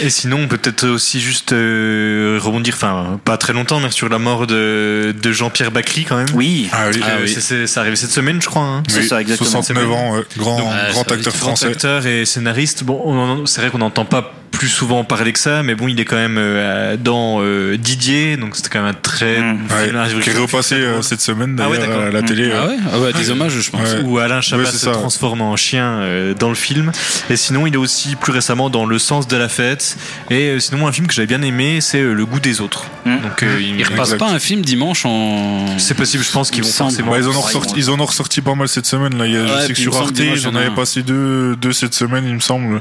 Et 0.00 0.10
sinon, 0.10 0.38
on 0.42 0.48
peut 0.48 0.56
peut-être 0.56 0.86
aussi 0.88 1.20
juste 1.20 1.52
euh, 1.52 2.38
rebondir, 2.42 2.74
enfin, 2.74 3.20
pas 3.24 3.36
très 3.36 3.52
longtemps, 3.52 3.78
mais 3.80 3.90
sur 3.90 4.08
la 4.08 4.18
mort 4.18 4.46
de, 4.46 5.14
de 5.20 5.32
Jean-Pierre 5.32 5.70
Bacry 5.70 6.04
quand 6.04 6.16
même. 6.16 6.28
Oui, 6.34 6.68
Ah 6.72 6.86
oui, 6.92 7.00
Ah 7.04 7.16
oui, 7.22 7.28
c'est- 7.28 7.40
c'est 7.40 7.66
c'est 7.66 7.78
arrivé 7.80 7.96
cette 7.96 8.10
semaine, 8.10 8.40
je 8.40 8.46
crois. 8.48 8.62
hein. 8.62 8.82
c'est 8.88 9.02
ça, 9.02 9.20
exactement. 9.20 9.50
69 9.50 9.90
ans, 9.92 10.14
ouais, 10.16 10.22
grand, 10.38 10.58
Donc, 10.58 10.68
ah, 10.72 10.90
grand 10.92 11.00
acteur 11.02 11.16
oui, 11.18 11.22
Grand 11.24 11.48
français. 11.48 11.66
acteur 11.66 12.06
et 12.06 12.24
scénariste. 12.24 12.84
Bon, 12.84 13.00
on 13.04 13.18
en- 13.18 13.46
c'est 13.46 13.60
vrai 13.60 13.70
qu'on 13.70 13.78
n'entend 13.78 14.04
pas 14.04 14.32
plus 14.52 14.68
souvent 14.68 15.02
parler 15.02 15.32
que 15.32 15.38
ça, 15.40 15.62
mais 15.64 15.74
bon, 15.74 15.88
il 15.88 15.98
est 15.98 16.04
quand 16.04 16.16
même 16.16 16.36
euh, 16.38 16.96
dans 16.96 17.38
euh, 17.42 17.76
Didier, 17.76 18.36
donc 18.36 18.54
c'était 18.54 18.68
quand 18.68 18.80
même 18.82 18.90
un 18.90 18.94
très 18.94 19.40
Mm. 19.40 19.58
Ouais, 19.70 19.84
film, 19.86 19.96
un 19.96 20.20
qui 20.20 20.30
est 20.30 20.38
repassé 20.38 20.74
euh, 20.76 21.00
cette 21.02 21.20
semaine 21.20 21.58
Ah 21.60 21.68
ouais, 21.68 21.78
à 21.80 22.10
la 22.10 22.22
télé. 22.22 22.50
Ah 22.54 22.66
ouais, 22.66 22.76
ah 22.92 22.98
ouais 23.00 23.12
des 23.12 23.30
hommages, 23.30 23.58
je 23.58 23.70
pense. 23.70 23.80
Ouais. 23.94 24.00
où 24.04 24.18
Alain 24.18 24.40
Chabat 24.40 24.66
se 24.66 24.78
ça. 24.78 24.92
transforme 24.92 25.40
en 25.40 25.56
chien 25.56 25.84
euh, 25.84 26.34
dans 26.34 26.48
le 26.50 26.54
film. 26.54 26.92
Et 27.30 27.36
sinon, 27.36 27.66
il 27.66 27.74
est 27.74 27.78
aussi 27.78 28.14
plus 28.16 28.32
récemment 28.32 28.68
dans 28.70 28.84
Le 28.86 28.98
sens 28.98 29.26
de 29.26 29.36
la 29.36 29.48
fête. 29.48 29.96
Et 30.30 30.50
euh, 30.50 30.60
sinon, 30.60 30.86
un 30.86 30.92
film 30.92 31.06
que 31.06 31.14
j'avais 31.14 31.26
bien 31.26 31.42
aimé, 31.42 31.80
c'est 31.80 32.00
euh, 32.00 32.12
Le 32.12 32.26
goût 32.26 32.40
des 32.40 32.60
autres. 32.60 32.84
Mm. 33.06 33.16
Donc, 33.22 33.42
euh, 33.42 33.56
il, 33.60 33.76
Il 33.80 33.84
repasse 33.84 34.12
Exact. 34.12 34.18
pas 34.18 34.30
un 34.30 34.38
film 34.38 34.62
dimanche 34.62 35.04
en. 35.06 35.66
c'est 35.78 35.94
possible, 35.94 36.22
je 36.24 36.30
pense 36.30 36.50
qu'ils 36.50 36.58
Il 36.58 36.64
vont 36.64 36.68
me 36.68 36.72
semble. 36.72 36.90
forcément. 36.90 37.12
Bah, 37.12 37.18
ils, 37.20 37.26
en 37.28 37.34
ont 37.36 37.40
ressorti, 37.40 37.74
ils 37.76 37.90
en 37.90 37.98
ont 37.98 38.04
ressorti 38.06 38.40
pas 38.42 38.54
mal 38.54 38.68
cette 38.68 38.86
semaine. 38.86 39.16
Là. 39.16 39.26
Il 39.26 39.32
y 39.32 39.36
a, 39.36 39.42
Ouais, 39.42 39.48
je 39.62 39.66
sais 39.68 39.72
que 39.72 39.78
sur 39.78 39.96
Arte, 39.96 40.20
j'en 40.36 40.54
avais 40.54 40.70
passé 40.70 41.02
deux, 41.02 41.56
deux 41.56 41.72
cette 41.72 41.94
semaine, 41.94 42.24
il 42.28 42.34
me 42.34 42.40
semble. 42.40 42.80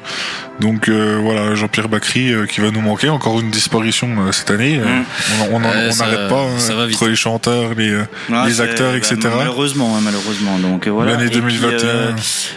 Donc 0.59 0.89
voilà, 0.89 1.55
Jean-Pierre 1.61 1.89
Bacry 1.89 2.31
euh, 2.33 2.45
qui 2.47 2.59
va 2.59 2.71
nous 2.71 2.81
manquer. 2.81 3.09
Encore 3.09 3.39
une 3.39 3.51
disparition 3.51 4.09
euh, 4.19 4.31
cette 4.31 4.51
année. 4.51 4.79
Euh, 4.79 4.85
Mm. 4.91 5.53
On 5.53 5.59
n'arrête 5.59 6.29
pas. 6.29 6.45
ça 6.57 6.73
hein, 6.73 6.75
va 6.75 6.85
entre 6.85 7.07
les 7.07 7.15
chanteurs, 7.15 7.73
les, 7.75 7.95
Ah, 8.31 8.45
acteurs, 8.59 8.91
bah, 8.91 8.97
etc. 8.97 9.15
Malheureusement, 9.37 9.95
hein, 9.95 10.01
malheureusement. 10.03 10.57
Donc 10.59 10.87
voilà. 10.87 11.11
L'année 11.11 11.25
Et 11.25 11.29
puis, 11.29 11.39
2021. 11.39 11.77
euh, 11.87 12.11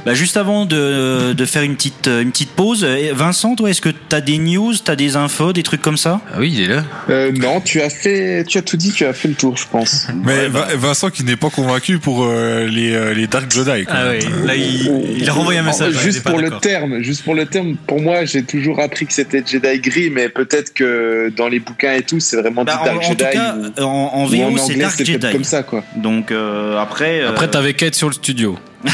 bah, 0.07 0.15
juste 0.15 0.37
avant 0.37 0.67
de, 0.67 1.33
de 1.33 1.45
faire 1.45 1.63
une 1.63 1.77
petite, 1.77 2.07
une 2.09 2.31
petite 2.31 2.51
pause, 2.51 2.85
Vincent, 2.85 3.55
toi, 3.57 3.71
est-ce 3.71 3.81
que 3.81 3.89
tu 3.91 4.17
as 4.17 4.21
des 4.21 4.39
news, 4.39 4.73
tu 4.75 4.91
as 4.91 4.97
des 4.97 5.17
infos, 5.17 5.53
des 5.53 5.63
trucs 5.63 5.83
comme 5.83 5.97
ça? 5.97 6.21
Ah 6.33 6.37
oui, 6.39 6.53
il 6.55 6.63
est 6.63 6.75
là. 6.75 6.85
Euh, 7.11 7.33
non, 7.33 7.61
tu 7.61 7.81
as 7.81 7.91
fait, 7.91 8.45
tu 8.47 8.59
as 8.59 8.63
tout 8.63 8.77
dit, 8.77 8.93
tu 8.93 9.05
as 9.05 9.13
fait 9.13 9.29
le 9.29 9.35
tour, 9.35 9.57
je 9.57 9.67
pense. 9.71 10.09
Mais 10.25 10.35
Ouais, 10.35 10.49
bah, 10.49 10.69
Vincent 10.77 11.11
qui 11.11 11.25
n'est 11.25 11.37
pas 11.37 11.51
convaincu 11.51 11.99
pour 11.99 12.25
euh, 12.25 12.67
les, 12.67 12.95
euh, 12.95 13.15
les 13.15 13.27
Dark 13.27 13.51
Jedi. 13.53 13.85
Ah 13.89 14.05
là, 14.45 14.55
il, 14.57 15.17
il 15.19 15.29
a 15.29 15.33
renvoyé 15.33 15.59
un 15.61 15.63
message. 15.65 15.95
il 15.95 16.01
est 16.01 16.03
juste 16.13 16.23
pour 16.25 16.39
le 16.39 16.51
terme, 16.59 17.03
juste 17.03 17.23
pour 17.25 17.35
le 17.35 17.47
terme, 17.47 17.77
pour 17.87 18.01
moi, 18.01 18.25
j'ai 18.25 18.43
toujours 18.43 18.81
appris 18.81 18.94
que 18.95 19.13
c'était 19.13 19.43
Jedi 19.47 19.79
gris, 19.81 20.11
mais 20.11 20.29
peut-être 20.29 20.73
que 20.75 21.33
dans 21.37 21.49
les 21.49 21.61
bouquins 21.61 21.93
et 21.95 22.03
tout, 22.03 22.21
c'est 22.21 22.37
vraiment 22.37 22.65
bah, 22.65 22.75
du 22.75 22.79
en, 22.79 22.85
Dark 22.85 22.97
en 22.99 23.01
tout 23.01 23.07
Jedi. 23.19 23.25
cas, 23.33 23.55
ou- 23.57 23.83
en, 23.83 23.85
en 23.85 24.21
en 24.23 24.25
VO, 24.27 24.31
c'est 24.57 24.63
anglais, 24.73 24.77
Dark 24.77 25.05
Jedi. 25.05 25.33
comme 25.33 25.45
ça, 25.45 25.63
quoi. 25.63 25.83
Donc 25.97 26.31
euh, 26.31 26.79
après. 26.79 27.21
euh, 27.23 27.31
Après, 27.31 27.49
t'avais 27.49 27.75
qu'à 27.75 27.87
être 27.87 27.95
sur 27.95 28.09
le 28.09 28.15
studio. 28.15 28.59
non, 28.85 28.91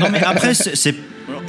non, 0.00 0.08
mais 0.12 0.22
après, 0.24 0.54
c'est. 0.54 0.94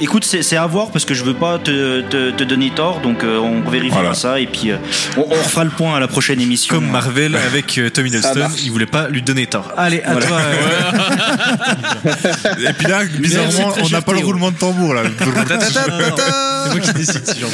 Écoute, 0.00 0.24
c'est 0.24 0.56
à 0.56 0.66
voir 0.66 0.90
parce 0.90 1.04
que 1.06 1.12
je 1.14 1.22
veux 1.24 1.34
pas 1.34 1.58
te, 1.58 2.00
te, 2.02 2.30
te 2.30 2.44
donner 2.44 2.70
tort, 2.70 3.00
donc 3.00 3.22
euh, 3.22 3.38
on 3.38 3.60
vérifiera 3.68 4.00
Voilà. 4.00 4.14
ça 4.14 4.40
et 4.40 4.46
puis 4.46 4.70
euh, 4.70 4.76
on, 5.16 5.20
on 5.22 5.24
refera 5.34 5.64
le 5.64 5.70
point 5.70 5.94
à 5.96 6.00
la 6.00 6.08
prochaine 6.08 6.40
émission. 6.40 6.74
Comme 6.74 6.90
Marvel 6.90 7.34
avec 7.36 7.76
euh, 7.78 7.88
Tom 7.90 8.06
Hiddleston, 8.06 8.46
il 8.64 8.70
voulait 8.70 8.84
pas 8.86 9.08
lui 9.08 9.20
donner 9.22 9.46
tort. 9.46 9.72
Allez, 9.76 10.02
à 10.02 10.14
toi. 10.16 10.38
euh, 10.38 12.12
Et 12.68 12.72
puis 12.74 12.86
là, 12.88 13.04
bizarrement, 13.04 13.74
on 13.82 13.88
n'a 13.88 14.00
pas 14.02 14.12
le 14.12 14.18
roulement 14.20 14.50
de 14.50 14.56
tambour 14.56 14.94
là. 14.94 15.02
C'est 16.68 16.76
moi 16.78 16.80
qui 16.86 16.92
décide 16.94 17.26
si 17.28 17.40
j'en 17.40 17.48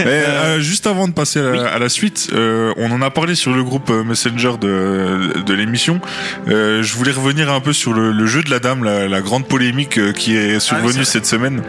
Mais, 0.00 0.04
euh, 0.06 0.60
juste 0.60 0.86
avant 0.86 1.08
de 1.08 1.12
passer 1.12 1.40
à 1.40 1.42
la, 1.42 1.68
à 1.68 1.78
la 1.78 1.88
suite, 1.88 2.28
euh, 2.32 2.72
on 2.76 2.90
en 2.90 3.02
a 3.02 3.10
parlé 3.10 3.34
sur 3.34 3.52
le 3.52 3.62
groupe 3.62 3.90
euh, 3.90 4.04
Messenger 4.04 4.52
de, 4.60 5.40
de 5.44 5.54
l'émission. 5.54 6.00
Euh, 6.48 6.82
je 6.82 6.94
voulais 6.94 7.12
revenir 7.12 7.50
un 7.52 7.60
peu 7.60 7.72
sur 7.72 7.92
le, 7.92 8.12
le 8.12 8.26
jeu 8.26 8.42
de 8.42 8.50
la 8.50 8.58
dame, 8.58 8.84
la, 8.84 9.08
la 9.08 9.20
grande 9.20 9.46
polémique 9.46 10.12
qui 10.14 10.36
est 10.36 10.60
survenue 10.60 11.04
cette 11.04 11.26
semaine. 11.26 11.62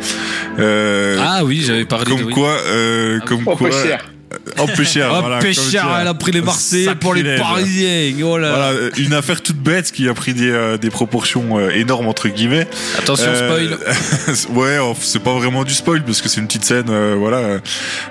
Euh, 0.60 1.18
Ah 1.20 1.44
oui, 1.44 1.64
j'avais 1.66 1.86
parlé 1.86 2.06
comme 2.12 2.20
de. 2.22 2.26
oui. 2.26 2.34
quoi, 2.34 2.58
euh, 2.68 3.20
comme 3.22 3.44
quoi, 3.44 3.72
cher. 3.72 4.06
En 4.58 4.68
peu 4.68 4.84
cher. 4.84 5.10
Oh, 5.14 5.22
voilà, 5.22 5.42
cher, 5.42 5.54
dire. 5.54 5.98
elle 6.02 6.08
a 6.08 6.14
pris 6.14 6.32
les 6.32 6.42
Marseillais 6.42 6.96
pour 6.96 7.14
les. 7.14 7.24
Parisiens. 7.38 8.14
Oh 8.24 8.38
là. 8.38 8.50
Voilà, 8.56 8.90
une 8.98 9.14
affaire 9.14 9.42
toute 9.42 9.58
bête 9.58 9.92
qui 9.92 10.08
a 10.08 10.14
pris 10.14 10.34
des, 10.34 10.50
euh, 10.50 10.78
des 10.78 10.90
proportions 10.90 11.58
euh, 11.58 11.70
énormes 11.72 12.08
entre 12.08 12.28
guillemets. 12.30 12.68
Attention, 12.98 13.28
Euh, 13.30 13.74
spoil. 14.36 14.56
ouais, 14.58 14.78
oh, 14.80 14.96
c'est 15.00 15.22
pas 15.24 15.34
vraiment 15.34 15.64
du 15.64 15.74
spoil 15.74 16.04
parce 16.04 16.22
que 16.22 16.30
c'est 16.30 16.40
une 16.42 16.48
petite 16.48 16.66
scène. 16.66 16.90
euh, 16.90 17.16
voilà. 17.18 17.60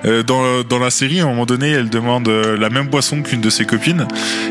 Euh, 0.05 0.23
dans, 0.23 0.63
dans 0.63 0.79
la 0.79 0.91
série, 0.91 1.21
à 1.21 1.25
un 1.25 1.29
moment 1.29 1.47
donné, 1.47 1.71
elle 1.71 1.89
demande 1.91 2.29
euh, 2.29 2.57
la 2.57 2.71
même 2.71 2.89
boisson 2.89 3.23
qu'une 3.23 3.41
de 3.41 3.51
ses 3.51 3.65
copines 3.65 4.07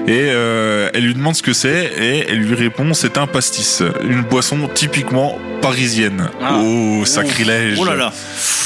et 0.08 0.30
euh, 0.32 0.90
elle 0.94 1.04
lui 1.06 1.14
demande 1.14 1.36
ce 1.36 1.42
que 1.42 1.54
c'est 1.54 1.92
et 2.00 2.26
elle 2.30 2.40
lui 2.40 2.56
répond 2.56 2.94
c'est 2.94 3.18
un 3.18 3.28
pastis, 3.28 3.82
une 4.08 4.22
boisson 4.24 4.58
typiquement 4.74 5.38
parisienne. 5.62 6.30
Ah. 6.42 6.60
Oh, 6.62 7.04
sacrilège. 7.06 7.78
Oh 7.80 7.86
là 7.86 7.96
là. 7.96 8.12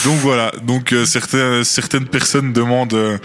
Donc 0.05 0.17
voilà, 0.19 0.51
donc 0.63 0.93
euh, 0.93 1.05
certaines 1.05 1.63
certaines 1.63 2.05
personnes 2.05 2.53
demandent 2.53 2.93
euh, 3.07 3.17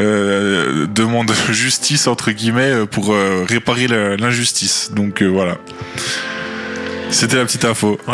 euh, 0.00 0.86
demandent 0.86 1.32
justice 1.50 2.06
entre 2.06 2.30
guillemets 2.30 2.70
euh, 2.70 2.86
pour 2.86 3.12
euh, 3.12 3.44
réparer 3.48 3.86
l'injustice. 3.88 4.90
Donc 4.94 5.22
euh, 5.22 5.26
voilà. 5.26 5.56
C'était 7.10 7.36
la 7.36 7.44
petite 7.44 7.64
info. 7.64 7.98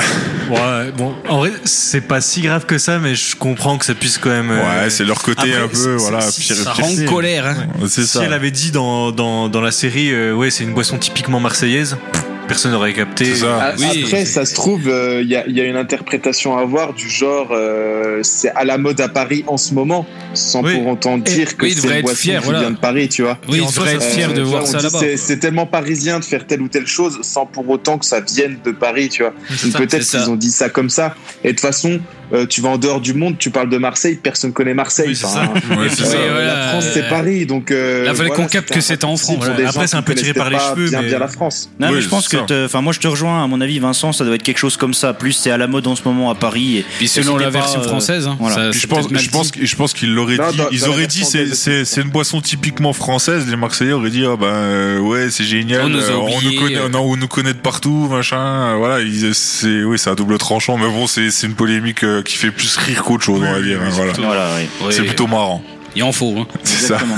Ouais, 0.50 0.90
bon, 0.96 1.14
en 1.28 1.38
vrai, 1.38 1.52
c'est 1.64 2.00
pas 2.00 2.20
si 2.20 2.40
grave 2.40 2.66
que 2.66 2.76
ça, 2.76 2.98
mais 2.98 3.14
je 3.14 3.36
comprends 3.36 3.78
que 3.78 3.84
ça 3.84 3.94
puisse 3.94 4.18
quand 4.18 4.30
même. 4.30 4.50
euh, 4.50 4.82
Ouais, 4.82 4.90
c'est 4.90 5.04
leur 5.04 5.22
côté 5.22 5.54
après, 5.54 5.62
un 5.62 5.68
peu, 5.68 5.94
voilà, 5.94 6.20
c'est- 6.22 6.42
pire, 6.42 6.56
Ça 6.56 6.72
pire- 6.72 6.84
rend 6.84 7.04
colère. 7.14 7.46
Hein. 7.46 7.56
C'est 7.86 8.02
Si 8.02 8.08
ça. 8.08 8.24
elle 8.24 8.32
avait 8.32 8.50
dit 8.50 8.72
dans, 8.72 9.12
dans, 9.12 9.48
dans 9.48 9.60
la 9.60 9.70
série, 9.70 10.12
euh, 10.12 10.32
ouais, 10.34 10.50
c'est 10.50 10.64
une 10.64 10.74
boisson 10.74 10.98
typiquement 10.98 11.38
marseillaise, 11.38 11.96
pff, 12.12 12.24
personne 12.50 12.72
n'aurait 12.72 12.92
capté. 12.92 13.34
Ça. 13.36 13.74
Oui, 13.78 14.02
Après, 14.04 14.24
ça 14.24 14.44
se 14.44 14.54
trouve, 14.54 14.82
il 15.22 15.28
y, 15.28 15.36
a, 15.36 15.46
y 15.48 15.60
a 15.60 15.64
une 15.64 15.76
interprétation 15.76 16.58
à 16.58 16.62
avoir 16.62 16.92
du 16.94 17.08
genre, 17.08 17.48
euh, 17.52 18.18
c'est 18.24 18.50
à 18.50 18.64
la 18.64 18.76
mode 18.76 19.00
à 19.00 19.08
Paris 19.08 19.44
en 19.46 19.56
ce 19.56 19.72
moment, 19.72 20.04
sans 20.34 20.62
Oui. 20.64 20.74
pour 20.74 20.88
autant 20.88 21.16
dire 21.16 21.56
que 21.56 21.66
oui, 21.66 21.76
c'est 21.78 21.86
une 21.96 22.02
boisson 22.02 22.16
fier, 22.16 22.40
qui 22.40 22.44
voilà. 22.46 22.60
vient 22.60 22.70
de 22.72 22.76
Paris, 22.78 23.08
tu 23.08 23.22
vois. 23.22 23.38
Oui, 23.48 23.58
Et 23.58 23.62
il 23.62 23.68
soi, 23.68 23.84
devrait 23.84 23.94
être 23.94 24.02
fier 24.14 24.30
Euh, 24.30 24.34
de 24.34 24.42
voir 24.42 24.66
ça 24.66 24.78
là-bas. 24.80 24.98
c'est- 25.16 25.36
tellement 25.38 25.66
parisien 25.66 26.18
de 26.18 26.24
faire 26.24 26.44
telle 26.46 26.60
ou 26.60 26.68
telle 26.68 26.86
chose 26.88 27.20
sans 27.22 27.46
pour 27.46 27.68
autant 27.70 27.98
que 27.98 28.04
ça 28.04 28.20
vienne 28.20 28.58
de 28.64 28.72
Paris, 28.72 29.08
tu 29.10 29.22
vois. 29.22 29.32
Peut-être 29.78 30.04
qu'ils 30.08 30.28
ont 30.28 30.36
dit 30.36 30.50
ça 30.50 30.68
comme 30.68 30.90
ça. 30.90 31.14
Et 31.44 31.48
de 31.48 31.52
toute 31.52 31.60
façon, 31.60 32.00
euh, 32.32 32.46
tu 32.46 32.60
vas 32.60 32.70
en 32.70 32.78
dehors 32.78 33.00
du 33.00 33.14
monde, 33.14 33.36
tu 33.38 33.50
parles 33.50 33.68
de 33.70 33.78
Marseille, 33.78 34.18
personne 34.22 34.52
connaît 34.52 34.74
Marseille. 34.74 35.08
Oui, 35.08 35.18
Enfin, 35.24 35.34
ça. 35.34 35.74
ouais. 35.74 36.16
voilà. 36.30 36.46
La 36.46 36.68
France, 36.68 36.84
c'est 36.92 37.04
Euh, 37.04 37.08
Paris, 37.08 37.46
donc. 37.46 37.70
euh, 37.70 38.04
là, 38.04 38.14
fallait 38.14 38.28
voilà, 38.28 38.44
qu'on 38.44 38.48
capte 38.48 38.72
que 38.72 38.80
c'était 38.80 39.04
en 39.04 39.16
France. 39.16 39.44
Après, 39.66 39.86
c'est 39.86 39.96
un 39.96 40.02
peu 40.02 40.14
tiré 40.14 40.32
par 40.34 40.50
les 40.50 40.58
cheveux, 40.58 40.88
Bien, 40.90 41.02
mais- 41.02 41.08
bien 41.08 41.18
la 41.18 41.28
France. 41.28 41.70
Non, 41.78 41.88
Oui, 41.88 41.94
mais 41.96 42.00
je 42.02 42.08
pense 42.08 42.28
que, 42.28 42.64
enfin, 42.66 42.80
moi 42.80 42.92
je 42.92 43.00
te 43.00 43.06
rejoins. 43.08 43.42
À 43.44 43.46
mon 43.46 43.60
avis, 43.60 43.78
Vincent, 43.78 44.12
ça 44.12 44.24
doit 44.24 44.34
être 44.34 44.42
quelque 44.42 44.58
chose 44.58 44.76
comme 44.76 44.94
ça. 44.94 45.12
Plus 45.12 45.32
c'est 45.32 45.50
à 45.50 45.56
la 45.56 45.66
mode 45.66 45.86
en 45.86 45.96
ce 45.96 46.02
moment 46.04 46.30
à 46.30 46.34
Paris. 46.34 46.78
Et, 46.78 46.84
Puis 46.98 47.08
selon 47.08 47.36
la 47.36 47.50
version 47.50 47.80
euh, 47.80 47.84
française, 47.84 48.26
hein, 48.26 48.36
voilà. 48.40 48.54
ça- 48.56 48.72
je 48.72 48.86
pense, 48.86 49.06
je 49.10 49.30
pense, 49.30 49.52
dit. 49.52 49.66
je 49.66 49.76
pense 49.76 49.92
qu'ils 49.92 50.12
l'auraient 50.14 50.36
dit. 50.50 50.56
dans- 50.56 50.68
ils 50.70 50.80
dans 50.80 50.88
auraient 50.88 51.06
dit 51.06 51.24
c'est, 51.24 52.00
une 52.00 52.10
boisson 52.10 52.40
typiquement 52.40 52.92
française. 52.92 53.46
Les 53.48 53.56
Marseillais 53.56 53.92
auraient 53.92 54.10
dit 54.10 54.24
ah 54.26 54.36
ben 54.36 54.46
euh, 54.46 54.98
ouais 55.00 55.30
c'est 55.30 55.44
génial. 55.44 55.82
On 55.84 55.88
nous 55.88 55.98
euh, 55.98 56.58
connaît, 56.60 56.76
euh. 56.76 56.88
non, 56.88 57.00
on 57.00 57.16
nous 57.16 57.28
connaît 57.28 57.52
de 57.52 57.58
partout 57.58 58.08
machin. 58.10 58.38
euh, 58.38 58.74
Voilà, 58.78 59.04
c'est 59.32 59.84
oui 59.84 59.98
c'est 59.98 60.10
un 60.10 60.14
double 60.14 60.38
tranchant. 60.38 60.76
Mais 60.78 60.86
bon 60.86 61.06
c'est 61.06 61.28
une 61.42 61.54
polémique 61.54 62.04
euh, 62.20 62.22
qui 62.22 62.36
fait 62.36 62.50
plus 62.50 62.76
rire 62.76 63.02
qu'autre 63.02 63.24
chose 63.24 63.42
on 63.46 63.52
va 63.52 63.60
dire. 63.60 63.80
hein, 63.82 63.88
voilà. 63.90 64.12
Voilà, 64.12 64.46
oui. 64.56 64.68
Oui, 64.82 64.92
C'est 64.92 65.02
plutôt 65.02 65.26
marrant. 65.26 65.62
Il 65.96 66.02
en 66.04 66.12
faut. 66.12 66.34
hein. 66.38 66.46
C'est 66.62 66.86
ça. 66.86 66.94
Exactement. 66.94 67.16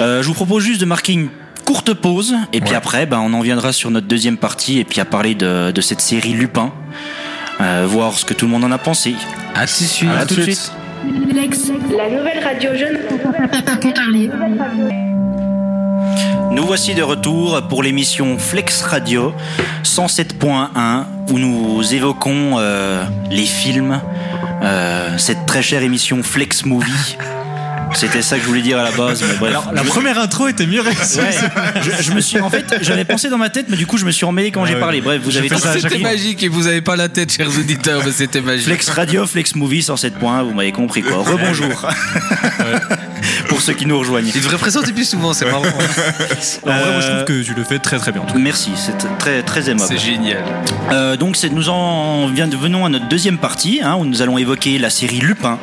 Euh, 0.00 0.22
je 0.22 0.26
vous 0.28 0.34
propose 0.34 0.62
juste 0.64 0.80
de 0.80 0.86
marquer 0.86 1.12
une 1.14 1.28
courte 1.64 1.94
pause 1.94 2.34
et 2.52 2.60
puis 2.60 2.70
Ouais. 2.70 2.76
après, 2.76 3.06
ben, 3.06 3.18
on 3.20 3.32
en 3.32 3.40
viendra 3.40 3.72
sur 3.72 3.90
notre 3.90 4.06
deuxième 4.06 4.36
partie 4.36 4.78
et 4.80 4.84
puis 4.84 5.00
à 5.00 5.04
parler 5.06 5.34
de, 5.34 5.70
de 5.70 5.80
cette 5.80 6.00
série 6.02 6.32
Lupin, 6.34 6.72
euh, 7.60 7.86
voir 7.88 8.18
ce 8.18 8.24
que 8.26 8.34
tout 8.34 8.44
le 8.46 8.50
monde 8.52 8.64
en 8.64 8.72
a 8.72 8.78
pensé. 8.78 9.14
À 9.54 9.66
tout 9.66 9.82
de 9.82 9.88
suite. 9.88 10.10
À 10.10 10.26
tout 10.26 10.34
de 10.34 10.42
suite. 10.42 10.72
La 11.96 12.10
nouvelle 12.10 12.42
radio 12.44 12.70
jeune. 12.76 12.98
parler. 13.94 14.30
Nous 16.50 16.64
voici 16.64 16.94
de 16.94 17.02
retour 17.02 17.62
pour 17.68 17.82
l'émission 17.82 18.38
Flex 18.38 18.82
Radio 18.82 19.32
107.1 19.82 21.04
où 21.30 21.38
nous 21.38 21.94
évoquons 21.94 22.58
euh, 22.58 23.04
les 23.30 23.46
films, 23.46 24.00
euh, 24.62 25.18
cette 25.18 25.46
très 25.46 25.62
chère 25.62 25.82
émission 25.82 26.22
Flex 26.22 26.64
Movie. 26.64 27.16
C'était 27.94 28.22
ça 28.22 28.36
que 28.36 28.42
je 28.42 28.48
voulais 28.48 28.62
dire 28.62 28.78
à 28.78 28.84
la 28.84 28.90
base. 28.90 29.22
Mais 29.22 29.36
bref. 29.38 29.56
La 29.72 29.82
première 29.82 30.18
intro 30.18 30.48
était 30.48 30.66
mieux 30.66 30.80
réussie. 30.80 31.20
Ouais, 31.20 31.30
je, 31.80 32.02
je 32.02 32.12
me 32.12 32.20
suis 32.20 32.40
en 32.40 32.50
fait 32.50 32.64
j'avais 32.82 33.04
pensé 33.04 33.28
dans 33.28 33.38
ma 33.38 33.50
tête 33.50 33.66
mais 33.68 33.76
du 33.76 33.86
coup 33.86 33.96
je 33.96 34.04
me 34.04 34.10
suis 34.10 34.24
emmêlé 34.24 34.50
quand 34.50 34.64
j'ai 34.66 34.74
ouais. 34.74 34.80
parlé 34.80 35.00
bref 35.00 35.20
vous 35.22 35.36
avez 35.36 35.48
tout 35.48 35.58
ça 35.58 35.78
C'était 35.78 35.98
magique 35.98 36.42
et 36.42 36.48
vous 36.48 36.66
avez 36.66 36.80
pas 36.80 36.96
la 36.96 37.08
tête, 37.08 37.32
chers 37.32 37.48
auditeurs, 37.48 38.02
mais 38.04 38.12
c'était 38.12 38.40
magique. 38.40 38.64
Flex 38.66 38.88
Radio, 38.90 39.26
Flex 39.26 39.54
Movie 39.54 39.80
107.1, 39.80 40.44
vous 40.44 40.54
m'avez 40.54 40.72
compris 40.72 41.02
quoi. 41.02 41.18
Rebonjour. 41.18 41.88
Pour 43.48 43.60
ceux 43.60 43.72
qui 43.72 43.86
nous 43.86 43.98
rejoignent. 43.98 44.30
Il 44.34 44.40
devrait 44.40 44.58
présenter 44.58 44.92
plus 44.92 45.08
souvent, 45.08 45.32
c'est 45.32 45.46
marrant. 45.46 45.62
En 45.62 45.62
vrai, 45.62 46.92
moi, 46.92 47.00
je 47.00 47.06
trouve 47.08 47.24
que 47.24 47.42
tu 47.42 47.54
le 47.54 47.64
fais 47.64 47.78
très 47.78 47.98
très 47.98 48.12
bien. 48.12 48.22
Merci, 48.36 48.72
c'est 48.76 48.96
très 49.18 49.42
très 49.42 49.70
aimable. 49.70 49.88
C'est 49.88 49.98
génial. 49.98 50.44
Euh, 50.92 51.16
donc 51.16 51.36
c'est, 51.36 51.50
nous 51.50 51.68
en 51.68 52.26
venons 52.26 52.84
à 52.84 52.88
notre 52.88 53.08
deuxième 53.08 53.38
partie 53.38 53.80
hein, 53.82 53.96
où 53.96 54.04
nous 54.04 54.22
allons 54.22 54.38
évoquer 54.38 54.78
la 54.78 54.90
série 54.90 55.20
Lupin 55.20 55.58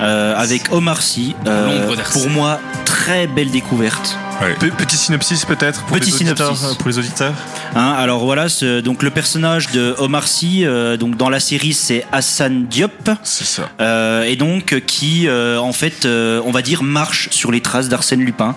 avec 0.00 0.72
Omar 0.72 1.02
Sy. 1.02 1.34
Euh, 1.46 1.94
pour 2.12 2.28
moi, 2.30 2.60
très 2.84 3.26
belle 3.26 3.50
découverte. 3.50 4.16
Ouais. 4.42 4.54
Pe- 4.60 4.70
Petit 4.76 4.96
synopsis 4.98 5.44
peut-être 5.46 5.82
pour, 5.84 5.96
Petit 5.96 6.10
les 6.10 6.16
auditeurs, 6.16 6.54
synopsis. 6.56 6.64
euh, 6.66 6.74
pour 6.74 6.88
les 6.88 6.98
auditeurs. 6.98 7.32
Hein, 7.74 7.94
alors 7.98 8.24
voilà, 8.24 8.48
ce- 8.50 8.80
donc 8.80 9.02
le 9.02 9.10
personnage 9.10 9.68
de 9.70 9.94
Omar 9.98 10.28
Sy, 10.28 10.64
euh, 10.66 10.96
donc 10.98 11.16
dans 11.16 11.30
la 11.30 11.40
série 11.40 11.72
c'est 11.72 12.04
Hassan 12.12 12.66
Diop, 12.66 13.10
C'est 13.22 13.44
ça. 13.46 13.70
euh, 13.80 14.24
et 14.24 14.36
donc 14.36 14.80
qui 14.86 15.26
euh, 15.26 15.58
en 15.58 15.72
fait, 15.72 16.06
on 16.06 16.50
va 16.50 16.60
dire, 16.62 16.82
marche 16.82 17.28
sur 17.30 17.50
les 17.50 17.60
traces 17.62 17.88
d'Arsène 17.88 18.20
Lupin, 18.20 18.54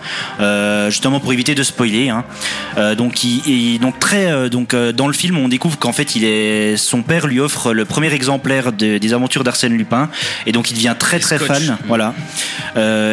justement 0.90 1.20
pour 1.20 1.32
éviter 1.34 1.56
de 1.56 1.64
spoiler. 1.64 2.10
Hein. 2.10 2.24
Donc, 2.96 3.24
il, 3.24 3.42
il- 3.48 3.80
donc 3.80 4.00
très, 4.00 4.50
donc 4.50 4.76
dans 4.76 5.08
le 5.08 5.14
film, 5.14 5.38
on 5.38 5.48
découvre 5.48 5.78
qu'en 5.80 5.94
fait, 5.94 6.16
il 6.16 6.24
est, 6.26 6.76
son 6.78 7.02
père 7.04 7.26
lui 7.28 7.40
offre 7.40 7.74
le 7.74 7.86
premier 7.86 8.12
exemplaire 8.14 8.72
de- 8.74 8.98
des 8.98 9.14
aventures 9.14 9.44
d'Arsène 9.44 9.74
Lupin, 9.78 10.10
et 10.46 10.52
donc 10.52 10.72
il 10.72 10.74
devient 10.74 10.96
très 11.00 11.20
très 11.20 11.38
scotch. 11.38 11.48
fan, 11.48 11.78
voilà. 11.88 12.14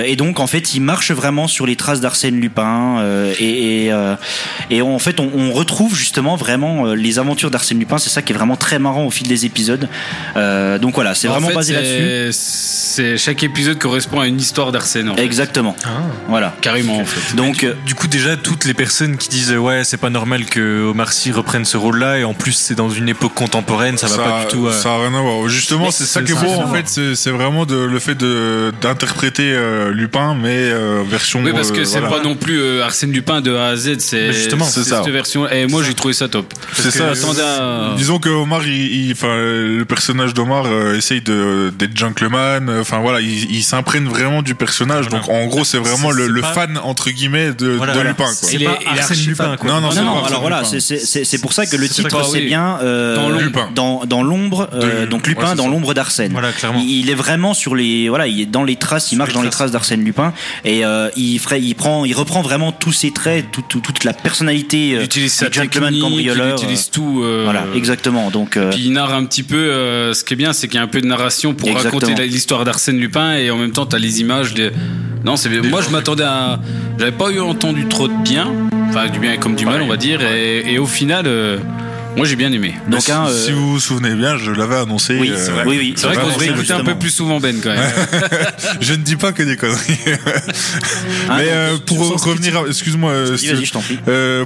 Et 0.04 0.16
donc 0.16 0.40
en 0.40 0.46
fait, 0.46 0.74
il 0.74 0.80
marche 0.80 1.12
vraiment 1.12 1.46
sur 1.48 1.66
les 1.66 1.76
traces 1.76 2.00
d'Arsène 2.00 2.40
Lupin, 2.40 2.55
euh, 2.58 3.32
et, 3.38 3.84
et, 3.86 3.92
euh, 3.92 4.14
et 4.70 4.82
en 4.82 4.98
fait, 4.98 5.20
on, 5.20 5.30
on 5.36 5.52
retrouve 5.52 5.94
justement 5.96 6.36
vraiment 6.36 6.86
euh, 6.86 6.94
les 6.94 7.18
aventures 7.18 7.50
d'Arsène 7.50 7.78
Lupin. 7.78 7.98
C'est 7.98 8.10
ça 8.10 8.22
qui 8.22 8.32
est 8.32 8.36
vraiment 8.36 8.56
très 8.56 8.78
marrant 8.78 9.04
au 9.04 9.10
fil 9.10 9.28
des 9.28 9.44
épisodes. 9.46 9.88
Euh, 10.36 10.78
donc 10.78 10.94
voilà, 10.94 11.14
c'est 11.14 11.28
En 11.28 11.32
vraiment 11.32 11.48
fait, 11.48 11.54
basé 11.54 11.72
là-dessus. 11.74 12.32
c'est- 12.32 13.16
chaque 13.18 13.42
épisode 13.42 13.78
correspond 13.78 14.20
à 14.20 14.26
une 14.26 14.40
histoire 14.40 14.72
d'Arsène. 14.72 15.12
Exactement. 15.18 15.76
Voilà. 16.28 16.54
Carrément 16.62 16.98
en 16.98 17.04
fait. 17.04 17.36
Donc 17.36 17.62
euh, 17.64 17.74
Du 17.86 17.94
coup, 17.94 18.06
déjà, 18.08 18.36
toutes 18.36 18.64
les 18.64 18.74
personnes 18.74 19.16
qui 19.16 19.28
disent 19.28 19.52
ouais, 19.52 19.82
c'est 19.84 19.96
pas 19.98 20.10
normal 20.10 20.46
que 20.46 20.84
Omar 20.88 21.12
Sy 21.12 21.30
reprenne 21.32 21.64
ce 21.64 21.76
rôle-là, 21.76 22.18
et 22.18 22.24
en 22.24 22.32
plus, 22.34 22.52
c'est 22.52 22.74
dans 22.74 22.88
une 22.90 23.08
époque 23.08 23.34
contemporaine, 23.34 23.98
ça 23.98 24.06
va 24.06 24.16
pas 24.18 24.40
du 24.44 24.46
tout. 24.48 24.66
euh, 24.66 24.72
Ça 24.72 24.94
a 24.94 24.98
rien 24.98 25.14
à 25.14 25.20
voir. 25.20 25.48
Justement, 25.48 25.90
c'est 25.90 26.04
ça 26.04 26.20
c'est- 26.20 26.24
qui 26.26 26.32
est 26.32 26.34
beau 26.34 26.50
en 26.60 26.72
fait. 26.72 26.88
C'est 27.14 27.30
vraiment 27.30 27.66
de, 27.66 27.76
le 27.76 27.98
fait 27.98 28.16
d'interpréter 28.80 29.52
euh, 29.52 29.90
Lupin, 29.92 30.34
mais 30.34 30.48
euh, 30.56 31.02
version. 31.08 31.40
Oui, 31.44 31.52
parce 31.52 31.70
que 31.70 31.80
euh, 31.80 31.84
c'est 31.84 32.00
voilà. 32.00 32.16
pas 32.16 32.22
non 32.22 32.34
plus 32.34 32.45
euh, 32.54 32.84
Arsène 32.84 33.12
Lupin 33.12 33.40
de 33.40 33.54
A 33.54 33.68
à 33.68 33.76
Z, 33.76 33.96
c'est 33.98 34.32
justement, 34.32 34.64
c'est 34.64 34.84
ça. 34.84 35.02
cette 35.04 35.12
version. 35.12 35.48
Et 35.48 35.66
moi, 35.66 35.82
j'ai 35.82 35.94
trouvé 35.94 36.14
ça 36.14 36.28
top. 36.28 36.52
C'est 36.74 36.90
ça. 36.90 37.10
à- 37.10 37.94
Disons 37.96 38.18
que 38.18 38.28
Omar, 38.28 38.66
il, 38.66 39.14
le 39.22 39.84
personnage 39.84 40.34
d'Omar 40.34 40.64
euh, 40.66 40.96
essaye 40.96 41.20
de 41.20 41.72
d'être 41.78 41.96
gentleman. 41.96 42.68
euh, 42.68 42.80
Enfin 42.80 42.98
voilà, 43.00 43.20
il, 43.20 43.50
il 43.50 43.62
s'imprègne 43.62 44.04
vraiment 44.06 44.42
du 44.42 44.54
personnage. 44.54 45.06
Voilà. 45.08 45.24
Donc 45.24 45.34
en 45.34 45.46
gros, 45.46 45.64
c'est 45.64 45.78
vraiment 45.78 46.10
le, 46.10 46.26
c'est 46.26 46.32
le 46.32 46.40
pas- 46.40 46.52
fan 46.52 46.78
entre 46.82 47.10
guillemets 47.10 47.52
de, 47.52 47.68
Voilà, 47.68 47.92
de 47.92 47.98
voilà. 47.98 48.10
Lupin. 48.10 48.24
Quoi. 48.24 48.32
C'est 48.34 48.58
pas 48.58 48.78
Arsène 48.86 49.18
Lupin, 49.26 49.56
quoi. 49.56 49.70
Non, 49.70 49.80
non, 49.80 49.92
Non, 49.94 50.24
alors 50.24 50.40
voilà, 50.40 50.64
c'est- 50.64 50.80
c'est 50.80 50.98
c'est- 50.98 51.24
c'est 51.24 51.38
pour 51.38 51.52
ça 51.52 51.66
que 51.66 51.76
le 51.76 51.88
titre 51.88 52.24
c'est 52.30 52.40
bien 52.42 52.78
Dans 52.82 53.28
l'ombre. 53.28 53.40
Lupin. 53.42 53.68
dans, 53.74 54.04
dans 54.06 54.22
l'ombre, 54.22 54.68
De- 54.72 55.06
donc 55.06 55.26
Lupin 55.26 55.54
dans 55.54 55.68
l'ombre 55.68 55.94
d'Arsène. 55.94 56.32
Voilà, 56.32 56.52
clairement. 56.52 56.82
Il, 56.86 57.10
est 57.10 57.14
vraiment 57.14 57.54
sur 57.54 57.74
les, 57.74 58.08
voilà, 58.08 58.26
il 58.26 58.40
est 58.40 58.46
dans 58.46 58.64
les 58.64 58.76
traces, 58.76 59.12
il 59.12 59.18
marche 59.18 59.32
dans 59.32 59.42
les 59.42 59.50
traces. 59.50 59.70
d'Arsène 59.70 60.04
Lupin 60.04 60.32
et 60.64 60.82
il 61.16 61.38
ferait, 61.38 61.60
il 61.60 61.74
prend, 61.74 62.04
il 62.04 62.14
reprend 62.14 62.35
vraiment 62.42 62.72
tous 62.72 62.92
ses 62.92 63.10
traits, 63.12 63.50
tout- 63.52 63.62
tout- 63.68 63.80
toute 63.80 64.04
la 64.04 64.12
personnalité 64.12 64.88
Il 64.88 64.96
euh, 64.96 65.04
utilise 65.04 65.32
sa 65.32 65.48
du 65.48 65.58
gentleman 65.58 65.92
technique, 65.92 65.96
il 66.20 66.26
cambrioleur. 66.28 66.56
utilise 66.58 66.90
tout. 66.90 67.22
euh, 67.22 67.42
Voilà, 67.44 67.64
exactement. 67.74 68.30
Donc 68.30 68.56
euh, 68.56 68.70
Puis 68.70 68.82
il 68.86 68.92
narre 68.92 69.12
un 69.14 69.24
petit 69.24 69.42
peu. 69.42 69.56
euh, 69.56 70.12
ce 70.14 70.24
qui 70.24 70.34
est 70.34 70.36
bien, 70.36 70.52
c'est 70.52 70.68
qu'il 70.68 70.76
y 70.76 70.80
a 70.80 70.82
un 70.82 70.86
peu 70.88 71.00
de 71.00 71.06
narration 71.06 71.54
pour 71.54 71.68
Exactement. 71.68 72.00
raconter 72.00 72.26
l'histoire 72.26 72.64
d'Arsène 72.64 72.98
Lupin 72.98 73.34
et 73.36 73.50
en 73.50 73.56
même 73.58 73.72
temps, 73.72 73.86
t'as 73.86 73.98
les 73.98 74.20
images. 74.20 74.54
Des... 74.54 74.70
Non, 75.24 75.36
c'est 75.36 75.48
bien. 75.48 75.62
Moi, 75.62 75.80
je 75.82 75.90
m'attendais 75.90 76.24
à. 76.24 76.60
J'avais 76.98 77.12
pas 77.12 77.30
eu 77.30 77.40
entendu 77.40 77.86
trop 77.88 78.08
de 78.08 78.14
bien, 78.22 78.48
enfin 78.88 79.08
du 79.08 79.18
bien 79.18 79.36
comme 79.36 79.54
du 79.56 79.64
mal, 79.66 79.82
on 79.82 79.86
va 79.88 79.96
dire. 79.96 80.20
Et, 80.22 80.72
et 80.74 80.78
au 80.78 80.86
final, 80.86 81.24
euh, 81.26 81.58
moi, 82.16 82.26
j'ai 82.26 82.36
bien 82.36 82.50
aimé. 82.52 82.74
Donc 82.88 83.02
si, 83.02 83.12
hein, 83.12 83.26
euh, 83.28 83.44
si 83.44 83.52
vous 83.52 83.72
vous 83.72 83.80
souvenez 83.80 84.14
bien, 84.14 84.36
je 84.38 84.50
l'avais 84.50 84.76
annoncé. 84.76 85.16
oui, 85.20 85.30
euh, 85.30 85.36
c'est 85.38 85.50
vrai. 85.50 85.64
oui, 85.66 85.76
oui, 85.78 85.94
C'est 85.96 86.06
vrai 86.06 86.16
qu'on 86.16 86.28
devrait 86.28 86.46
écouter 86.48 86.72
un 86.72 86.84
peu 86.84 86.94
plus 86.94 87.10
souvent 87.10 87.40
Ben 87.40 87.56
quand 87.62 87.70
même. 87.70 87.92
je 88.80 88.92
ne 88.92 88.98
dis 88.98 89.16
pas 89.16 89.32
que 89.32 89.42
des 89.42 89.56
conneries. 89.56 89.98
Hein, 90.06 90.42
Mais 91.36 91.48
euh, 91.50 91.76
pour 91.84 91.98
revenir, 92.24 92.56
à- 92.56 92.66
excuse-moi, 92.66 93.12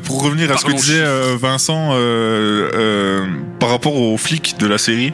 pour 0.04 0.22
revenir 0.22 0.50
à 0.50 0.56
ce 0.56 0.64
que 0.64 0.72
disait 0.72 1.04
Vincent 1.36 1.90
euh, 1.92 2.70
euh, 2.74 3.26
par 3.60 3.68
rapport 3.70 3.94
aux 3.94 4.16
flics 4.16 4.56
de 4.58 4.66
la 4.66 4.78
série, 4.78 5.12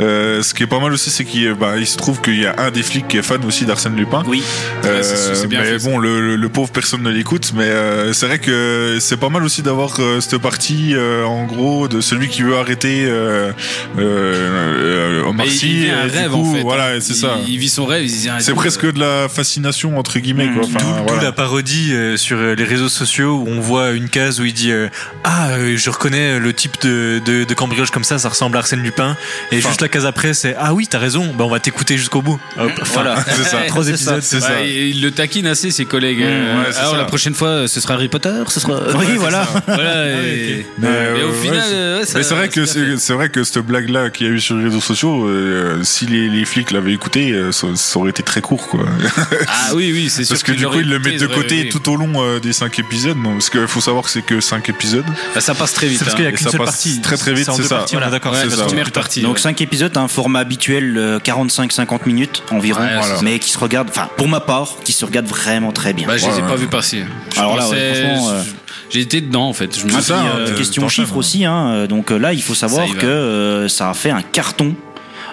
euh, 0.00 0.42
ce 0.42 0.54
qui 0.54 0.62
est 0.62 0.66
pas 0.66 0.80
mal 0.80 0.92
aussi, 0.92 1.10
c'est 1.10 1.24
qu'il 1.24 1.52
bah, 1.54 1.74
il 1.78 1.86
se 1.86 1.96
trouve 1.96 2.20
qu'il 2.20 2.40
y 2.40 2.46
a 2.46 2.54
un 2.58 2.70
des 2.70 2.82
flics 2.82 3.06
qui 3.08 3.18
est 3.18 3.22
fan 3.22 3.44
aussi 3.44 3.64
d'Arsène 3.66 3.94
Lupin. 3.96 4.22
Oui, 4.26 4.42
Euh, 4.84 5.02
c'est 5.02 5.34
c'est 5.34 5.46
bien 5.46 5.60
mais 5.60 5.78
fait, 5.78 5.84
bon, 5.84 5.98
le, 5.98 6.20
le- 6.20 6.36
le 6.36 6.48
pauvre 6.48 6.70
personne 6.70 7.02
ne 7.02 7.10
l'écoute, 7.10 7.52
mais 7.54 7.64
euh, 7.64 8.12
c'est 8.12 8.26
vrai 8.26 8.38
que 8.38 8.98
c'est 9.00 9.16
pas 9.18 9.28
mal 9.28 9.44
aussi 9.44 9.62
d'avoir 9.62 9.96
euh, 10.00 10.20
cette 10.20 10.38
partie, 10.38 10.94
euh, 10.94 11.24
en 11.24 11.44
gros, 11.46 11.86
de 11.88 12.00
celui 12.00 12.28
qui 12.28 12.42
veut 12.42 12.56
arrêter 12.56 13.04
euh, 13.06 13.52
euh, 13.98 15.20
euh, 15.22 15.28
Omar 15.28 15.46
Sy, 15.46 15.66
il 15.70 15.84
vit 15.84 15.90
un 15.90 16.02
rêve 16.06 16.30
coup, 16.30 16.50
en 16.50 16.54
fait. 16.54 16.62
Voilà, 16.62 17.00
c'est 17.00 17.12
il, 17.12 17.16
ça. 17.16 17.36
Il 17.46 17.58
vit 17.58 17.68
son 17.68 17.84
rêve. 17.86 18.08
C'est 18.40 18.54
presque 18.54 18.90
de 18.92 18.98
la 19.00 19.28
fascination 19.28 19.98
entre 19.98 20.18
guillemets, 20.18 20.48
quoi. 20.54 20.64
Enfin, 20.64 20.78
D'où 20.98 21.04
voilà. 21.08 21.22
la 21.24 21.32
parodie 21.32 21.92
euh, 21.92 22.16
sur 22.16 22.38
les 22.38 22.64
réseaux 22.64 22.88
sociaux 22.88 23.42
où 23.44 23.48
on 23.48 23.60
voit 23.60 23.92
une 23.92 24.08
case 24.08 24.40
où 24.40 24.44
il 24.44 24.52
dit 24.52 24.70
euh, 24.72 24.88
ah 25.24 25.50
je 25.74 25.90
reconnais 25.90 26.38
le 26.38 26.52
type 26.52 26.80
de, 26.82 27.20
de, 27.24 27.44
de 27.44 27.54
cambriolage 27.74 27.90
comme 27.90 28.04
ça 28.04 28.18
ça 28.18 28.28
ressemble 28.28 28.56
à 28.56 28.60
Arsène 28.60 28.80
Lupin 28.80 29.16
et 29.52 29.58
Enfin. 29.58 29.68
juste 29.68 29.80
la 29.80 29.88
case 29.88 30.06
après 30.06 30.34
c'est 30.34 30.54
ah 30.58 30.72
oui 30.74 30.86
t'as 30.86 30.98
raison 30.98 31.32
bah 31.36 31.44
on 31.44 31.50
va 31.50 31.60
t'écouter 31.60 31.96
jusqu'au 31.96 32.22
bout 32.22 32.38
Hop, 32.58 32.70
voilà. 32.92 33.16
C'est 33.36 33.42
ça. 33.44 33.58
trois 33.68 33.88
épisodes 33.88 34.20
C'est 34.22 34.36
Ouais, 34.36 34.42
ça. 34.42 34.60
il 34.64 35.02
le 35.02 35.10
taquine 35.10 35.46
assez 35.46 35.70
ses 35.70 35.84
collègues. 35.84 36.20
Mmh, 36.20 36.22
Euh, 36.24 36.60
ouais, 36.70 36.76
alors 36.76 36.92
ça. 36.92 36.96
la 36.98 37.04
prochaine 37.04 37.34
fois, 37.34 37.66
ce 37.68 37.80
sera 37.80 37.94
Harry 37.94 38.08
Potter, 38.08 38.30
ce 38.48 38.60
sera. 38.60 38.80
oui, 38.96 39.16
voilà. 39.16 39.46
Voilà. 39.66 40.06
et- 40.08 40.66
Mais, 40.78 40.88
Mais 40.88 40.88
euh, 40.88 41.26
au 41.28 41.30
ouais, 41.30 41.36
final, 41.42 41.62
c'est- 41.68 41.74
euh, 41.74 41.98
ouais, 42.00 42.06
ça- 42.06 42.18
mais 42.18 42.24
c'est 42.24 42.34
vrai 42.34 42.48
que 42.48 42.64
c'est 42.96 43.12
vrai 43.12 43.28
que 43.28 43.42
cette 43.44 43.64
blague 43.66 43.88
là 43.88 44.10
qu'il 44.10 44.26
y 44.26 44.30
a 44.30 44.32
eu 44.32 44.40
sur 44.40 44.56
les 44.56 44.64
réseaux 44.64 44.80
sociaux, 44.80 45.26
euh, 45.28 45.80
si 45.82 46.06
les, 46.06 46.28
les 46.28 46.44
flics 46.44 46.70
l'avaient 46.70 46.92
écouté, 46.92 47.32
euh, 47.32 47.50
ça, 47.52 47.66
ça 47.74 47.98
aurait 47.98 48.10
été 48.10 48.22
très 48.22 48.40
court 48.40 48.68
quoi. 48.68 48.84
Ah 49.48 49.74
oui, 49.74 49.90
oui, 49.92 50.08
c'est 50.10 50.24
sûr. 50.24 50.34
Parce 50.34 50.42
que 50.42 50.52
du 50.52 50.66
coup 50.66 50.78
ils 50.80 50.88
le 50.88 50.98
mettent 50.98 51.20
de 51.20 51.26
côté 51.26 51.68
tout 51.68 51.88
au 51.90 51.96
long 51.96 52.12
euh, 52.22 52.38
des 52.40 52.52
cinq 52.52 52.78
épisodes, 52.78 53.16
non, 53.16 53.32
parce 53.34 53.50
qu'il 53.50 53.66
faut 53.66 53.80
savoir 53.80 54.04
que 54.04 54.10
c'est 54.10 54.22
que 54.24 54.40
cinq 54.40 54.68
épisodes. 54.68 55.04
Bah, 55.34 55.40
ça 55.40 55.54
passe 55.54 55.72
très 55.72 55.86
vite. 55.88 55.98
c'est 55.98 56.04
parce 56.04 56.14
hein. 56.14 56.16
qu'il 56.16 56.24
y 56.24 56.28
a 56.28 56.30
Et 56.30 56.34
qu'une 56.34 56.44
ça 56.46 56.50
seule 56.52 56.60
passe 56.60 56.70
partie 56.70 57.00
très, 57.00 57.16
très 57.16 57.32
vite, 57.34 57.48
c'est 57.54 57.63
deux 57.64 57.68
ça. 57.68 57.76
parties, 57.76 57.96
est 57.96 58.10
d'accord 58.10 58.32
Ouais, 58.32 58.38
c'est 58.42 58.50
la 58.50 58.56
ça. 58.56 58.64
première 58.64 58.90
partie. 58.92 59.20
Donc 59.22 59.34
ouais. 59.34 59.40
5 59.40 59.60
épisodes, 59.60 59.96
un 59.96 60.08
format 60.08 60.40
habituel 60.40 60.96
euh, 60.96 61.18
45-50 61.18 62.00
minutes 62.06 62.42
environ, 62.50 62.80
Ouais, 62.80 62.94
Voilà. 62.98 63.16
mais 63.22 63.38
qui 63.38 63.50
se 63.50 63.58
regarde, 63.58 63.88
enfin 63.90 64.08
pour 64.16 64.28
ma 64.28 64.40
part, 64.40 64.68
qui 64.84 64.92
se 64.92 65.04
regarde 65.04 65.26
vraiment 65.26 65.72
très 65.72 65.92
bien. 65.92 66.06
Bah, 66.06 66.16
je 66.16 66.26
les 66.26 66.38
ai 66.38 66.42
pas 66.42 66.56
vus 66.56 66.66
passer. 66.68 67.04
Je 67.34 67.40
Alors 67.40 67.56
là, 67.56 67.62
franchement, 67.62 68.30
euh, 68.30 68.42
j'ai 68.90 69.00
été 69.00 69.20
dedans 69.20 69.48
en 69.48 69.52
fait. 69.52 69.76
Je 69.78 69.84
me 69.84 69.90
Ah, 69.90 69.94
suis 69.94 70.02
ça, 70.04 70.20
dit, 70.20 70.26
euh, 70.36 70.46
t'es- 70.48 70.54
question 70.54 70.88
chiffres 70.88 71.12
hein. 71.14 71.18
aussi, 71.18 71.44
hein. 71.44 71.66
euh, 71.68 71.86
donc 71.86 72.10
euh, 72.12 72.18
là 72.18 72.32
il 72.32 72.42
faut 72.42 72.54
savoir 72.54 72.86
Ça 72.86 72.94
que 72.94 73.06
euh, 73.06 73.68
ça 73.68 73.90
a 73.90 73.94
fait 73.94 74.10
un 74.10 74.22
carton 74.22 74.74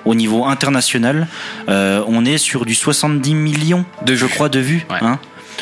au 0.05 0.15
niveau 0.15 0.45
international. 0.45 1.27
Euh, 1.69 2.03
on 2.07 2.25
est 2.25 2.37
sur 2.39 2.65
du 2.65 2.73
70 2.75 3.35
millions, 3.35 3.85
De 4.05 4.15
je 4.15 4.25
crois, 4.25 4.49
de 4.49 4.59
vues. 4.59 4.85
Ouais. 4.89 4.97
hein. 5.01 5.19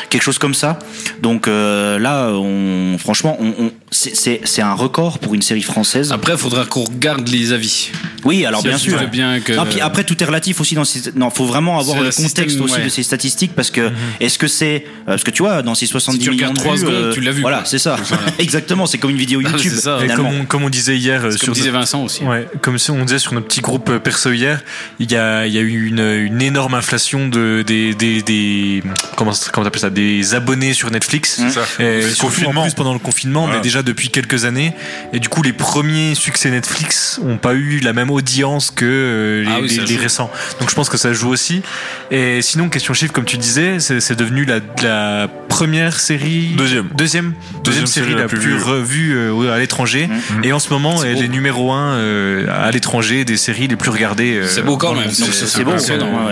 Quelque 0.08 0.22
chose 0.22 0.38
comme 0.38 0.54
ça. 0.54 0.78
Donc 1.22 1.48
euh, 1.48 1.98
là, 1.98 2.30
on, 2.32 2.96
franchement, 2.98 3.36
on, 3.40 3.48
on- 3.66 3.72
c'est- 3.90 4.40
un 4.60 4.74
record 4.74 5.18
pour 5.18 5.34
une 5.34 5.42
série 5.42 5.62
française. 5.62 6.12
Après, 6.12 6.32
il 6.32 6.38
faudra 6.38 6.64
qu'on 6.66 6.84
regarde 6.84 7.26
les 7.28 7.52
avis. 7.52 7.90
Oui, 8.24 8.44
alors 8.44 8.60
Si 8.60 8.68
bien 8.68 8.76
sûr. 8.78 9.08
bien 9.08 9.40
que. 9.40 9.52
Non, 9.54 9.64
puis 9.64 9.80
après, 9.80 10.04
tout 10.04 10.22
est 10.22 10.26
relatif 10.26 10.60
aussi 10.60 10.74
dans 10.74 10.84
ces. 10.84 11.12
Non, 11.16 11.30
faut 11.30 11.46
vraiment 11.46 11.78
avoir 11.78 11.96
le 11.96 12.10
contexte 12.10 12.20
système, 12.50 12.62
aussi 12.62 12.74
ouais. 12.74 12.84
de 12.84 12.88
ces 12.90 13.02
statistiques 13.02 13.52
parce 13.54 13.70
que 13.70 13.90
est-ce 14.20 14.38
que 14.38 14.46
c'est 14.48 14.84
euh, 15.02 15.12
parce 15.12 15.24
que 15.24 15.30
tu 15.30 15.42
vois 15.42 15.62
dans 15.62 15.74
ces 15.74 15.86
70 15.86 16.18
Si 16.18 16.24
tu 16.24 16.30
millions 16.30 16.52
de 16.52 16.60
vues, 16.60 16.78
secondes, 16.78 17.12
tu 17.14 17.20
l'as 17.20 17.30
vu, 17.32 17.40
Voilà, 17.40 17.64
c'est 17.64 17.78
ça. 17.78 17.96
Exactement, 18.38 18.86
c'est 18.86 18.98
comme 18.98 19.10
une 19.10 19.16
vidéo 19.16 19.40
Ah, 19.44 19.50
YouTube. 19.52 19.72
c'est 19.74 19.80
ça. 19.80 19.98
Comme 20.14 20.26
on, 20.26 20.44
comme 20.44 20.64
on 20.64 20.68
disait 20.70 20.96
hier 20.98 21.20
euh, 21.24 21.28
Comme 21.30 21.38
sur 21.38 21.52
disait 21.54 21.66
notre- 21.68 21.78
Vincent 21.80 22.04
aussi. 22.04 22.22
Ouais, 22.24 22.46
comme 22.62 22.76
on 22.90 23.04
disait 23.04 23.18
sur 23.18 23.32
notre 23.32 23.46
petit 23.46 23.60
groupe 23.62 23.88
euh, 23.88 23.98
perso 23.98 24.30
hier, 24.32 24.62
il 24.98 25.10
y 25.10 25.16
a, 25.16 25.46
il 25.46 25.52
y 25.54 25.58
a 25.58 25.62
eu 25.62 25.86
une, 25.86 26.00
une 26.00 26.42
énorme 26.42 26.74
inflation 26.74 27.28
de 27.28 27.62
des 27.66 27.94
des, 27.94 28.22
des 28.22 28.82
comment 29.16 29.32
comment 29.52 29.64
t'appelles 29.64 29.80
ça 29.80 29.89
des 29.90 30.34
abonnés 30.34 30.72
sur 30.74 30.90
Netflix. 30.90 31.38
Mmh. 31.38 31.50
Ça. 31.50 31.60
Et 31.78 31.96
Le 31.96 32.02
surtout 32.10 32.26
confinement. 32.26 32.60
en 32.60 32.64
plus 32.64 32.74
pendant 32.74 32.92
le 32.92 32.98
confinement, 32.98 33.42
Voilà. 33.42 33.56
mais 33.58 33.62
déjà 33.62 33.82
depuis 33.82 34.08
quelques 34.08 34.44
années. 34.44 34.72
Et 35.12 35.18
du 35.20 35.28
coup, 35.28 35.42
les 35.42 35.52
premiers 35.52 36.14
succès 36.14 36.50
Netflix 36.50 37.20
ont 37.24 37.36
pas 37.36 37.54
eu 37.54 37.80
la 37.80 37.92
même 37.92 38.10
audience 38.10 38.70
que 38.70 38.84
euh, 38.84 39.42
les, 39.44 39.50
Ah 39.50 39.58
oui, 39.62 39.68
ça 39.68 39.82
les- 39.82 39.86
les 39.88 39.94
joue. 39.96 40.02
récents. 40.02 40.30
Donc 40.60 40.70
je 40.70 40.74
pense 40.74 40.88
que 40.88 40.96
ça 40.96 41.12
joue 41.12 41.28
aussi. 41.28 41.62
Et 42.10 42.42
sinon, 42.42 42.68
question 42.68 42.94
chiffre, 42.94 43.12
comme 43.12 43.24
tu 43.24 43.36
disais, 43.38 43.78
c'est 43.80 44.16
devenu 44.16 44.44
la, 44.44 44.60
la 44.82 45.28
première 45.48 45.98
série. 46.00 46.54
Deuxième. 46.56 46.88
Deuxième. 46.94 47.34
Deuxième, 47.64 47.86
série, 47.86 48.14
la, 48.14 48.26
plus, 48.26 48.38
vue. 48.38 48.56
revue 48.56 49.14
euh, 49.16 49.52
à 49.52 49.58
l'étranger. 49.58 50.06
Mmh. 50.08 50.44
Et 50.44 50.52
en 50.52 50.58
ce 50.58 50.70
moment, 50.70 51.02
elle 51.04 51.16
beau. 51.16 51.22
est 51.22 51.28
numéro 51.28 51.72
un 51.72 51.94
euh, 51.94 52.46
à 52.50 52.70
l'étranger 52.70 53.24
des 53.24 53.36
séries 53.36 53.68
les 53.68 53.76
plus 53.76 53.90
regardées. 53.90 54.36
euh, 54.36 54.46
C'est 54.48 54.62
beau 54.62 54.76
quand 54.76 54.94
même. 54.94 55.10
c'est- 55.10 55.24
beau. 55.64 55.72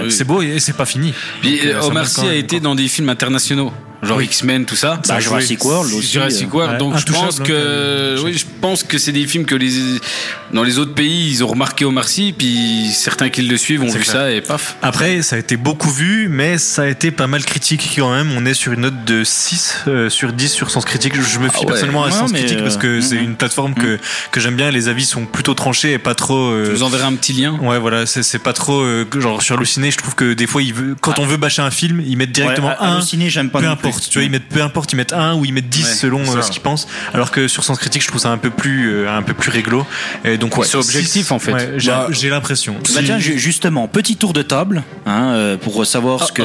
C'est 0.08 0.24
beau 0.24 0.42
et 0.42 0.58
c'est 0.60 0.76
pas 0.76 0.86
fini. 0.86 1.12
Puis 1.40 1.60
Omar 1.82 2.06
Sy 2.06 2.26
a 2.26 2.34
été 2.34 2.60
dans 2.60 2.74
des 2.74 2.88
films 2.88 3.08
internationaux, 3.08 3.37
genre 4.02 4.18
Oui. 4.18 4.24
X-Men, 4.26 4.64
tout 4.64 4.76
ça. 4.76 5.00
Bah, 5.08 5.18
Jurassic 5.18 5.64
World 5.64 5.92
aussi. 5.92 6.12
Jurassic 6.12 6.48
euh, 6.48 6.56
World. 6.56 6.72
ouais, 6.74 6.78
Donc 6.78 6.96
je 6.98 7.12
pense 7.12 7.40
que 7.40 8.16
oui, 8.22 8.32
je 8.38 8.44
pense 8.60 8.82
que 8.84 8.96
c'est 8.98 9.10
des 9.12 9.26
films 9.26 9.44
que 9.44 9.54
les 9.56 9.70
dans 10.52 10.62
les 10.62 10.78
autres 10.78 10.94
pays 10.94 11.28
ils 11.30 11.42
ont 11.44 11.48
remarqué 11.48 11.84
Omar 11.84 12.08
Sy, 12.08 12.32
puis 12.36 12.90
certains 12.92 13.28
qui 13.28 13.42
le 13.42 13.56
suivent 13.56 13.82
ont 13.82 13.86
vu 13.90 14.00
clair. 14.00 14.04
ça 14.14 14.30
et 14.30 14.40
paf. 14.40 14.76
Après, 14.82 15.22
ça 15.22 15.36
a 15.36 15.38
été 15.40 15.56
beaucoup 15.56 15.90
vu, 15.90 16.28
mais 16.30 16.58
ça 16.58 16.82
a 16.82 16.86
été 16.86 17.10
pas 17.10 17.26
mal 17.26 17.44
critiqué 17.44 17.88
quand 17.96 18.12
même. 18.14 18.30
On 18.36 18.46
est 18.46 18.54
sur 18.54 18.72
une 18.72 18.82
note 18.82 19.04
de 19.04 19.24
6 19.24 19.84
euh, 19.88 20.08
sur 20.08 20.32
10 20.32 20.48
sur 20.52 20.70
Sens 20.70 20.84
Critique. 20.84 21.14
Je 21.20 21.38
me 21.40 21.48
fie 21.48 21.56
Ah 21.56 21.60
ouais. 21.60 21.66
personnellement 21.66 22.04
à 22.04 22.06
Ouais, 22.08 22.12
Sens 22.12 22.32
Critique 22.32 22.62
parce 22.62 22.76
que 22.76 22.86
euh, 22.86 23.00
c'est 23.02 23.16
mhm. 23.16 23.24
une 23.24 23.34
plateforme 23.36 23.74
que, 23.74 23.98
que 24.30 24.40
j'aime 24.40 24.54
bien. 24.56 24.70
Les 24.70 24.88
avis 24.88 25.04
sont 25.04 25.26
plutôt 25.26 25.54
tranchés 25.54 25.92
et 25.94 25.98
pas 25.98 26.14
trop. 26.14 26.50
euh, 26.50 26.64
Je 26.66 26.70
vous 26.70 26.82
enverrai 26.84 27.04
un 27.04 27.14
petit 27.14 27.32
lien. 27.32 27.58
Ouais, 27.60 27.78
voilà, 27.78 28.06
c'est 28.06 28.38
pas 28.38 28.52
trop. 28.52 28.80
euh, 28.80 29.04
genre, 29.18 29.42
sur 29.42 29.56
Halluciné, 29.56 29.90
je 29.90 29.98
trouve 29.98 30.14
que 30.14 30.32
des 30.34 30.46
fois, 30.46 30.62
il 30.62 30.72
veut, 30.72 30.94
quand 31.00 31.12
Ah. 31.16 31.20
on 31.20 31.26
veut 31.26 31.36
bâcher 31.36 31.62
un 31.62 31.70
film, 31.70 32.00
ils 32.06 32.16
mettent 32.16 32.32
directement 32.32 32.68
ouais, 32.68 32.74
un. 32.80 33.00
Halluciné, 33.28 33.42
j'aime 33.42 33.50
pas 33.50 33.60
peu 33.60 33.66
non 33.66 33.72
importe 33.72 33.94
importe. 33.96 34.08
Tu 34.10 34.18
vois, 34.18 34.24
ils 34.24 34.30
mettent 34.30 34.48
peu 34.48 34.62
importe, 34.62 34.92
ils 34.92 34.96
mettent 34.96 35.12
un 35.12 35.34
ou 35.36 35.44
ils 35.44 35.52
mettent 35.52 35.68
10 35.68 35.84
Ouais, 35.84 35.90
selon 35.94 36.24
ça. 36.24 36.38
euh, 36.38 36.42
ce 36.42 36.50
qu'ils 36.50 36.62
pensent. 36.62 36.86
Alors 37.14 37.30
que 37.30 37.48
sur 37.48 37.64
Sens 37.64 37.78
Critique, 37.78 38.02
je 38.02 38.08
trouve 38.08 38.20
ça 38.20 38.30
un 38.30 38.38
peu 38.38 38.50
plus, 38.50 38.90
euh, 38.92 39.10
un 39.10 39.22
peu 39.22 39.34
plus 39.34 39.50
réglo. 39.50 39.86
Et 40.24 40.36
donc, 40.38 40.56
ouais. 40.56 40.66
C'est 40.66 40.76
objectif, 40.76 41.26
six- 41.26 41.30
en 41.32 41.38
fait. 41.38 41.52
ouais, 41.52 41.72
j'ai 41.76 41.90
Bah, 41.90 42.06
j'ai 42.10 42.30
l'impression. 42.30 42.74
Bah 42.94 43.00
tiens, 43.04 43.18
justement, 43.18 43.88
petit 43.88 44.16
tour 44.16 44.32
de 44.32 44.42
table 44.42 44.82
hein, 45.06 45.32
euh, 45.34 45.56
pour 45.56 45.84
savoir 45.86 46.24
ce 46.26 46.32
que 46.32 46.42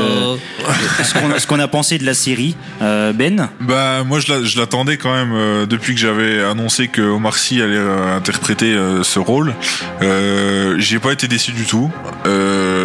ce 1.04 1.14
qu'on 1.14 1.32
a, 1.32 1.40
ce 1.40 1.48
qu'on 1.48 1.60
a 1.60 1.68
pensé 1.68 1.98
de 1.98 2.06
la 2.06 2.14
série. 2.14 2.56
Euh, 2.82 3.14
ben, 3.14 3.50
Bah 3.62 4.04
moi 4.06 4.20
je 4.20 4.32
l'a- 4.32 4.44
je 4.44 4.58
l'attendais 4.60 4.98
quand 4.98 5.14
même 5.14 5.34
euh, 5.34 5.66
depuis 5.66 5.94
que 5.96 6.00
j'avais 6.00 6.44
annoncé 6.44 6.88
que 6.88 7.02
Omar 7.02 7.36
Sy 7.38 7.62
allait 7.62 7.76
euh, 7.76 8.16
interpréter 8.18 8.74
euh, 8.74 9.04
ce 9.04 9.20
rôle. 9.20 9.54
Euh, 10.02 10.76
J'ai 10.80 11.00
pas 11.00 11.12
été 11.14 11.28
déçu 11.28 11.52
du 11.52 11.66
tout. 11.66 11.92
Euh, 12.26 12.83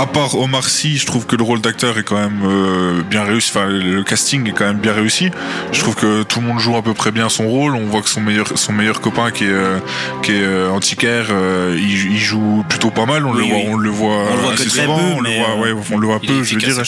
à 0.00 0.06
part 0.06 0.34
Omar 0.34 0.66
Sy, 0.66 0.96
je 0.96 1.04
trouve 1.04 1.26
que 1.26 1.36
le 1.36 1.42
rôle 1.42 1.60
d'acteur 1.60 1.98
est 1.98 2.04
quand 2.04 2.16
même 2.16 2.40
euh, 2.44 3.02
bien 3.02 3.22
réussi. 3.22 3.50
Enfin, 3.54 3.66
le 3.66 4.02
casting 4.02 4.48
est 4.48 4.52
quand 4.52 4.64
même 4.64 4.78
bien 4.78 4.94
réussi. 4.94 5.30
Je 5.72 5.80
trouve 5.80 5.94
que 5.94 6.22
tout 6.22 6.40
le 6.40 6.46
monde 6.46 6.58
joue 6.58 6.74
à 6.74 6.82
peu 6.82 6.94
près 6.94 7.10
bien 7.12 7.28
son 7.28 7.46
rôle. 7.46 7.74
On 7.76 7.84
voit 7.84 8.00
que 8.00 8.08
son 8.08 8.22
meilleur, 8.22 8.46
son 8.56 8.72
meilleur 8.72 9.02
copain 9.02 9.30
qui 9.30 9.44
est, 9.44 9.48
euh, 9.50 9.78
qui 10.22 10.32
est 10.32 10.42
euh, 10.42 10.70
antiquaire, 10.70 11.26
euh, 11.30 11.76
il, 11.78 12.12
il 12.12 12.18
joue 12.18 12.64
plutôt 12.66 12.90
pas 12.90 13.04
mal. 13.04 13.26
On 13.26 13.32
Oui, 13.34 13.40
le 13.40 13.44
voit, 13.44 13.58
on 13.72 13.76
le 13.76 13.90
voit, 13.90 14.24
On 14.30 14.34
le 14.36 14.40
voit 14.40 14.52
assez 14.54 14.68
souvent. 14.70 14.96
peu, 14.98 15.04
on 15.16 15.20
le 15.20 15.30
voit, 15.36 15.50
euh, 15.50 15.74
ouais, 15.74 15.82
on 15.92 15.98
le 15.98 16.06
voit 16.06 16.20
peu, 16.20 16.42
je 16.44 16.54
veux 16.54 16.60
dire. 16.62 16.82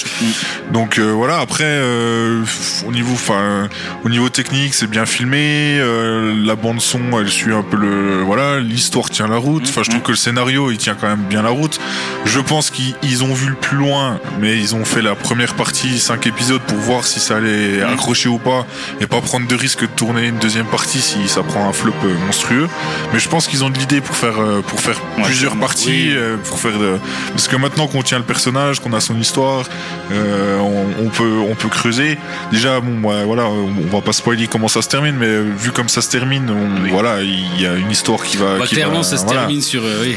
Donc 0.73 0.99
euh, 0.99 1.11
voilà. 1.13 1.41
Après, 1.41 1.65
euh, 1.67 2.43
au 2.87 2.93
niveau, 2.93 3.13
enfin, 3.13 3.69
au 4.05 4.09
niveau 4.09 4.31
technique, 4.31 4.73
c'est 4.73 4.89
bien 4.89 5.05
filmé. 5.05 5.77
euh, 5.79 6.35
la 6.47 6.57
bande 6.57 6.81
son, 6.81 7.01
elle 7.21 7.29
suit 7.29 7.53
un 7.53 7.63
peu 7.63 7.77
le, 7.77 8.23
voilà, 8.23 8.59
l'histoire 8.59 9.11
tient 9.11 9.29
la 9.29 9.37
route. 9.37 9.65
Enfin, 9.69 9.83
je 9.83 9.91
trouve 9.91 10.03
que 10.03 10.13
le 10.13 10.17
scénario, 10.17 10.71
il 10.71 10.79
tient 10.79 10.95
quand 10.99 11.09
même 11.09 11.25
bien 11.29 11.43
la 11.43 11.51
route. 11.51 11.79
Je 12.25 12.41
pense 12.41 12.71
qu'ils 12.71 12.95
ils 13.03 13.25
ont 13.25 13.33
vu 13.35 13.49
le 13.49 13.55
plus 13.57 13.77
loin, 13.77 14.21
mais 14.41 14.57
ils 14.57 14.75
ont 14.75 14.85
fait 14.85 15.03
la 15.03 15.15
première 15.15 15.55
partie, 15.55 15.99
cinq 15.99 16.27
épisodes, 16.27 16.61
pour 16.63 16.79
voir 16.79 17.05
si 17.05 17.19
ça 17.21 17.37
allait 17.37 17.83
accrocher 17.83 18.29
ou 18.29 18.39
pas, 18.39 18.65
et 19.01 19.07
pas 19.07 19.21
prendre 19.21 19.47
de 19.49 19.55
risque 19.55 19.81
de 19.83 19.87
tourner 19.87 20.29
une 20.29 20.39
deuxième 20.39 20.67
partie 20.67 21.01
si 21.01 21.29
ça 21.29 21.43
prend 21.43 21.69
un 21.69 21.73
flop 21.73 21.93
euh, 22.05 22.15
monstrueux. 22.27 22.69
Mais 23.13 23.19
je 23.19 23.29
pense 23.29 23.49
qu'ils 23.49 23.65
ont 23.65 23.71
de 23.71 23.79
l'idée 23.79 24.01
pour 24.01 24.15
faire, 24.17 24.41
euh, 24.41 24.63
pour 24.63 24.81
faire 24.81 25.01
Ouais, 25.19 25.25
plusieurs 25.25 25.57
parties, 25.57 25.89
Oui. 25.89 26.13
euh, 26.17 26.37
pour 26.37 26.59
faire 26.61 26.79
de... 26.79 26.99
parce 27.33 27.49
que 27.49 27.57
maintenant 27.57 27.87
qu'on 27.87 28.03
tient 28.03 28.19
le 28.19 28.25
personnage, 28.25 28.81
qu'on 28.81 28.93
a 28.93 29.01
son 29.01 29.19
histoire, 29.19 29.65
euh, 30.13 30.59
on, 30.61 31.07
on 31.07 31.09
peut, 31.09 31.39
on 31.51 31.55
peut 31.55 31.69
creuser. 31.69 32.19
Déjà, 32.53 32.81
bon, 32.81 33.09
ouais, 33.09 33.25
voilà, 33.25 33.47
on, 33.47 33.73
va 33.95 34.01
pas 34.01 34.13
spoiler 34.13 34.47
comment 34.47 34.69
ça 34.69 34.81
se 34.83 34.89
termine, 34.89 35.17
mais 35.17 35.41
vu 35.41 35.71
comme 35.73 35.89
ça 35.89 36.01
se 36.03 36.09
termine, 36.11 36.51
on- 36.51 36.89
voilà, 36.91 37.21
il 37.23 37.61
y 37.61 37.67
a 37.67 37.75
une 37.75 37.91
histoire 37.91 38.23
qui 38.23 38.37
va. 38.37 38.59
Bah, 38.59 38.67
qui 38.67 38.75
clairement, 38.77 38.99
va- 38.99 39.03
ça 39.03 39.17
se 39.19 39.25
voilà. 39.25 39.41
termine 39.43 39.61
sur. 39.63 39.83
euh, 39.85 40.03
oui. 40.03 40.17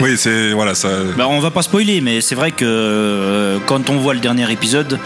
Oui, 0.00 0.16
c'est 0.16 0.52
voilà, 0.52 0.74
ça. 0.74 0.88
bah, 1.16 1.26
on 1.28 1.40
va 1.40 1.50
pas 1.50 1.62
spoiler, 1.62 2.00
mais 2.00 2.20
c'est 2.20 2.34
vrai 2.34 2.50
que 2.52 2.64
euh, 2.66 3.58
quand 3.66 3.90
on 3.90 3.96
voit 3.98 4.14
le 4.14 4.20
dernier 4.20 4.50
épisode, 4.50 4.98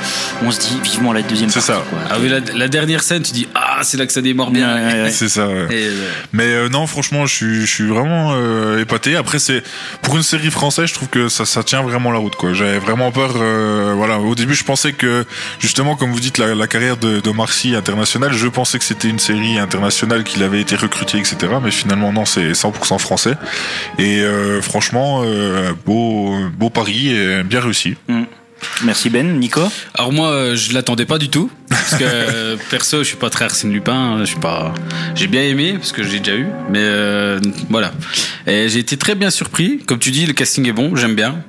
on 0.43 0.51
se 0.51 0.61
dit 0.61 0.79
vivement 0.83 1.13
la 1.13 1.23
deuxième 1.23 1.51
C'est 1.51 1.61
ça. 1.61 1.83
quoi. 1.91 1.99
Ah 2.11 2.17
oui, 2.21 2.29
la, 2.29 2.41
la 2.57 2.69
dernière 2.69 3.03
scène, 3.03 3.23
tu 3.23 3.33
dis 3.33 3.49
Ah, 3.55 3.81
c'est 3.83 3.97
là 3.97 4.07
que 4.07 4.13
ça 4.13 4.21
démarre 4.21 4.51
bien. 4.51 4.75
Ouais, 4.75 4.83
ouais, 4.95 5.03
ouais. 5.05 5.11
C'est 5.11 5.29
ça. 5.29 5.47
ouais. 5.49 5.67
Et, 5.71 5.87
euh, 5.87 6.09
Mais 6.33 6.45
euh, 6.45 6.69
non, 6.69 6.87
franchement, 6.87 7.27
je 7.27 7.35
suis, 7.35 7.61
je 7.63 7.67
suis 7.73 7.87
vraiment 7.89 8.33
euh, 8.35 8.81
épaté. 8.81 9.17
Après, 9.17 9.39
c'est 9.39 9.63
pour 10.03 10.17
une 10.17 10.23
série 10.23 10.51
française, 10.51 10.87
je 10.89 10.95
trouve 10.95 11.09
que 11.09 11.29
ça, 11.29 11.45
ça 11.45 11.63
tient 11.63 11.83
vraiment 11.83 12.13
la 12.13 12.19
route. 12.19 12.37
quoi. 12.37 12.53
J'avais 12.53 12.79
vraiment 12.79 13.11
peur. 13.11 13.33
euh, 13.37 13.93
voilà, 13.97 14.19
au 14.19 14.35
début, 14.35 14.55
je 14.55 14.65
pensais 14.65 14.93
que 14.93 15.25
justement, 15.59 15.97
comme 15.97 16.11
vous 16.13 16.21
dites, 16.21 16.39
la, 16.39 16.55
la 16.55 16.67
carrière 16.67 16.97
de, 16.97 17.21
de 17.21 17.31
Marcy 17.31 17.75
internationale, 17.75 18.33
je 18.33 18.47
pensais 18.49 18.79
que 18.79 18.85
c'était 18.85 19.09
une 19.09 19.19
série 19.19 19.59
internationale 19.59 20.25
qu'il 20.25 20.43
avait 20.43 20.61
été 20.61 20.77
recruté, 20.77 21.19
etc. 21.19 21.37
Mais 21.63 21.71
finalement, 21.71 22.13
non, 22.13 22.25
c'est 22.25 22.53
100% 22.53 22.99
français. 22.99 23.35
Et 23.99 24.21
euh, 24.23 24.61
franchement, 24.65 25.23
euh, 25.25 25.73
beau, 25.87 26.35
beau 26.59 26.71
pari 26.71 27.15
et 27.15 27.43
bien 27.45 27.61
réussi. 27.61 27.97
Merci 28.83 29.11
Ben, 29.11 29.39
Nico. 29.39 29.61
Alors 29.95 30.13
moi, 30.13 30.29
euh, 30.31 30.57
je 30.57 30.73
l'attendais 30.73 31.07
pas 31.07 31.19
du 31.19 31.29
tout 31.29 31.51
parce 31.69 31.97
que 31.97 32.57
perso, 32.71 32.99
je 32.99 33.05
suis 33.05 33.17
pas 33.17 33.31
très 33.31 33.45
Arsène 33.45 33.73
Lupin. 33.73 34.19
Je 34.21 34.25
suis 34.25 34.39
pas. 34.39 34.75
J'ai 35.15 35.27
bien 35.27 35.43
aimé 35.43 35.75
parce 35.75 35.93
que 35.93 36.03
j'ai 36.03 36.19
déjà 36.19 36.37
eu, 36.37 36.47
mais 36.71 36.81
euh, 36.81 37.41
voilà. 37.71 37.93
Et 38.47 38.69
j'ai 38.69 38.81
été 38.81 38.97
très 38.97 39.15
bien 39.15 39.31
surpris. 39.31 39.79
Comme 39.87 39.99
tu 39.99 40.11
dis, 40.11 40.27
le 40.27 40.33
casting 40.33 40.69
est 40.69 40.73
bon, 40.73 40.97
j'aime 40.97 41.15
bien. 41.15 41.43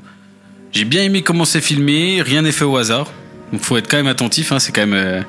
J'ai 0.71 0.85
bien 0.85 1.03
aimé 1.03 1.21
comment 1.21 1.45
c'est 1.45 1.61
filmé. 1.61 2.21
Rien 2.21 2.41
n'est 2.41 2.51
fait 2.51 2.65
au 2.65 2.77
hasard. 2.77 3.11
Donc 3.51 3.61
faut 3.61 3.77
être 3.77 3.89
quand 3.89 3.97
même 3.97 4.07
attentif. 4.07 4.51
Hein, 4.51 4.59
c'est 4.59 4.71
quand 4.71 4.85
même 4.85 4.93
euh, 4.93 5.21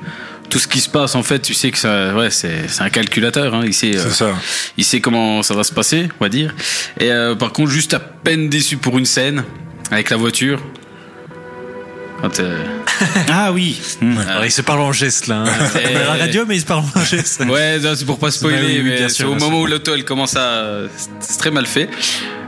tout 0.49 0.59
ce 0.59 0.67
qui 0.67 0.79
se 0.79 0.89
passe. 0.89 1.15
En 1.15 1.23
fait, 1.23 1.39
tu 1.39 1.53
sais 1.53 1.71
que 1.71 1.77
ça, 1.77 2.13
ouais, 2.15 2.29
c'est 2.29 2.67
c'est 2.67 2.81
un 2.81 2.89
calculateur. 2.89 3.53
Hein, 3.53 3.63
il 3.65 3.73
sait. 3.73 3.95
euh, 3.97 4.09
ça. 4.09 4.31
il 4.77 4.83
sait 4.83 4.99
comment 5.01 5.43
ça 5.43 5.53
va 5.53 5.63
se 5.63 5.73
passer, 5.73 6.09
on 6.19 6.23
va 6.23 6.29
dire. 6.29 6.53
Et 6.99 7.11
euh, 7.11 7.35
par 7.35 7.51
contre, 7.53 7.71
juste 7.71 7.93
à 7.93 7.99
peine 7.99 8.49
déçu 8.49 8.77
pour 8.77 8.97
une 8.97 9.05
scène 9.05 9.43
avec 9.91 10.09
la 10.09 10.17
voiture. 10.17 10.59
Quand, 12.21 12.39
euh, 12.39 12.57
Ah 13.29 13.51
oui. 13.51 13.79
Hmm. 14.01 14.17
Alors, 14.27 14.43
ils 14.45 14.51
se 14.51 14.63
parlent 14.63 14.79
en 14.81 14.91
gestes 14.91 15.27
là. 15.27 15.43
hein. 15.45 15.69
On 15.91 15.99
la 15.99 16.13
radio, 16.15 16.45
mais 16.47 16.55
ils 16.57 16.61
se 16.61 16.65
parlent 16.65 16.83
en 16.95 17.03
gestes. 17.05 17.43
Ouais, 17.47 17.79
c'est 17.95 18.05
pour 18.05 18.17
pas 18.17 18.31
spoiler, 18.31 18.57
oui, 18.77 18.81
mais 18.83 18.97
bien 18.97 19.07
c'est 19.09 19.15
sûr, 19.15 19.29
au 19.31 19.35
moment 19.35 19.61
où 19.61 19.67
l'auto 19.67 19.93
elle 19.93 20.03
commence 20.03 20.35
à. 20.35 20.63
C'est 21.19 21.37
très 21.37 21.51
mal 21.51 21.67
fait. 21.67 21.89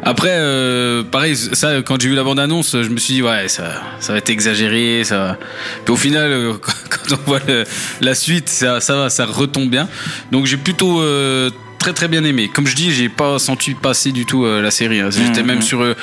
Après, 0.01 0.31
euh, 0.31 1.03
pareil, 1.03 1.35
ça, 1.35 1.81
quand 1.83 2.01
j'ai 2.01 2.07
vu 2.09 2.15
la 2.15 2.23
bande-annonce, 2.23 2.71
je 2.71 2.87
me 2.89 2.97
suis 2.97 3.15
dit, 3.15 3.21
ouais, 3.21 3.47
ça, 3.49 3.83
ça 3.99 4.13
va 4.13 4.17
être 4.17 4.29
exagéré. 4.29 5.03
Ça... 5.03 5.37
Puis 5.85 5.93
au 5.93 5.97
final, 5.97 6.31
euh, 6.31 6.53
quand 7.09 7.15
on 7.15 7.19
voit 7.27 7.39
le- 7.47 7.63
la 8.01 8.15
suite, 8.15 8.49
ça, 8.49 8.79
ça 8.81 8.95
va, 8.95 9.09
ça 9.09 9.25
retombe 9.25 9.69
bien. 9.69 9.87
Donc 10.31 10.45
j'ai 10.45 10.57
plutôt. 10.57 11.01
euh, 11.01 11.49
Très 11.79 11.93
très 11.93 12.09
bien 12.09 12.25
aimé. 12.25 12.51
Comme 12.53 12.67
je 12.67 12.75
dis, 12.75 12.91
j'ai 12.91 13.07
pas 13.07 13.39
senti 13.39 13.73
passer 13.73 14.11
du 14.11 14.25
tout 14.25 14.43
euh, 14.43 14.61
la 14.61 14.69
série. 14.69 14.99
hein. 14.99 15.11
J'étais 15.11 15.39
Mhm. 15.43 15.47
même 15.47 15.61
sur, 15.61 15.79
euh, 15.81 15.93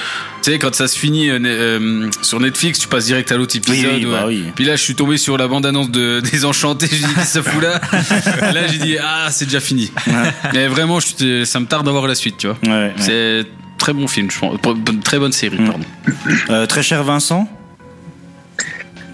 tu 0.43 0.51
sais, 0.51 0.59
quand 0.59 0.75
ça 0.75 0.89
se 0.89 0.99
finit 0.99 1.29
euh, 1.29 2.09
sur 2.23 2.41
Netflix, 2.41 2.79
tu 2.79 2.89
passes 2.89 3.05
direct 3.05 3.31
à 3.31 3.37
l'autre 3.37 3.55
épisode. 3.55 3.91
oui, 3.95 4.07
bah 4.07 4.21
ouais. 4.27 4.37
oui. 4.37 4.45
Puis 4.55 4.65
là, 4.65 4.75
je 4.75 4.81
suis 4.83 4.95
tombé 4.95 5.19
sur 5.19 5.37
la 5.37 5.47
bande-annonce 5.49 5.91
de 5.91 6.21
Désenchanté. 6.33 6.87
J'ai 6.91 6.97
dit, 7.07 7.15
qu'est-ce 7.15 7.27
ça 7.31 7.43
fout 7.43 7.63
là 7.63 7.79
Et 8.49 8.53
Là, 8.55 8.67
j'ai 8.69 8.79
dit, 8.79 8.97
ah, 8.99 9.29
c'est 9.31 9.45
déjà 9.45 9.61
fini. 9.61 9.93
Mais 10.55 10.67
vraiment, 10.67 10.99
je 10.99 11.09
suis- 11.09 11.47
ça 11.47 11.61
me 11.61 11.67
tarde 11.67 11.85
d'avoir 11.85 12.07
la 12.07 12.15
suite, 12.15 12.39
tu 12.39 12.47
vois. 12.47 12.57
Ouais, 12.63 12.71
ouais. 12.71 12.95
C'est 12.97 13.45
très 13.77 13.93
bon 13.93 14.09
film, 14.09 14.31
je 14.31 14.39
pense. 14.39 14.59
Très 15.05 15.19
bonne 15.19 15.33
série, 15.33 15.59
Mm. 15.59 15.69
pardon. 16.49 16.67
Très 16.69 16.83
cher 16.83 17.05
Vincent. 17.05 17.47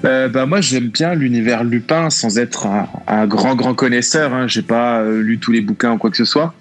Euh, 0.05 0.29
bah 0.29 0.47
moi 0.47 0.61
j'aime 0.61 0.89
bien 0.89 1.15
l'univers 1.15 1.63
Lupin 1.65 2.11
sans 2.11 2.39
être 2.39 2.67
un, 2.67 2.89
un 3.07 3.27
grand 3.27 3.55
grand 3.55 3.75
connaisseur. 3.75 4.35
Hein. 4.35 4.49
J'ai 4.49 4.63
pas 4.63 5.01
euh, 5.01 5.23
lu 5.23 5.39
tous 5.39 5.53
les 5.53 5.61
bouquins 5.61 5.93
ou 5.93 5.99
quoi 5.99 6.11
que 6.11 6.17
ce 6.17 6.25
soit, 6.25 6.55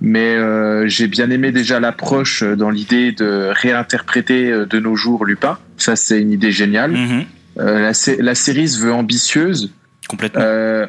mais 0.00 0.34
euh, 0.34 0.86
j'ai 0.86 1.06
bien 1.06 1.30
aimé 1.30 1.50
déjà 1.50 1.80
l'approche 1.80 2.42
euh, 2.42 2.56
dans 2.56 2.70
l'idée 2.70 3.12
de 3.12 3.50
réinterpréter 3.52 4.66
de 4.68 4.78
nos 4.80 4.96
jours 4.96 5.24
Lupin. 5.24 5.58
Ça 5.76 5.96
c'est 5.96 6.20
une 6.20 6.30
idée 6.32 6.52
géniale. 6.52 6.92
Mhm. 6.92 7.24
Euh, 7.58 7.80
la, 7.80 7.94
sé- 7.94 8.18
la 8.20 8.34
série 8.34 8.68
se 8.68 8.80
veut 8.80 8.92
ambitieuse. 8.92 9.72
Complètement. 10.06 10.42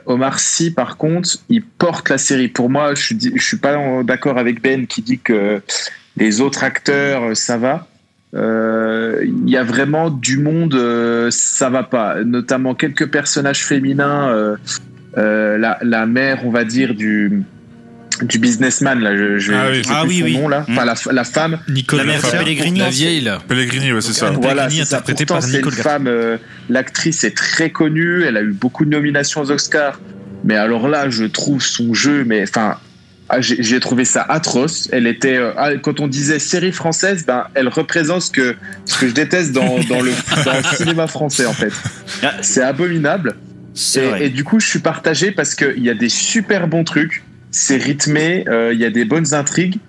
Omar 0.08 0.40
Sy, 0.40 0.72
par 0.72 0.98
contre, 0.98 1.30
il 1.48 1.62
porte 1.64 2.10
la 2.10 2.18
série. 2.18 2.50
Pour 2.50 2.70
moi, 2.70 2.96
je 2.96 3.02
suis, 3.02 3.18
je 3.34 3.42
suis 3.42 3.56
pas 3.58 4.04
d'accord 4.04 4.38
avec 4.38 4.62
Ben 4.62 4.88
qui 4.88 5.02
dit 5.02 5.20
que 5.20 5.62
les 6.18 6.42
autres 6.42 6.66
acteurs, 6.66 7.38
ça 7.38 7.58
va. 7.58 7.88
Euh, 8.36 9.24
Il 9.24 9.50
y 9.50 9.58
a 9.58 9.64
vraiment 9.64 10.10
du 10.10 10.38
monde, 10.38 10.76
euh, 10.76 11.28
ça 11.32 11.70
va 11.70 11.84
pas. 11.84 12.24
Notamment 12.24 12.76
quelques 12.76 13.08
personnages 13.08 13.64
féminins. 13.66 14.30
euh, 14.30 14.56
euh, 15.18 15.58
la, 15.58 15.78
la 15.82 16.06
mère, 16.06 16.46
on 16.46 16.50
va 16.52 16.66
dire, 16.66 16.94
du, 16.94 17.44
du 18.24 18.38
businessman, 18.40 19.00
là, 19.00 19.16
je, 19.16 19.38
je, 19.38 19.54
Ah 19.54 19.68
oui. 19.70 19.78
je 19.78 19.84
sais 19.84 19.90
Ah 19.94 20.02
plus 20.02 20.10
oui, 20.10 20.20
son 20.20 20.26
oui. 20.26 20.38
nom, 20.40 20.48
là. 20.50 20.66
Enfin, 20.70 20.84
la, 20.84 20.96
la 21.14 21.24
femme. 21.24 21.60
Nicole 21.70 22.00
La 22.00 22.06
mère. 22.06 22.22
Pellegrini. 22.22 22.80
La 22.80 22.90
vieille, 22.90 23.22
là. 23.22 23.40
Pellegrini, 23.48 23.94
ouais, 23.94 24.02
c'est 24.02 24.12
ça. 24.14 24.32
Voilà, 24.32 24.64
Pellegrini, 24.64 24.84
c'est 24.86 24.90
ça. 24.92 25.02
Pourtant, 25.02 25.40
c'est 25.42 25.60
une 25.62 25.72
femme. 25.72 26.08
euh, 26.08 26.38
L'actrice 26.70 27.24
est 27.24 27.36
très 27.38 27.70
connue. 27.70 28.24
Elle 28.24 28.36
a 28.36 28.42
eu 28.42 28.52
beaucoup 28.52 28.84
de 28.84 28.90
nominations 28.90 29.42
aux 29.42 29.52
Oscars. 29.52 30.00
Mais 30.44 30.56
alors 30.56 30.90
là, 30.90 31.10
je 31.10 31.24
trouve 31.24 31.62
son 31.64 31.94
jeu, 31.94 32.24
mais 32.26 32.44
enfin, 32.44 32.76
ah, 33.28 33.42
j'ai 33.42 33.80
trouvé 33.80 34.06
ça 34.06 34.22
atroce. 34.22 34.88
Elle 34.92 35.08
était, 35.08 35.38
euh, 35.38 35.52
ah, 35.58 35.76
quand 35.78 36.00
on 36.00 36.08
disait 36.08 36.38
série 36.38 36.72
française, 36.72 37.26
ben, 37.26 37.46
elle 37.56 37.70
représente 37.70 38.22
ce 38.22 38.32
que 38.32 38.56
ce 38.86 39.00
que 39.00 39.08
je 39.08 39.14
déteste 39.14 39.52
dans, 39.52 39.80
dans 39.90 40.02
le 40.02 40.12
dans 40.46 40.54
le 40.54 40.64
cinéma 40.78 41.08
français 41.08 41.46
en 41.46 41.54
fait. 41.54 41.74
Ah, 42.22 42.34
C'est 42.42 42.62
abominable. 42.62 43.36
Et, 44.20 44.30
du 44.30 44.44
coup, 44.44 44.60
je 44.60 44.68
suis 44.68 44.80
partagé 44.80 45.32
parce 45.32 45.54
qu'il 45.54 45.84
y 45.84 45.90
a 45.90 45.94
des 45.94 46.08
super 46.10 46.68
bons 46.68 46.86
trucs. 46.86 47.24
C'est 47.52 47.78
rythmé, 47.78 48.46
euh, 48.48 48.74
il 48.74 48.80
y 48.80 48.86
a 48.86 48.90
des 48.90 49.06
bonnes 49.06 49.34
intrigues. 49.34 49.80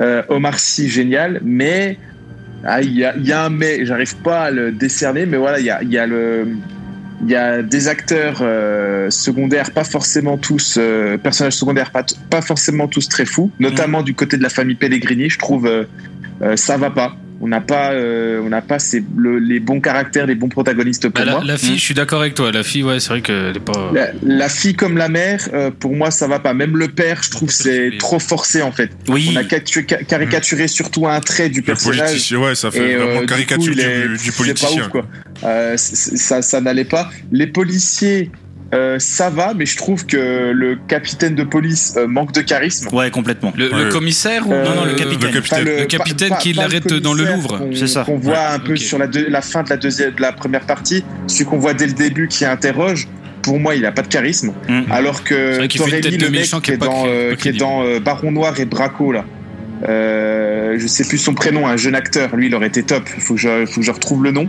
Euh, 0.00 0.22
Omar 0.28 0.58
Sy, 0.58 0.88
génial, 0.88 1.40
mais 1.44 1.98
ah, 2.64 2.82
il 2.82 2.96
y, 2.96 3.04
a, 3.04 3.14
il 3.16 3.26
y 3.26 3.32
a 3.32 3.44
un 3.44 3.50
mais, 3.50 3.84
j'arrive 3.84 4.16
pas 4.16 4.44
à 4.44 4.50
le 4.50 4.70
décerner, 4.72 5.26
mais 5.26 5.36
voilà, 5.36 5.58
il 5.58 5.66
y 5.66 5.70
a, 5.70 5.82
il 5.82 5.90
y 5.90 5.98
a 5.98 6.06
le. 6.06 6.46
Il 7.22 7.30
y 7.30 7.36
a 7.36 7.62
des 7.62 7.86
acteurs 7.86 8.38
euh, 8.40 9.08
secondaires, 9.10 9.70
pas 9.70 9.84
forcément 9.84 10.38
tous, 10.38 10.76
euh, 10.76 11.16
personnages 11.18 11.54
secondaires, 11.54 11.92
pas, 11.92 12.42
forcément 12.42 12.88
tous 12.88 13.08
très 13.08 13.26
fous, 13.26 13.50
notamment 13.60 14.02
du 14.02 14.14
côté 14.14 14.36
de 14.36 14.42
la 14.42 14.48
famille 14.48 14.74
Pellegrini, 14.74 15.30
je 15.30 15.38
trouve 15.38 15.66
euh, 15.66 16.56
ça 16.56 16.76
va 16.76 16.90
pas. 16.90 17.16
On 17.44 17.48
n'a 17.48 17.60
pas, 17.60 17.90
euh, 17.92 18.40
on 18.44 18.50
n'a 18.50 18.62
pas 18.62 18.78
ces, 18.78 19.02
le- 19.16 19.40
les 19.40 19.58
bons 19.58 19.80
caractères, 19.80 20.26
les 20.26 20.36
bons 20.36 20.48
protagonistes 20.48 21.08
pour 21.08 21.18
Bah, 21.18 21.24
la, 21.24 21.32
moi. 21.32 21.42
la 21.44 21.58
fille, 21.58 21.76
je 21.76 21.82
suis 21.82 21.92
d'accord 21.94 22.20
avec 22.20 22.34
toi. 22.34 22.52
La 22.52 22.62
fille, 22.62 22.84
ouais, 22.84 23.00
c'est 23.00 23.08
vrai 23.08 23.20
qu'elle 23.20 23.56
est 23.56 23.60
pas. 23.60 23.90
La, 23.92 24.10
la 24.22 24.48
fille 24.48 24.74
comme 24.74 24.96
la 24.96 25.08
mère, 25.08 25.48
euh, 25.52 25.72
pour 25.76 25.96
moi, 25.96 26.12
ça 26.12 26.28
va 26.28 26.38
pas. 26.38 26.54
Même 26.54 26.76
le 26.76 26.86
père, 26.86 27.20
je 27.24 27.30
trouve 27.32 27.50
c'est 27.50 27.94
trop 27.98 28.20
forcé 28.20 28.62
en 28.62 28.70
fait. 28.70 28.90
Oui, 29.08 29.30
On 29.32 29.36
a 29.36 29.42
catu- 29.42 29.84
ca- 29.88 30.04
caricaturé 30.04 30.68
surtout 30.68 31.08
un 31.08 31.18
trait 31.20 31.48
du 31.48 31.58
Le 31.60 31.64
personnage. 31.66 31.98
politicien, 32.10 32.38
ouais, 32.38 32.54
ça 32.54 32.70
fait 32.70 32.90
Et 32.92 32.94
euh, 32.94 33.04
vraiment 33.04 33.20
du 33.22 33.26
caricature 33.26 33.72
coup, 33.72 33.78
est- 33.80 34.08
du, 34.08 34.16
du 34.16 34.18
c'est 34.18 34.30
pas 34.30 34.36
politicien. 34.38 34.82
ouf, 34.82 34.88
quoi. 34.88 35.06
Euh, 35.42 35.74
ça, 35.76 36.42
ça 36.42 36.60
n'allait 36.60 36.84
pas. 36.84 37.10
Les 37.32 37.48
policiers, 37.48 38.30
euh, 38.74 38.98
ça 38.98 39.28
va, 39.30 39.52
mais 39.54 39.66
je 39.66 39.76
trouve 39.76 40.06
que 40.06 40.50
le 40.52 40.78
capitaine 40.88 41.34
de 41.34 41.42
police 41.44 41.94
euh, 41.98 42.06
manque 42.06 42.32
de 42.32 42.40
charisme. 42.40 42.88
ouais, 42.94 43.10
complètement. 43.10 43.52
Le, 43.56 43.68
le 43.68 43.90
commissaire 43.90 44.48
ou 44.48 44.52
Euh, 44.52 44.64
non, 44.74 44.84
le 44.84 44.92
Le 44.92 44.96
capitaine. 44.96 45.30
capitaine. 45.32 45.64
Pas 45.64 45.80
Le 45.80 45.84
capitaine 45.86 46.34
qui 46.40 46.52
l'arrête 46.54 46.90
le 46.90 47.00
dans 47.00 47.12
le 47.14 47.24
Louvre. 47.24 47.58
qu'on- 47.58 47.74
C'est 47.74 47.86
ça. 47.86 48.04
Qu'on 48.04 48.16
voit 48.18 48.48
un 48.48 48.58
peu 48.58 48.76
sur 48.76 48.98
la, 48.98 49.06
deux- 49.06 49.28
la 49.28 49.42
fin 49.42 49.62
de 49.62 49.68
la 49.70 49.76
deuxième, 49.76 50.12
de 50.12 50.22
la 50.22 50.32
première 50.32 50.62
partie, 50.66 51.04
celui 51.26 51.44
qu'on 51.44 51.58
voit 51.58 51.74
dès 51.74 51.86
le 51.86 51.92
début 51.92 52.28
qui 52.28 52.44
interroge. 52.44 53.08
Pour 53.42 53.58
moi, 53.58 53.74
il 53.74 53.84
a 53.84 53.92
pas 53.92 54.02
de 54.02 54.08
charisme. 54.08 54.52
Mm. 54.68 54.82
Alors 54.90 55.24
que 55.24 55.66
t'aurais 55.76 56.00
mis 56.00 56.16
de 56.16 56.24
le 56.24 56.30
mec 56.30 56.40
méchant 56.42 56.60
qui 56.60 56.70
est 56.70 56.76
dans, 56.76 57.04
euh, 57.06 57.34
qui 57.34 57.48
est 57.48 57.60
euh, 57.60 57.98
Baron 58.00 58.30
Noir 58.30 58.58
et 58.60 58.64
Braco 58.64 59.10
là. 59.12 59.24
Euh, 59.88 60.76
je 60.78 60.86
sais 60.86 61.04
plus 61.04 61.18
son 61.18 61.34
prénom, 61.34 61.66
un 61.66 61.76
jeune 61.76 61.94
acteur. 61.96 62.34
Lui, 62.36 62.46
il 62.46 62.54
aurait 62.54 62.68
été 62.68 62.82
top. 62.84 63.02
Il 63.16 63.22
faut 63.22 63.34
que 63.34 63.40
je, 63.40 63.66
faut 63.66 63.80
que 63.80 63.86
je 63.86 63.90
retrouve 63.90 64.22
le 64.22 64.30
nom. 64.30 64.48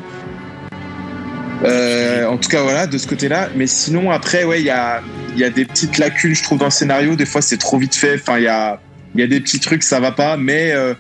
Euh, 1.64 2.26
en 2.26 2.38
tout 2.38 2.50
cas, 2.50 2.62
voilà, 2.62 2.88
de 2.88 2.98
ce 2.98 3.08
côté-là. 3.08 3.50
Mais 3.56 3.68
sinon, 3.68 4.12
après, 4.12 4.44
ouais, 4.44 4.60
il 4.60 4.66
y 4.66 4.70
a, 4.70 5.02
y 5.36 5.44
a 5.44 5.50
des 5.50 5.66
petites 5.66 5.98
lacunes, 5.98 6.36
je 6.36 6.44
trouve, 6.44 6.60
dans 6.60 6.66
le 6.66 6.72
scénario. 6.72 7.16
Des 7.16 7.26
fois, 7.26 7.42
c'est 7.42 7.58
trop 7.58 7.78
vite 7.78 7.96
fait. 7.96 8.16
Enfin, 8.16 8.38
il 8.38 8.44
y 8.44 8.48
a, 8.48 8.80
y 9.16 9.22
a 9.22 9.28
des 9.28 9.40
petits 9.40 9.60
trucs, 9.60 9.84
ça 9.84 10.00
va 10.00 10.12
pas. 10.12 10.38
Mais 10.38 10.72
euh, 10.74 10.94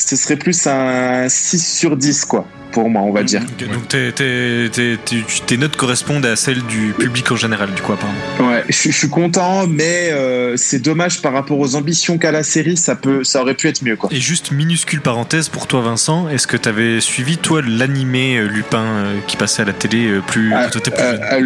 ce 0.00 0.16
serait 0.16 0.36
plus 0.36 0.66
un 0.66 1.28
6 1.28 1.58
sur 1.76 1.96
10, 1.96 2.24
quoi, 2.24 2.46
pour 2.72 2.88
moi, 2.88 3.02
on 3.02 3.12
va 3.12 3.22
dire. 3.24 3.40
Donc 3.72 3.88
tes, 3.88 4.12
tes- 4.12 4.68
tes- 4.72 4.96
tes- 5.04 5.24
tes 5.46 5.56
notes 5.56 5.76
correspondent 5.76 6.24
à 6.26 6.36
celles 6.36 6.62
du 6.62 6.94
public 6.98 7.30
en 7.32 7.36
général, 7.36 7.72
du 7.74 7.82
coup, 7.82 7.92
apparemment. 7.92 8.18
Ouais, 8.40 8.62
je, 8.68 8.74
suis- 8.74 8.92
je 8.92 8.96
suis 8.96 9.08
content, 9.08 9.66
mais 9.66 10.10
euh, 10.12 10.56
c'est 10.56 10.78
dommage 10.78 11.20
par 11.20 11.32
rapport 11.32 11.58
aux 11.58 11.74
ambitions 11.74 12.16
qu'a 12.18 12.30
la 12.30 12.42
série. 12.44 12.76
Ça, 12.76 12.94
peut, 12.94 13.24
ça 13.24 13.42
aurait 13.42 13.54
pu 13.54 13.66
être 13.68 13.82
mieux, 13.82 13.96
quoi. 13.96 14.08
Et 14.12 14.20
juste 14.20 14.52
minuscule 14.52 15.00
parenthèse 15.00 15.48
pour 15.48 15.66
toi, 15.66 15.80
Vincent, 15.80 16.28
est-ce 16.28 16.46
que 16.46 16.56
t'avais 16.56 17.00
suivi, 17.00 17.36
toi, 17.36 17.60
l'animé 17.66 18.36
euh, 18.38 18.46
Lupin 18.48 18.84
euh, 18.84 19.18
qui 19.26 19.36
passait 19.36 19.62
à 19.62 19.64
la 19.64 19.72
télé 19.72 20.06
euh, 20.06 20.20
plus. 20.20 20.52
Ah, 20.54 20.68
plus 20.68 20.80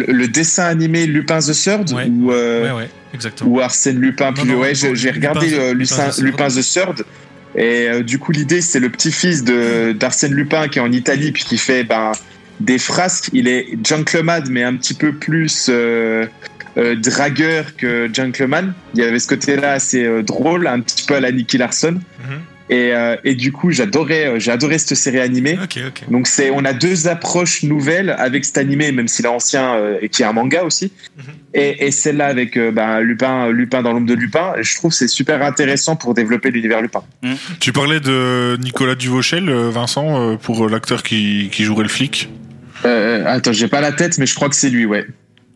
le- 0.07 0.27
dessin 0.27 0.65
animé 0.65 1.05
Lupin 1.07 1.39
the 1.39 1.51
Third 1.53 1.91
Ouais. 1.91 2.05
ou, 2.07 2.27
Ouais, 2.29 2.71
ouais, 2.71 2.89
exactement. 3.13 3.49
ou 3.51 3.59
Arsène 3.59 3.99
Lupin 3.99 4.27
Non, 4.31 4.33
plus 4.43 4.51
non, 4.51 4.59
ouais 4.59 4.73
j'ai 4.75 5.09
regardé 5.11 5.47
Lupin. 5.73 6.09
Lupin 6.19 6.47
the 6.49 6.61
Third 6.61 7.03
et 7.55 7.87
euh, 7.87 8.03
du 8.03 8.19
coup 8.19 8.31
l'idée 8.31 8.61
c'est 8.61 8.79
le 8.79 8.89
petit-fils 8.89 9.43
d'Arsène 9.43 10.33
Lupin 10.33 10.67
qui 10.67 10.79
est 10.79 10.81
en 10.81 10.91
Italie 10.91 11.31
puis 11.31 11.43
qui 11.43 11.57
fait 11.57 11.83
ben, 11.83 12.11
des 12.59 12.77
frasques. 12.77 13.29
Il 13.33 13.47
est 13.47 13.77
gentleman 13.85 14.43
mais 14.49 14.63
un 14.63 14.75
petit 14.75 14.93
peu 14.93 15.13
plus 15.13 15.67
euh, 15.69 16.25
euh, 16.77 16.95
dragueur 16.95 17.75
que 17.75 18.09
gentleman. 18.11 18.73
Il 18.95 19.01
y 19.01 19.03
avait 19.03 19.19
ce 19.19 19.27
côté 19.27 19.55
là 19.55 19.73
assez 19.73 20.23
drôle 20.23 20.67
un 20.67 20.79
petit 20.79 21.05
peu 21.05 21.15
à 21.15 21.19
la 21.19 21.31
Nicky 21.31 21.57
Larson. 21.57 21.99
Mhm. 22.19 22.41
Et, 22.73 22.93
euh, 22.93 23.15
et 23.23 23.35
du 23.35 23.51
coup 23.51 23.69
j'adorais 23.71 24.25
euh, 24.27 24.39
j'ai 24.39 24.51
adoré 24.51 24.77
cette 24.79 24.97
série 24.97 25.19
animée 25.19 25.59
Ok, 25.61 25.77
ok. 25.87 26.03
donc 26.09 26.27
c'est, 26.27 26.49
on 26.49 26.65
a 26.65 26.73
deux 26.73 27.07
approches 27.07 27.61
nouvelles 27.63 28.15
avec 28.17 28.45
cet 28.45 28.57
animé, 28.57 28.91
même 28.91 29.07
s'il 29.07 29.25
est 29.25 29.29
ancien 29.29 29.75
euh, 29.75 29.97
et 30.01 30.09
qui 30.09 30.23
est 30.23 30.25
un 30.25 30.33
manga 30.33 30.63
aussi. 30.63 30.91
Mhm. 31.17 31.23
Et, 31.53 31.85
et 31.85 31.91
celle-là 31.91 32.25
avec 32.27 32.57
euh, 32.57 32.71
ben, 32.71 32.99
Lupin, 33.01 33.49
Lupin 33.51 33.83
dans 33.83 33.93
l'ombre 33.93 34.07
de 34.07 34.15
Lupin, 34.15 34.53
je 34.59 34.75
trouve 34.75 34.91
que 34.91 34.97
c'est 34.97 35.07
super 35.07 35.43
intéressant 35.43 35.95
pour 35.95 36.13
développer 36.15 36.49
l'univers 36.49 36.81
Lupin. 36.81 37.03
Tu 37.59 37.71
parlais 37.71 37.99
de 37.99 38.57
Nicolas 38.63 38.95
Duvauchel, 38.95 39.49
Vincent, 39.49 40.37
pour 40.37 40.67
l'acteur 40.67 41.03
qui, 41.03 41.49
qui 41.51 41.63
jouerait 41.63 41.83
le 41.83 41.89
flic? 41.89 42.29
Euh, 42.85 43.23
attends, 43.27 43.53
j'ai 43.53 43.67
pas 43.67 43.81
la 43.81 43.91
tête, 43.91 44.17
mais 44.17 44.25
je 44.25 44.35
crois 44.35 44.49
que 44.49 44.55
c'est 44.55 44.69
lui, 44.69 44.85
ouais. 44.85 45.05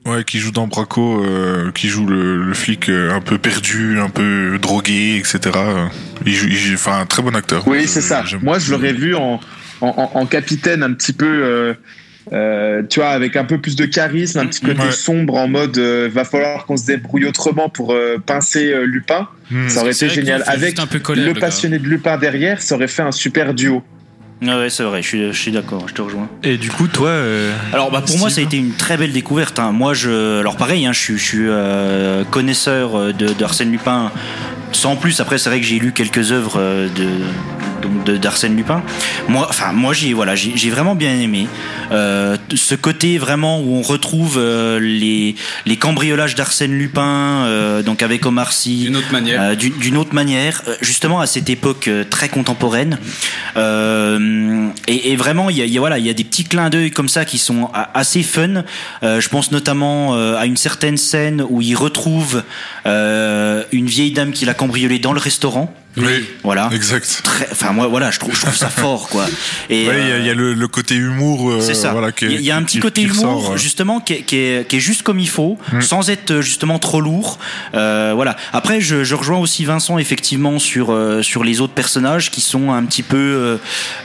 Ouais, 0.07 0.23
qui 0.23 0.39
joue 0.39 0.51
dans 0.51 0.67
Braco, 0.67 1.21
euh, 1.23 1.71
qui 1.73 1.89
joue 1.89 2.05
le, 2.05 2.41
le 2.43 2.53
flic 2.53 2.87
euh, 2.89 3.11
un 3.13 3.19
peu 3.19 3.37
perdu, 3.37 3.99
un 3.99 4.09
peu 4.09 4.57
drogué, 4.61 5.17
etc. 5.17 5.39
Il 6.25 6.33
joue, 6.33 6.47
il 6.47 6.73
enfin, 6.75 7.01
un 7.01 7.05
très 7.05 7.21
bon 7.21 7.35
acteur. 7.35 7.67
Oui, 7.67 7.87
c'est 7.87 8.01
ça. 8.01 8.23
Moi, 8.41 8.57
je 8.59 8.71
l'aurais 8.71 8.93
vu 8.93 9.15
en, 9.15 9.39
en, 9.81 9.87
en- 9.87 10.11
en 10.19 10.25
capitaine 10.25 10.81
un 10.83 10.93
petit 10.93 11.11
peu, 11.13 11.25
euh, 11.27 11.73
euh, 12.31 12.83
tu 12.89 12.99
vois, 12.99 13.09
avec 13.09 13.35
un 13.35 13.43
peu 13.43 13.57
plus 13.59 13.75
de 13.75 13.85
charisme, 13.85 14.39
un 14.39 14.45
petit 14.45 14.61
côté 14.61 14.79
Ouais. 14.81 14.91
sombre 14.91 15.35
en 15.35 15.47
mode 15.47 15.77
euh, 15.77 16.09
va 16.13 16.23
falloir 16.23 16.65
qu'on 16.65 16.77
se 16.77 16.85
débrouille 16.85 17.25
autrement 17.25 17.67
pour 17.69 17.93
euh, 17.93 18.17
pincer 18.25 18.71
euh, 18.71 18.85
Lupin. 18.85 19.27
Hmm. 19.51 19.67
Ça 19.67 19.81
aurait 19.81 19.91
été 19.91 20.07
génial. 20.09 20.43
Avec 20.47 20.77
colère, 21.03 21.33
le 21.33 21.39
passionné 21.39 21.79
de 21.79 21.87
Lupin 21.87 22.17
derrière, 22.17 22.61
ça 22.61 22.75
aurait 22.75 22.87
fait 22.87 23.01
un 23.01 23.11
super 23.11 23.53
duo. 23.53 23.83
Ouais, 24.41 24.53
ouais, 24.53 24.69
c'est 24.69 24.83
vrai, 24.83 25.01
je 25.01 25.07
suis, 25.07 25.27
je 25.33 25.37
suis 25.37 25.51
d'accord, 25.51 25.87
je 25.87 25.93
te 25.95 26.01
rejoins. 26.01 26.29
Et 26.43 26.57
du 26.57 26.69
coup, 26.69 26.87
toi. 26.87 27.09
euh, 27.09 27.51
Alors 27.73 27.89
bah, 27.91 28.01
pour 28.05 28.17
moi 28.19 28.29
ça 28.29 28.39
a 28.39 28.43
été 28.43 28.57
une 28.57 28.73
très 28.73 28.95
belle 28.97 29.11
découverte. 29.11 29.57
hein. 29.59 29.71
Moi 29.71 29.93
je, 29.95 30.39
alors 30.39 30.55
pareil, 30.57 30.85
hein, 30.85 30.93
je 30.93 30.99
suis, 30.99 31.17
je 31.17 31.23
suis 31.23 31.45
euh, 31.47 32.23
connaisseur 32.25 32.95
euh, 32.97 33.13
de 33.13 33.27
d'Arsène 33.29 33.71
Lupin. 33.71 34.11
Sans 34.73 34.95
plus, 34.95 35.19
après 35.21 35.37
c'est 35.39 35.49
vrai 35.49 35.59
que 35.59 35.65
j'ai 35.65 35.79
lu 35.79 35.91
quelques 35.91 36.31
œuvres 36.31 36.59
de 36.59 37.07
de- 38.05 38.17
d'Arsène 38.17 38.55
Lupin. 38.55 38.83
Moi, 39.27 39.47
enfin 39.49 39.71
moi 39.71 39.93
j'ai 39.93 40.13
voilà, 40.13 40.35
j'ai 40.35 40.55
j'ai 40.55 40.69
vraiment 40.69 40.93
bien 40.93 41.15
aimé 41.19 41.47
euh, 41.91 42.36
ce 42.55 42.75
côté 42.75 43.17
vraiment 43.17 43.59
où 43.61 43.75
on 43.75 43.81
retrouve 43.81 44.37
euh, 44.37 44.79
les 44.79 45.35
les 45.65 45.75
cambriolages 45.77 46.35
d'Arsène 46.35 46.71
Lupin, 46.73 47.45
euh, 47.45 47.81
donc 47.83 48.01
avec 48.03 48.25
Omar 48.25 48.51
Sy. 48.53 48.83
D'une 48.83 48.97
autre 48.97 49.11
manière. 49.11 49.41
Euh, 49.41 49.55
d'une 49.55 49.97
autre 49.97 50.13
manière, 50.13 50.61
justement 50.81 51.19
à 51.19 51.25
cette 51.27 51.49
époque 51.49 51.89
très 52.09 52.29
contemporaine. 52.29 52.97
Euh, 53.57 54.67
et, 54.87 55.11
et 55.11 55.15
vraiment, 55.15 55.49
il 55.49 55.57
y 55.57 55.61
a, 55.61 55.65
y 55.65 55.77
a, 55.77 55.79
voilà, 55.79 55.97
il 55.99 56.05
y 56.05 56.09
a 56.09 56.13
des 56.13 56.23
petits 56.23 56.43
clins 56.45 56.69
d'œil 56.69 56.91
comme 56.91 57.09
ça 57.09 57.25
qui 57.25 57.37
sont 57.37 57.69
assez 57.93 58.23
fun. 58.23 58.63
Euh, 59.03 59.19
je 59.21 59.29
pense 59.29 59.51
notamment 59.51 60.15
euh, 60.15 60.35
à 60.37 60.45
une 60.45 60.57
certaine 60.57 60.97
scène 60.97 61.43
où 61.49 61.61
il 61.61 61.75
retrouve 61.75 62.43
euh, 62.85 63.63
une 63.71 63.87
vieille 63.87 64.11
dame 64.11 64.31
qu'il 64.31 64.49
a 64.49 64.53
cambriolée 64.53 64.99
dans 64.99 65.13
le 65.13 65.19
restaurant. 65.19 65.73
Oui, 65.99 66.23
Voilà. 66.43 66.69
exact. 66.73 67.21
Très, 67.23 67.47
enfin 67.51 67.71
moi 67.71 67.87
voilà, 67.87 68.11
je 68.11 68.19
trouve, 68.19 68.35
je 68.35 68.41
trouve 68.41 68.55
ça 68.55 68.69
fort 68.83 69.09
quoi. 69.09 69.25
Et 69.71 69.87
Ouais, 69.87 69.95
il 69.99 70.07
y 70.07 70.11
a- 70.11 70.17
il 70.19 70.25
y, 70.27 70.29
a 70.29 70.35
le, 70.35 70.53
le 70.53 70.67
côté 70.67 70.93
humour. 70.93 71.49
euh, 71.49 71.59
c'est 71.59 71.73
ça. 71.73 71.91
Voilà, 71.91 72.11
qui 72.11 72.25
est- 72.25 72.36
il 72.39 72.45
y 72.45 72.51
a- 72.51 72.57
un 72.57 72.63
petit 72.63 72.77
qui- 72.77 72.81
côté 72.81 73.01
qui 73.03 73.07
humour 73.09 73.37
ressort, 73.41 73.57
justement 73.57 73.99
qui 73.99 74.13
est, 74.13 74.21
qui, 74.23 74.35
est, 74.37 74.67
qui 74.67 74.77
est 74.77 74.79
juste 74.79 75.03
comme 75.03 75.19
il 75.19 75.29
faut, 75.29 75.57
Mm. 75.73 75.81
sans 75.81 76.09
être 76.09 76.31
euh, 76.31 76.41
justement 76.41 76.79
trop 76.79 77.01
lourd. 77.01 77.37
Euh, 77.75 78.13
voilà. 78.15 78.35
Après, 78.53 78.81
je, 78.81 79.03
je 79.03 79.15
rejoins 79.15 79.37
aussi 79.39 79.65
Vincent 79.65 79.97
effectivement 79.97 80.59
sur 80.59 80.91
euh, 80.91 81.21
sur 81.21 81.43
les 81.43 81.61
autres 81.61 81.73
personnages 81.73 82.31
qui 82.31 82.41
sont 82.41 82.71
un 82.71 82.83
petit 82.85 83.03
peu 83.03 83.17
euh, 83.17 83.57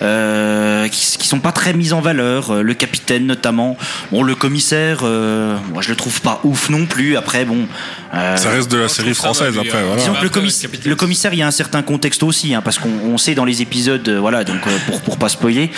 euh, 0.03 0.89
qui, 0.89 1.17
qui 1.19 1.29
sont 1.29 1.41
pas 1.41 1.53
très 1.53 1.73
mis 1.75 1.93
en 1.93 2.01
valeur. 2.01 2.63
Le 2.63 2.75
capitaine 2.75 3.27
notamment. 3.27 3.77
Bon, 4.11 4.23
le 4.23 4.35
commissaire, 4.35 5.01
euh, 5.03 5.57
moi 5.73 5.83
je 5.83 5.91
le 5.91 5.97
trouve 5.97 6.21
pas 6.21 6.41
ouf 6.45 6.69
non 6.71 6.87
plus. 6.87 7.17
Après, 7.17 7.45
bon. 7.45 7.67
euh, 8.15 8.37
Ça 8.37 8.51
reste 8.51 8.71
de 8.71 8.79
la 8.79 8.89
série 8.89 9.15
française 9.15 9.57
après. 9.59 9.79
euh, 9.79 9.87
Voilà. 9.87 10.01
Disons 10.01 10.13
que 10.15 10.21
le, 10.21 10.27
Après, 10.27 10.41
commis- 10.41 10.53
le 10.63 10.63
capitaine. 10.69 10.91
le 10.91 10.97
commissaire, 10.97 11.33
il 11.35 11.39
y 11.39 11.43
a 11.43 11.47
un 11.47 11.51
certain 11.51 11.83
contexte 11.83 12.23
aussi, 12.23 12.55
hein, 12.55 12.63
parce 12.63 12.79
qu'on 12.79 12.91
on 13.05 13.19
sait 13.19 13.35
dans 13.35 13.45
les 13.45 13.63
épisodes, 13.63 14.07
euh, 14.09 14.19
voilà, 14.21 14.45
donc 14.45 14.67
euh, 14.67 14.71
pour 14.87 15.01
pour 15.03 15.19
pas 15.19 15.29
spoiler. 15.29 15.71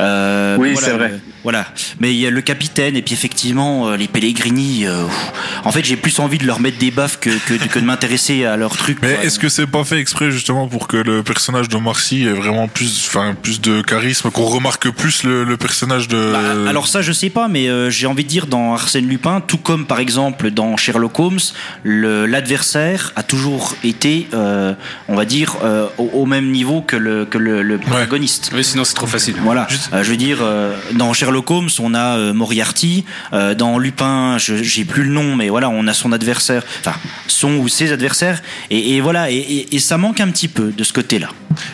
euh, 0.00 0.56
Oui, 0.58 0.72
voilà, 0.72 0.86
c'est 0.86 0.94
vrai. 0.94 1.20
Voilà, 1.42 1.66
mais 2.00 2.12
il 2.14 2.18
y 2.20 2.26
a 2.26 2.30
le 2.30 2.40
capitaine 2.42 2.96
et 2.96 3.02
puis 3.02 3.14
effectivement 3.14 3.88
euh, 3.88 3.96
les 3.96 4.08
Pellegrini. 4.08 4.86
euh, 4.86 5.04
pff, 5.06 5.32
en 5.64 5.72
fait, 5.72 5.84
j'ai 5.84 5.96
plus 5.96 6.18
envie 6.18 6.38
de 6.38 6.46
leur 6.46 6.60
mettre 6.60 6.78
des 6.78 6.90
baffes 6.90 7.18
que 7.20 7.30
que, 7.30 7.54
que 7.54 7.78
de 7.78 7.84
m'intéresser 7.84 8.44
à 8.44 8.56
leur 8.56 8.76
truc. 8.76 8.98
Mais 9.02 9.14
quoi. 9.14 9.24
est-ce 9.24 9.38
que 9.38 9.48
c'est 9.48 9.66
pas 9.66 9.84
fait 9.84 9.98
exprès 9.98 10.30
justement 10.30 10.68
pour 10.68 10.86
que 10.88 10.96
le 10.96 11.22
personnage 11.22 11.68
de 11.68 11.76
Marcy 11.78 12.24
ait 12.24 12.32
vraiment 12.32 12.68
plus, 12.68 13.04
enfin, 13.06 13.34
plus 13.40 13.60
de 13.60 13.82
charisme, 13.82 14.30
qu'on 14.30 14.44
remarque 14.44 14.90
plus 14.90 15.22
le, 15.24 15.44
le 15.44 15.56
personnage 15.56 16.08
de. 16.08 16.32
Bah, 16.32 16.68
alors 16.70 16.86
ça, 16.88 17.00
je 17.02 17.12
sais 17.12 17.30
pas, 17.30 17.48
mais 17.48 17.68
euh, 17.68 17.90
j'ai 17.90 18.06
envie 18.06 18.24
de 18.24 18.28
dire 18.28 18.46
dans 18.46 18.74
Arsène 18.74 19.06
Lupin, 19.08 19.40
tout 19.40 19.58
comme 19.58 19.86
par 19.86 20.00
exemple 20.00 20.50
dans 20.50 20.76
Sherlock 20.76 21.18
Holmes, 21.18 21.38
le- 21.84 22.26
l'adversaire 22.26 23.12
a 23.16 23.22
toujours 23.22 23.74
été, 23.84 24.26
euh, 24.34 24.74
on 25.08 25.14
va 25.16 25.24
dire, 25.24 25.56
euh, 25.62 25.86
au, 25.98 26.10
au 26.14 26.26
même 26.26 26.50
niveau 26.50 26.82
que 26.82 26.96
le 26.96 27.24
que 27.24 27.38
le, 27.38 27.62
le 27.62 27.78
protagoniste. 27.78 28.50
Oui, 28.54 28.64
sinon 28.64 28.84
c'est 28.84 28.94
trop 28.94 29.06
facile. 29.06 29.36
Voilà, 29.42 29.66
Euh, 29.92 30.02
je 30.02 30.10
veux 30.10 30.16
dire, 30.16 30.38
euh, 30.42 30.74
dans 30.92 31.12
Sherlock 31.12 31.29
Holmes, 31.38 31.68
on 31.78 31.94
a 31.94 32.16
euh, 32.18 32.32
Moriarty, 32.32 33.04
euh, 33.32 33.54
dans 33.54 33.78
Lupin, 33.78 34.36
je- 34.38 34.62
j'ai 34.62 34.84
plus 34.84 35.04
le 35.04 35.10
nom, 35.10 35.36
mais 35.36 35.48
voilà, 35.48 35.68
on 35.68 35.86
a 35.86 35.92
son 35.94 36.12
adversaire, 36.12 36.62
enfin, 36.80 36.94
son 37.26 37.54
ou 37.56 37.68
ses 37.68 37.92
adversaires, 37.92 38.42
et, 38.70 38.96
et 38.96 39.00
voilà, 39.00 39.30
et, 39.30 39.36
et- 39.36 39.74
et 39.76 39.78
ça 39.78 39.98
manque 39.98 40.20
un 40.20 40.28
petit 40.28 40.48
peu 40.48 40.72
de 40.76 40.84
ce 40.84 40.92
côté-là. 40.92 41.28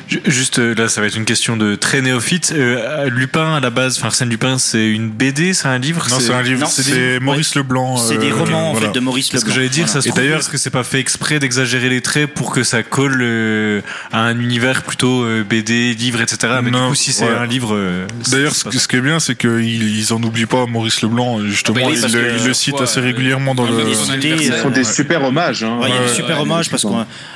Ju- 0.09 0.23
Juste 0.27 0.59
euh, 0.59 0.75
là, 0.75 0.89
ça 0.89 1.01
va 1.01 1.07
être 1.07 1.17
une 1.17 1.25
question 1.25 1.57
de 1.57 1.75
très 1.75 2.01
néophyte. 2.03 2.53
Euh, 2.57 3.09
Lupin, 3.11 3.55
à 3.57 3.61
la 3.61 3.71
base, 3.71 3.99
enfin 3.99 4.09
Arsène 4.09 4.29
Lupin, 4.31 4.59
c'est 4.59 4.89
une 4.89 5.11
BD, 5.11 5.53
c'est 5.55 5.69
un 5.69 5.79
livre? 5.79 6.07
Non, 6.11 6.19
c'est 6.21 6.33
un 6.33 6.43
livre. 6.43 6.67
C'est 6.69 7.21
Maurice 7.21 7.55
Leblanc. 7.55 7.97
C'est 7.97 8.19
des 8.19 8.33
romans, 8.33 8.71
en 8.71 8.73
voilà. 8.73 8.89
fait, 8.89 8.93
de 8.93 9.01
Maurice 9.01 9.29
C'est 9.31 9.39
ce 9.39 9.45
que 9.45 9.51
Leblanc. 9.51 9.55
j'allais 9.57 9.69
dire, 9.69 9.85
Voilà. 9.87 9.93
ça 9.93 10.01
se 10.03 10.09
Et 10.09 10.11
trouve, 10.11 10.23
d'ailleurs- 10.23 10.39
est-ce 10.41 10.49
que 10.49 10.57
c'est 10.59 10.71
pas 10.71 10.85
fait 10.85 10.99
exprès 11.01 11.39
d'exagérer 11.39 11.89
les 11.89 12.01
traits 12.01 12.33
pour 12.33 12.53
que 12.53 12.63
ça 12.63 12.83
colle 12.83 13.19
euh, 13.23 13.81
à 14.13 14.21
un 14.21 14.39
univers 14.39 14.83
plutôt 14.83 15.23
euh, 15.25 15.45
BD, 15.49 15.95
livre, 15.95 16.21
etc. 16.21 16.55
Mais 16.63 16.71
Non, 16.71 16.85
du 16.85 16.89
coup, 16.91 16.95
si 16.95 17.13
c'est 17.13 17.25
ouais. 17.25 17.35
un 17.37 17.47
livre. 17.47 17.75
euh, 17.75 18.07
D'ailleurs, 18.31 18.55
ce, 18.55 18.65
que- 18.65 18.79
ce 18.79 18.89
qui 18.89 18.97
est 18.97 19.01
bien, 19.01 19.21
c'est 19.21 19.35
qu'ils 19.47 19.99
ils 19.99 20.13
en 20.13 20.23
oublient 20.23 20.47
pas 20.47 20.67
Maurice 20.67 21.03
Leblanc. 21.03 21.41
Justement, 21.45 21.77
Ah 21.81 21.85
bah 21.87 21.91
oui, 21.93 22.01
il, 22.07 22.13
le- 22.15 22.37
il 22.41 22.47
le 22.47 22.55
cite 22.55 22.81
assez 22.81 23.01
régulièrement 23.01 23.55
dans 23.55 23.67
il 23.67 23.73
le. 23.73 23.85
Ils 24.25 24.53
font 24.53 24.71
des 24.71 24.85
super 24.85 25.23
hommages. 25.25 25.63
Hein. 25.65 25.79
Ouais, 25.81 25.89
il 25.89 25.95
y 25.95 25.99
a 25.99 26.03
des 26.03 26.15
super 26.15 26.41
hommages 26.41 26.71
parce 26.71 26.85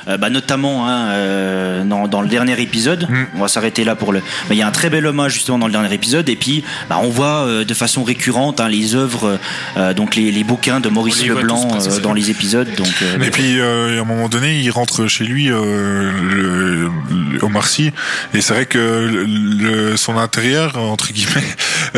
euh, 0.07 0.17
bah, 0.17 0.29
notamment 0.29 0.87
hein, 0.87 1.09
euh, 1.11 1.83
dans, 1.83 2.07
dans 2.07 2.21
le 2.21 2.27
dernier 2.27 2.59
épisode. 2.61 3.07
Mm. 3.09 3.25
On 3.35 3.39
va 3.41 3.47
s'arrêter 3.47 3.83
là 3.83 3.95
pour 3.95 4.13
le. 4.13 4.21
Mais 4.49 4.55
il 4.55 4.59
y 4.59 4.61
a 4.61 4.67
un 4.67 4.71
très 4.71 4.89
bel 4.89 5.05
hommage 5.05 5.33
justement 5.33 5.59
dans 5.59 5.67
le 5.67 5.71
dernier 5.73 5.93
épisode. 5.93 6.27
Et 6.29 6.35
puis, 6.35 6.63
bah, 6.89 6.99
on 7.01 7.09
voit 7.09 7.45
euh, 7.45 7.63
de 7.63 7.73
façon 7.73 8.03
récurrente 8.03 8.59
hein, 8.59 8.67
les 8.69 8.95
œuvres, 8.95 9.39
euh, 9.77 9.93
donc 9.93 10.15
les, 10.15 10.31
les 10.31 10.43
bouquins 10.43 10.79
de 10.79 10.89
Maurice 10.89 11.25
Leblanc 11.25 11.67
tous 11.69 11.87
euh, 11.97 11.99
dans 12.01 12.13
les 12.13 12.29
épisodes. 12.31 12.69
Donc, 12.75 12.87
euh, 13.01 13.19
Et 13.23 13.29
puis 13.31 13.59
euh, 13.59 13.97
à 13.99 14.01
un 14.01 14.05
moment 14.05 14.29
donné, 14.29 14.59
il 14.59 14.69
rentre 14.71 15.07
chez 15.07 15.23
lui 15.25 15.49
euh, 15.49 16.11
le, 16.31 16.89
le- 17.33 17.43
Omar 17.43 17.67
Sy, 17.67 17.91
et 18.33 18.41
c'est 18.41 18.53
vrai 18.53 18.65
que 18.65 18.77
le, 18.77 19.25
le- 19.25 19.97
son 19.97 20.17
intérieur 20.17 20.77
entre 20.77 21.11
guillemets, 21.11 21.43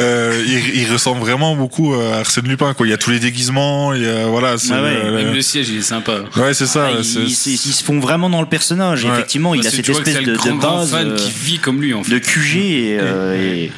euh, 0.04 0.44
il, 0.46 0.82
il 0.82 0.92
ressemble 0.92 1.20
vraiment 1.22 1.56
beaucoup 1.56 1.94
à 1.94 2.18
Arsène 2.18 2.48
Lupin. 2.48 2.74
Quoi. 2.74 2.86
Il 2.88 2.90
y 2.90 2.94
a 2.94 2.98
tous 2.98 3.12
les 3.12 3.20
déguisements, 3.20 3.94
il 3.94 4.04
y 4.04 4.08
a, 4.08 4.28
voilà. 4.28 4.58
c'est 4.58 4.74
Ah 4.74 4.82
ouais, 4.84 5.04
le- 5.04 5.12
Même 5.12 5.34
le 5.34 5.42
siège, 5.42 5.70
il 5.70 5.78
est 5.80 5.82
sympa. 5.82 6.20
Ouais, 6.36 6.54
c'est 6.54 6.66
ça. 6.66 6.88
ah, 6.88 6.92
ils, 7.00 7.06
c'est- 7.06 7.20
ils- 7.22 7.54
ils 7.54 7.74
se 7.74 7.84
font 7.84 8.00
vraiment 8.00 8.30
dans 8.30 8.42
le 8.42 8.48
personnage. 8.48 9.04
Ouais. 9.06 9.12
Effectivement, 9.12 9.54
il 9.56 9.62
a 9.62 9.64
Parce 9.64 9.76
que 9.78 9.84
cette 9.84 10.08
espèce 10.08 10.24
de, 10.24 10.32
le 10.32 10.38
grand, 10.38 10.52
de 10.56 10.60
grand 10.60 10.78
base 10.78 10.92
fan 10.92 11.12
euh, 11.12 11.16
qui 11.16 11.32
vit 11.32 11.60
comme 11.60 11.82
lui, 11.82 11.94
en 11.94 12.04
fait. 12.04 12.12
de 12.12 12.20
QG 12.20 12.56
et, 12.58 12.98
euh, 13.00 13.36
et- 13.66 13.72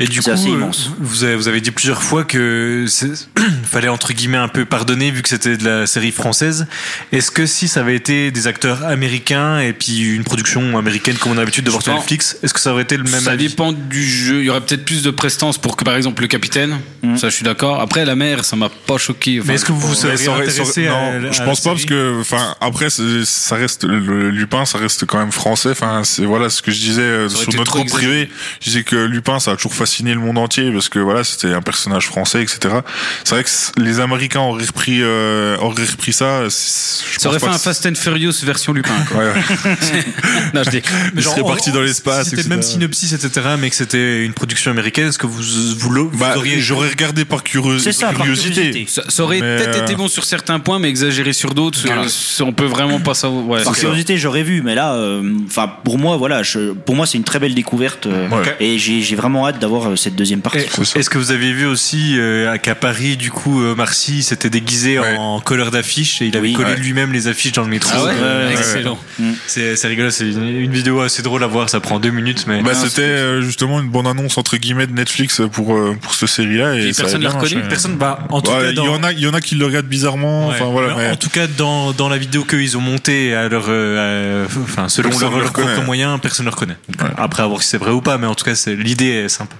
Et 0.00 0.06
du 0.06 0.22
coup, 0.22 0.30
euh, 0.30 0.36
immense. 0.36 0.90
vous 0.98 1.24
avez, 1.24 1.36
vous 1.36 1.46
avez 1.46 1.60
dit 1.60 1.70
plusieurs 1.70 2.02
fois 2.02 2.24
que 2.24 2.86
fallait 3.64 3.88
entre 3.88 4.14
guillemets 4.14 4.38
un 4.38 4.48
peu 4.48 4.64
pardonner 4.64 5.10
vu 5.10 5.20
que 5.22 5.28
c'était 5.28 5.58
de 5.58 5.64
la 5.64 5.86
série 5.86 6.10
française. 6.10 6.66
Est-ce 7.12 7.30
que 7.30 7.44
si 7.44 7.68
ça 7.68 7.80
avait 7.80 7.96
été 7.96 8.30
des 8.30 8.46
acteurs 8.46 8.84
américains 8.86 9.60
et 9.60 9.74
puis 9.74 10.14
une 10.14 10.24
production 10.24 10.78
américaine 10.78 11.16
comme 11.18 11.32
on 11.32 11.36
a 11.36 11.40
l'habitude 11.40 11.64
de 11.64 11.70
voir 11.70 11.82
sur 11.82 11.92
Netflix, 11.92 12.38
est-ce 12.42 12.54
que 12.54 12.60
ça 12.60 12.72
aurait 12.72 12.84
été 12.84 12.96
le 12.96 13.04
même 13.04 13.20
ça 13.20 13.32
avis? 13.32 13.48
dépend 13.48 13.72
du 13.72 14.02
jeu. 14.02 14.40
Il 14.40 14.46
y 14.46 14.50
aurait 14.50 14.62
peut-être 14.62 14.86
plus 14.86 15.02
de 15.02 15.10
prestance 15.10 15.58
pour 15.58 15.76
que, 15.76 15.84
par 15.84 15.96
exemple, 15.96 16.22
le 16.22 16.28
capitaine. 16.28 16.78
Mm. 17.02 17.18
Ça, 17.18 17.28
je 17.28 17.34
suis 17.34 17.44
d'accord. 17.44 17.80
Après, 17.80 18.06
la 18.06 18.16
mère, 18.16 18.42
ça 18.46 18.56
m'a 18.56 18.70
pas 18.70 18.96
choqué. 18.96 19.38
Enfin, 19.38 19.48
Mais 19.48 19.54
est-ce 19.56 19.66
que 19.66 19.72
vous 19.72 19.80
vous 19.86 19.94
seriez 19.94 20.28
intéressé 20.28 20.86
à, 20.86 21.18
non, 21.18 21.28
à 21.28 21.30
je 21.30 21.42
pense 21.42 21.60
pas 21.60 21.70
parce 21.72 21.84
que, 21.84 22.18
enfin, 22.20 22.54
après, 22.62 22.88
ça 22.88 23.56
reste 23.56 23.84
le, 23.84 24.30
Lupin, 24.30 24.64
ça 24.64 24.78
reste 24.78 25.04
quand 25.04 25.18
même 25.18 25.32
français. 25.32 25.70
Enfin, 25.70 26.02
c'est 26.04 26.24
voilà 26.24 26.48
ce 26.48 26.62
que 26.62 26.70
je 26.70 26.80
disais 26.80 27.02
euh, 27.02 27.28
sur 27.28 27.52
notre 27.54 27.72
groupe 27.72 27.88
privé. 27.88 28.30
Je 28.60 28.70
disais 28.70 28.82
que 28.82 28.96
Lupin, 28.96 29.38
ça 29.40 29.52
a 29.52 29.56
toujours 29.56 29.74
fasciné 29.90 30.14
le 30.14 30.20
monde 30.20 30.38
entier 30.38 30.70
parce 30.70 30.88
que 30.88 31.00
voilà, 31.00 31.24
c'était 31.24 31.52
un 31.52 31.62
personnage 31.62 32.06
français, 32.06 32.42
etc. 32.42 32.76
C'est 33.24 33.34
vrai 33.34 33.42
que 33.44 33.50
les 33.80 33.98
Américains 33.98 34.40
auraient 34.40 34.64
repris, 34.64 34.98
euh, 35.02 35.56
auraient 35.58 35.84
repris 35.84 36.12
ça. 36.12 36.48
Ça 36.48 37.28
aurait 37.28 37.40
fait 37.40 37.48
un 37.48 37.58
Fast 37.58 37.86
and 37.86 37.96
Furious 37.96 38.32
version 38.44 38.72
Lupin. 38.72 38.94
Quoi. 39.08 39.18
Ouais, 39.18 39.24
ouais. 39.24 39.34
non, 40.54 40.62
je 40.64 40.70
dis. 40.70 41.22
Serait 41.22 41.42
parti 41.42 41.72
dans 41.72 41.80
l'espace. 41.80 42.24
Si 42.24 42.30
c'était 42.30 42.42
le 42.44 42.48
même 42.50 42.62
synopsis, 42.62 43.12
etc., 43.12 43.48
mais 43.58 43.68
que 43.68 43.76
c'était 43.76 44.24
une 44.24 44.32
production 44.32 44.70
américaine, 44.70 45.08
est-ce 45.08 45.18
que 45.18 45.26
vous, 45.26 45.42
vous, 45.42 46.10
Bah, 46.16 46.34
auriez 46.36 46.60
j'aurais 46.60 46.88
regardé 46.88 47.24
par 47.24 47.40
ça, 47.40 48.06
par 48.12 48.14
curiosité. 48.24 48.86
Ça, 48.88 49.02
ça 49.08 49.22
aurait 49.24 49.40
peut-être 49.40 49.78
euh, 49.78 49.82
été 49.82 49.96
bon 49.96 50.06
sur 50.08 50.24
certains 50.24 50.60
points, 50.60 50.78
mais 50.78 50.88
exagéré 50.88 51.32
sur 51.32 51.54
d'autres. 51.54 51.80
Voilà. 51.84 52.02
On 52.40 52.52
peut 52.52 52.66
vraiment 52.66 53.00
pas 53.00 53.14
savoir. 53.14 53.46
Ouais, 53.46 53.64
Par 53.64 53.74
curiosité, 53.74 54.18
j'aurais 54.18 54.42
vu, 54.44 54.62
mais 54.62 54.74
là, 54.74 54.94
euh, 54.94 55.22
enfin, 55.46 55.68
pour 55.84 55.98
moi, 55.98 56.16
voilà, 56.16 56.42
je, 56.42 56.72
pour 56.72 56.94
moi, 56.94 57.06
c'est 57.06 57.18
une 57.18 57.24
très 57.24 57.38
belle 57.40 57.54
découverte, 57.54 58.06
euh, 58.06 58.28
Ouais. 58.28 58.56
et 58.60 58.78
j'ai 58.78 59.16
vraiment 59.16 59.46
hâte 59.48 59.58
d'avoir 59.58 59.79
euh, 59.88 59.96
cette 59.96 60.14
deuxième 60.16 60.40
partie. 60.40 60.58
Est-ce 60.94 61.10
que 61.10 61.18
vous 61.18 61.30
avez 61.32 61.52
vu 61.52 61.66
aussi 61.66 62.16
euh, 62.18 62.56
qu'à 62.58 62.74
Paris, 62.74 63.16
du 63.16 63.30
coup, 63.30 63.62
euh, 63.62 63.74
Marcy 63.74 64.22
s'était 64.22 64.50
déguisé 64.50 64.98
Ouais. 64.98 65.16
en 65.18 65.40
colleur 65.40 65.70
d'affiche 65.70 66.20
et 66.22 66.26
il 66.26 66.36
avait 66.36 66.48
Oui. 66.48 66.54
collé 66.54 66.70
Ouais. 66.72 66.76
lui-même 66.78 67.12
les 67.12 67.28
affiches 67.28 67.52
dans 67.52 67.62
le 67.62 67.68
métro. 67.68 67.90
Ah 67.94 68.04
ouais, 68.04 68.12
Euh, 68.18 68.50
Excellent. 68.50 68.98
C'est 69.46 69.86
rigolo, 69.86 70.10
c'est 70.10 70.28
une, 70.30 70.46
une 70.46 70.72
vidéo 70.72 71.00
assez 71.00 71.22
drôle 71.22 71.42
à 71.44 71.46
voir, 71.46 71.68
ça 71.70 71.80
prend 71.80 71.98
deux 71.98 72.10
minutes, 72.10 72.44
mais 72.46 72.62
Bah, 72.62 72.74
c'était 72.74 73.02
euh, 73.02 73.42
justement 73.42 73.80
une 73.80 73.88
bonne 73.88 74.06
annonce 74.06 74.38
entre 74.38 74.56
guillemets 74.56 74.86
de 74.86 74.92
Netflix 74.92 75.40
pour 75.52 75.74
euh, 75.74 75.96
pour 76.00 76.14
cette 76.14 76.28
série-là 76.28 76.74
et, 76.76 76.86
personne 76.92 77.16
avait 77.16 77.24
l'a 77.24 77.30
reconnu 77.30 77.54
marché. 77.56 77.68
personne, 77.68 77.96
bah, 77.96 78.26
en 78.30 78.40
tout 78.40 78.50
cas, 78.50 78.68
il 78.70 78.74
dans, 78.74 78.84
y 78.84 78.88
en 78.88 79.02
a, 79.02 79.12
il 79.12 79.20
y 79.20 79.26
en 79.26 79.34
a 79.34 79.40
qui 79.40 79.54
le 79.54 79.64
regardent 79.66 79.86
bizarrement. 79.86 80.48
Ouais. 80.48 80.54
Enfin 80.54 80.66
voilà. 80.66 80.94
Mais 80.96 81.04
mais- 81.06 81.10
En 81.12 81.16
tout 81.16 81.30
cas, 81.30 81.46
dans, 81.46 81.92
dans 81.92 82.08
la 82.08 82.18
vidéo 82.18 82.44
qu'ils 82.44 82.76
ont 82.76 82.80
montée 82.80 83.34
à 83.34 83.48
leur, 83.48 83.66
euh, 83.68 84.44
à- 84.44 84.60
enfin, 84.62 84.88
selon 84.88 85.08
Personne 85.10 85.30
leur, 85.38 85.52
propre 85.52 85.82
moyen, 85.84 86.18
personne 86.18 86.46
ne 86.46 86.50
le 86.50 86.54
reconnaît. 86.54 86.76
Après, 87.16 87.42
à 87.42 87.46
voir 87.46 87.62
si 87.62 87.68
c'est 87.68 87.78
vrai 87.78 87.90
ou 87.90 88.00
pas, 88.00 88.18
mais 88.18 88.26
en 88.26 88.34
tout 88.34 88.44
cas, 88.44 88.52
l'idée 88.76 89.06
est 89.24 89.28
sympa. 89.28 89.54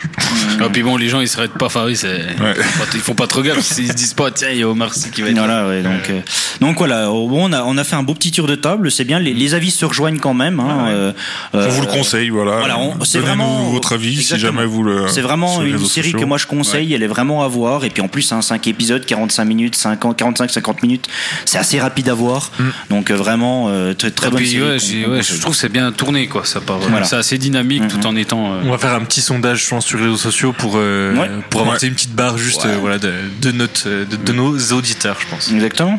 Et 0.65 0.69
puis 0.73 0.83
bon, 0.83 0.97
les 0.97 1.09
gens 1.09 1.21
ils 1.21 1.29
s'arrêtent 1.29 1.53
pas. 1.59 1.67
Enfin, 1.67 1.85
oui, 1.87 1.97
c'est- 1.97 2.09
Ouais. 2.09 2.55
ils 2.57 2.63
font 2.63 2.79
pas- 2.85 2.91
ils 2.95 3.01
font 3.01 3.15
pas 3.15 3.27
trop 3.27 3.43
gaffe. 3.43 3.59
Ils 3.79 3.89
se 3.89 3.93
disent 3.93 4.15
pas, 4.15 4.31
tiens, 4.31 4.51
il 4.51 4.59
y 4.59 4.63
a 4.63 4.69
Omar 4.69 4.95
Sy 4.95 5.11
qui 5.11 5.23
va 5.23 5.29
être. 5.29 5.37
là. 5.37 5.43
Voilà, 5.45 5.69
ouais, 5.69 5.83
donc, 5.83 6.11
euh, 6.11 6.21
donc 6.61 6.79
voilà, 6.79 7.07
bon, 7.07 7.49
on 7.49 7.53
a, 7.53 7.63
on 7.65 7.77
a 7.79 7.85
fait 7.85 7.97
un 7.97 8.03
beau 8.03 8.15
petit 8.15 8.31
tour 8.31 8.47
de 8.47 8.55
table, 8.55 8.91
c'est 8.91 9.05
bien, 9.05 9.19
les, 9.19 9.33
les 9.35 9.55
avis 9.55 9.71
se 9.71 9.85
rejoignent 9.85 10.19
quand 10.19 10.35
même. 10.35 10.61
Hein, 10.61 10.87
euh, 10.89 11.13
On 11.53 11.69
vous 11.69 11.83
le 11.83 11.89
euh, 11.89 11.91
conseille, 11.93 12.29
voilà. 12.31 12.59
voilà, 12.59 12.79
on- 12.79 13.05
c'est 13.05 13.19
Donnez-nous 13.19 13.37
vraiment- 13.45 13.71
votre 13.71 13.93
avis 13.95 14.23
si 14.23 14.39
jamais 14.39 14.65
vous 14.67 14.83
le. 14.83 15.09
C'est 15.09 15.21
vraiment 15.23 15.63
une 15.63 15.79
série 15.87 16.09
sociaux. 16.09 16.21
que 16.21 16.25
moi 16.25 16.39
je 16.39 16.47
conseille, 16.47 16.93
elle 16.95 17.03
est 17.03 17.07
vraiment 17.07 17.43
à 17.45 17.49
voir. 17.49 17.85
Et 17.85 17.91
puis 17.91 18.03
en 18.03 18.09
plus, 18.09 18.31
hein, 18.33 18.43
5 18.43 18.67
épisodes, 18.67 19.05
45 19.05 19.45
minutes, 19.45 19.77
50, 19.77 20.17
45-50 20.19 20.83
minutes, 20.83 21.07
c'est 21.45 21.59
assez 21.59 21.79
rapide 21.81 22.09
à 22.09 22.15
voir. 22.15 22.51
Donc 22.91 23.11
euh, 23.11 23.15
vraiment, 23.17 23.67
euh, 23.69 23.95
très, 23.95 24.11
très 24.11 24.29
Et 24.29 24.31
bonne 24.31 24.41
puis, 24.41 24.51
série. 24.51 24.79
je 25.23 25.41
trouve 25.41 25.55
que 25.55 25.61
c'est 25.61 25.69
bien 25.73 25.91
tourné, 25.93 26.27
quoi. 26.27 26.45
Ça 26.45 26.61
part. 26.61 26.79
Voilà. 26.79 27.05
C'est 27.05 27.17
assez 27.17 27.39
dynamique 27.39 27.83
Mhm. 27.83 27.89
tout 27.89 28.07
en 28.07 28.17
étant. 28.17 28.53
euh, 28.55 28.61
On 28.65 28.71
va 28.71 28.79
faire 28.79 28.95
un 28.95 29.05
petit 29.05 29.21
sondage, 29.21 29.65
je 29.65 29.69
pense, 29.71 29.90
sur 29.91 29.99
les 29.99 30.05
réseaux 30.05 30.17
sociaux 30.17 30.53
pour, 30.53 30.75
euh, 30.77 31.17
Ouais. 31.17 31.29
pour 31.51 31.63
avoir 31.63 31.83
une 31.83 31.95
petite 31.95 32.15
barre 32.15 32.39
juste 32.39 32.65
Ouais. 32.65 32.71
euh, 32.71 32.77
voilà, 32.79 32.99
de, 32.99 33.13
de, 33.43 33.51
notre, 33.51 33.83
euh, 33.89 34.05
de, 34.05 34.15
de 34.15 34.33
nos 34.33 34.57
auditeurs, 34.73 35.17
je 35.21 35.27
pense. 35.27 35.51
Exactement. 35.51 35.99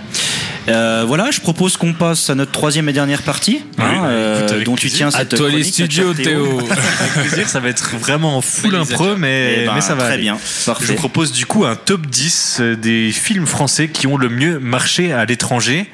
Euh, 0.67 1.03
voilà, 1.07 1.31
je 1.31 1.39
propose 1.41 1.75
qu'on 1.77 1.93
passe 1.93 2.29
à 2.29 2.35
notre 2.35 2.51
troisième 2.51 2.87
et 2.87 2.93
dernière 2.93 3.23
partie, 3.23 3.61
hein, 3.77 3.83
bah, 4.01 4.05
euh, 4.05 4.47
écoute, 4.47 4.63
dont 4.63 4.75
tu 4.75 4.89
tiens 4.89 5.07
À 5.07 5.11
cette 5.11 5.35
toi 5.35 5.49
les 5.49 5.63
studios, 5.63 6.13
Théo. 6.13 6.59
Théo. 6.59 6.59
Avec 6.99 7.13
plaisir, 7.29 7.49
ça 7.49 7.59
va 7.59 7.69
être 7.69 7.95
vraiment 7.97 8.37
en 8.37 8.41
full 8.41 8.75
impro, 8.75 9.15
mais, 9.17 9.61
Eh 9.61 9.65
ben, 9.65 9.73
mais 9.75 9.81
ça 9.81 9.95
va 9.95 10.03
Très 10.03 10.13
aller. 10.13 10.21
bien, 10.23 10.37
Je 10.79 10.85
vous 10.87 10.93
propose 10.95 11.31
du 11.31 11.45
coup 11.47 11.65
un 11.65 11.75
top 11.75 12.05
10 12.05 12.57
euh, 12.59 12.75
des 12.75 13.11
films 13.11 13.47
français 13.47 13.87
qui 13.87 14.05
ont 14.05 14.17
le 14.17 14.29
mieux 14.29 14.59
marché 14.59 15.11
à 15.13 15.25
l'étranger. 15.25 15.87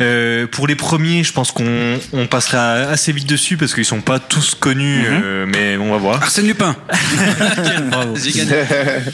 Euh, 0.00 0.46
pour 0.46 0.66
les 0.66 0.76
premiers, 0.76 1.22
je 1.22 1.32
pense 1.32 1.52
qu'on 1.52 1.98
on 2.14 2.26
passera 2.26 2.72
assez 2.72 3.12
vite 3.12 3.28
dessus 3.28 3.56
parce 3.58 3.74
qu'ils 3.74 3.84
sont 3.84 4.00
pas 4.00 4.18
tous 4.18 4.54
connus, 4.54 5.00
Mhm. 5.00 5.20
euh, 5.24 5.46
mais 5.46 5.76
on 5.76 5.90
va 5.92 5.98
voir. 5.98 6.22
Arsène 6.22 6.46
Lupin. 6.46 6.74
Bravo. 7.90 8.14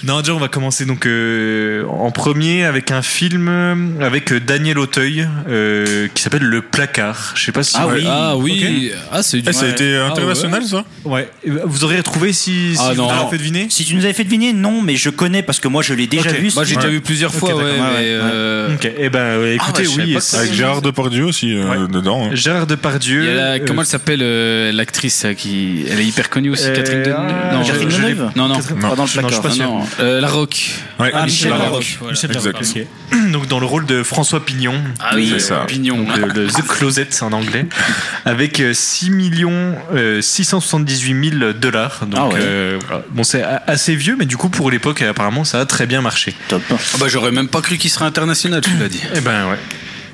Non, 0.05 0.21
déjà, 0.21 0.35
on 0.35 0.39
va 0.39 0.49
commencer 0.49 0.85
donc 0.85 1.07
euh, 1.07 1.85
en 1.89 2.11
premier 2.13 2.65
avec 2.65 2.91
un 2.93 3.03
film 3.03 3.97
avec 4.01 4.33
Daniel 4.33 4.79
Auteuil 4.79 4.92
euh, 5.01 6.09
qui 6.15 6.23
s'appelle 6.23 6.43
Le 6.43 6.63
Placard. 6.63 7.33
Je 7.35 7.45
sais 7.45 7.53
pas 7.53 7.63
si 7.63 7.77
Ah 7.79 7.87
oui. 7.89 8.05
Ah 8.07 8.37
oui. 8.37 8.91
Ah, 9.11 9.23
c'est 9.23 9.39
du. 9.41 9.49
Eh, 9.49 9.53
ça 9.53 9.67
a 9.67 9.69
été 9.69 9.97
Ah, 9.97 10.07
international 10.13 10.65
ça 10.65 10.85
Ouais. 11.05 11.29
Vous 11.65 11.85
aurez 11.85 12.03
trouvé 12.03 12.33
si, 12.33 12.75
si 12.75 12.79
Ah, 12.81 12.91
vous 12.91 12.97
non. 12.97 13.07
l'avez 13.07 13.19
Alors, 13.19 13.31
fait 13.31 13.39
deviner. 13.39 13.67
Si 13.71 13.85
tu 13.85 13.95
nous 13.95 14.05
avais 14.05 14.13
fait 14.15 14.25
deviner, 14.25 14.53
non, 14.53 14.81
mais 14.83 14.97
je 14.97 15.11
connais 15.11 15.43
parce 15.43 15.61
que 15.61 15.69
moi 15.69 15.83
je 15.83 15.95
l'ai 15.95 16.07
déjà 16.07 16.31
vu. 16.33 16.51
Moi, 16.55 16.65
j'ai 16.65 16.77
déjà 16.77 16.89
vu 16.89 17.01
plusieurs 17.01 17.35
fois, 17.35 17.55
Ok, 17.55 17.59
ouais, 17.63 17.65
d'accord. 17.71 17.85
mais. 17.91 17.95
Ouais, 17.95 18.01
ouais, 18.01 18.21
euh, 18.23 18.75
Ok. 18.75 18.91
Eh 18.99 19.09
ben, 19.11 19.41
Ah, 19.43 19.49
écoutez, 19.49 19.87
ouais, 19.87 20.05
oui. 20.07 20.19
Avec 20.35 20.53
Gérard 20.53 20.83
Depardieu 20.83 21.25
aussi 21.25 21.55
euh, 21.55 21.65
Ouais. 21.69 21.89
dedans. 21.93 22.27
hein. 22.27 22.35
Gérard 22.35 22.67
Depardieu. 22.67 23.23
Il 23.23 23.27
y 23.27 23.31
a 23.31 23.35
la- 23.35 23.43
euh, 23.55 23.59
comment 23.67 23.83
elle 23.83 23.87
s'appelle 23.87 24.21
euh, 24.23 24.73
l'actrice 24.73 25.27
qui 25.37 25.85
elle 25.91 26.01
est 26.01 26.05
hyper 26.05 26.31
connue 26.31 26.51
aussi 26.51 26.67
Catherine 26.73 27.03
Deneuve 27.03 27.19
non 27.53 27.65
Catherine 27.65 27.89
Deneuve 27.89 28.31
non 28.37 28.49
non 28.49 28.59
Pas 28.81 28.95
dans 28.95 29.05
le 29.05 29.11
placard. 29.11 29.41
pas 29.43 29.55
non, 29.55 29.81
La 29.99 30.29
Roque. 30.29 30.71
Ah, 30.99 31.25
Michel 31.25 31.51
La. 31.51 31.69
Roque, 31.69 31.99
Exact. 32.25 32.87
Donc 33.33 33.47
dans 33.49 33.61
le 33.61 33.67
rôle 33.67 33.87
de 33.87 34.03
François 34.03 34.45
Pignon. 34.45 34.75
Ah 35.01 35.13
oui 35.15 35.29
C'est 35.33 35.39
ça. 35.41 35.65
Pignon 35.67 36.05
Donc, 36.05 36.17
le, 36.17 36.27
le 36.45 36.47
The 36.49 36.67
Closet 36.67 37.09
en 37.23 37.33
anglais, 37.33 37.67
avec 38.25 38.61
euh, 38.61 38.73
6 38.75 39.11
millions 39.11 39.75
euh, 39.95 40.21
678 40.21 41.31
000 41.41 41.53
dollars. 41.55 42.07
Donc 42.07 42.21
Ah 42.21 42.29
ouais. 42.29 42.41
euh, 42.41 42.79
bon, 43.11 43.25
c'est 43.25 43.43
assez 43.67 43.95
vieux, 43.95 44.17
mais 44.19 44.27
du 44.27 44.37
coup 44.37 44.49
pour 44.49 44.71
l'époque 44.71 45.03
apparemment 45.03 45.45
ça 45.45 45.61
a 45.61 45.67
très 45.67 45.87
bien 45.87 46.01
marché. 46.01 46.35
Top. 46.49 46.63
Ah 46.71 46.75
bah 46.99 47.07
j'aurais 47.09 47.33
même 47.33 47.49
pas 47.49 47.61
cru 47.61 47.77
qu'il 47.79 47.91
serait 47.91 48.05
international 48.07 48.61
tu 48.63 48.71
l'as 48.81 48.89
dit 48.89 49.03
Eh 49.15 49.21
ben 49.21 49.49
ouais. 49.51 49.59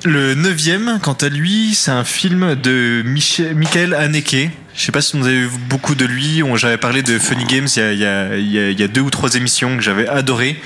Le 0.05 0.33
neuvième, 0.33 0.97
quant 1.01 1.11
à 1.19 1.27
lui, 1.27 1.73
c'est 1.75 1.91
un 1.91 2.05
film 2.05 2.55
de 2.55 3.01
Michel, 3.03 3.53
Michael 3.53 3.93
Haneke. 3.93 4.49
Je 4.79 4.85
sais 4.85 4.93
pas 4.93 5.01
si 5.01 5.17
vous 5.19 5.27
avez 5.27 5.41
vu 5.41 5.49
beaucoup 5.69 5.93
de 5.93 6.05
lui. 6.05 6.41
On- 6.41 6.55
J'avais 6.55 6.77
parlé 6.77 7.03
de 7.03 7.19
Funny 7.19 7.43
Games 7.43 7.67
il 7.75 7.79
y 7.79 7.83
a, 7.83 7.91
il 7.91 7.99
y 7.99 8.05
a- 8.05 8.37
il 8.37 8.49
y 8.49 8.59
a- 8.59 8.69
il 8.69 8.79
y 8.79 8.83
a 8.83 8.87
deux 8.87 9.01
ou 9.01 9.09
trois 9.09 9.35
émissions 9.35 9.75
que 9.75 9.83
j'avais 9.83 10.07
adoré. 10.07 10.57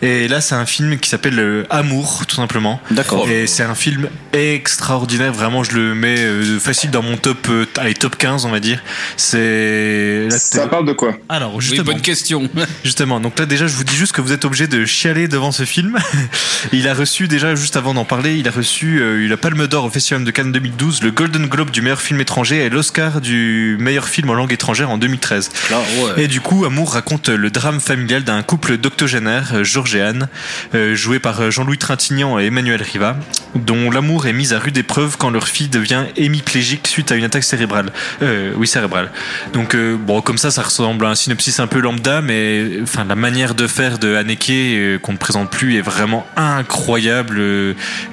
Et 0.00 0.26
là, 0.26 0.40
c'est 0.40 0.54
un 0.54 0.64
film 0.64 0.98
qui 0.98 1.10
s'appelle 1.10 1.38
euh, 1.38 1.64
Amour, 1.68 2.24
tout 2.26 2.36
simplement. 2.36 2.80
D'accord. 2.90 3.28
Et 3.28 3.46
c'est 3.46 3.64
un 3.64 3.74
film 3.74 4.08
extraordinaire. 4.32 5.34
Vraiment, 5.34 5.64
je 5.64 5.72
le 5.72 5.94
mets 5.94 6.18
euh, 6.18 6.58
facile 6.58 6.90
dans 6.90 7.02
mon 7.02 7.18
top, 7.18 7.46
euh, 7.50 7.66
allez, 7.76 7.92
top 7.92 8.16
15, 8.16 8.46
on 8.46 8.50
va 8.50 8.58
dire. 8.60 8.82
C'est. 9.18 10.28
Ça 10.30 10.66
parle 10.66 10.86
de 10.86 10.94
quoi? 10.94 11.18
Alors, 11.28 11.54
oui 11.56 11.62
justement. 11.62 11.92
bonne 11.92 12.00
question 12.00 12.48
Justement, 12.84 13.20
donc 13.20 13.38
là 13.38 13.44
déjà 13.44 13.66
je 13.66 13.74
vous 13.74 13.84
dis 13.84 13.94
juste 13.96 14.12
que 14.12 14.22
vous 14.22 14.32
êtes 14.32 14.46
obligé 14.46 14.66
de 14.66 14.86
chialer 14.86 15.28
devant 15.28 15.52
ce 15.52 15.64
film. 15.64 15.98
il 16.72 16.88
a 16.88 16.94
reçu 16.94 17.28
déjà 17.28 17.54
juste 17.54 17.76
avant 17.76 17.92
d'en 17.92 18.06
parler, 18.06 18.36
il 18.36 18.48
a 18.48 18.50
reçu 18.50 19.02
la 19.28 19.36
Palme 19.36 19.66
d'Or 19.66 19.84
au 19.84 19.90
Festival 19.90 20.24
de 20.24 20.30
Cannes 20.30 20.52
2012, 20.52 21.02
le 21.02 21.10
Golden 21.10 21.46
Globe 21.46 21.70
du 21.70 21.82
meilleur 21.82 22.00
film 22.00 22.18
étranger 22.20 22.64
et 22.64 22.70
l'Oscar 22.70 23.20
du 23.20 23.57
du 23.58 23.76
meilleur 23.80 24.08
film 24.08 24.30
en 24.30 24.34
langue 24.34 24.52
étrangère 24.52 24.90
en 24.90 24.98
2013. 24.98 25.50
Là, 25.70 25.78
ouais. 25.78 26.22
Et 26.24 26.28
du 26.28 26.40
coup, 26.40 26.64
Amour 26.64 26.92
raconte 26.94 27.28
le 27.28 27.50
drame 27.50 27.80
familial 27.80 28.22
d'un 28.24 28.42
couple 28.42 28.76
d'octogénaires, 28.76 29.50
euh, 29.54 29.64
Georges 29.64 29.94
et 29.96 30.00
Anne, 30.02 30.28
euh, 30.74 30.94
joué 30.94 31.18
par 31.18 31.40
euh, 31.40 31.50
Jean-Louis 31.50 31.78
Trintignant 31.78 32.38
et 32.38 32.46
Emmanuel 32.46 32.82
Riva, 32.82 33.16
dont 33.54 33.90
l'amour 33.90 34.26
est 34.26 34.32
mis 34.32 34.52
à 34.54 34.58
rude 34.58 34.76
épreuve 34.78 35.16
quand 35.18 35.30
leur 35.30 35.48
fille 35.48 35.68
devient 35.68 36.04
hémiplégique 36.16 36.86
suite 36.86 37.10
à 37.12 37.16
une 37.16 37.24
attaque 37.24 37.42
cérébrale. 37.44 37.90
Euh, 38.22 38.52
oui, 38.56 38.66
cérébrale. 38.68 39.10
Donc, 39.52 39.74
euh, 39.74 39.96
bon, 39.98 40.20
comme 40.20 40.38
ça, 40.38 40.50
ça 40.50 40.62
ressemble 40.62 41.04
à 41.06 41.08
un 41.08 41.14
synopsis 41.14 41.58
un 41.60 41.66
peu 41.66 41.80
lambda, 41.80 42.20
mais 42.20 42.64
enfin, 42.82 43.04
la 43.04 43.16
manière 43.16 43.54
de 43.54 43.66
faire 43.66 43.98
de 43.98 44.14
Haneke, 44.14 44.50
euh, 44.50 44.98
qu'on 44.98 45.12
ne 45.12 45.18
présente 45.18 45.50
plus, 45.50 45.76
est 45.76 45.80
vraiment 45.82 46.26
incroyable. 46.36 47.40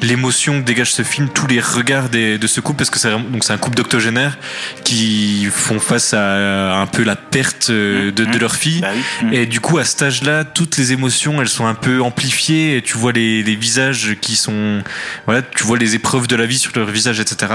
L'émotion 0.02 0.60
que 0.62 0.66
dégage 0.66 0.92
ce 0.94 1.04
film, 1.04 1.30
tous 1.34 1.48
les 1.48 1.60
regards 1.60 2.10
des- 2.10 2.38
de 2.38 2.48
ce 2.48 2.60
couple, 2.62 2.78
parce 2.80 2.90
que 2.90 3.00
c'est 3.00 3.12
un 3.54 3.58
couple 3.58 3.78
d'octogénaires 3.78 4.38
qui 4.84 5.35
font 5.46 5.80
face 5.80 6.14
à 6.14 6.76
un 6.80 6.88
peu 6.88 7.04
la 7.04 7.16
perte 7.16 7.70
euh, 7.70 8.12
de, 8.12 8.26
de 8.26 8.38
leur 8.38 8.56
fille. 8.56 8.82
Bah 8.82 8.90
oui. 9.24 9.38
Et 9.38 9.46
du 9.46 9.60
coup, 9.60 9.78
à 9.78 9.84
cet 9.84 10.02
âge-là, 10.02 10.44
toutes 10.44 10.78
les 10.78 10.92
émotions, 10.92 11.42
elles 11.42 11.50
sont 11.50 11.66
un 11.66 11.74
peu 11.74 12.02
amplifiées. 12.02 12.78
Et 12.78 12.82
tu 12.82 12.98
vois 12.98 13.12
les, 13.12 13.44
les 13.44 13.56
visages 13.56 14.16
qui 14.22 14.36
sont, 14.36 14.84
voilà, 15.26 15.42
tu 15.42 15.64
vois 15.64 15.78
les 15.78 15.96
épreuves 15.96 16.28
de 16.28 16.36
la 16.36 16.46
vie 16.46 16.58
sur 16.58 16.72
leur 16.76 16.88
visage, 16.88 17.20
etc. 17.20 17.52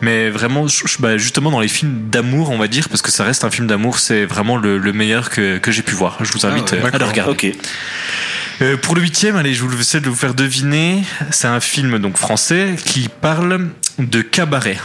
Mais 0.00 0.30
vraiment, 0.30 0.66
bah, 0.98 1.16
justement, 1.18 1.50
dans 1.50 1.60
les 1.60 1.68
films 1.68 2.08
d'amour, 2.10 2.50
on 2.50 2.58
va 2.58 2.68
dire, 2.68 2.88
parce 2.88 3.02
que 3.02 3.10
ça 3.10 3.24
reste 3.24 3.44
un 3.44 3.50
film 3.50 3.66
d'amour, 3.66 3.98
c'est 3.98 4.24
vraiment 4.24 4.56
le, 4.56 4.78
le 4.78 4.92
meilleur 4.92 5.30
que, 5.30 5.58
que 5.58 5.72
j'ai 5.72 5.82
pu 5.82 5.94
voir. 5.94 6.18
Je 6.24 6.32
vous 6.32 6.46
invite 6.46 6.72
Ah 6.72 6.84
ouais, 6.84 6.90
euh, 6.92 6.96
à 6.96 6.98
le 6.98 7.04
regarder. 7.04 7.56
Euh, 8.60 8.76
pour 8.76 8.94
le 8.94 9.02
huitième, 9.02 9.36
allez, 9.36 9.54
je 9.54 9.64
vous 9.64 9.80
essaie 9.80 10.00
de 10.00 10.08
vous 10.08 10.16
faire 10.16 10.34
deviner. 10.34 11.02
C'est 11.30 11.48
un 11.48 11.60
film 11.60 11.98
donc 11.98 12.16
français 12.16 12.76
qui 12.84 13.08
parle 13.08 13.68
de 13.98 14.22
cabaret. 14.22 14.78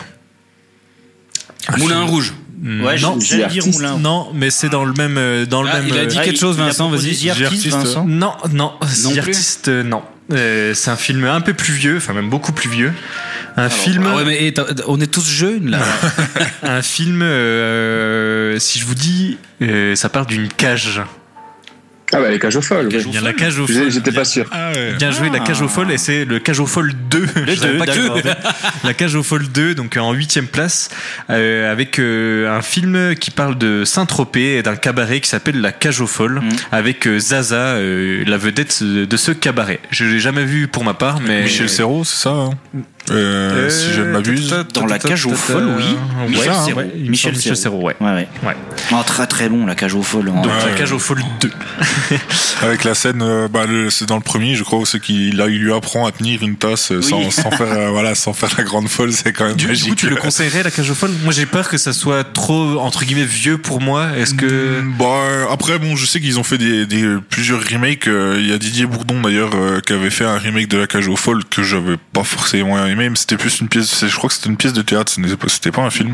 Un 1.70 1.78
Moulin 1.78 2.04
Rouge. 2.04 2.34
Ouais, 2.64 3.00
non, 3.00 3.20
j'allais 3.20 3.46
dire 3.48 3.64
artiste. 3.64 3.74
Moulin. 3.80 3.98
non, 4.00 4.30
mais 4.34 4.50
c'est 4.50 4.70
dans 4.70 4.84
le 4.84 4.94
même, 4.94 5.18
euh, 5.18 5.46
dans 5.46 5.62
le 5.62 5.70
Ah, 5.72 5.78
même. 5.80 5.88
il 5.90 5.94
a 5.98 6.02
euh, 6.02 6.06
dit 6.08 6.18
Ah, 6.20 6.24
quelque 6.24 6.40
chose, 6.40 6.58
Vincent, 6.58 6.90
vas-y. 6.90 7.14
Vincent. 7.70 8.06
Non, 8.06 8.34
non, 8.52 8.74
Non 9.04 9.10
The 9.10 9.12
plus 9.12 9.20
Artist, 9.20 9.68
euh, 9.68 9.84
non. 9.84 10.02
Euh, 10.34 10.74
c'est 10.74 10.90
un 10.90 10.96
film 10.98 11.24
un 11.24 11.40
peu 11.40 11.54
plus 11.54 11.74
vieux, 11.74 11.98
enfin 11.98 12.14
même 12.14 12.30
beaucoup 12.30 12.52
plus 12.52 12.70
vieux. 12.70 12.92
Un 13.56 13.70
film, 13.70 14.06
Ah 14.12 14.16
ouais, 14.18 14.26
mais 14.26 14.38
eh, 14.42 14.54
on 14.88 15.00
est 15.00 15.08
tous 15.12 15.26
jeunes 15.30 15.70
là. 15.70 15.80
un 16.64 16.82
film. 16.82 17.22
euh, 17.22 18.58
si 18.60 18.80
je 18.80 18.86
vous 18.86 18.96
dis, 18.96 19.38
euh, 19.62 19.96
ça 19.96 20.10
parle 20.10 20.26
d'une 20.26 20.48
cage. 20.50 21.02
Ah 22.14 22.22
bah 22.22 22.30
les 22.30 22.40
cages 22.40 22.56
aux 22.56 22.62
folles. 22.62 22.88
Il 22.90 23.14
y 23.14 23.18
a 23.18 23.22
la 23.22 23.34
cage 23.34 23.60
au 23.60 23.68
J'ai- 23.68 23.74
folles. 23.74 23.92
J'étais 23.92 24.14
pas 24.14 24.24
sûr. 24.24 24.46
Ah 24.54 24.72
ouais. 24.74 24.94
Bien 24.98 25.12
joué, 25.12 25.30
la 25.30 25.40
cage 25.40 25.62
aux 25.62 25.68
folles, 25.68 25.92
et 25.92 25.98
c'est 25.98 26.24
le 26.24 26.40
cage 26.40 26.62
aux 26.62 26.66
folles 26.66 26.94
2. 27.10 27.20
Le 27.36 27.46
Je 27.48 27.56
savais 27.60 27.74
2, 27.74 27.78
pas 27.80 27.86
que-. 27.86 28.30
La 28.86 28.94
cage 28.94 29.16
aux 29.16 29.24
folles 29.24 29.48
2, 29.50 29.76
donc 29.76 29.98
en 29.98 30.14
huitième 30.14 30.48
place, 30.48 30.90
euh, 31.30 31.70
avec 31.70 32.00
euh, 32.00 32.50
un 32.58 32.62
film 32.62 33.14
qui 33.16 33.30
parle 33.30 33.58
de 33.58 33.84
Saint-Tropez 33.84 34.58
et 34.58 34.64
d'un 34.64 34.78
cabaret 34.78 35.20
qui 35.20 35.28
s'appelle 35.30 35.60
La 35.60 35.74
cage 35.74 36.00
aux 36.00 36.08
folles, 36.08 36.40
Mm. 36.42 36.50
avec 36.72 37.08
euh, 37.08 37.20
Zaza, 37.20 37.56
euh, 37.76 38.24
la 38.26 38.38
vedette 38.38 38.82
de 38.84 39.18
ce 39.18 39.32
cabaret. 39.34 39.80
Je 39.92 40.06
l'ai 40.06 40.20
jamais 40.20 40.46
vu 40.46 40.68
pour 40.70 40.86
ma 40.86 40.94
part, 40.94 41.20
mais 41.20 41.44
Michel 41.44 41.68
Serrault, 41.68 42.06
c'est 42.06 42.22
ça 42.24 42.30
hein 42.30 42.50
Euh, 43.12 43.70
Si 43.70 43.94
je 43.94 44.02
ne 44.02 44.12
m'abuse. 44.12 44.54
Dans 44.74 44.86
La 44.86 45.00
cage 45.00 45.26
aux 45.26 45.34
folles, 45.34 45.70
oui. 45.78 45.84
Michel 46.30 46.54
ça, 46.54 46.66
Serrault. 46.66 46.80
ouais, 46.82 46.92
Michel 46.98 47.36
Serrault. 47.58 47.82
Ouais. 47.84 47.96
Ouais, 48.00 48.12
ouais. 48.12 48.28
Ouais. 48.46 48.56
Oh, 48.92 48.96
très 49.06 49.28
très 49.28 49.50
bon, 49.50 49.66
la 49.66 49.76
cage 49.76 49.94
aux 49.96 50.04
folles. 50.04 50.26
Donc 50.26 50.46
Ouais, 50.46 50.52
La 50.66 50.74
cage 50.78 50.92
aux 50.92 51.00
folles 51.00 51.24
2. 51.42 51.50
Avec 52.62 52.84
la 52.84 52.94
scène, 52.96 53.22
euh, 53.22 53.48
bah, 53.48 53.66
c'est 53.90 54.08
dans 54.08 54.16
le 54.16 54.22
premier, 54.22 54.56
je 54.56 54.64
crois, 54.64 54.80
là, 54.80 55.46
il 55.48 55.60
lui 55.62 55.74
apprend 55.74 56.06
à 56.06 56.12
tenir 56.12 56.42
une 56.44 56.56
tasse 56.56 56.92
euh, 56.92 57.02
sans, 57.02 57.20
Oui. 57.20 57.32
sans 57.32 57.52
faire, 57.52 57.72
euh, 57.72 57.90
voilà, 57.92 58.16
sans 58.16 58.34
faire 58.34 58.50
la 58.58 58.64
grande 58.64 58.88
folle, 58.88 59.14
c'est 59.14 59.32
quand 59.34 59.46
même 59.46 59.56
Du, 59.56 59.66
du 59.66 59.70
magique. 59.70 59.90
coup, 59.90 59.96
tu 59.96 60.10
le 60.10 60.16
conseillerais, 60.16 60.64
La 60.64 60.72
cage 60.72 60.90
aux 60.90 60.96
folles 60.96 61.12
Moi, 61.24 61.34
j'ai 61.34 61.46
peur 61.46 61.70
que 61.70 61.78
ça 61.78 61.94
soit 61.94 62.24
trop, 62.24 62.80
entre 62.80 63.06
guillemets, 63.06 63.24
vieux 63.26 63.58
pour 63.58 63.82
moi. 63.82 64.08
Est-ce 64.18 64.34
que... 64.34 64.82
Mm, 64.82 64.94
Bah, 64.98 65.06
euh, 65.06 65.46
après, 65.52 65.80
bon, 65.80 65.96
je 65.96 66.06
sais 66.06 66.20
qu'ils 66.20 66.40
ont 66.40 66.44
fait 66.44 66.58
des, 66.58 66.86
des 66.86 67.08
plusieurs 67.30 67.62
remakes. 67.64 68.08
euh, 68.08 68.36
Il 68.40 68.48
y 68.50 68.54
a 68.54 68.58
Didier 68.58 68.86
Bourdon 68.86 69.22
d'ailleurs 69.22 69.52
euh, 69.56 69.80
qui 69.82 69.94
avait 69.94 70.10
fait 70.10 70.26
un 70.26 70.38
remake 70.38 70.68
de 70.68 70.78
La 70.78 70.88
Cage 70.88 71.08
aux 71.08 71.16
Folles 71.16 71.44
que 71.46 71.64
j'avais 71.64 71.98
pas 72.14 72.24
forcément 72.24 72.84
aimé, 72.86 72.97
mais 72.98 73.16
c'était 73.16 73.38
plus 73.38 73.60
une 73.62 73.68
pièce. 73.70 74.06
Je 74.06 74.16
crois 74.16 74.30
que 74.30 74.36
c'était 74.36 74.50
une 74.50 74.58
pièce 74.58 74.74
de 74.74 74.82
théâtre, 74.82 75.12
ce 75.12 75.20
n'était 75.22 75.38
pas- 75.38 75.48
c'était 75.50 75.72
pas 75.72 75.82
un 75.84 75.90
film. 75.90 76.14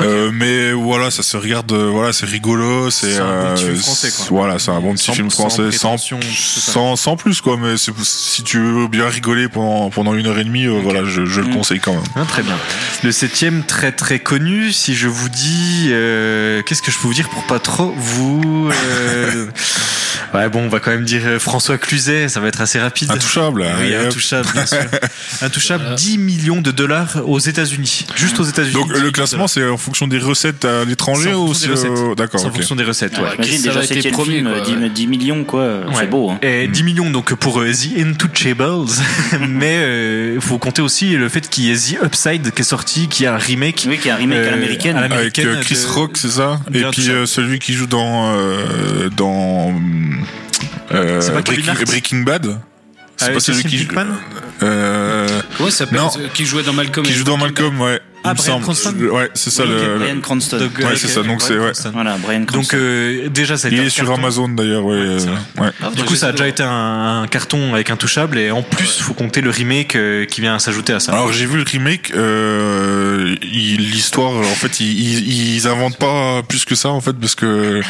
Euh, 0.00 0.30
mais 0.32 0.72
voilà, 0.72 1.10
ça 1.10 1.22
se 1.22 1.36
regarde. 1.36 1.70
euh, 1.72 1.90
Voilà, 1.92 2.12
c'est 2.12 2.26
rigolo. 2.26 2.90
C'est 2.90 3.14
C'est 3.14 3.18
un 3.20 3.54
bon 3.54 3.54
petit 3.54 4.06
euh, 4.06 4.10
Voilà, 4.30 4.58
c'est 4.58 4.70
un 4.70 4.80
bon 4.80 4.94
petit 4.94 5.04
Sans- 5.04 5.12
film 5.14 5.30
français, 5.30 5.70
sans 5.72 5.96
sans, 5.98 6.96
sans 6.96 7.16
plus 7.16 7.40
quoi. 7.40 7.56
Mais 7.56 7.74
si 7.76 8.42
tu 8.42 8.58
veux 8.58 8.88
bien 8.88 9.08
rigoler 9.08 9.48
pendant 9.48 9.90
pendant 9.90 10.14
une 10.14 10.26
heure 10.26 10.38
et 10.38 10.44
demie, 10.44 10.66
euh, 10.66 10.80
voilà, 10.82 11.04
je, 11.04 11.24
je 11.26 11.40
le 11.40 11.48
Mm. 11.48 11.54
conseille 11.54 11.80
quand 11.80 11.92
même. 11.92 12.02
Hein, 12.16 12.24
très 12.28 12.42
bien. 12.42 12.56
Le 13.02 13.12
septième, 13.12 13.64
très 13.64 13.92
très 13.92 14.18
connu. 14.20 14.72
Si 14.72 14.94
je 14.94 15.08
vous 15.08 15.28
dis, 15.28 15.88
euh, 15.90 16.62
qu'est-ce 16.62 16.82
que 16.82 16.90
je 16.90 16.98
peux 16.98 17.06
vous 17.08 17.14
dire 17.14 17.28
pour 17.28 17.44
pas 17.46 17.58
trop 17.58 17.92
vous 17.96 18.70
euh, 18.72 19.46
Ouais, 20.34 20.48
bon, 20.48 20.60
on 20.64 20.68
va 20.68 20.78
quand 20.78 20.90
même 20.92 21.04
dire 21.04 21.22
François 21.40 21.76
Cluzet. 21.78 22.28
Ça 22.28 22.38
va 22.40 22.48
être 22.48 22.60
assez 22.60 22.78
rapide. 22.78 23.10
Intouchable. 23.10 23.66
Oui, 23.80 23.94
intouchable, 23.96 24.48
bien 24.52 24.66
sûr. 24.66 24.78
Intouchable, 25.42 25.94
10 26.10 26.18
millions 26.18 26.60
de 26.60 26.70
dollars 26.70 27.18
aux 27.26 27.38
États-Unis. 27.38 28.06
Juste 28.16 28.40
aux 28.40 28.44
États-Unis. 28.44 28.72
Donc 28.74 28.92
10 28.92 29.00
le 29.00 29.10
classement, 29.10 29.46
c'est 29.46 29.66
en 29.68 29.76
fonction 29.76 30.08
des 30.08 30.18
recettes 30.18 30.64
à 30.64 30.84
l'étranger 30.84 31.30
C'est 31.30 31.34
ou 31.34 31.54
c'est 31.54 31.68
euh. 31.68 32.14
D'accord. 32.16 32.40
C'est 32.40 32.46
en 32.46 32.52
fonction 32.52 32.74
des 32.76 32.84
recettes. 32.84 33.16
ouais. 33.18 33.24
Ouais. 33.24 33.34
Imagine 33.36 33.58
ça 33.58 33.68
déjà 33.68 33.80
être 33.82 33.86
septième 33.88 34.12
premier, 34.14 34.36
film, 34.38 34.50
quoi, 34.52 34.60
10, 34.60 34.72
ouais. 34.76 34.90
10 34.90 35.06
millions 35.06 35.44
quoi, 35.44 35.66
Ouais. 35.80 35.84
c'est 35.94 36.10
beau. 36.10 36.30
Hein. 36.30 36.38
Et 36.42 36.66
10 36.68 36.82
millions 36.82 37.10
donc 37.10 37.34
pour 37.34 37.60
euh, 37.60 37.70
The 37.72 37.98
Intouchables, 38.00 38.90
mais 39.48 40.34
il 40.34 40.40
faut 40.40 40.58
compter 40.58 40.82
aussi 40.82 41.10
le 41.16 41.28
fait 41.28 41.48
qu'il 41.48 41.64
y 41.64 41.70
ait 41.70 41.76
The 41.76 42.04
Upside 42.04 42.50
qui 42.52 42.60
est 42.62 42.64
sorti, 42.64 43.08
qui 43.08 43.26
a 43.26 43.34
un 43.34 43.38
remake. 43.38 43.84
Oui, 43.88 43.98
qui 43.98 44.08
est 44.08 44.10
un 44.12 44.16
remake 44.16 44.38
à 44.38 44.40
Euh, 44.42 44.50
l'américaine. 44.50 44.96
Avec 44.96 45.38
euh, 45.38 45.60
Chris 45.62 45.76
de- 45.86 45.92
Rock, 45.92 46.16
c'est 46.16 46.28
ça? 46.30 46.60
Et 46.74 46.82
puis 46.92 47.08
euh, 47.10 47.26
celui 47.26 47.58
qui 47.58 47.72
joue 47.74 47.86
dans 47.86 48.34
euh, 48.34 49.08
dans 49.16 49.72
euh, 50.92 51.20
C'est 51.20 51.32
Breaking 51.86 52.20
Bad? 52.22 52.60
C'est 53.20 53.26
Ah, 53.28 53.32
pas 53.34 53.40
celui 53.40 53.64
qui 53.64 53.76
joue. 53.76 53.88
Euh, 54.62 55.42
Ouais, 55.60 55.70
ça 55.70 55.86
peut 55.86 55.96
Non. 55.96 56.08
être- 56.08 56.32
qui 56.32 56.46
jouait 56.46 56.62
dans 56.62 56.72
Malcolm. 56.72 57.04
qui 57.04 57.12
joue 57.12 57.24
dans 57.24 57.36
Malcolm, 57.36 57.78
ouais. 57.82 58.00
Ah, 58.22 58.28
il 58.28 58.30
me 58.32 58.34
Bryan 58.36 58.52
semble. 58.52 58.64
Cranston 58.64 59.14
Ouais, 59.16 59.30
c'est 59.34 59.50
ça 59.50 59.62
Oui, 59.64 59.70
le. 59.70 60.20
Cranston. 60.20 60.58
Donc, 60.58 60.78
Ouais, 60.78 60.96
c'est 60.96 61.08
ça, 61.08 61.22
donc 61.22 61.40
c'est- 61.42 61.56
ouais. 61.58 61.72
Voilà, 61.92 62.16
Brian 62.18 62.40
Donc 62.40 62.48
Cranston. 62.48 62.76
euh, 62.78 63.28
déjà 63.30 63.56
ça 63.56 63.68
a 63.68 63.70
Il 63.70 63.74
été 63.74 63.82
un 63.84 63.86
est 63.86 63.90
sur 63.90 64.04
carton. 64.06 64.20
Amazon 64.22 64.48
d'ailleurs, 64.50 64.84
ouais. 64.84 64.96
euh, 64.96 65.18
ouais. 65.58 65.68
Ah, 65.82 65.90
Du 65.94 66.04
coup, 66.04 66.14
ça 66.16 66.28
a 66.28 66.32
déjà 66.32 66.46
été 66.48 66.62
un, 66.62 67.22
un 67.22 67.26
carton 67.28 67.72
avec 67.74 67.88
Intouchable 67.90 68.38
et 68.38 68.50
en 68.50 68.62
plus, 68.62 69.00
faut 69.00 69.14
compter 69.14 69.40
le 69.40 69.50
remake 69.50 69.96
euh, 69.96 70.26
qui 70.26 70.40
vient 70.42 70.58
s'ajouter 70.58 70.92
à 70.92 71.00
ça. 71.00 71.12
Alors 71.12 71.32
j'ai 71.32 71.46
vu 71.46 71.56
le 71.56 71.62
remake, 71.64 72.12
euh, 72.14 73.34
il- 73.42 73.90
l'histoire, 73.90 74.32
en 74.36 74.42
fait, 74.54 74.80
ils, 74.80 75.00
ils, 75.00 75.54
ils 75.56 75.66
inventent 75.68 75.96
pas 75.98 76.42
plus 76.42 76.64
que 76.64 76.74
ça 76.74 76.90
en 76.90 77.00
fait, 77.00 77.14
parce 77.14 77.34
que 77.34 77.80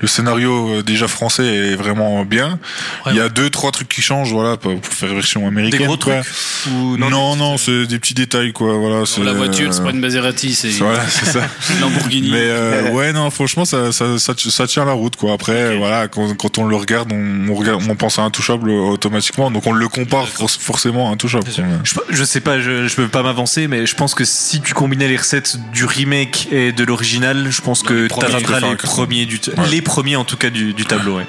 le 0.00 0.06
scénario 0.08 0.68
euh, 0.78 0.82
déjà 0.82 1.08
français 1.08 1.46
est 1.46 1.74
vraiment 1.76 2.24
bien. 2.24 2.58
Ouais, 3.06 3.12
il 3.12 3.16
y 3.16 3.20
a 3.20 3.28
deux 3.28 3.50
trois 3.50 3.70
trucs 3.70 3.88
qui 3.88 4.02
changent, 4.02 4.32
voilà, 4.32 4.56
pour 4.56 4.74
faire 4.84 5.14
version 5.14 5.40
Des 5.42 5.46
américaine. 5.46 5.86
gros 5.86 5.96
quoi. 5.96 6.20
trucs 6.20 6.72
ou 6.74 6.96
Non, 6.98 7.36
non, 7.36 7.56
c'est 7.56 7.86
des 7.86 7.98
petits 7.98 8.14
détails 8.14 8.52
quoi, 8.52 8.74
voilà. 8.76 9.06
c'est, 9.06 9.22
La 9.22 9.32
voiture, 9.32 9.72
c'est 9.78 9.84
pas 9.84 9.90
une 9.90 10.00
Maserati, 10.00 10.54
c'est 10.54 10.68
Voilà, 10.70 11.06
ça. 11.08 11.40
Lamborghini. 11.80 12.30
Mais 12.30 12.38
euh, 12.42 12.90
ouais, 12.92 13.12
non, 13.12 13.30
franchement, 13.30 13.64
ça, 13.64 13.92
ça, 13.92 14.18
ça, 14.18 14.34
ça 14.36 14.66
tient 14.66 14.84
la 14.84 14.92
route, 14.92 15.16
quoi. 15.16 15.32
Après, 15.32 15.76
voilà, 15.76 16.08
quand, 16.08 16.34
quand 16.36 16.58
on 16.58 16.64
le 16.66 16.76
regarde, 16.76 17.12
on, 17.12 17.48
on 17.50 17.54
regarde, 17.54 17.82
on 17.88 17.94
pense 17.96 18.18
à 18.18 18.22
Intouchable 18.22 18.70
euh, 18.70 18.80
automatiquement, 18.92 19.50
donc 19.50 19.66
on 19.66 19.72
le 19.72 19.88
compare 19.88 20.28
for- 20.28 20.50
forcément 20.50 21.08
à 21.08 21.12
Intouchable. 21.14 21.44
Je, 21.84 21.94
je 22.10 22.24
sais 22.24 22.40
pas, 22.40 22.60
je, 22.60 22.86
je 22.88 22.94
peux 22.94 23.08
pas 23.08 23.22
m'avancer, 23.22 23.68
mais 23.68 23.86
je 23.86 23.94
pense 23.94 24.14
que 24.14 24.24
si 24.24 24.60
tu 24.60 24.74
combinais 24.74 25.08
les 25.08 25.16
recettes 25.16 25.56
du 25.72 25.84
remake 25.84 26.48
et 26.52 26.72
de 26.72 26.84
l'original, 26.84 27.46
je 27.50 27.60
pense 27.60 27.82
que 27.82 28.06
t'atteindras 28.08 28.60
les 28.60 28.76
premiers 28.76 29.26
du, 29.26 29.38
t- 29.40 29.50
Ouais. 29.58 29.68
les 29.70 29.80
premiers 29.82 30.16
en 30.16 30.24
tout 30.24 30.36
cas 30.36 30.50
du, 30.50 30.74
du 30.74 30.84
tableau. 30.84 31.16
ouais. 31.16 31.26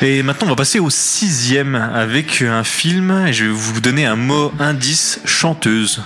Et 0.00 0.22
maintenant, 0.22 0.46
on 0.46 0.50
va 0.50 0.56
passer 0.56 0.78
au 0.78 0.90
sixième 0.90 1.74
avec 1.74 2.42
un 2.42 2.64
film. 2.64 3.24
Et 3.26 3.32
je 3.32 3.44
vais 3.44 3.50
vous 3.50 3.80
donner 3.80 4.04
un 4.06 4.16
mot 4.16 4.52
indice 4.58 5.20
chanteuse. 5.24 6.02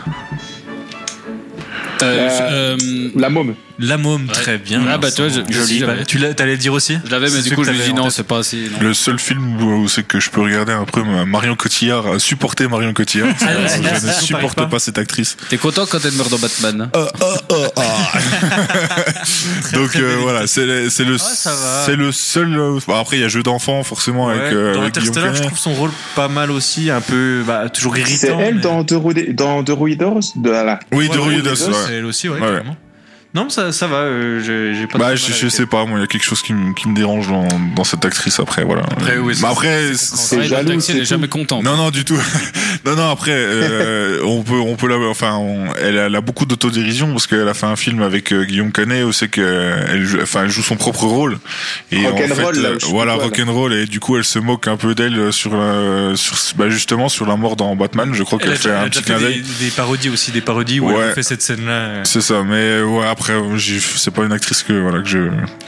Euh, 2.03 2.29
Euh, 2.29 2.77
euh, 2.81 3.11
La 3.17 3.31
môme. 3.31 3.55
La 3.79 3.99
môme, 3.99 4.27
Ouais. 4.27 4.33
très 4.33 4.59
bien. 4.59 4.83
Ah, 4.89 4.99
bah, 4.99 5.11
tu 5.11 5.23
vois, 5.23 5.31
je- 5.31 5.41
je 5.53 5.61
Joli. 5.61 5.83
tu 6.07 6.19
l'as- 6.19 6.35
t'allais 6.35 6.53
le 6.53 6.59
dire 6.59 6.73
aussi 6.73 6.99
je 7.05 7.11
l'avais, 7.11 7.29
mais 7.31 7.43
du 7.43 7.55
coup, 7.55 7.63
je 7.63 7.71
me 7.73 7.91
en 7.93 8.05
non, 8.05 8.11
c'est 8.11 8.27
pas 8.27 8.39
assez. 8.39 8.57
non. 8.73 8.79
Le 8.81 8.95
seul 8.95 9.19
film 9.19 9.61
où 9.63 9.89
c'est 9.89 10.07
que 10.07 10.19
je 10.19 10.31
peux 10.31 10.41
regarder 10.41 10.73
un 10.73 10.85
peu 10.85 11.01
euh, 11.01 11.25
Marion 11.27 11.57
Cotillard, 11.57 12.07
euh, 12.15 12.19
supporter 12.19 12.69
Marion 12.69 12.93
Cotillard. 12.95 13.29
Ah, 13.43 13.53
là, 13.53 13.67
je 13.77 13.83
là, 13.83 14.01
ne 14.01 14.13
supporte 14.13 14.57
pas. 14.57 14.67
pas 14.67 14.79
cette 14.79 14.99
actrice. 14.99 15.37
T'es 15.51 15.59
content 15.59 15.85
quand 15.87 15.99
elle 16.05 16.13
meurt 16.13 16.31
dans 16.31 16.39
Batman 16.39 16.89
hein 16.95 17.07
Donc 19.73 19.91
très 19.91 20.01
euh, 20.01 20.09
belle 20.09 20.19
voilà, 20.23 20.47
c'est 20.47 20.65
le, 20.65 20.89
c'est 20.91 21.05
le, 21.05 21.17
c'est 21.19 21.97
le 21.97 22.13
seul. 22.13 22.59
euh, 22.59 22.79
bah, 22.89 22.99
après, 23.01 23.17
il 23.19 23.23
y 23.23 23.25
a 23.25 23.29
jeu 23.29 23.43
d'enfant 23.43 23.83
forcément 23.83 24.29
avec, 24.29 24.43
Ouais, 24.43 24.51
euh, 24.55 24.75
Dans 24.75 24.83
avec 24.83 24.97
Interstellar, 24.97 25.35
je 25.35 25.43
trouve 25.43 25.59
son 25.59 25.75
rôle 25.75 25.91
pas 26.15 26.29
mal 26.29 26.51
aussi, 26.51 26.91
un 26.91 27.01
peu 27.01 27.43
bah, 27.47 27.69
toujours 27.69 27.97
irritant. 27.99 28.17
C'est 28.21 28.29
elle 28.33 28.55
mais- 28.57 28.61
dans 28.61 28.85
The 28.85 28.93
Ru- 28.93 29.35
dans 29.35 29.63
The 29.65 29.71
Ruidos 29.71 30.33
de 30.37 30.51
la. 30.51 30.79
Oui, 30.93 31.09
Dos, 31.09 31.55
c'est 31.57 31.95
elle 31.95 32.05
aussi, 32.07 32.29
ouais, 32.29 32.35
Ouais. 32.37 32.41
carrément. 32.41 32.77
Non, 33.37 33.51
ça, 33.51 33.71
ça 33.71 33.87
va. 33.87 33.97
euh, 33.99 34.73
j'ai 34.75 34.87
pas. 34.87 34.99
Bah, 34.99 35.15
je, 35.15 35.31
je 35.33 35.45
elle. 35.45 35.51
sais 35.51 35.67
pas, 35.67 35.85
moi, 35.85 35.99
il 35.99 36.01
y 36.01 36.05
a 36.05 36.07
quelque 36.07 36.25
chose 36.25 36.41
qui, 36.43 36.55
me- 36.55 36.73
qui 36.73 36.89
me 36.89 36.95
dérange 36.97 37.29
dans, 37.29 37.47
dans 37.77 37.85
cette 37.85 38.05
actrice 38.05 38.41
après, 38.41 38.65
voilà. 38.65 38.83
Après, 38.91 39.19
oui, 39.19 39.29
Mais 39.29 39.35
c'est- 39.35 39.47
après, 39.47 39.95
C'est 39.95 40.43
jaloux, 40.45 40.69
taxi, 40.71 40.93
elle 40.93 41.01
est 41.01 41.05
jamais 41.05 41.29
contente. 41.29 41.63
non, 41.63 41.77
non, 41.77 41.91
du 41.91 42.05
tout. 42.05 42.17
non, 42.87 42.97
non, 42.97 43.11
après, 43.11 43.33
euh, 43.35 44.23
on 44.25 44.43
peut, 44.43 44.55
on 44.59 44.77
peut 44.77 44.89
la, 44.89 44.97
enfin, 45.09 45.35
on- 45.37 45.67
elle, 45.75 45.99
a, 45.99 46.07
elle 46.07 46.15
a 46.17 46.21
beaucoup 46.23 46.47
d'autodérision 46.47 47.13
parce 47.13 47.27
qu'elle 47.27 47.47
a 47.47 47.53
fait 47.55 47.67
un 47.67 47.77
film 47.77 48.01
avec 48.03 48.33
euh, 48.33 48.45
Guillaume 48.45 48.73
Canet 48.73 49.05
où 49.05 49.13
c'est 49.13 49.29
qu'elle 49.29 50.03
joue, 50.05 50.19
enfin, 50.23 50.45
elle 50.45 50.51
joue 50.51 50.63
son 50.63 50.77
propre 50.77 51.05
rôle. 51.05 51.39
Et 51.93 52.07
en 52.07 52.13
Rock'n'roll, 52.17 52.55
fait, 52.55 52.63
là, 52.63 52.69
euh, 52.71 52.79
voilà, 52.89 53.15
rock'n'roll, 53.15 53.75
et 53.75 53.85
du 53.87 54.01
coup, 54.01 54.17
elle 54.17 54.25
se 54.25 54.39
moque 54.39 54.67
un 54.67 54.79
peu 54.79 54.95
d'elle 54.95 55.31
sur, 55.33 55.55
la- 55.55 56.17
sur, 56.17 56.37
bah, 56.57 56.71
justement, 56.71 57.11
sur 57.11 57.27
la 57.27 57.37
mort 57.37 57.57
dans 57.57 57.77
Batman. 57.77 58.15
Je 58.15 58.23
crois 58.23 58.39
qu'elle 58.39 58.57
fait 58.57 58.71
un 58.73 58.81
a 58.83 58.85
petit 58.89 59.03
clin 59.03 59.17
fait 59.19 59.25
d'œil. 59.25 59.43
des, 59.43 59.65
des 59.67 59.71
parodies 59.71 60.09
aussi, 60.09 60.31
des 60.33 60.41
parodies 60.41 60.81
où 60.81 60.87
Ouais. 60.87 60.95
elle 61.09 61.13
fait 61.15 61.23
cette 61.23 61.43
scène-là. 61.43 62.05
C'est 62.05 62.23
ça, 62.23 62.43
mais 62.43 62.81
ouais, 62.81 63.05
après, 63.07 63.26
c'est 63.97 64.11
pas 64.11 64.25
une 64.25 64.33
actrice 64.33 64.63
que, 64.63 64.73
voilà, 64.73 65.03
que 65.03 65.09
je. 65.09 65.19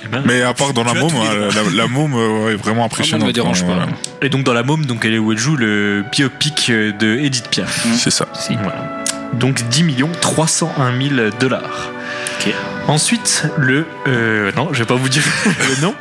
Eh 0.04 0.08
ben, 0.08 0.22
Mais 0.24 0.42
à 0.42 0.54
part 0.54 0.72
dans 0.72 0.84
la 0.84 0.94
môme, 0.94 1.12
la, 1.54 1.62
la 1.74 1.86
môme 1.86 2.14
euh, 2.14 2.44
ouais, 2.46 2.52
est 2.52 2.56
vraiment 2.56 2.84
impressionnante. 2.84 3.28
me 3.28 3.32
dérange 3.32 3.62
hein, 3.62 3.66
pas. 3.66 3.74
voilà. 3.74 3.86
Et 4.22 4.28
donc 4.28 4.44
dans 4.44 4.52
la 4.54 4.62
môme, 4.62 4.86
donc 4.86 5.04
elle 5.04 5.14
est 5.14 5.18
où 5.18 5.32
elle 5.32 5.38
joue 5.38 5.56
le 5.56 6.04
biopic 6.10 6.70
de 6.70 7.16
Edith 7.18 7.48
Piaf. 7.48 7.86
C'est 7.96 8.10
ça. 8.10 8.26
Voilà. 8.50 9.04
Donc 9.34 9.62
10 9.68 9.82
millions 9.84 10.10
301 10.20 10.98
000 11.16 11.30
dollars. 11.38 11.90
Ensuite, 12.86 13.44
le. 13.58 13.84
euh, 14.06 14.50
non, 14.56 14.70
je 14.72 14.78
vais 14.78 14.86
pas 14.86 14.94
vous 14.94 15.10
dire 15.10 15.22
le 15.46 15.82
nom. 15.82 15.94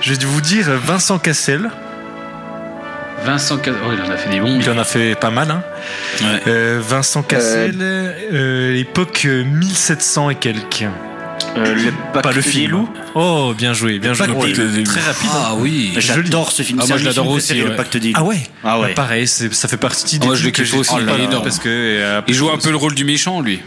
Je 0.00 0.14
vais 0.14 0.24
vous 0.24 0.40
dire 0.40 0.70
Vincent 0.86 1.18
Cassel. 1.18 1.70
Vincent 3.24 3.58
Cas- 3.58 3.72
Oh, 3.86 3.90
il 3.92 4.00
en 4.02 4.12
a 4.12 4.16
fait 4.16 4.30
des 4.30 4.40
bons. 4.40 4.58
Il 4.60 4.70
en 4.70 4.78
a 4.78 4.84
fait 4.84 5.14
pas 5.14 5.30
mal. 5.30 5.50
Hein. 5.50 5.62
Ouais. 6.20 6.42
Euh, 6.48 6.80
Vincent 6.86 7.22
Cassel, 7.22 7.76
euh, 7.80 8.76
époque 8.76 9.22
euh, 9.26 9.44
1700 9.44 10.30
et 10.30 10.34
quelques. 10.36 10.84
Euh, 11.56 11.74
le 11.74 11.90
Pas 12.12 12.22
Pacte 12.22 12.36
le 12.36 12.42
des 12.42 12.48
film. 12.48 12.70
loups. 12.70 12.88
Oh, 13.14 13.54
bien 13.56 13.72
joué, 13.72 13.98
bien 13.98 14.12
joué. 14.12 14.26
Des. 14.28 14.84
Très 14.84 15.00
rapide. 15.00 15.28
hein. 15.32 15.42
Ah 15.46 15.54
oui. 15.56 15.92
J'adore 15.96 16.52
ce 16.52 16.62
film. 16.62 16.78
Ah, 16.80 16.84
C'est 16.86 16.92
moi, 16.92 16.98
je 16.98 17.04
l'adore 17.04 17.28
aussi. 17.28 17.54
Le 17.54 17.74
Pacte 17.76 17.96
des 17.96 18.08
loups. 18.08 18.14
Ah 18.16 18.22
ouais 18.24 18.42
Ah 18.62 18.78
ouais. 18.80 18.88
Bah, 18.88 18.94
Pareil, 18.94 19.26
ça 19.26 19.66
fait 19.68 19.76
partie 19.76 20.18
des 20.18 20.24
Ah, 20.24 20.28
moi, 20.28 20.36
je 20.36 20.44
le 20.44 20.50
que 20.50 20.62
kiffe 20.62 20.74
aussi, 20.74 20.92
oh 20.94 21.40
parce 21.42 21.58
que 21.58 21.68
euh, 21.68 22.20
Il 22.28 22.34
joue 22.34 22.50
un 22.50 22.58
peu 22.58 22.70
le 22.70 22.76
rôle 22.76 22.94
du 22.94 23.04
méchant, 23.04 23.40
lui. 23.40 23.60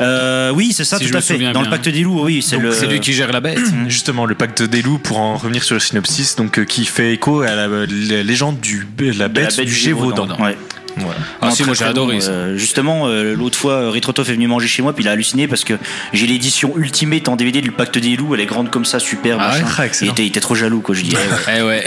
Euh, 0.00 0.52
oui, 0.54 0.72
c'est 0.72 0.84
ça, 0.84 0.98
Si 0.98 1.04
tout 1.04 1.08
je 1.08 1.14
à 1.14 1.16
me 1.16 1.22
fait. 1.22 1.52
Dans 1.52 1.62
le. 1.62 1.70
Pacte 1.70 1.88
des 1.88 2.02
loups, 2.02 2.24
oui, 2.24 2.42
c'est 2.42 2.58
le. 2.58 2.72
C'est 2.72 2.86
lui 2.86 3.00
qui 3.00 3.12
gère 3.12 3.32
la 3.32 3.40
bête. 3.40 3.60
Justement, 3.88 4.26
le 4.26 4.34
pacte 4.34 4.62
des 4.62 4.82
loups, 4.82 4.98
pour 4.98 5.18
en 5.18 5.36
revenir 5.36 5.62
sur 5.62 5.74
le 5.74 5.80
synopsis, 5.80 6.36
donc 6.36 6.58
euh, 6.58 6.64
qui 6.64 6.84
fait 6.84 7.12
écho 7.14 7.42
à 7.42 7.54
la, 7.54 7.66
la 7.68 8.22
légende 8.22 8.60
du 8.60 8.86
la 8.98 9.12
de 9.12 9.18
la 9.18 9.28
bête, 9.28 9.60
du 9.60 9.72
Gévaudan. 9.72 10.28
Ouais. 10.40 10.56
Voilà. 10.96 11.20
Ah, 11.40 11.46
Non, 11.46 11.50
si, 11.54 11.64
moi, 11.64 11.74
j'ai 11.74 11.84
adoré 11.84 12.14
bon. 12.16 12.20
ça. 12.20 12.30
Euh, 12.30 12.56
justement, 12.56 13.06
euh, 13.08 13.34
l'autre 13.34 13.58
fois, 13.58 13.74
euh, 13.74 13.90
Retrotov 13.90 14.30
est 14.30 14.34
venu 14.34 14.46
manger 14.46 14.66
chez 14.68 14.82
moi, 14.82 14.94
puis 14.94 15.04
il 15.04 15.08
a 15.08 15.12
halluciné 15.12 15.46
parce 15.46 15.62
que 15.64 15.74
j'ai 16.12 16.26
l'édition 16.26 16.76
Ultimate 16.76 17.28
en 17.28 17.36
DVD 17.36 17.60
du 17.60 17.70
Pacte 17.70 17.98
des 17.98 18.16
loups. 18.16 18.34
Elle 18.34 18.40
est 18.40 18.46
grande 18.46 18.70
comme 18.70 18.84
ça, 18.84 18.98
super. 18.98 19.38
Ah 19.40 19.54
ouais. 19.54 19.62
Ah, 19.78 19.84
il, 20.00 20.08
était, 20.08 20.24
il 20.24 20.28
était 20.28 20.40
trop 20.40 20.54
jaloux, 20.54 20.80
quoi. 20.80 20.94
Je 20.94 21.02
dis, 21.02 21.14
eh 21.56 21.62
ouais. 21.62 21.62
Ouais. 21.62 21.84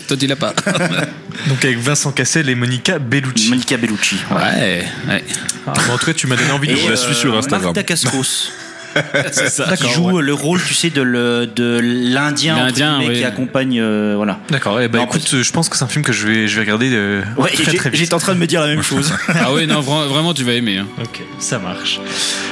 Toi, 0.08 0.16
tu 0.16 0.26
l'as 0.26 0.36
pas. 0.36 0.54
Donc 1.48 1.64
avec 1.64 1.78
Vincent 1.78 2.12
Cassel 2.12 2.48
et 2.48 2.54
Monica 2.54 2.98
Bellucci. 2.98 3.50
Monica 3.50 3.76
Bellucci. 3.76 4.16
ouais. 4.30 4.36
Ouais. 4.36 4.84
ouais. 5.08 5.24
Ah, 5.66 5.72
bon, 5.86 5.94
en 5.94 5.98
tout 5.98 6.06
cas, 6.06 6.14
tu 6.14 6.26
m'as 6.26 6.36
donné 6.36 6.50
envie 6.50 6.68
de 6.68 6.72
Et 6.72 6.76
je 6.76 6.90
la 6.90 6.96
suis 6.96 7.14
sur 7.14 7.36
Instagram. 7.36 7.66
Marta 7.74 7.82
Cascos. 7.82 8.50
C'est 9.32 9.48
ça. 9.48 9.76
qui 9.76 9.88
joue 9.90 10.20
le 10.20 10.32
rôle, 10.34 10.60
tu 10.62 10.74
sais, 10.74 10.90
de 10.90 11.02
le- 11.02 11.46
de 11.46 11.78
l'Indien 11.82 12.56
L'Indien, 12.56 12.98
oui. 13.00 13.12
qui 13.18 13.24
accompagne. 13.24 13.78
euh, 13.80 14.14
voilà. 14.16 14.38
D'accord. 14.50 14.80
Eh 14.80 14.88
ben, 14.88 15.00
En 15.00 15.04
écoute, 15.04 15.42
je 15.42 15.52
pense 15.52 15.68
que 15.68 15.76
c'est 15.76 15.84
un 15.84 15.88
film 15.88 16.04
que 16.04 16.12
je 16.12 16.26
vais, 16.26 16.48
je 16.48 16.54
vais 16.56 16.62
regarder 16.62 16.90
euh, 16.92 17.22
Ouais, 17.36 17.50
très 17.50 17.72
très 17.74 17.90
vite. 17.90 18.00
j'étais 18.00 18.14
en 18.14 18.18
train 18.18 18.34
de 18.34 18.38
me 18.40 18.46
dire 18.46 18.60
la 18.60 18.68
même 18.68 18.82
chose. 18.92 19.12
Ah 19.28 19.52
oui, 19.52 19.66
non, 19.66 19.80
vra- 19.80 20.06
vraiment, 20.08 20.34
tu 20.34 20.44
vas 20.44 20.52
aimer. 20.52 20.78
hein. 20.78 20.86
Ok, 21.02 21.20
ça 21.38 21.58
marche. 21.58 22.00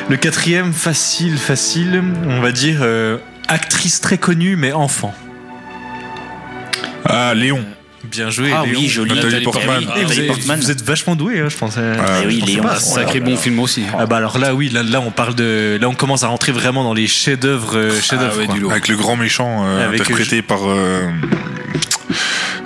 Le 0.08 0.16
quatrième, 0.16 0.72
facile, 0.72 1.36
facile, 1.38 2.02
on 2.28 2.40
va 2.40 2.52
dire 2.52 2.78
euh, 2.82 3.18
actrice 3.48 4.00
très 4.00 4.18
connue 4.18 4.56
mais 4.56 4.72
enfant. 4.72 5.14
Ah, 7.04 7.34
Léon. 7.34 7.64
Bien 8.10 8.30
joué. 8.30 8.50
ah 8.54 8.64
Léon. 8.64 8.78
oui, 8.80 8.88
joli. 8.88 9.14
Nathalie 9.14 9.44
Portman. 9.44 9.84
Ah, 9.88 9.98
vous, 10.04 10.20
êtes, 10.20 10.26
Portman. 10.26 10.60
vous 10.60 10.70
êtes 10.70 10.82
vachement 10.82 11.16
doué, 11.16 11.40
hein, 11.40 11.48
je 11.48 11.56
pense. 11.56 11.74
euh, 11.78 11.96
Ah, 11.98 12.18
Eh 12.22 12.26
oui, 12.26 12.38
pensais 12.40 12.52
Léon. 12.52 12.62
pas. 12.62 12.76
Sacré 12.80 13.20
bon 13.20 13.36
film 13.36 13.58
aussi. 13.60 13.84
Ah 13.98 14.06
bah 14.06 14.16
alors 14.16 14.38
là 14.38 14.54
oui 14.54 14.68
là, 14.68 14.82
là 14.82 15.00
on 15.00 15.10
parle 15.10 15.34
de 15.34 15.78
là 15.80 15.88
on 15.88 15.94
commence 15.94 16.22
à 16.22 16.28
rentrer 16.28 16.52
vraiment 16.52 16.84
dans 16.84 16.94
les 16.94 17.06
chefs-d'œuvre 17.06 17.76
euh, 17.76 18.00
chefs-d'œuvre 18.00 18.40
Ah 18.48 18.52
ouais, 18.52 18.58
lourd. 18.60 18.70
Avec 18.72 18.88
le 18.88 18.96
grand 18.96 19.16
méchant 19.16 19.64
euh, 19.66 19.86
Avec, 19.88 20.00
interprété 20.00 20.42
par 20.42 20.60
euh, 20.68 21.08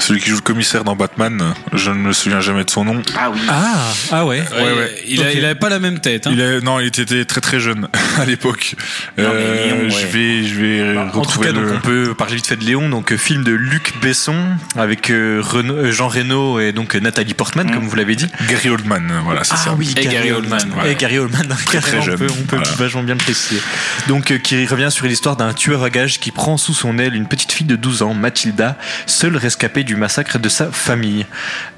celui 0.01 0.21
qui 0.21 0.31
joue 0.31 0.37
le 0.37 0.41
commissaire 0.43 0.85
dans 0.85 0.97
Batman. 0.97 1.55
Je 1.73 1.91
ne 1.91 1.97
me 1.97 2.13
souviens 2.13 2.41
jamais 2.41 2.65
de 2.65 2.71
son 2.71 2.85
nom. 2.85 3.03
Ah 3.19 3.31
oui. 3.31 3.39
Ah 3.49 3.93
ah 4.13 4.27
ouais. 4.27 4.43
Ouais, 4.53 4.63
ouais. 4.63 4.95
Il, 5.07 5.21
a- 5.23 5.27
Ok. 5.27 5.33
il 5.37 5.45
avait 5.45 5.55
pas 5.55 5.69
la 5.69 5.79
même 5.79 6.01
tête. 6.01 6.27
hein. 6.27 6.31
Il 6.33 6.61
non, 6.65 6.81
il 6.81 6.87
était 6.87 7.25
très 7.25 7.41
très 7.41 7.61
jeune 7.61 7.89
à 8.19 8.25
l'époque. 8.25 8.75
Euh, 9.19 9.85
ouais. 9.85 9.91
Je 9.91 10.07
vais, 10.07 10.43
je 10.45 10.55
vais 10.61 10.99
En 10.99 11.11
tout 11.11 11.21
retrouver 11.21 11.47
cas, 11.49 11.53
donc, 11.53 11.65
on 11.75 11.81
peut 11.81 12.15
parler 12.15 12.37
vite 12.37 12.47
fait 12.47 12.57
de 12.57 12.65
Léon, 12.65 12.89
donc 12.89 13.13
euh, 13.13 13.17
film 13.17 13.45
de 13.45 13.53
Luc 13.53 13.95
Besson 14.03 14.37
avec 14.77 15.11
euh, 15.11 15.43
euh, 15.55 15.93
Jean 15.93 16.09
Reno 16.09 16.59
et 16.61 16.73
donc 16.73 16.95
Nathalie 16.95 17.35
Portman, 17.35 17.67
Mm. 17.67 17.75
comme 17.75 17.87
vous 17.89 17.97
l'avez 17.97 18.17
dit. 18.17 18.27
Gary 18.49 18.71
Oldman, 18.71 19.13
voilà, 19.25 19.45
c'est 19.45 19.57
ça. 19.57 19.71
Ah 19.71 19.75
oui, 19.79 19.95
Et 19.97 20.07
Gary 20.07 20.33
Oldman, 20.33 20.61
Et 20.87 20.95
Gary 20.95 21.19
Oldman, 21.19 21.47
carrément, 21.71 22.01
jeune, 22.03 22.15
on 22.15 22.19
peut, 22.19 22.27
on 22.41 22.47
peut 22.47 22.57
voilà. 22.57 22.71
vachement 22.73 23.03
bien 23.03 23.15
le 23.15 23.21
préciser. 23.21 23.61
Donc, 24.09 24.31
euh, 24.31 24.39
qui 24.39 24.65
revient 24.67 24.89
sur 24.91 25.07
l'histoire 25.07 25.37
d'un 25.37 25.53
tueur 25.53 25.83
à 25.83 25.91
gages 25.91 26.19
qui 26.21 26.31
prend 26.31 26.57
sous 26.57 26.73
son 26.75 26.99
aile 26.99 27.15
une 27.15 27.27
petite 27.27 27.53
fille 27.53 27.67
de 27.67 27.77
12 27.77 28.03
ans, 28.03 28.15
Mathilda, 28.15 28.77
seule 29.07 29.37
rescapée 29.37 29.85
du 29.91 29.97
massacre 29.97 30.39
de 30.39 30.49
sa 30.49 30.71
famille. 30.71 31.27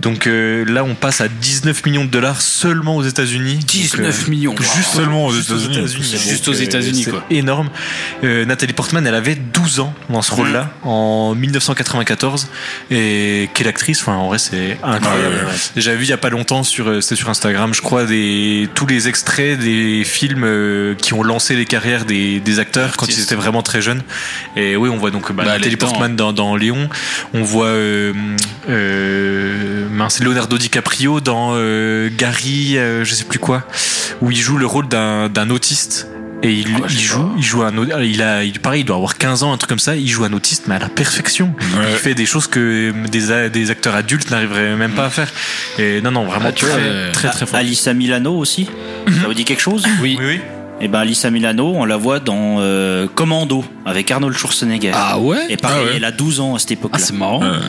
Donc 0.00 0.26
euh, 0.26 0.66
là, 0.66 0.84
on 0.84 0.94
passe 0.94 1.22
à 1.22 1.28
19 1.28 1.86
millions 1.86 2.04
de 2.04 2.10
dollars 2.10 2.42
seulement 2.42 2.96
aux 2.96 3.02
États-Unis. 3.02 3.54
Donc, 3.54 3.66
19 3.66 4.00
euh, 4.26 4.30
millions. 4.30 4.54
Juste 4.60 4.92
seulement 4.96 5.24
aux 5.24 5.34
États-Unis. 5.34 5.88
C'est 5.88 6.18
juste 6.18 6.46
aux 6.46 6.52
États-Unis, 6.52 7.04
c'est 7.04 7.10
quoi. 7.10 7.24
Énorme. 7.30 7.70
Euh, 8.22 8.44
Nathalie 8.44 8.74
Portman, 8.74 9.06
elle 9.06 9.14
avait 9.14 9.34
12 9.34 9.80
ans 9.80 9.94
dans 10.10 10.20
ce 10.20 10.30
rôle-là 10.32 10.70
en 10.82 11.34
1994 11.34 12.48
et 12.90 13.48
quelle 13.54 13.68
actrice? 13.68 14.02
Enfin, 14.02 14.16
en 14.16 14.28
vrai, 14.28 14.38
c'est 14.38 14.76
incroyable. 14.82 15.34
Ouais, 15.34 15.44
ouais, 15.44 15.58
J'avais 15.76 15.96
vu 15.96 16.04
il 16.04 16.10
y 16.10 16.12
a 16.12 16.18
pas 16.18 16.28
longtemps 16.28 16.64
sur 16.64 16.88
euh, 16.88 17.00
c'était 17.00 17.16
sur 17.16 17.30
Instagram, 17.30 17.72
je 17.72 17.80
crois, 17.80 18.04
des 18.04 18.68
tous 18.74 18.86
les 18.86 19.08
extraits 19.08 19.58
des 19.58 20.04
films 20.04 20.44
euh, 20.44 20.94
qui 20.96 21.14
ont 21.14 21.22
lancé 21.22 21.56
les 21.56 21.64
carrières 21.64 22.04
des, 22.04 22.40
des 22.40 22.58
acteurs 22.58 22.98
quand 22.98 23.08
ils 23.08 23.22
étaient 23.22 23.36
vraiment 23.36 23.62
très 23.62 23.80
jeunes. 23.80 24.02
Et 24.54 24.76
oui, 24.76 24.90
on 24.90 24.98
voit 24.98 25.10
donc 25.10 25.32
bah, 25.32 25.44
Bah, 25.46 25.56
Nathalie. 25.56 25.76
Portman 25.76 26.14
dans, 26.14 26.34
dans 26.34 26.56
Léon. 26.56 26.90
On 27.32 27.42
voit 27.42 27.66
euh, 27.66 28.01
euh, 28.01 28.01
mince, 29.92 30.20
Leonardo 30.20 30.58
DiCaprio 30.58 31.20
dans 31.20 31.52
euh, 31.54 32.10
Gary, 32.16 32.76
euh, 32.76 33.04
je 33.04 33.14
sais 33.14 33.24
plus 33.24 33.38
quoi, 33.38 33.64
où 34.20 34.30
il 34.30 34.36
joue 34.36 34.58
le 34.58 34.66
rôle 34.66 34.88
d'un 34.88 35.50
autiste. 35.50 36.08
Et 36.44 36.52
il, 36.52 36.66
Ah, 36.74 36.86
il 36.88 36.98
sais 36.98 37.04
joue, 37.04 37.32
il 37.36 37.42
joue 37.42 37.62
un, 37.62 37.72
il 38.02 38.20
a, 38.20 38.42
il, 38.42 38.58
pareil, 38.58 38.80
il 38.80 38.84
doit 38.84 38.96
avoir 38.96 39.16
15 39.16 39.44
ans, 39.44 39.52
un 39.52 39.56
truc 39.56 39.68
comme 39.68 39.78
ça. 39.78 39.94
Il 39.94 40.08
joue 40.08 40.24
un 40.24 40.32
autiste, 40.32 40.64
mais 40.66 40.74
à 40.74 40.80
la 40.80 40.88
perfection. 40.88 41.54
Ouais. 41.60 41.92
Il 41.92 41.96
fait 41.96 42.14
des 42.16 42.26
choses 42.26 42.48
que 42.48 42.92
des, 43.06 43.70
acteurs 43.70 43.94
adultes 43.94 44.28
n'arriveraient 44.28 44.74
même 44.74 44.90
pas 44.90 45.04
à 45.04 45.10
faire. 45.10 45.30
Et 45.78 46.00
non, 46.00 46.10
non, 46.10 46.24
vraiment 46.24 46.46
Ah, 46.48 46.52
tu 46.52 46.64
très, 46.64 46.74
vois, 46.74 46.82
euh, 46.82 47.12
très, 47.12 47.30
très 47.30 47.46
fort. 47.46 47.60
Alissa 47.60 47.94
Milano 47.94 48.36
aussi. 48.36 48.68
Ça 49.06 49.26
vous 49.26 49.34
dit 49.34 49.44
quelque 49.44 49.62
chose? 49.62 49.84
Oui. 50.00 50.16
Oui, 50.18 50.26
oui. 50.26 50.40
Et 50.84 50.88
ben 50.88 50.98
Alissa 50.98 51.30
Milano, 51.30 51.74
on 51.76 51.84
la 51.84 51.96
voit 51.96 52.18
dans 52.18 52.56
euh, 52.58 53.06
Commando 53.14 53.64
avec 53.86 54.10
Arnold 54.10 54.36
Schwarzenegger. 54.36 54.90
Ah 54.94 55.16
ouais? 55.18 55.38
Et 55.48 55.56
pareil, 55.56 55.78
Ah 55.80 55.84
ouais. 55.86 55.92
elle 55.96 56.04
a 56.04 56.10
12 56.10 56.40
ans 56.40 56.54
à 56.56 56.58
cette 56.58 56.72
époque-là. 56.72 56.98
Ah, 57.00 57.04
c'est 57.04 57.14
marrant. 57.14 57.40
Mm. 57.40 57.60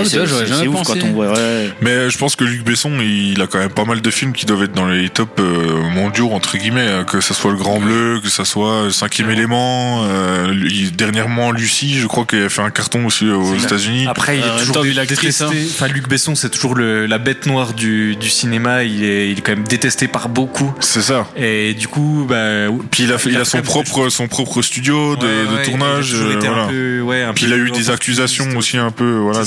Ah, 0.00 0.04
c'est 0.04 0.66
ouf 0.68 0.72
pensé. 0.76 0.98
quand 1.00 1.06
on 1.06 1.12
voit. 1.12 1.32
ouais. 1.32 1.70
Mais 1.80 2.10
je 2.10 2.18
pense 2.18 2.36
que 2.36 2.44
Luc 2.44 2.64
Besson, 2.64 2.92
il 3.00 3.40
a 3.40 3.46
quand 3.46 3.58
même 3.58 3.70
pas 3.70 3.84
mal 3.84 4.00
de 4.00 4.10
films 4.10 4.32
qui 4.32 4.46
doivent 4.46 4.62
être 4.64 4.72
dans 4.74 4.86
les 4.88 5.08
tops 5.08 5.30
euh, 5.40 5.82
mondiaux 5.90 6.30
entre 6.32 6.56
guillemets, 6.56 6.88
hein, 6.88 7.04
que 7.04 7.20
ça 7.20 7.34
soit 7.34 7.50
Le 7.50 7.56
Grand 7.56 7.80
Bleu, 7.80 8.20
que 8.22 8.28
ça 8.28 8.44
soit 8.44 8.88
Cinquième 8.90 9.30
Élément. 9.30 10.04
euh, 10.04 10.52
il- 10.70 10.94
dernièrement, 10.94 11.50
Lucie, 11.52 11.98
je 11.98 12.06
crois 12.06 12.24
qu'il 12.24 12.42
a 12.42 12.48
fait 12.48 12.62
un 12.62 12.70
carton 12.70 13.06
aussi 13.06 13.28
aux 13.28 13.54
États-Unis. 13.56 14.06
Après, 14.08 14.38
il 14.38 14.42
Euh, 14.42 14.56
est 14.56 14.58
toujours 14.60 14.74
tant 14.76 14.82
dé- 14.82 14.88
vu 14.88 14.94
l'actrice, 14.94 15.38
détesté. 15.42 15.66
Enfin, 15.74 15.88
Luc 15.88 16.08
Besson, 16.08 16.34
c'est 16.34 16.50
toujours 16.50 16.74
le, 16.74 17.06
la 17.06 17.18
bête 17.18 17.46
noire 17.46 17.72
du, 17.74 18.16
du 18.16 18.28
cinéma. 18.30 18.84
Il 18.84 19.04
est, 19.04 19.30
il 19.30 19.38
est 19.38 19.42
quand 19.42 19.52
même 19.54 19.66
détesté 19.66 20.08
par 20.08 20.28
beaucoup. 20.28 20.72
C'est 20.80 21.02
ça. 21.02 21.26
Et 21.36 21.74
du 21.74 21.88
coup, 21.88 22.26
bah, 22.28 22.68
Puis 22.90 23.04
il 23.04 23.12
a, 23.12 23.18
fait- 23.18 23.30
il 23.30 23.36
a 23.36 23.44
son 23.44 23.62
propre, 23.62 24.08
son 24.08 24.28
propre 24.28 24.62
studio 24.62 25.16
de, 25.16 25.26
Ouais, 25.26 25.32
de 25.50 25.56
ouais, 25.56 25.62
tournage. 25.64 26.10
il 26.10 26.14
a 26.14 26.18
toujours 26.18 26.30
euh, 26.30 26.36
été 26.36 26.46
un 26.46 26.52
voilà. 26.52 26.68
peu- 26.68 27.00
ouais, 27.00 27.22
un 27.22 27.32
Puis 27.34 27.44
il 27.46 27.52
a 27.52 27.56
eu 27.56 27.70
des 27.70 27.90
accusations 27.90 28.46
aussi 28.56 28.76
un 28.78 28.90
peu 28.90 29.16
voilà 29.18 29.40
de- 29.44 29.46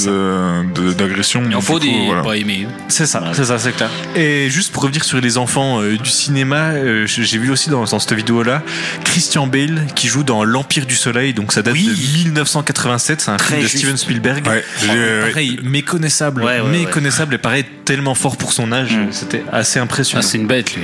d'agression. 0.97 1.43
Il 1.49 1.61
faut 1.61 1.73
coup, 1.73 1.79
des 1.79 2.05
voilà. 2.05 2.21
pas 2.21 2.35
aimés. 2.37 2.67
C'est 2.87 3.05
ça, 3.05 3.23
c'est 3.33 3.45
ça, 3.45 3.57
c'est 3.59 3.71
clair. 3.73 3.89
Et 4.15 4.49
juste 4.49 4.71
pour 4.71 4.83
revenir 4.83 5.03
sur 5.03 5.19
les 5.21 5.37
enfants 5.37 5.81
euh, 5.81 5.97
du 5.97 6.09
cinéma, 6.09 6.71
euh, 6.71 7.05
j'ai 7.07 7.37
vu 7.37 7.49
aussi 7.51 7.69
dans, 7.69 7.83
dans 7.85 7.99
cette 7.99 8.13
vidéo-là 8.13 8.61
Christian 9.03 9.47
Bale 9.47 9.87
qui 9.95 10.07
joue 10.07 10.23
dans 10.23 10.43
L'Empire 10.43 10.85
du 10.85 10.95
Soleil, 10.95 11.33
donc 11.33 11.51
ça 11.51 11.61
date 11.61 11.73
Oui. 11.73 11.85
de 11.87 12.17
1987, 12.29 13.21
c'est 13.21 13.31
un 13.31 13.37
Très 13.37 13.47
film 13.55 13.61
de 13.61 13.67
juste. 13.67 13.77
Steven 13.83 13.97
Spielberg. 13.97 14.47
Ouais, 14.47 14.63
ouais. 14.87 15.29
Pareil, 15.29 15.59
méconnaissable, 15.63 16.43
Ouais, 16.43 16.59
ouais, 16.61 16.69
méconnaissable 16.69 17.35
et 17.35 17.37
pareil 17.37 17.65
tellement 17.85 18.15
fort 18.15 18.37
pour 18.37 18.53
son 18.53 18.71
âge, 18.71 18.91
Mm. 18.95 19.07
c'était 19.11 19.43
assez 19.51 19.79
impressionnant. 19.79 20.21
Ah, 20.23 20.27
c'est 20.27 20.37
une 20.37 20.47
bête, 20.47 20.75
lui. 20.75 20.83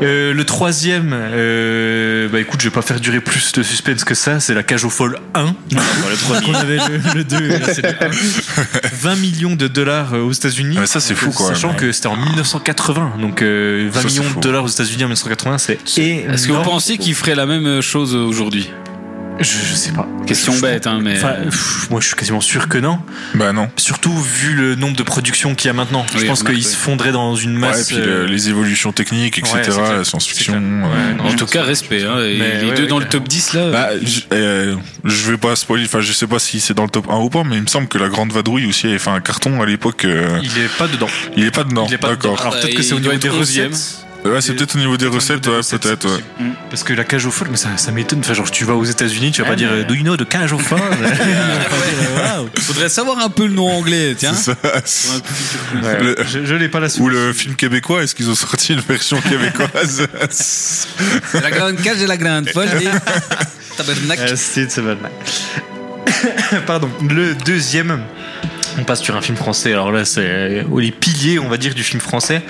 Euh, 0.00 0.32
le 0.32 0.44
troisième, 0.44 1.10
euh, 1.14 2.28
bah 2.28 2.40
écoute, 2.40 2.60
je 2.60 2.68
vais 2.68 2.74
pas 2.74 2.82
faire 2.82 3.00
durer 3.00 3.20
plus 3.20 3.52
de 3.52 3.62
suspense 3.62 4.04
que 4.04 4.14
ça, 4.14 4.40
c'est 4.40 4.54
la 4.54 4.62
cage 4.62 4.84
aux 4.84 4.90
folles 4.90 5.18
1. 5.34 5.44
Bon, 5.44 5.54
le 5.70 6.16
premier. 6.16 6.46
On 6.50 6.54
avait 6.54 6.76
le, 6.76 7.14
le 7.14 7.24
2, 7.24 7.36
et 7.44 7.58
là, 7.58 7.74
c'est 7.74 7.82
le 7.82 7.88
1. 7.90 8.10
20 8.94 9.16
millions 9.20 9.54
de 9.54 9.68
dollars 9.68 10.14
euh, 10.14 10.22
aux 10.22 10.32
États-unis. 10.32 10.76
Ah, 10.80 10.86
ça, 10.86 11.00
c'est 11.00 11.14
fou, 11.14 11.30
quoi. 11.30 11.48
Sachant 11.48 11.74
que 11.74 11.92
c'était 11.92 12.08
en 12.08 12.16
1980, 12.16 13.14
donc 13.20 13.42
euh, 13.42 13.88
20 13.92 14.00
Ça, 14.00 14.08
c'est 14.08 14.20
millions 14.20 14.34
de 14.36 14.40
dollars 14.40 14.64
aux 14.64 14.68
États-Unis 14.68 15.04
en 15.04 15.08
1980, 15.08 15.58
c'est 15.58 15.78
Est-ce 15.98 16.46
que 16.48 16.52
vous 16.52 16.62
pensez 16.62 16.98
qu'il 16.98 17.14
ferait 17.14 17.34
la 17.34 17.46
même 17.46 17.80
chose 17.80 18.14
aujourd'hui? 18.14 18.70
Je, 19.40 19.44
je 19.44 19.74
sais 19.74 19.92
pas. 19.92 20.06
Question 20.26 20.52
Je- 20.52 20.60
bête, 20.60 20.86
hein, 20.86 21.00
mais. 21.02 21.16
Enfin, 21.16 21.34
pff, 21.44 21.88
moi, 21.90 22.00
je 22.00 22.06
suis 22.06 22.16
quasiment 22.16 22.40
sûr 22.40 22.68
que 22.68 22.78
non. 22.78 22.98
Bah 23.34 23.52
non. 23.52 23.68
Surtout 23.76 24.12
vu 24.16 24.54
le 24.54 24.74
nombre 24.76 24.96
de 24.96 25.02
productions 25.02 25.54
qu'il 25.54 25.66
y 25.68 25.70
a 25.70 25.72
maintenant. 25.72 26.04
je 26.08 26.24
pense 26.26 26.40
remarque, 26.40 26.46
qu'il 26.56 26.56
oui. 26.56 26.62
se 26.62 26.76
fondrait 26.76 27.12
dans 27.12 27.34
une 27.34 27.54
Ouais, 27.54 27.68
masse. 27.68 27.90
et 27.90 27.94
puis 27.94 28.04
le- 28.04 28.10
euh, 28.22 28.26
les 28.26 28.48
évolutions 28.48 28.92
techniques, 28.92 29.38
etc., 29.38 29.54
ouais, 29.56 29.96
la 29.98 30.04
science-fiction. 30.04 30.54
Euh, 30.54 30.82
Ouais, 31.22 31.30
en 31.32 31.34
tout 31.34 31.46
cas, 31.46 31.62
respect. 31.62 32.04
Hein, 32.04 32.18
et 32.20 32.34
les 32.34 32.40
ouais, 32.68 32.74
deux 32.76 32.82
ouais, 32.84 32.88
dans 32.88 32.98
le 32.98 33.04
top 33.06 33.26
10 33.28 33.54
là. 33.54 33.70
Bah, 33.70 33.88
je, 34.02 34.20
euh, 34.32 34.76
je 35.04 35.30
vais 35.30 35.38
pas 35.38 35.56
spoiler, 35.56 35.84
enfin 35.86 36.00
je 36.00 36.12
sais 36.12 36.26
pas 36.26 36.38
si 36.38 36.60
c'est 36.60 36.74
dans 36.74 36.84
le 36.84 36.90
top 36.90 37.08
1 37.10 37.16
ou 37.18 37.28
pas, 37.30 37.42
mais 37.44 37.56
il 37.56 37.62
me 37.62 37.66
semble 37.66 37.88
que 37.88 37.98
la 37.98 38.08
Grande 38.08 38.32
Vadrouille 38.32 38.66
aussi 38.66 38.86
avait 38.86 38.98
fait 38.98 39.10
un 39.10 39.20
carton 39.20 39.60
à 39.62 39.66
l'époque. 39.66 40.04
euh, 40.04 40.38
Il 40.42 40.58
est 40.62 40.68
pas 40.78 40.86
dedans. 40.88 41.08
il 41.36 41.44
est 41.44 41.50
pas 41.50 41.64
dedans, 41.64 41.86
d'accord. 42.00 42.40
Alors 42.40 42.54
peut-être 42.60 42.74
que 42.74 42.82
c'est 42.82 42.94
au 42.94 43.00
niveau 43.00 43.10
des 43.16 43.26
être 43.26 43.34
11e. 43.34 43.68
recettes. 43.70 43.98
Ouais, 44.24 44.40
c'est 44.40 44.54
peut-être 44.54 44.76
au 44.76 44.78
niveau 44.78 44.96
des 44.96 45.06
au 45.06 45.12
recettes, 45.12 45.46
ouais, 45.48 45.60
peut-être. 45.62 46.04
ouais. 46.06 46.10
possible. 46.12 46.54
Parce 46.70 46.84
que 46.84 46.92
la 46.92 47.02
cage 47.04 47.26
aux 47.26 47.30
folles, 47.32 47.48
mais 47.50 47.56
ça, 47.56 47.70
ça 47.76 47.90
m'étonne. 47.90 48.20
Enfin, 48.20 48.34
genre, 48.34 48.50
tu 48.50 48.64
vas 48.64 48.74
aux 48.74 48.84
États-Unis, 48.84 49.32
tu 49.32 49.42
vas 49.42 49.48
pas 49.48 49.56
dire 49.56 49.70
mais- 49.72 49.84
Do 49.84 49.94
you 49.94 50.02
know 50.04 50.16
de 50.16 50.24
cage 50.24 50.52
aux 50.52 50.58
folles 50.58 50.80
Faudrait 52.60 52.88
savoir 52.88 53.18
un 53.18 53.28
peu 53.28 53.46
le 53.46 53.52
nom 53.52 53.68
anglais, 53.70 54.14
tiens. 54.16 54.32
C'est 54.34 54.54
ça. 54.54 55.18
Le- 56.00 56.16
Je, 56.30 56.44
je 56.44 56.54
l'ai 56.54 56.68
pas 56.68 56.78
la 56.80 56.88
Ou 57.00 57.08
le 57.08 57.32
film 57.32 57.56
québécois, 57.56 58.02
est-ce 58.04 58.14
qu'ils 58.14 58.30
ont 58.30 58.34
sorti 58.34 58.72
une 58.74 58.80
version 58.80 59.20
québécoise 59.20 60.06
La 61.34 61.50
grande 61.50 61.76
cage 61.82 62.00
et 62.00 62.06
la 62.06 62.16
grande 62.16 62.48
folle. 62.50 62.68
Tabernacle. 63.76 64.36
Savannah. 64.36 65.10
Pardon. 66.66 66.88
Le 67.08 67.34
deuxième, 67.34 68.00
on 68.78 68.84
passe 68.84 69.02
sur 69.02 69.16
un 69.16 69.20
film 69.20 69.36
français. 69.36 69.72
Alors 69.72 69.92
là, 69.92 70.04
c'est 70.04 70.20
euh, 70.24 70.62
les 70.78 70.90
piliers, 70.90 71.38
on 71.38 71.48
va 71.48 71.56
dire, 71.56 71.74
du 71.74 71.82
film 71.82 72.00
français, 72.00 72.42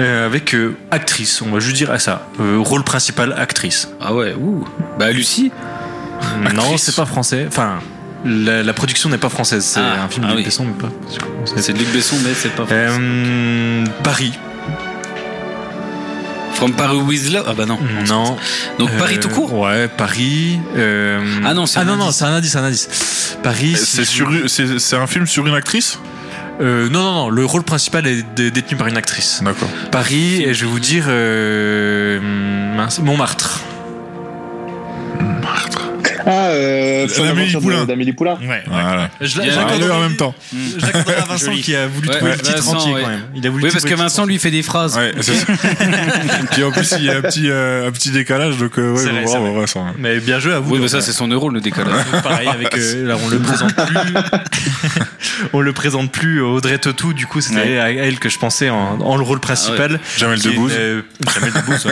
euh, 0.00 0.26
avec 0.26 0.54
euh, 0.54 0.76
actrice. 0.90 1.42
On 1.42 1.50
va 1.50 1.60
juste 1.60 1.76
dire 1.76 1.90
à 1.90 1.98
ça. 1.98 2.28
Euh, 2.40 2.58
rôle 2.58 2.84
principal, 2.84 3.34
actrice. 3.36 3.88
Ah 4.00 4.14
ouais, 4.14 4.34
ouh. 4.34 4.66
Bah 4.98 5.10
Lucie. 5.12 5.50
Non, 6.54 6.76
c'est 6.76 6.94
pas 6.94 7.04
français. 7.06 7.44
Enfin, 7.48 7.80
la, 8.24 8.62
la 8.62 8.72
production 8.72 9.08
n'est 9.08 9.18
pas 9.18 9.28
française. 9.28 9.64
C'est 9.64 9.80
Ah, 9.80 10.04
un 10.04 10.08
film 10.08 10.24
ah 10.28 10.32
de 10.32 10.36
oui. 10.36 10.44
Besson, 10.44 10.64
mais 10.64 10.80
pas. 10.80 10.92
C'est 11.56 11.76
Luc 11.76 11.88
Besson, 11.92 12.16
mais 12.24 12.32
c'est 12.34 12.54
pas. 12.54 12.64
Euh, 12.70 13.84
Paris. 14.04 14.32
From 16.62 16.74
Paris 16.74 16.98
with 16.98 17.30
Love. 17.32 17.44
Ah 17.48 17.54
bah 17.56 17.66
non. 17.66 17.78
Non. 18.08 18.36
Donc 18.78 18.90
Paris 18.98 19.16
Euh, 19.16 19.20
tout 19.20 19.28
court. 19.28 19.52
Ouais, 19.58 19.88
Paris. 19.88 20.60
euh, 20.76 21.20
Ah 21.44 21.54
non, 21.54 21.66
c'est 21.66 21.78
ah 21.78 21.82
un 21.82 21.84
non, 21.84 21.96
non, 21.96 22.04
indice. 22.04 22.16
c'est 22.16 22.24
un 22.24 22.32
indice, 22.34 22.56
un 22.56 22.64
indice. 22.64 23.36
Paris. 23.42 23.74
si 23.76 23.86
C'est 23.86 24.04
sur, 24.04 24.30
c'est 24.46 24.78
c'est 24.78 24.96
un 24.96 25.06
film 25.06 25.26
sur 25.26 25.46
une 25.46 25.54
actrice? 25.54 25.98
Euh, 26.60 26.88
non, 26.90 27.02
non, 27.02 27.12
non. 27.14 27.28
Le 27.30 27.44
rôle 27.44 27.62
principal 27.64 28.06
est 28.06 28.22
dé- 28.36 28.50
détenu 28.50 28.76
par 28.76 28.86
une 28.86 28.96
actrice. 28.96 29.40
D'accord. 29.42 29.68
Paris, 29.90 30.42
et 30.44 30.54
je 30.54 30.64
vais 30.64 30.70
vous 30.70 30.80
dire. 30.80 31.04
euh, 31.08 32.20
mince, 32.76 33.00
Montmartre. 33.00 33.60
Ah, 36.26 36.30
euh, 36.48 37.06
Poulain. 37.60 37.84
d'Amélie 37.84 38.12
Poulain. 38.12 38.38
Ouais. 38.46 38.62
Voilà. 38.66 39.10
Je 39.20 39.26
Il 39.40 39.46
y 39.46 39.50
a 39.50 39.54
l'a- 39.56 39.62
la- 39.62 39.62
j'accorderai- 39.62 39.84
Allez, 39.84 39.90
en 39.90 40.00
même 40.00 40.16
temps. 40.16 40.34
j'accorderai 40.78 41.14
à 41.16 41.24
Vincent 41.24 41.46
Joli. 41.50 41.60
qui 41.62 41.74
a 41.76 41.86
voulu 41.86 42.08
Ouais, 42.08 42.14
trouver 42.16 42.30
ouais, 42.32 42.36
le 42.36 42.42
titre 42.42 42.56
Vincent, 42.58 42.76
entier 42.76 42.94
ouais. 42.94 43.02
quand 43.02 43.08
même. 43.08 43.20
Il 43.34 43.46
a 43.46 43.50
voulu 43.50 43.64
Oui, 43.64 43.70
parce 43.72 43.84
que 43.84 43.94
Vincent 43.94 44.24
lui 44.26 44.38
fait 44.38 44.50
des 44.50 44.62
phrases. 44.62 44.96
Ouais, 44.96 45.12
c'est 45.20 45.34
ça. 45.34 45.46
Puis 46.52 46.62
en 46.64 46.70
plus, 46.70 46.94
il 46.98 47.04
y 47.04 47.10
a 47.10 47.16
un 47.18 47.22
petit, 47.22 47.48
euh, 47.50 47.88
un 47.88 47.92
petit 47.92 48.10
décalage, 48.10 48.56
donc 48.58 48.78
euh, 48.78 48.92
ouais, 48.94 49.22
bravo. 49.24 49.54
Vincent. 49.60 49.86
Mais 49.98 50.20
bien 50.20 50.38
joué 50.38 50.52
à 50.54 50.58
vous. 50.60 50.74
Oui, 50.74 50.78
mais 50.80 50.88
ça 50.88 50.98
euh, 50.98 51.00
c'est 51.00 51.12
son 51.12 51.28
euro 51.28 51.50
le 51.50 51.60
décalage. 51.60 52.04
Pareil 52.22 52.48
avec 52.48 52.76
euh, 52.76 53.06
là 53.08 53.16
on 53.22 53.28
le 53.28 53.38
présente 53.38 53.74
plus 53.74 53.96
on 55.52 55.60
le 55.60 55.72
présente 55.72 56.12
plus 56.12 56.40
Audrey 56.40 56.78
Tautou 56.78 57.12
du 57.12 57.26
coup 57.26 57.40
c'était 57.40 57.78
à 57.78 57.90
elle 57.90 58.18
que 58.18 58.28
je 58.28 58.38
pensais 58.38 58.70
en, 58.70 59.16
le 59.16 59.22
rôle 59.22 59.40
principal 59.40 60.00
Jamel 60.16 60.38
qui 60.40 60.48
est 60.48 60.50
Debbouze. 60.52 60.72
euh, 60.76 61.02
Jamel 61.34 61.52
Debbouze, 61.52 61.86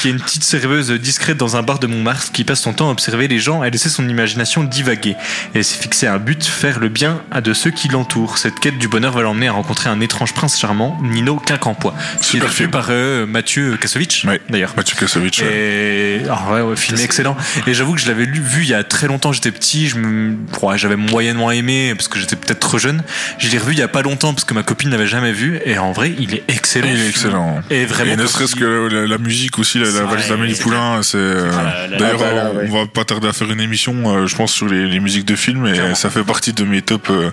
qui 0.00 0.08
est 0.08 0.10
une 0.12 0.20
petite 0.20 0.44
serveuse 0.44 0.90
discrète 0.92 1.36
dans 1.36 1.56
un 1.56 1.62
bar 1.62 1.78
de 1.78 1.86
Montmartre 1.86 2.32
qui 2.32 2.44
passe 2.44 2.60
son 2.60 2.72
temps 2.72 2.88
à 2.88 2.92
observer 2.92 3.28
les 3.28 3.38
gens 3.38 3.62
et 3.66 3.70
laisser 3.70 3.88
son 3.88 4.08
imagination 4.08 4.64
divaguer 4.64 5.10
et 5.54 5.58
elle 5.58 5.64
s'est 5.64 5.80
fixé 5.80 6.06
un 6.06 6.18
but 6.18 6.44
faire 6.44 6.78
le 6.78 6.88
bien 6.88 7.20
à 7.30 7.40
de 7.40 7.52
ceux 7.52 7.70
qui 7.70 7.88
l'entourent 7.88 8.38
cette 8.38 8.58
quête 8.60 8.78
du 8.78 8.88
bonheur 8.88 9.12
va 9.12 9.22
l'emmener 9.22 9.48
à 9.48 9.52
rencontrer 9.52 9.88
un 9.90 10.00
étrange 10.00 10.32
prince 10.34 10.58
charmant 10.58 10.98
Nino 11.02 11.36
Quincampoix 11.36 11.94
qui 12.20 12.28
Super 12.28 12.48
est 12.48 12.52
fait 12.52 12.68
par 12.68 12.86
euh, 12.90 13.26
Mathieu 13.26 13.76
Kassovitch 13.76 14.24
Ouais. 14.24 14.40
d'ailleurs 14.48 14.74
Mathieu 14.76 14.96
Kassovitch. 14.98 15.42
et 15.42 16.20
ah 16.30 16.52
ouais, 16.52 16.60
ouais, 16.62 16.76
film 16.76 16.98
excellent. 17.00 17.36
Et 17.66 17.74
j'avoue 17.74 17.94
que 17.94 18.00
je 18.00 18.08
l'avais 18.08 18.24
lu, 18.24 18.40
vu 18.40 18.62
il 18.62 18.68
y 18.68 18.74
a 18.74 18.82
très 18.84 19.06
longtemps. 19.06 19.32
J'étais 19.32 19.50
petit, 19.50 19.88
je 19.88 19.96
me, 19.96 20.36
ouais, 20.62 20.78
j'avais 20.78 20.96
moyennement 20.96 21.50
aimé 21.50 21.94
parce 21.94 22.08
que 22.08 22.18
j'étais 22.18 22.36
peut-être 22.36 22.60
trop 22.60 22.78
jeune. 22.78 23.02
Je 23.38 23.48
l'ai 23.48 23.58
revu 23.58 23.72
il 23.72 23.78
y 23.78 23.82
a 23.82 23.88
pas 23.88 24.02
longtemps 24.02 24.32
parce 24.34 24.44
que 24.44 24.54
ma 24.54 24.62
copine 24.62 24.90
n'avait 24.90 25.06
jamais 25.06 25.32
vu. 25.32 25.58
Et 25.64 25.78
en 25.78 25.92
vrai, 25.92 26.14
il 26.18 26.34
est 26.34 26.44
excellent. 26.48 26.88
Il 26.90 27.00
est 27.00 27.08
excellent. 27.08 27.60
Et 27.70 27.84
vraiment. 27.86 28.12
Et 28.12 28.16
ne 28.16 28.26
serait-ce 28.26 28.54
que 28.56 28.88
la, 28.92 29.06
la 29.06 29.18
musique 29.18 29.58
aussi, 29.58 29.78
la, 29.78 29.90
la 29.90 30.02
valse 30.04 30.28
d'Amélie 30.28 30.54
Poulain, 30.54 31.02
c'est. 31.02 31.16
euh, 31.18 31.50
Ah, 31.54 31.88
D'ailleurs, 31.98 32.20
Ah, 32.22 32.34
bah, 32.34 32.50
on, 32.52 32.56
ouais. 32.58 32.68
on 32.70 32.78
va 32.80 32.86
pas 32.86 33.04
tarder 33.04 33.28
à 33.28 33.32
faire 33.32 33.50
une 33.50 33.55
émission, 33.60 33.94
euh, 34.16 34.26
je 34.26 34.36
pense, 34.36 34.52
sur 34.52 34.68
les, 34.68 34.86
les 34.86 35.00
musiques 35.00 35.24
de 35.24 35.36
films, 35.36 35.66
et 35.66 35.72
Clairement. 35.72 35.94
ça 35.94 36.10
fait 36.10 36.24
partie 36.24 36.52
de 36.52 36.64
mes 36.64 36.82
top, 36.82 37.08
euh, 37.10 37.30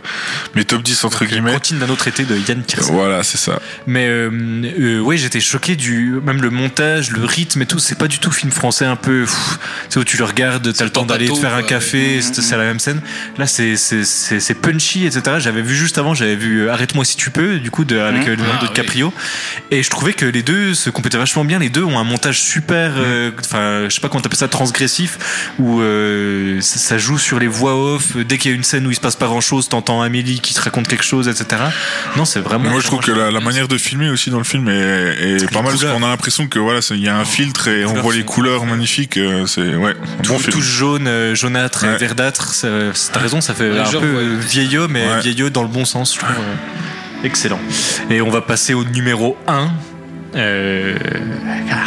mes 0.56 0.66
top 0.66 0.84
10 0.84 1.04
entre 1.04 1.26
guillemets. 1.26 1.54
Cantine 1.54 1.80
d'un 1.80 1.90
autre 1.90 2.08
été 2.08 2.24
de 2.24 2.36
Yann 2.38 2.64
Tiersen. 2.64 2.94
Voilà, 2.94 3.24
c'est 3.24 3.38
ça. 3.38 3.60
Mais 3.88 4.08
euh, 4.08 4.30
euh, 4.80 5.00
ouais, 5.00 5.18
j'étais 5.18 5.40
choqué 5.40 5.76
du 5.76 6.20
même 6.26 6.42
le 6.42 6.50
montage, 6.50 7.12
le 7.12 7.24
rythme 7.24 7.62
et 7.62 7.66
tout. 7.66 7.80
C'est 7.80 7.98
pas 7.98 8.08
du 8.08 8.20
tout 8.20 8.32
film 8.32 8.52
français 8.52 8.86
un 8.86 8.96
peu. 8.96 9.26
sais 9.90 10.00
où 10.00 10.04
tu 10.04 10.18
le 10.18 10.24
regardes, 10.26 10.74
t'as 10.74 10.84
le 10.84 10.90
temps 10.90 11.06
d'aller 11.06 11.28
te 11.28 11.36
faire 11.36 11.54
un 11.54 11.64
café, 11.64 12.22
c'est 12.22 12.42
c'est 12.42 12.58
la 12.58 12.64
même 12.64 12.80
scène. 12.80 13.02
Là, 13.38 13.48
c'est 13.48 13.76
c'est 13.76 14.04
c'est 14.04 14.40
c'est 14.40 14.54
punchy, 14.56 15.06
etc. 15.06 15.38
J'avais 15.40 15.62
vu 15.62 15.76
juste 15.76 15.98
avant, 15.98 16.14
j'avais 16.14 16.36
vu 16.36 16.62
euh, 16.62 16.72
Arrête-moi 16.74 17.06
si 17.06 17.16
tu 17.16 17.30
peux, 17.30 17.60
du 17.60 17.72
coup, 17.72 17.86
de, 17.86 17.98
avec 17.98 18.28
euh, 18.28 18.36
Leonardo 18.36 18.66
Ah, 18.66 18.68
DiCaprio, 18.68 19.14
et 19.72 19.84
je 19.84 19.90
trouvais 19.90 20.14
que 20.14 20.26
les 20.26 20.44
deux 20.44 20.74
se 20.74 20.90
complétaient 20.90 21.18
vachement 21.18 21.46
bien. 21.46 21.60
Les 21.60 21.70
deux 21.70 21.84
ont 21.84 21.98
un 22.00 22.04
montage 22.04 22.42
super, 22.42 22.94
euh, 22.98 23.32
enfin, 23.40 23.86
je 23.90 23.94
sais 23.94 24.02
pas 24.02 24.10
comment 24.10 24.22
t'appelles 24.22 24.38
ça, 24.40 24.48
transgressif, 24.48 25.54
où 25.60 25.82
euh, 26.14 26.62
ça, 26.62 26.78
ça 26.80 26.98
joue 26.98 27.18
sur 27.18 27.40
les 27.40 27.48
voix 27.48 27.76
off. 27.76 28.16
Dès 28.18 28.38
qu'il 28.38 28.52
y 28.52 28.54
a 28.54 28.58
une 28.58 28.64
scène 28.64 28.86
où 28.88 28.92
il 28.92 28.96
se 28.96 29.02
passe 29.02 29.16
pas 29.16 29.26
grand 29.28 29.42
chose, 29.42 29.70
t'entends 29.70 30.02
Amélie 30.02 30.40
qui 30.40 30.54
te 30.54 30.62
raconte 30.62 30.88
quelque 30.88 31.04
chose, 31.04 31.28
etc. 31.28 31.62
Non, 32.16 32.26
c'est 32.26 32.40
vraiment. 32.40 32.66
Mais 32.66 32.70
moi, 32.70 32.80
je 32.80 32.88
trouve 32.88 33.00
que 33.02 33.12
la, 33.12 33.32
la 33.32 33.40
manière 33.40 33.68
de 33.68 33.78
filmer 33.78 34.10
aussi 34.10 34.30
dans 34.30 34.38
le 34.38 34.44
film 34.44 34.68
est, 34.70 34.74
est 34.74 35.46
pas 35.52 35.62
mal, 35.62 35.72
parce 35.72 35.78
couleurs. 35.78 35.96
qu'on 35.98 36.04
a 36.04 36.10
l'impression 36.10 36.48
que 36.48 36.60
voilà, 36.60 36.80
il 36.92 37.00
y 37.02 37.10
a 37.10 37.18
un 37.18 37.26
filtre 37.26 37.68
et 37.68 37.86
on 37.86 37.94
voit 37.96 38.14
les 38.14 38.24
couleurs 38.24 38.66
magnifiques. 38.66 39.18
euh, 39.18 39.46
C'est 39.46 39.76
ouais, 39.76 39.92
un 39.92 40.28
bon 40.28 40.36
tout, 40.36 40.40
film. 40.40 40.54
tout 40.54 40.62
jaune, 40.62 41.08
euh, 41.08 41.36
jaunâtre, 41.36 41.84
et 41.86 41.98
verdâtre. 41.98 42.54
T'as 43.12 43.20
raison, 43.20 43.42
ça 43.42 43.54
fait 43.54 43.72
Ouais, 43.72 43.80
un 43.80 43.86
genre, 43.86 44.02
peu 44.02 44.14
ouais. 44.16 44.40
vieillot, 44.40 44.88
mais 44.88 45.08
Ouais. 45.08 45.22
vieillot 45.22 45.50
dans 45.50 45.64
le 45.64 45.70
bon 45.70 45.86
sens, 45.86 46.14
je 46.14 46.20
trouve. 46.20 46.30
euh, 46.36 47.26
excellent. 47.26 47.60
Et 48.10 48.22
on 48.22 48.30
va 48.30 48.42
passer 48.42 48.74
au 48.74 48.84
numéro 48.84 49.38
1. 49.48 49.70
Euh, 50.36 50.98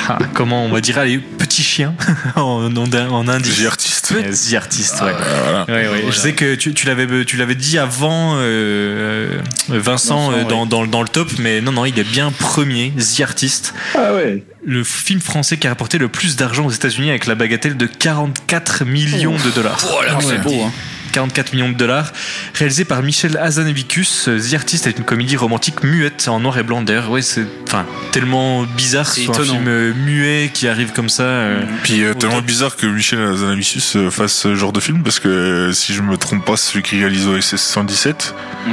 ah, 0.09 0.19
comment 0.35 0.65
on 0.65 0.69
va 0.69 0.81
dire 0.81 0.99
allez 0.99 1.19
petit 1.19 1.63
chien 1.63 1.95
en, 2.37 2.71
en, 2.77 2.93
en 2.95 3.29
indice 3.29 3.63
The 3.63 3.67
Artist. 3.67 4.13
Euh, 4.15 4.23
The 4.33 4.55
Artist 4.55 4.95
ouais. 5.03 5.13
Voilà. 5.43 5.65
Ouais, 5.67 5.73
ouais. 5.75 5.87
Voilà. 5.89 6.11
Je 6.11 6.17
sais 6.17 6.33
que 6.33 6.55
tu, 6.55 6.73
tu 6.75 6.87
l'avais 6.87 7.25
tu 7.25 7.37
l'avais 7.37 7.55
dit 7.57 7.77
avant 7.79 8.37
euh, 8.37 8.41
euh, 8.41 9.39
Vincent, 9.69 10.31
Vincent, 10.31 10.33
euh, 10.33 10.45
dans, 10.45 10.63
oui. 10.63 10.69
dans, 10.69 10.87
dans 10.87 11.03
le 11.03 11.09
top 11.09 11.29
mais 11.39 11.61
non 11.61 11.73
non 11.73 11.85
il 11.87 11.99
est 11.99 12.05
bien 12.09 12.31
premier 12.31 12.93
The 12.93 13.21
Artist 13.23 13.75
Ah 13.97 14.15
ouais. 14.15 14.45
le 14.65 14.85
film 14.85 15.21
français 15.21 15.57
qui 15.57 15.67
a 15.67 15.71
rapporté 15.71 15.99
le 15.99 16.09
plus 16.09 16.37
d'argent 16.37 16.67
aux 16.67 16.71
États-Unis 16.71 17.11
avec 17.11 17.27
la 17.27 17.35
bagatelle 17.35 17.77
de 17.77 17.87
44 17.87 18.85
millions 18.85 19.37
de 19.45 19.51
dollars. 19.51 19.79
Oh 19.93 20.03
là, 20.03 20.19
c'est 20.21 20.41
beau, 20.43 20.63
hein. 20.63 20.73
44 21.17 21.55
millions 21.55 21.71
de 21.71 21.75
dollars, 21.77 22.13
réalisé 22.55 22.85
par 22.85 23.03
Michel 23.03 23.39
Hazanavicius. 23.39 24.29
The 24.29 24.53
Artist 24.55 24.87
est 24.87 24.99
une 24.99 25.05
comédie 25.05 25.37
romantique 25.39 25.83
muette 25.83 26.29
en 26.29 26.41
noir 26.41 26.59
et 26.59 26.63
blanc. 26.63 26.83
D'ailleurs, 26.83 27.11
ouais, 27.11 27.23
c'est 27.23 27.47
enfin 27.67 27.87
tellement 28.13 28.65
bizarre 28.65 29.07
C'est 29.09 29.23
sur 29.23 29.31
un 29.31 29.35
étonnant. 29.37 29.53
film 29.55 29.69
euh, 29.69 29.95
muet 29.95 30.51
qui 30.53 30.69
arrive 30.69 30.93
comme 30.93 31.09
ça. 31.09 31.23
euh, 31.23 31.63
Puis 31.85 32.05
euh, 32.05 32.13
tellement 32.13 32.43
bizarre 32.43 32.77
que 32.77 32.87
Michel 32.87 33.19
Hazanavicius 33.23 33.97
euh, 33.97 34.11
fasse 34.11 34.35
ce 34.35 34.55
genre 34.55 34.75
de 34.75 34.81
film 34.81 35.03
parce 35.03 35.19
que 35.19 35.71
si 35.73 35.95
je 35.95 36.03
me 36.03 36.19
trompe 36.19 36.45
pas, 36.45 36.59
c'est 36.59 36.73
celui 36.73 36.83
qui 36.83 36.99
réalise 37.01 37.27
OSS 37.27 37.57
117. 37.57 38.35
Mmh. 38.67 38.71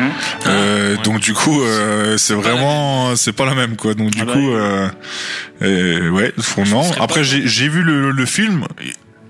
Euh, 0.48 0.96
ouais. 0.98 1.04
Donc 1.04 1.22
du 1.22 1.34
coup, 1.34 1.62
euh, 1.64 2.18
c'est 2.18 2.34
vraiment, 2.34 3.16
c'est 3.16 3.32
pas 3.32 3.46
la 3.46 3.56
même 3.56 3.78
quoi. 3.78 3.94
Donc 3.94 4.12
du 4.12 4.22
Ah 4.22 4.26
coup, 4.26 4.52
euh, 4.54 4.90
euh, 5.62 6.10
ouais, 6.10 6.34
non. 6.70 6.92
Après, 7.00 7.24
j'ai 7.24 7.70
vu 7.70 7.84
le, 7.84 8.12
le 8.12 8.26
film. 8.26 8.66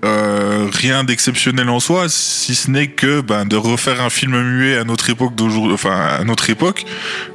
Euh, 0.04 0.66
rien 0.72 1.02
d'exceptionnel 1.04 1.68
en 1.68 1.80
soi, 1.80 2.06
si 2.08 2.54
ce 2.54 2.70
n'est 2.70 2.88
que 2.88 3.20
ben, 3.20 3.44
de 3.46 3.56
refaire 3.56 4.00
un 4.02 4.10
film 4.10 4.40
muet 4.40 4.76
à 4.76 4.84
notre 4.84 5.08
époque 5.10 5.34
d'aujourd'hui, 5.34 5.74
enfin 5.74 5.96
à 6.20 6.24
notre 6.24 6.50
époque, 6.50 6.84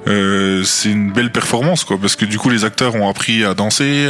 euh, 0.08 0.64
c'est 0.64 0.90
une 0.90 1.12
belle 1.12 1.32
performance 1.32 1.84
quoi, 1.84 1.98
parce 2.00 2.16
que 2.16 2.26
du 2.26 2.38
coup 2.38 2.50
les 2.50 2.66
acteurs 2.66 2.96
ont 2.96 3.10
appris 3.10 3.44
à 3.44 3.54
danser, 3.54 4.10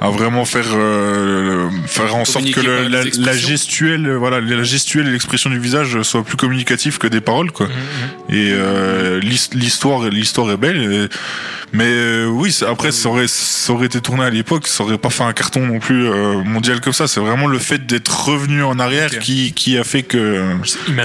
à 0.00 0.10
vraiment 0.10 0.44
faire 0.44 0.66
euh, 0.74 1.68
faire 1.86 2.14
en 2.16 2.24
sorte 2.24 2.50
que 2.50 2.60
le- 2.60 2.88
la, 2.88 3.02
gestuelle, 3.36 4.12
voilà, 4.14 4.40
la 4.40 4.62
gestuelle 4.62 5.08
et 5.08 5.12
l'expression 5.12 5.50
du 5.50 5.58
visage 5.58 6.02
soient 6.02 6.24
plus 6.24 6.36
communicatifs 6.36 6.98
que 6.98 7.06
des 7.06 7.20
paroles 7.20 7.52
quoi. 7.52 7.68
Et 8.28 8.50
euh, 8.52 9.20
l'his- 9.20 9.50
l'histoire, 9.54 10.08
l'histoire 10.08 10.50
est 10.50 10.56
belle. 10.56 10.82
et- 10.82 11.08
mais 11.72 12.24
oui, 12.24 12.52
après, 12.68 12.90
ça 12.90 13.08
aurait, 13.08 13.28
ça 13.28 13.72
aurait 13.72 13.86
été 13.86 14.00
tourné 14.00 14.24
à 14.24 14.30
l'époque, 14.30 14.66
ça 14.66 14.82
aurait 14.82 14.98
pas 14.98 15.08
fait 15.10 15.22
un 15.22 15.32
carton 15.32 15.64
non 15.64 15.78
plus 15.78 16.08
mondial 16.44 16.80
comme 16.80 16.92
ça. 16.92 17.06
C'est 17.06 17.20
vraiment 17.20 17.46
le 17.46 17.60
fait 17.60 17.86
d'être 17.86 17.99
revenu 18.08 18.62
en 18.62 18.78
arrière 18.78 19.10
qui, 19.18 19.52
qui 19.52 19.76
a 19.78 19.84
fait 19.84 20.02
que 20.02 20.42
Il 20.88 20.90
il 20.90 20.94
m'a 20.94 21.02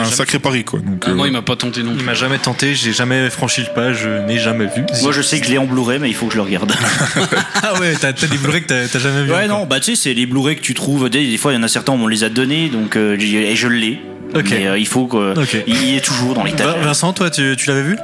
un 0.00 0.04
sacré 0.04 0.38
pari, 0.38 0.64
quoi. 0.64 0.80
Donc, 0.80 1.02
Ah, 1.06 1.10
euh, 1.10 1.14
moi, 1.14 1.26
il 1.26 1.32
m'a 1.32 1.42
pas 1.42 1.56
tenté 1.56 1.82
non 1.82 1.90
Il 1.92 1.96
plus. 1.98 2.06
m'a 2.06 2.14
jamais 2.14 2.38
tenté, 2.38 2.74
j'ai 2.74 2.92
jamais 2.92 3.30
franchi 3.30 3.62
le 3.62 3.74
pas, 3.74 3.92
je 3.92 4.08
n'ai 4.26 4.38
jamais 4.38 4.66
vu. 4.66 4.82
Moi, 5.02 5.12
je 5.12 5.22
sais 5.22 5.40
que 5.40 5.46
je 5.46 5.50
l'ai 5.52 5.58
en 5.58 5.66
Blu-ray, 5.66 5.98
mais 5.98 6.08
il 6.08 6.14
faut 6.14 6.26
que 6.26 6.32
je 6.32 6.38
le 6.38 6.42
regarde. 6.44 6.72
Ah 7.62 7.78
ouais, 7.80 7.94
t'as 8.00 8.12
des 8.12 8.38
Blu-ray 8.38 8.62
que 8.62 8.86
t'as- 8.86 8.98
jamais 8.98 9.24
vu. 9.24 9.30
ouais, 9.30 9.44
encore. 9.44 9.60
non, 9.60 9.66
bah 9.66 9.80
tu 9.80 9.94
sais, 9.94 10.02
c'est 10.02 10.14
les 10.14 10.26
Blu-ray 10.26 10.56
que 10.56 10.62
tu 10.62 10.74
trouves. 10.74 11.08
Des, 11.10 11.26
des 11.28 11.36
fois, 11.38 11.52
il 11.52 11.56
y 11.56 11.58
en 11.58 11.62
a 11.62 11.68
certains, 11.68 11.92
on 11.92 11.98
me 11.98 12.08
les 12.10 12.24
a 12.24 12.28
donnés, 12.28 12.68
donc 12.68 12.96
euh, 12.96 13.16
et 13.18 13.56
je 13.56 13.68
l'ai. 13.68 14.00
Ok. 14.34 14.46
Mais 14.50 14.66
euh, 14.66 14.78
il 14.78 14.86
faut 14.86 15.06
que. 15.06 15.38
Ok. 15.40 15.56
Il 15.66 15.94
est 15.96 16.04
toujours 16.04 16.34
dans 16.34 16.44
les 16.44 16.52
Va- 16.52 16.74
Vincent, 16.78 17.12
toi, 17.12 17.30
tu, 17.30 17.54
tu 17.56 17.68
l'avais 17.68 17.82
vu? 17.82 17.96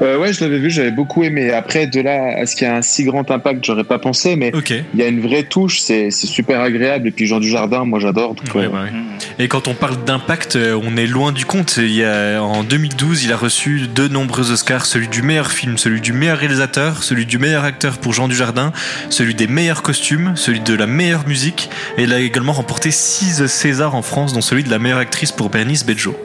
Euh, 0.00 0.18
ouais, 0.18 0.32
je 0.32 0.42
l'avais 0.42 0.58
vu, 0.58 0.70
j'avais 0.70 0.90
beaucoup 0.90 1.22
aimé. 1.22 1.52
Après, 1.52 1.86
de 1.86 2.00
là 2.00 2.38
à 2.38 2.46
ce 2.46 2.56
qu'il 2.56 2.66
y 2.66 2.70
a 2.70 2.76
un 2.76 2.82
si 2.82 3.04
grand 3.04 3.30
impact, 3.30 3.64
j'aurais 3.64 3.84
pas 3.84 3.98
pensé, 3.98 4.36
mais 4.36 4.52
il 4.94 5.00
y 5.00 5.02
a 5.02 5.08
une 5.08 5.20
vraie 5.20 5.44
touche, 5.44 5.80
c'est 5.80 6.10
super 6.10 6.60
agréable. 6.60 7.08
Et 7.08 7.10
puis 7.10 7.26
Jean 7.26 7.40
Dujardin, 7.40 7.84
moi 7.84 7.98
j'adore. 7.98 8.34
Ouais, 8.54 8.64
euh, 8.64 8.68
ouais. 8.68 8.90
Et 9.38 9.48
quand 9.48 9.68
on 9.68 9.74
parle 9.74 10.02
d'impact, 10.04 10.56
euh, 10.56 10.80
on 10.82 10.96
est 10.96 11.06
loin 11.06 11.32
du 11.32 11.44
compte. 11.44 11.76
Il 11.78 11.92
y 11.92 12.04
a, 12.04 12.42
en 12.42 12.64
2012, 12.64 13.24
il 13.24 13.32
a 13.32 13.36
reçu 13.36 13.88
de 13.94 14.08
nombreux 14.08 14.50
Oscars, 14.50 14.86
celui 14.86 15.08
du 15.08 15.22
meilleur 15.22 15.50
film, 15.50 15.78
celui 15.78 16.00
du 16.00 16.12
meilleur 16.12 16.38
réalisateur, 16.38 17.02
celui 17.02 17.26
du 17.26 17.38
meilleur 17.38 17.64
acteur 17.64 17.98
pour 17.98 18.12
Jean 18.12 18.28
Dujardin, 18.28 18.72
celui 19.10 19.34
des 19.34 19.46
meilleurs 19.46 19.82
costumes, 19.82 20.32
celui 20.36 20.60
de 20.60 20.74
la 20.74 20.86
meilleure 20.86 21.26
musique. 21.26 21.70
Et 21.98 22.04
il 22.04 22.12
a 22.12 22.20
également 22.20 22.52
remporté 22.52 22.90
6 22.90 23.46
Césars 23.46 23.94
en 23.94 24.02
France, 24.02 24.32
dont 24.32 24.40
celui 24.40 24.64
de 24.64 24.70
la 24.70 24.78
meilleure 24.78 24.98
actrice 24.98 25.32
pour 25.32 25.50
Bernice 25.50 25.84
Bejo. 25.84 26.16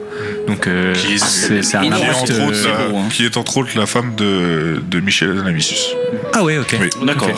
Donc 0.46 0.66
euh, 0.66 0.94
Qui 0.94 1.14
est- 1.14 1.62
c'est 1.62 1.76
un 1.76 1.82
entre 1.84 2.40
autres, 2.46 2.68
la- 2.68 2.88
beau, 2.88 3.02
qui 3.12 3.24
est 3.24 3.36
entre 3.36 3.56
autres 3.58 3.70
la 3.76 3.86
femme 3.86 4.14
de, 4.16 4.82
de 4.86 5.00
Michel 5.00 5.30
Hazanavicius. 5.30 5.88
Ah 6.32 6.42
ouais, 6.42 6.58
ok. 6.58 6.76
Oui. 6.80 6.88
D'accord. 7.06 7.28
Ok. 7.28 7.34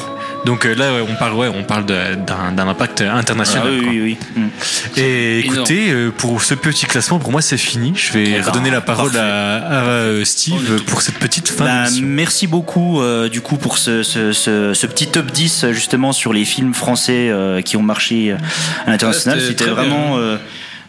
Donc 0.47 0.65
euh, 0.65 0.75
là, 0.75 0.95
ouais, 0.95 1.07
on 1.07 1.15
parle, 1.17 1.35
ouais, 1.35 1.49
on 1.55 1.65
parle 1.65 1.85
d'un 1.85 2.69
impact 2.69 3.05
Ah, 3.07 3.17
international. 3.19 3.69
oui, 3.73 3.81
quoi. 3.83 3.91
oui, 3.91 4.01
oui. 4.03 4.17
Mm. 4.37 4.49
Et 4.97 5.39
écoutez, 5.41 5.91
euh, 5.91 6.11
pour 6.17 6.43
ce 6.43 6.55
petit 6.55 6.87
classement, 6.87 7.19
pour 7.19 7.31
moi, 7.31 7.43
c'est 7.43 7.59
fini. 7.59 7.93
Je 7.95 8.13
vais 8.13 8.25
Eh 8.27 8.31
ben, 8.39 8.43
redonner 8.45 8.71
la 8.71 8.81
parole 8.81 9.15
à, 9.19 9.57
à, 9.57 9.85
euh, 9.85 10.25
Steve 10.25 10.83
pour 10.87 11.03
cette 11.03 11.17
petite 11.17 11.49
fin 11.51 11.65
Bah, 11.65 11.85
merci 12.03 12.47
beaucoup 12.47 13.03
euh, 13.03 13.29
du 13.29 13.43
coup 13.43 13.57
pour 13.57 13.77
ce, 13.77 14.03
ce, 14.03 14.33
ce, 14.33 14.73
ce 14.73 14.87
petit 14.87 15.09
top 15.09 15.31
10 15.31 15.65
euh, 15.65 15.73
justement 15.75 16.13
sur 16.13 16.33
les 16.33 16.47
films 16.47 16.73
français 16.73 17.29
euh, 17.29 17.61
qui 17.61 17.77
ont 17.77 17.83
marché 17.83 18.31
euh, 18.33 18.37
à 18.87 18.93
l'international. 18.93 19.41
C'était 19.43 19.67
vraiment 19.67 20.17
euh, 20.17 20.37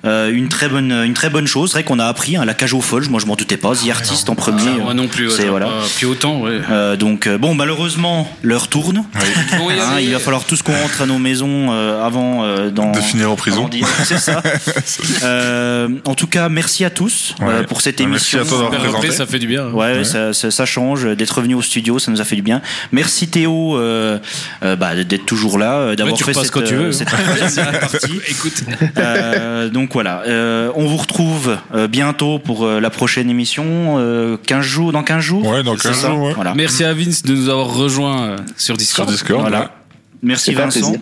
euh, 0.05 0.31
une 0.31 0.47
très 0.49 0.67
bonne 0.67 0.91
une 0.91 1.13
très 1.13 1.29
bonne 1.29 1.47
chose. 1.47 1.69
C'est 1.71 1.77
vrai 1.79 1.83
qu'on 1.83 1.99
a 1.99 2.05
appris 2.05 2.35
hein, 2.35 2.45
la 2.45 2.53
cage 2.53 2.73
aux 2.73 2.81
folles. 2.81 3.07
Moi 3.09 3.19
je 3.19 3.25
m'en 3.25 3.35
doutais 3.35 3.57
pas. 3.57 3.73
The 3.75 3.89
Artist 3.89 4.29
en 4.29 4.35
premier. 4.35 4.61
Ah, 4.79 4.83
moi 4.83 4.93
non 4.93 5.07
plus. 5.07 5.27
ouais, 5.27 5.33
C'est- 5.35 5.47
voilà. 5.47 5.67
pas- 5.67 5.83
Puis 5.95 6.05
autant, 6.05 6.39
ouais. 6.41 6.59
Euh, 6.69 6.95
donc 6.95 7.27
euh, 7.27 7.37
bon 7.37 7.53
malheureusement 7.55 8.29
l'heure 8.41 8.67
tourne. 8.67 9.03
Hein, 9.81 9.99
il 10.01 10.11
va 10.11 10.19
falloir 10.19 10.43
tous 10.43 10.61
qu'on 10.61 10.73
rentre 10.73 11.01
à 11.01 11.05
nos 11.05 11.17
maisons 11.17 11.69
euh, 11.71 12.05
avant 12.05 12.43
euh, 12.43 12.69
dans 12.69 12.91
De 12.91 12.99
finir 12.99 13.31
en 13.31 13.35
prison. 13.35 13.69
C'est 14.03 14.17
ça. 14.19 14.41
Euh, 15.23 15.87
en 16.05 16.15
tout 16.15 16.27
cas 16.27 16.49
merci 16.49 16.83
à 16.85 16.89
tous 16.89 17.35
euh, 17.41 17.45
Ouais. 17.59 17.65
pour 17.65 17.81
cette 17.81 17.99
merci 17.99 18.35
émission. 18.35 18.41
à 18.41 18.45
toi 18.45 18.69
d'avoir 18.71 18.79
présenté. 18.81 19.11
ça 19.11 19.25
fait 19.25 19.39
du 19.39 19.47
bien. 19.47 19.67
Ouais, 19.69 19.97
Ouais. 19.97 20.03
Ça, 20.03 20.33
ça, 20.33 20.51
ça 20.51 20.65
change 20.65 21.05
d'être 21.15 21.31
revenu 21.31 21.53
au 21.55 21.61
studio, 21.61 21.99
ça 21.99 22.11
nous 22.11 22.21
a 22.21 22.23
fait 22.23 22.35
du 22.35 22.41
bien. 22.41 22.61
Merci 22.91 23.27
Théo 23.27 23.77
euh, 23.77 24.17
euh, 24.63 24.75
bah, 24.75 24.95
d'être 25.03 25.25
toujours 25.25 25.57
là, 25.57 25.95
d'avoir 25.95 26.17
fait 26.17 26.33
cette, 26.33 26.51
quand 26.51 26.63
tu 26.63 26.75
veux, 26.75 26.87
hein. 26.89 26.91
cette 26.91 27.09
partie. 27.09 28.19
Écoute. 28.29 28.63
Euh, 28.97 29.69
donc 29.91 29.95
voilà, 29.95 30.23
euh, 30.25 30.71
on 30.75 30.85
vous 30.87 30.95
retrouve 30.95 31.57
euh, 31.73 31.89
bientôt 31.89 32.39
pour 32.39 32.63
euh, 32.63 32.79
la 32.79 32.89
prochaine 32.89 33.29
émission, 33.29 33.97
euh, 33.97 34.37
15 34.47 34.61
jours, 34.65 34.91
dans 34.93 35.03
15 35.03 35.19
jours. 35.21 35.45
Ouais, 35.45 35.63
dans 35.63 35.75
C'est 35.75 35.89
15 35.89 35.97
ça 35.97 36.07
jours, 36.07 36.19
ouais. 36.27 36.33
Voilà. 36.33 36.53
Merci 36.55 36.85
à 36.85 36.93
Vince 36.93 37.23
de 37.23 37.35
nous 37.35 37.49
avoir 37.49 37.67
rejoints 37.73 38.21
euh, 38.21 38.37
sur 38.55 38.75
Sur 38.75 38.77
Discord. 38.77 39.09
Discord. 39.09 39.41
Voilà. 39.41 39.59
ouais. 39.59 39.67
Merci 40.23 40.53
Vincent. 40.53 40.93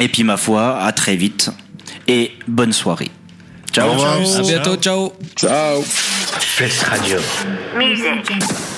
Et 0.00 0.08
puis 0.08 0.24
ma 0.24 0.38
foi, 0.38 0.78
à 0.80 0.90
très 0.92 1.16
vite 1.16 1.50
et 2.08 2.32
bonne 2.48 2.72
soirée. 2.72 3.10
Ciao. 3.74 3.90
Revoir. 3.90 4.14
À 4.38 4.40
bientôt, 4.40 4.76
ciao. 4.76 5.12
Ciao. 5.36 5.82
Flex 5.82 6.82
Radio. 6.84 7.18
Music. 7.76 8.71